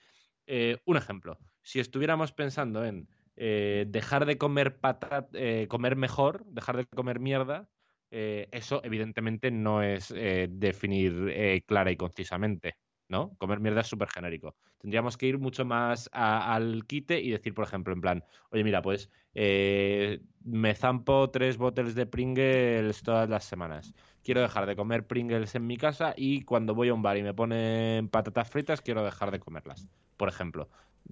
Eh, 0.45 0.77
un 0.85 0.97
ejemplo, 0.97 1.39
si 1.61 1.79
estuviéramos 1.79 2.31
pensando 2.33 2.83
en 2.85 3.07
eh, 3.35 3.85
dejar 3.87 4.25
de 4.25 4.37
comer 4.37 4.79
patat, 4.79 5.29
eh, 5.33 5.67
comer 5.69 5.95
mejor, 5.95 6.45
dejar 6.45 6.77
de 6.77 6.85
comer 6.85 7.19
mierda, 7.19 7.69
eh, 8.11 8.49
eso 8.51 8.81
evidentemente 8.83 9.51
no 9.51 9.81
es 9.81 10.09
definir 10.09 11.63
clara 11.65 11.91
y 11.91 11.97
concisamente. 11.97 12.75
¿no? 13.07 13.35
Comer 13.39 13.59
mierda 13.59 13.81
es 13.81 13.87
súper 13.87 14.09
genérico. 14.09 14.55
Tendríamos 14.77 15.17
que 15.17 15.27
ir 15.27 15.37
mucho 15.37 15.65
más 15.65 16.09
al 16.13 16.85
quite 16.87 17.19
y 17.19 17.31
decir, 17.31 17.53
por 17.53 17.65
ejemplo, 17.65 17.93
en 17.93 17.99
plan, 17.99 18.23
oye, 18.51 18.63
mira, 18.63 18.81
pues 18.81 19.09
me 19.33 20.75
zampo 20.75 21.29
tres 21.29 21.57
bottles 21.57 21.93
de 21.93 22.05
Pringles 22.05 23.03
todas 23.03 23.29
las 23.29 23.43
semanas. 23.43 23.93
Quiero 24.23 24.41
dejar 24.41 24.65
de 24.65 24.75
comer 24.77 25.07
Pringles 25.07 25.55
en 25.55 25.67
mi 25.67 25.75
casa 25.77 26.13
y 26.15 26.43
cuando 26.43 26.73
voy 26.73 26.87
a 26.89 26.93
un 26.93 27.01
bar 27.01 27.17
y 27.17 27.23
me 27.23 27.33
ponen 27.33 28.07
patatas 28.07 28.49
fritas, 28.49 28.81
quiero 28.81 29.03
dejar 29.03 29.31
de 29.31 29.39
comerlas, 29.39 29.89
por 30.15 30.29
ejemplo. 30.29 30.69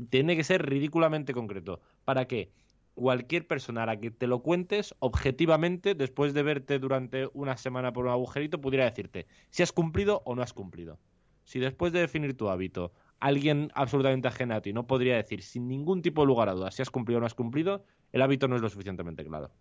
Tiene 0.10 0.36
que 0.36 0.44
ser 0.44 0.68
ridículamente 0.68 1.34
concreto 1.34 1.82
para 2.06 2.26
que 2.26 2.52
cualquier 2.94 3.48
persona 3.48 3.84
a 3.84 3.86
la 3.86 3.99
que 3.99 4.11
te 4.11 4.28
lo 4.28 4.41
cuentes 4.41 4.94
objetivamente, 4.99 5.95
después 5.95 6.34
de 6.34 6.44
verte 6.44 6.80
durante 6.80 7.30
una 7.34 7.57
semana 7.57 7.94
por 7.94 8.06
un 8.06 8.11
agujerito, 8.11 8.60
pudiera 8.60 8.86
decirte 8.86 9.28
si 9.49 9.64
has 9.64 9.72
cumplido 9.72 10.22
o 10.26 10.36
no 10.36 10.41
has 10.41 10.53
cumplido. 10.53 10.99
Si 11.45 11.60
después 11.60 11.94
de 11.94 12.02
definir 12.02 12.38
tu 12.38 12.49
hábito, 12.49 12.91
alguien 13.20 13.72
absolutamente 13.74 14.28
ajeno 14.28 14.56
a 14.56 14.61
ti 14.61 14.74
no 14.74 14.86
podría 14.86 15.16
decir 15.16 15.41
sin 15.44 15.68
ningún 15.68 16.02
tipo 16.02 16.22
de 16.22 16.28
lugar 16.28 16.49
a 16.49 16.53
dudas 16.53 16.76
si 16.76 16.82
has 16.82 16.90
cumplido 16.90 17.18
o 17.18 17.22
no 17.22 17.26
has 17.26 17.34
cumplido, 17.34 17.86
el 18.11 18.22
hábito 18.22 18.48
no 18.48 18.56
es 18.56 18.61
lo 18.61 18.70
suficientemente 18.70 19.26
claro. 19.26 19.52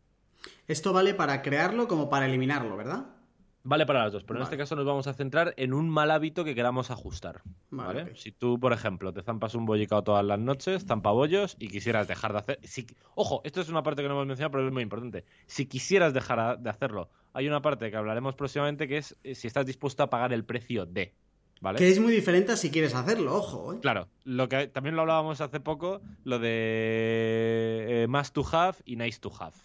Esto 0.66 0.92
vale 0.92 1.14
para 1.14 1.42
crearlo 1.42 1.88
como 1.88 2.09
para 2.09 2.26
eliminarlo, 2.26 2.76
¿verdad? 2.76 3.18
Vale 3.64 3.86
para 3.86 4.05
las 4.05 4.12
dos, 4.12 4.24
pero 4.24 4.39
en 4.39 4.44
este 4.44 4.56
caso 4.56 4.76
nos 4.76 4.86
vamos 4.86 5.06
a 5.09 5.14
centrar 5.14 5.52
en 5.56 5.74
un 5.74 5.90
mal 5.90 6.10
hábito 6.10 6.44
que 6.44 6.55
queramos 6.55 6.90
ajustar. 6.90 7.43
Vale. 7.70 8.14
Si 8.16 8.32
tú, 8.32 8.59
por 8.59 8.72
ejemplo, 8.72 9.12
te 9.12 9.22
zampas 9.22 9.55
un 9.55 9.66
bollicao 9.66 10.02
todas 10.02 10.24
las 10.24 10.39
noches, 10.39 10.86
zampabollos, 10.86 11.56
y 11.59 11.68
quisieras 11.68 12.09
dejar 12.09 12.32
de 12.32 12.39
hacer. 12.39 12.60
Si... 12.62 12.86
Ojo, 13.14 13.40
esto 13.44 13.60
es 13.60 13.68
una 13.68 13.82
parte 13.82 14.02
que 14.02 14.09
no 14.09 14.14
hemos 14.14 14.26
mencionado, 14.26 14.52
pero 14.52 14.66
es 14.66 14.72
muy 14.72 14.82
importante. 14.82 15.24
Si 15.47 15.66
quisieras 15.66 16.14
dejar 16.14 16.59
de 16.60 16.70
hacerlo, 16.70 17.10
hay 17.32 17.48
una 17.48 17.60
parte 17.60 17.90
que 17.90 17.97
hablaremos 17.97 18.35
próximamente 18.36 18.89
que 18.89 18.98
es 18.98 19.16
eh, 19.22 19.35
si 19.35 19.47
estás 19.47 19.66
dispuesto 19.66 20.02
a 20.02 20.10
pagar 20.10 20.32
el 20.32 20.44
precio 20.44 20.86
de. 20.86 21.14
¿Vale? 21.60 21.78
Que 21.78 21.90
es 21.90 21.98
muy 21.98 22.12
diferente 22.12 22.52
a 22.52 22.56
si 22.56 22.70
quieres 22.70 22.94
hacerlo, 22.94 23.35
ojo, 23.35 23.74
¿eh? 23.74 23.78
Claro, 23.82 24.09
lo 24.22 24.48
que 24.48 24.68
también 24.68 24.94
lo 24.94 25.02
hablábamos 25.02 25.40
hace 25.40 25.59
poco, 25.59 26.01
lo 26.22 26.39
de 26.39 28.05
eh, 28.05 28.06
must 28.09 28.32
to 28.32 28.47
have 28.52 28.78
y 28.85 28.94
nice 28.94 29.18
to 29.18 29.32
have. 29.40 29.56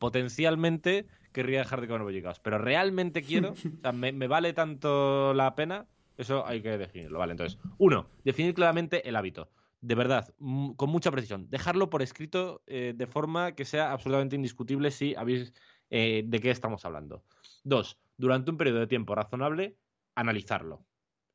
Potencialmente 0.00 1.06
querría 1.32 1.60
dejar 1.60 1.80
de 1.80 1.86
comer 1.86 2.02
bollicaos, 2.02 2.40
pero 2.40 2.58
realmente 2.58 3.22
quiero, 3.22 3.52
o 3.78 3.80
sea, 3.80 3.92
me, 3.92 4.12
me 4.12 4.26
vale 4.26 4.52
tanto 4.52 5.32
la 5.34 5.54
pena, 5.54 5.86
eso 6.16 6.44
hay 6.46 6.60
que 6.60 6.76
definirlo, 6.76 7.18
¿vale? 7.20 7.32
Entonces, 7.32 7.58
uno, 7.78 8.08
definir 8.24 8.52
claramente 8.54 9.08
el 9.08 9.14
hábito. 9.16 9.50
De 9.80 9.94
verdad, 9.94 10.34
mm, 10.38 10.72
con 10.72 10.90
mucha 10.90 11.10
precisión. 11.10 11.48
Dejarlo 11.48 11.88
por 11.88 12.02
escrito 12.02 12.62
eh, 12.66 12.92
de 12.94 13.06
forma 13.06 13.52
que 13.52 13.64
sea 13.64 13.92
absolutamente 13.92 14.36
indiscutible 14.36 14.90
si 14.90 15.14
habéis 15.14 15.54
eh, 15.88 16.22
de 16.26 16.40
qué 16.40 16.50
estamos 16.50 16.84
hablando. 16.84 17.24
Dos, 17.64 17.98
durante 18.18 18.50
un 18.50 18.56
periodo 18.58 18.80
de 18.80 18.86
tiempo 18.88 19.14
razonable, 19.14 19.78
analizarlo. 20.14 20.84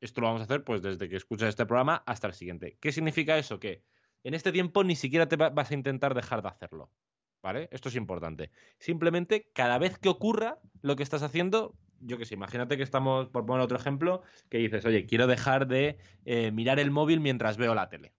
Esto 0.00 0.20
lo 0.20 0.26
vamos 0.28 0.42
a 0.42 0.44
hacer 0.44 0.62
pues 0.62 0.82
desde 0.82 1.08
que 1.08 1.16
escuchas 1.16 1.48
este 1.48 1.66
programa 1.66 2.02
hasta 2.06 2.26
el 2.28 2.34
siguiente. 2.34 2.76
¿Qué 2.80 2.92
significa 2.92 3.36
eso? 3.38 3.58
Que 3.58 3.82
en 4.22 4.34
este 4.34 4.52
tiempo 4.52 4.84
ni 4.84 4.94
siquiera 4.94 5.26
te 5.26 5.36
va- 5.36 5.50
vas 5.50 5.70
a 5.70 5.74
intentar 5.74 6.14
dejar 6.14 6.42
de 6.42 6.48
hacerlo. 6.48 6.90
¿Vale? 7.46 7.68
Esto 7.70 7.90
es 7.90 7.94
importante. 7.94 8.50
Simplemente 8.80 9.52
cada 9.54 9.78
vez 9.78 10.00
que 10.00 10.08
ocurra 10.08 10.58
lo 10.82 10.96
que 10.96 11.04
estás 11.04 11.22
haciendo, 11.22 11.76
yo 12.00 12.18
que 12.18 12.24
sé, 12.24 12.34
imagínate 12.34 12.76
que 12.76 12.82
estamos, 12.82 13.28
por 13.28 13.46
poner 13.46 13.62
otro 13.62 13.78
ejemplo, 13.78 14.22
que 14.50 14.58
dices, 14.58 14.84
oye, 14.84 15.06
quiero 15.06 15.28
dejar 15.28 15.68
de 15.68 15.96
eh, 16.24 16.50
mirar 16.50 16.80
el 16.80 16.90
móvil 16.90 17.20
mientras 17.20 17.56
veo 17.56 17.72
la 17.76 17.88
tele. 17.88 18.14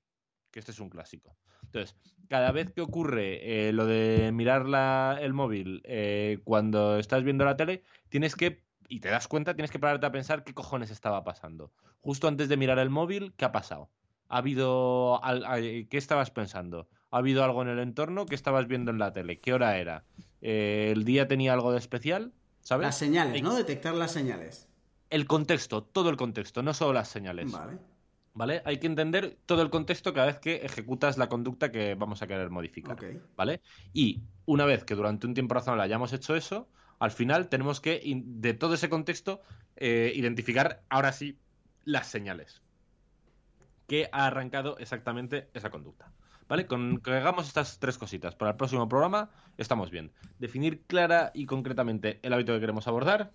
Que 0.50 0.60
este 0.60 0.72
es 0.72 0.80
un 0.80 0.90
clásico. 0.90 1.36
Entonces, 1.66 1.98
cada 2.30 2.54
vez 2.54 2.72
que 2.72 2.80
ocurre 2.80 3.68
eh, 3.68 3.74
lo 3.74 3.86
de 3.86 4.32
mirar 4.34 4.66
la- 4.66 5.18
el 5.20 5.34
móvil 5.34 5.82
eh, 5.84 6.40
cuando 6.46 6.98
estás 6.98 7.26
viendo 7.26 7.44
la 7.44 7.58
tele, 7.58 7.84
tienes 8.08 8.34
que, 8.34 8.64
y 8.88 9.02
te 9.02 9.10
das 9.10 9.28
cuenta, 9.28 9.56
tienes 9.56 9.72
que 9.72 9.80
pararte 9.80 10.06
a 10.06 10.12
pensar 10.14 10.46
qué 10.46 10.54
cojones 10.54 10.90
estaba 10.90 11.26
pasando. 11.26 11.74
Justo 12.00 12.30
antes 12.30 12.48
de 12.48 12.56
mirar 12.56 12.80
el 12.80 12.90
móvil, 12.90 13.34
¿qué 13.36 13.44
ha 13.44 13.52
pasado? 13.52 13.92
¿Ha 14.30 14.38
habido... 14.38 15.22
al- 15.22 15.44
¿Qué 15.90 15.98
estabas 15.98 16.32
pensando? 16.32 16.88
¿Ha 17.12 17.18
habido 17.18 17.44
algo 17.44 17.62
en 17.62 17.70
el 17.70 17.80
entorno? 17.80 18.26
¿Qué 18.26 18.36
estabas 18.36 18.68
viendo 18.68 18.92
en 18.92 19.00
la 19.00 19.14
tele? 19.14 19.40
¿Qué 19.40 19.54
hora 19.54 19.78
era? 19.78 20.04
Eh, 20.42 20.90
¿El 20.92 21.06
día 21.06 21.28
tenía 21.28 21.54
algo 21.54 21.72
de 21.72 21.78
especial? 21.78 22.34
¿Sabes? 22.62 22.86
Las 22.86 22.98
señales, 22.98 23.42
¿no? 23.42 23.56
Detectar 23.56 23.94
las 23.96 24.12
señales. 24.12 24.68
El 25.10 25.26
contexto, 25.26 25.84
todo 25.84 26.10
el 26.10 26.18
contexto, 26.18 26.62
no 26.64 26.74
solo 26.74 26.94
las 26.94 27.08
señales. 27.08 27.52
Vale. 27.52 27.78
¿Vale? 28.34 28.62
Hay 28.66 28.78
que 28.78 28.88
entender 28.88 29.38
todo 29.46 29.64
el 29.64 29.70
contexto 29.70 30.14
cada 30.14 30.28
vez 30.28 30.40
que 30.40 30.58
ejecutas 30.58 31.18
la 31.18 31.28
conducta 31.28 31.72
que 31.72 31.96
vamos 31.96 32.22
a 32.22 32.28
querer 32.28 32.52
modificar. 32.52 32.98
¿Vale? 33.36 33.62
Y 33.94 34.22
una 34.46 34.66
vez 34.66 34.84
que 34.84 34.94
durante 34.94 35.26
un 35.26 35.34
tiempo 35.34 35.56
razonable 35.56 35.84
hayamos 35.84 36.14
hecho 36.14 36.36
eso, 36.36 36.68
al 37.00 37.12
final 37.12 37.48
tenemos 37.48 37.82
que, 37.82 38.02
de 38.04 38.54
todo 38.54 38.76
ese 38.76 38.90
contexto, 38.90 39.42
eh, 39.76 40.12
identificar 40.14 40.84
ahora 40.90 41.14
sí 41.14 41.40
las 41.84 42.08
señales 42.08 42.62
que 43.88 44.10
ha 44.12 44.28
arrancado 44.28 44.78
exactamente 44.78 45.50
esa 45.54 45.70
conducta. 45.72 46.12
¿Vale? 46.48 46.66
Con 46.66 47.00
que 47.00 47.12
hagamos 47.12 47.48
estas 47.48 47.80
tres 47.80 47.98
cositas 47.98 48.36
para 48.36 48.52
el 48.52 48.58
próximo 48.58 48.88
programa, 48.88 49.30
estamos 49.58 49.92
bien. 49.92 50.12
Definir 50.40 50.84
clara 50.86 51.32
y 51.34 51.46
concretamente 51.46 52.20
el 52.24 52.34
hábito 52.34 52.54
que 52.54 52.60
queremos 52.60 52.88
abordar. 52.88 53.32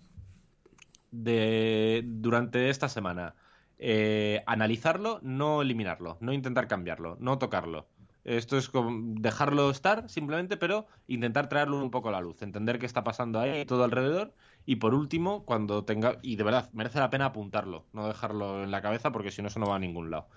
De, 1.11 2.01
durante 2.05 2.71
esta 2.71 2.89
semana, 2.89 3.35
eh, 3.77 4.41
analizarlo, 4.47 5.19
no 5.21 5.61
eliminarlo, 5.61 6.17
no 6.21 6.33
intentar 6.33 6.67
cambiarlo, 6.67 7.17
no 7.19 7.37
tocarlo. 7.37 7.87
Esto 8.23 8.57
es 8.57 8.69
como 8.69 9.13
dejarlo 9.19 9.69
estar 9.69 10.09
simplemente, 10.09 10.55
pero 10.55 10.87
intentar 11.07 11.49
traerlo 11.49 11.83
un 11.83 11.91
poco 11.91 12.09
a 12.09 12.13
la 12.13 12.21
luz, 12.21 12.41
entender 12.41 12.79
qué 12.79 12.85
está 12.85 13.03
pasando 13.03 13.39
ahí 13.39 13.65
todo 13.65 13.83
alrededor 13.83 14.33
y 14.65 14.77
por 14.77 14.93
último, 14.93 15.43
cuando 15.43 15.83
tenga, 15.83 16.17
y 16.21 16.37
de 16.37 16.43
verdad, 16.43 16.69
merece 16.71 16.99
la 16.99 17.09
pena 17.09 17.25
apuntarlo, 17.25 17.85
no 17.91 18.07
dejarlo 18.07 18.63
en 18.63 18.71
la 18.71 18.81
cabeza 18.81 19.11
porque 19.11 19.31
si 19.31 19.41
no, 19.41 19.49
eso 19.49 19.59
no 19.59 19.67
va 19.67 19.75
a 19.75 19.79
ningún 19.79 20.09
lado. 20.09 20.29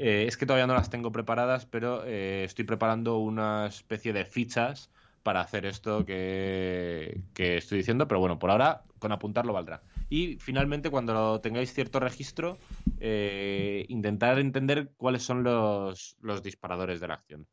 Eh, 0.00 0.26
es 0.28 0.36
que 0.36 0.46
todavía 0.46 0.68
no 0.68 0.74
las 0.74 0.90
tengo 0.90 1.10
preparadas, 1.10 1.66
pero 1.66 2.04
eh, 2.04 2.44
estoy 2.44 2.64
preparando 2.64 3.18
una 3.18 3.66
especie 3.66 4.12
de 4.12 4.24
fichas 4.24 4.92
para 5.24 5.40
hacer 5.40 5.66
esto 5.66 6.06
que, 6.06 7.20
que 7.34 7.56
estoy 7.56 7.78
diciendo, 7.78 8.06
pero 8.06 8.20
bueno, 8.20 8.38
por 8.38 8.52
ahora 8.52 8.84
con 9.00 9.10
apuntarlo 9.10 9.52
valdrá. 9.52 9.82
Y 10.08 10.36
finalmente, 10.36 10.88
cuando 10.88 11.40
tengáis 11.40 11.74
cierto 11.74 11.98
registro, 11.98 12.58
eh, 13.00 13.86
intentar 13.88 14.38
entender 14.38 14.92
cuáles 14.96 15.24
son 15.24 15.42
los, 15.42 16.16
los 16.20 16.44
disparadores 16.44 17.00
de 17.00 17.08
la 17.08 17.14
acción. 17.14 17.48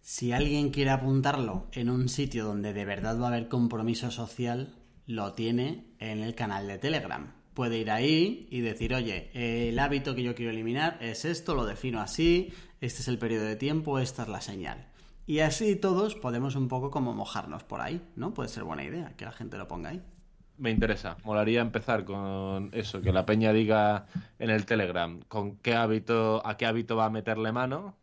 Si 0.00 0.32
alguien 0.32 0.70
quiere 0.70 0.92
apuntarlo 0.92 1.66
en 1.72 1.90
un 1.90 2.08
sitio 2.08 2.46
donde 2.46 2.72
de 2.72 2.86
verdad 2.86 3.20
va 3.20 3.26
a 3.26 3.28
haber 3.28 3.48
compromiso 3.48 4.10
social, 4.10 4.74
lo 5.04 5.34
tiene 5.34 5.84
en 5.98 6.22
el 6.22 6.34
canal 6.34 6.66
de 6.66 6.78
Telegram. 6.78 7.37
Puede 7.58 7.78
ir 7.78 7.90
ahí 7.90 8.46
y 8.52 8.60
decir, 8.60 8.94
oye, 8.94 9.32
el 9.34 9.76
hábito 9.80 10.14
que 10.14 10.22
yo 10.22 10.36
quiero 10.36 10.52
eliminar 10.52 10.96
es 11.00 11.24
esto, 11.24 11.56
lo 11.56 11.66
defino 11.66 12.00
así, 12.00 12.52
este 12.80 13.02
es 13.02 13.08
el 13.08 13.18
periodo 13.18 13.46
de 13.46 13.56
tiempo, 13.56 13.98
esta 13.98 14.22
es 14.22 14.28
la 14.28 14.40
señal. 14.40 14.86
Y 15.26 15.40
así 15.40 15.74
todos 15.74 16.14
podemos 16.14 16.54
un 16.54 16.68
poco 16.68 16.92
como 16.92 17.14
mojarnos 17.14 17.64
por 17.64 17.80
ahí, 17.80 18.00
¿no? 18.14 18.32
Puede 18.32 18.48
ser 18.48 18.62
buena 18.62 18.84
idea 18.84 19.12
que 19.16 19.24
la 19.24 19.32
gente 19.32 19.58
lo 19.58 19.66
ponga 19.66 19.90
ahí. 19.90 20.00
Me 20.56 20.70
interesa. 20.70 21.16
Molaría 21.24 21.60
empezar 21.60 22.04
con 22.04 22.70
eso, 22.74 23.02
que 23.02 23.10
la 23.12 23.26
peña 23.26 23.52
diga 23.52 24.06
en 24.38 24.50
el 24.50 24.64
Telegram 24.64 25.20
con 25.26 25.56
qué 25.56 25.74
hábito, 25.74 26.46
a 26.46 26.56
qué 26.56 26.64
hábito 26.64 26.94
va 26.94 27.06
a 27.06 27.10
meterle 27.10 27.50
mano. 27.50 27.96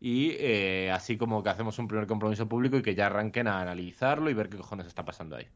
Y 0.00 0.32
eh, 0.32 0.90
así 0.92 1.16
como 1.16 1.42
que 1.42 1.48
hacemos 1.48 1.78
un 1.78 1.88
primer 1.88 2.06
compromiso 2.06 2.46
público 2.46 2.76
y 2.76 2.82
que 2.82 2.94
ya 2.94 3.06
arranquen 3.06 3.48
a 3.48 3.62
analizarlo 3.62 4.28
y 4.28 4.34
ver 4.34 4.50
qué 4.50 4.58
cojones 4.58 4.86
está 4.86 5.02
pasando 5.02 5.36
ahí. 5.36 5.46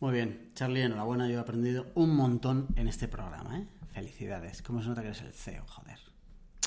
Muy 0.00 0.12
bien, 0.12 0.50
Charlie, 0.54 0.82
enhorabuena, 0.82 1.28
yo 1.28 1.38
he 1.38 1.40
aprendido 1.40 1.86
un 1.94 2.14
montón 2.14 2.68
en 2.76 2.88
este 2.88 3.08
programa, 3.08 3.58
¿eh? 3.58 3.66
Felicidades. 3.92 4.60
¿Cómo 4.62 4.82
se 4.82 4.88
nota 4.88 5.00
que 5.02 5.08
eres 5.08 5.22
el 5.22 5.32
CEO, 5.32 5.64
joder? 5.66 5.98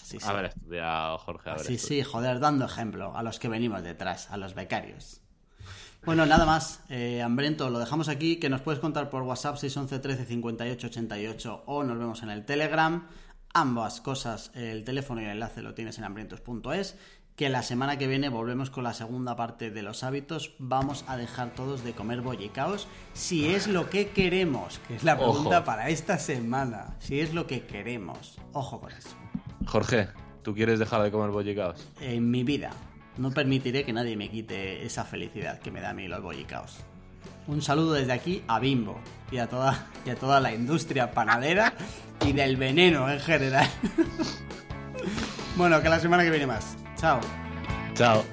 Sí, 0.02 0.20
sí. 0.20 0.26
Haber 0.28 0.46
estudiado, 0.46 1.18
Jorge. 1.18 1.50
haber 1.50 1.66
Sí, 1.66 1.76
estudiado. 1.76 2.06
sí, 2.06 2.12
joder, 2.12 2.40
dando 2.40 2.66
ejemplo 2.66 3.16
a 3.16 3.22
los 3.24 3.40
que 3.40 3.50
venimos 3.50 3.84
detrás, 3.84 4.32
a 4.32 4.38
los 4.38 4.54
becarios. 4.56 5.22
Bueno, 6.06 6.26
nada 6.26 6.46
más. 6.46 6.82
Eh, 6.90 7.22
Hambriento, 7.22 7.70
lo 7.70 7.80
dejamos 7.80 8.08
aquí. 8.08 8.38
Que 8.38 8.50
nos 8.50 8.62
puedes 8.62 8.80
contar 8.80 9.10
por 9.10 9.24
WhatsApp 9.24 9.58
611 9.58 10.00
13 10.00 10.26
58 10.26 10.88
88 10.88 11.64
o 11.66 11.84
nos 11.84 12.00
vemos 12.00 12.24
en 12.24 12.30
el 12.30 12.46
Telegram. 12.46 13.08
Ambas 13.54 14.00
cosas, 14.02 14.52
el 14.56 14.84
teléfono 14.84 15.20
y 15.22 15.26
el 15.26 15.32
enlace 15.32 15.62
lo 15.62 15.74
tienes 15.74 15.98
en 15.98 16.06
hambrientos.es. 16.06 16.96
Que 17.38 17.50
la 17.50 17.62
semana 17.62 18.00
que 18.00 18.08
viene 18.08 18.30
volvemos 18.30 18.72
con 18.72 18.84
la 18.84 18.96
segunda 18.96 19.36
parte 19.36 19.70
de 19.70 19.84
los 19.84 20.04
hábitos. 20.04 20.54
Vamos 20.58 21.06
a 21.08 21.18
dejar 21.18 21.52
todos 21.52 21.84
de 21.84 21.94
comer 21.94 22.22
bollicaos 22.22 22.88
si 23.14 23.54
es 23.54 23.68
lo 23.68 23.92
que 23.92 24.10
queremos, 24.10 24.80
que 24.88 24.96
es 24.96 25.04
la 25.04 25.18
pregunta 25.18 25.58
Ojo. 25.58 25.66
para 25.66 25.90
esta 25.90 26.18
semana. 26.18 26.96
Si 26.98 27.20
es 27.20 27.36
lo 27.36 27.46
que 27.46 27.62
queremos. 27.62 28.40
Ojo 28.54 28.82
con 28.82 28.92
eso. 28.92 29.10
Jorge, 29.68 30.08
¿tú 30.42 30.56
quieres 30.56 30.80
dejar 30.80 31.04
de 31.04 31.12
comer 31.12 31.30
bollicaos? 31.30 31.88
en 32.02 32.32
mi 32.32 32.44
vida. 32.44 32.72
No 33.18 33.30
permitiré 33.30 33.86
que 33.86 33.94
nadie 33.94 34.18
me 34.18 34.32
quite 34.32 34.84
esa 34.84 35.06
felicidad 35.06 35.60
que 35.60 35.70
me 35.70 35.80
da 35.80 35.92
a 35.92 35.94
mí 35.94 36.08
los 36.08 36.24
bollicaos. 36.24 36.78
Un 37.46 37.62
saludo 37.62 37.94
desde 37.94 38.14
aquí 38.14 38.44
a 38.48 38.60
Bimbo 38.60 39.00
y 39.32 39.38
a 39.38 39.48
toda, 39.48 39.86
y 40.08 40.10
a 40.10 40.16
toda 40.16 40.40
la 40.40 40.56
industria 40.56 41.12
panadera 41.12 41.76
y 42.26 42.34
del 42.34 42.58
veneno 42.58 43.08
en 43.12 43.20
general. 43.20 43.70
bueno, 45.56 45.84
que 45.84 45.90
la 45.90 46.00
semana 46.00 46.24
que 46.24 46.32
viene 46.32 46.48
más. 46.48 46.76
Ciao. 46.98 47.22
Ciao. 47.94 48.24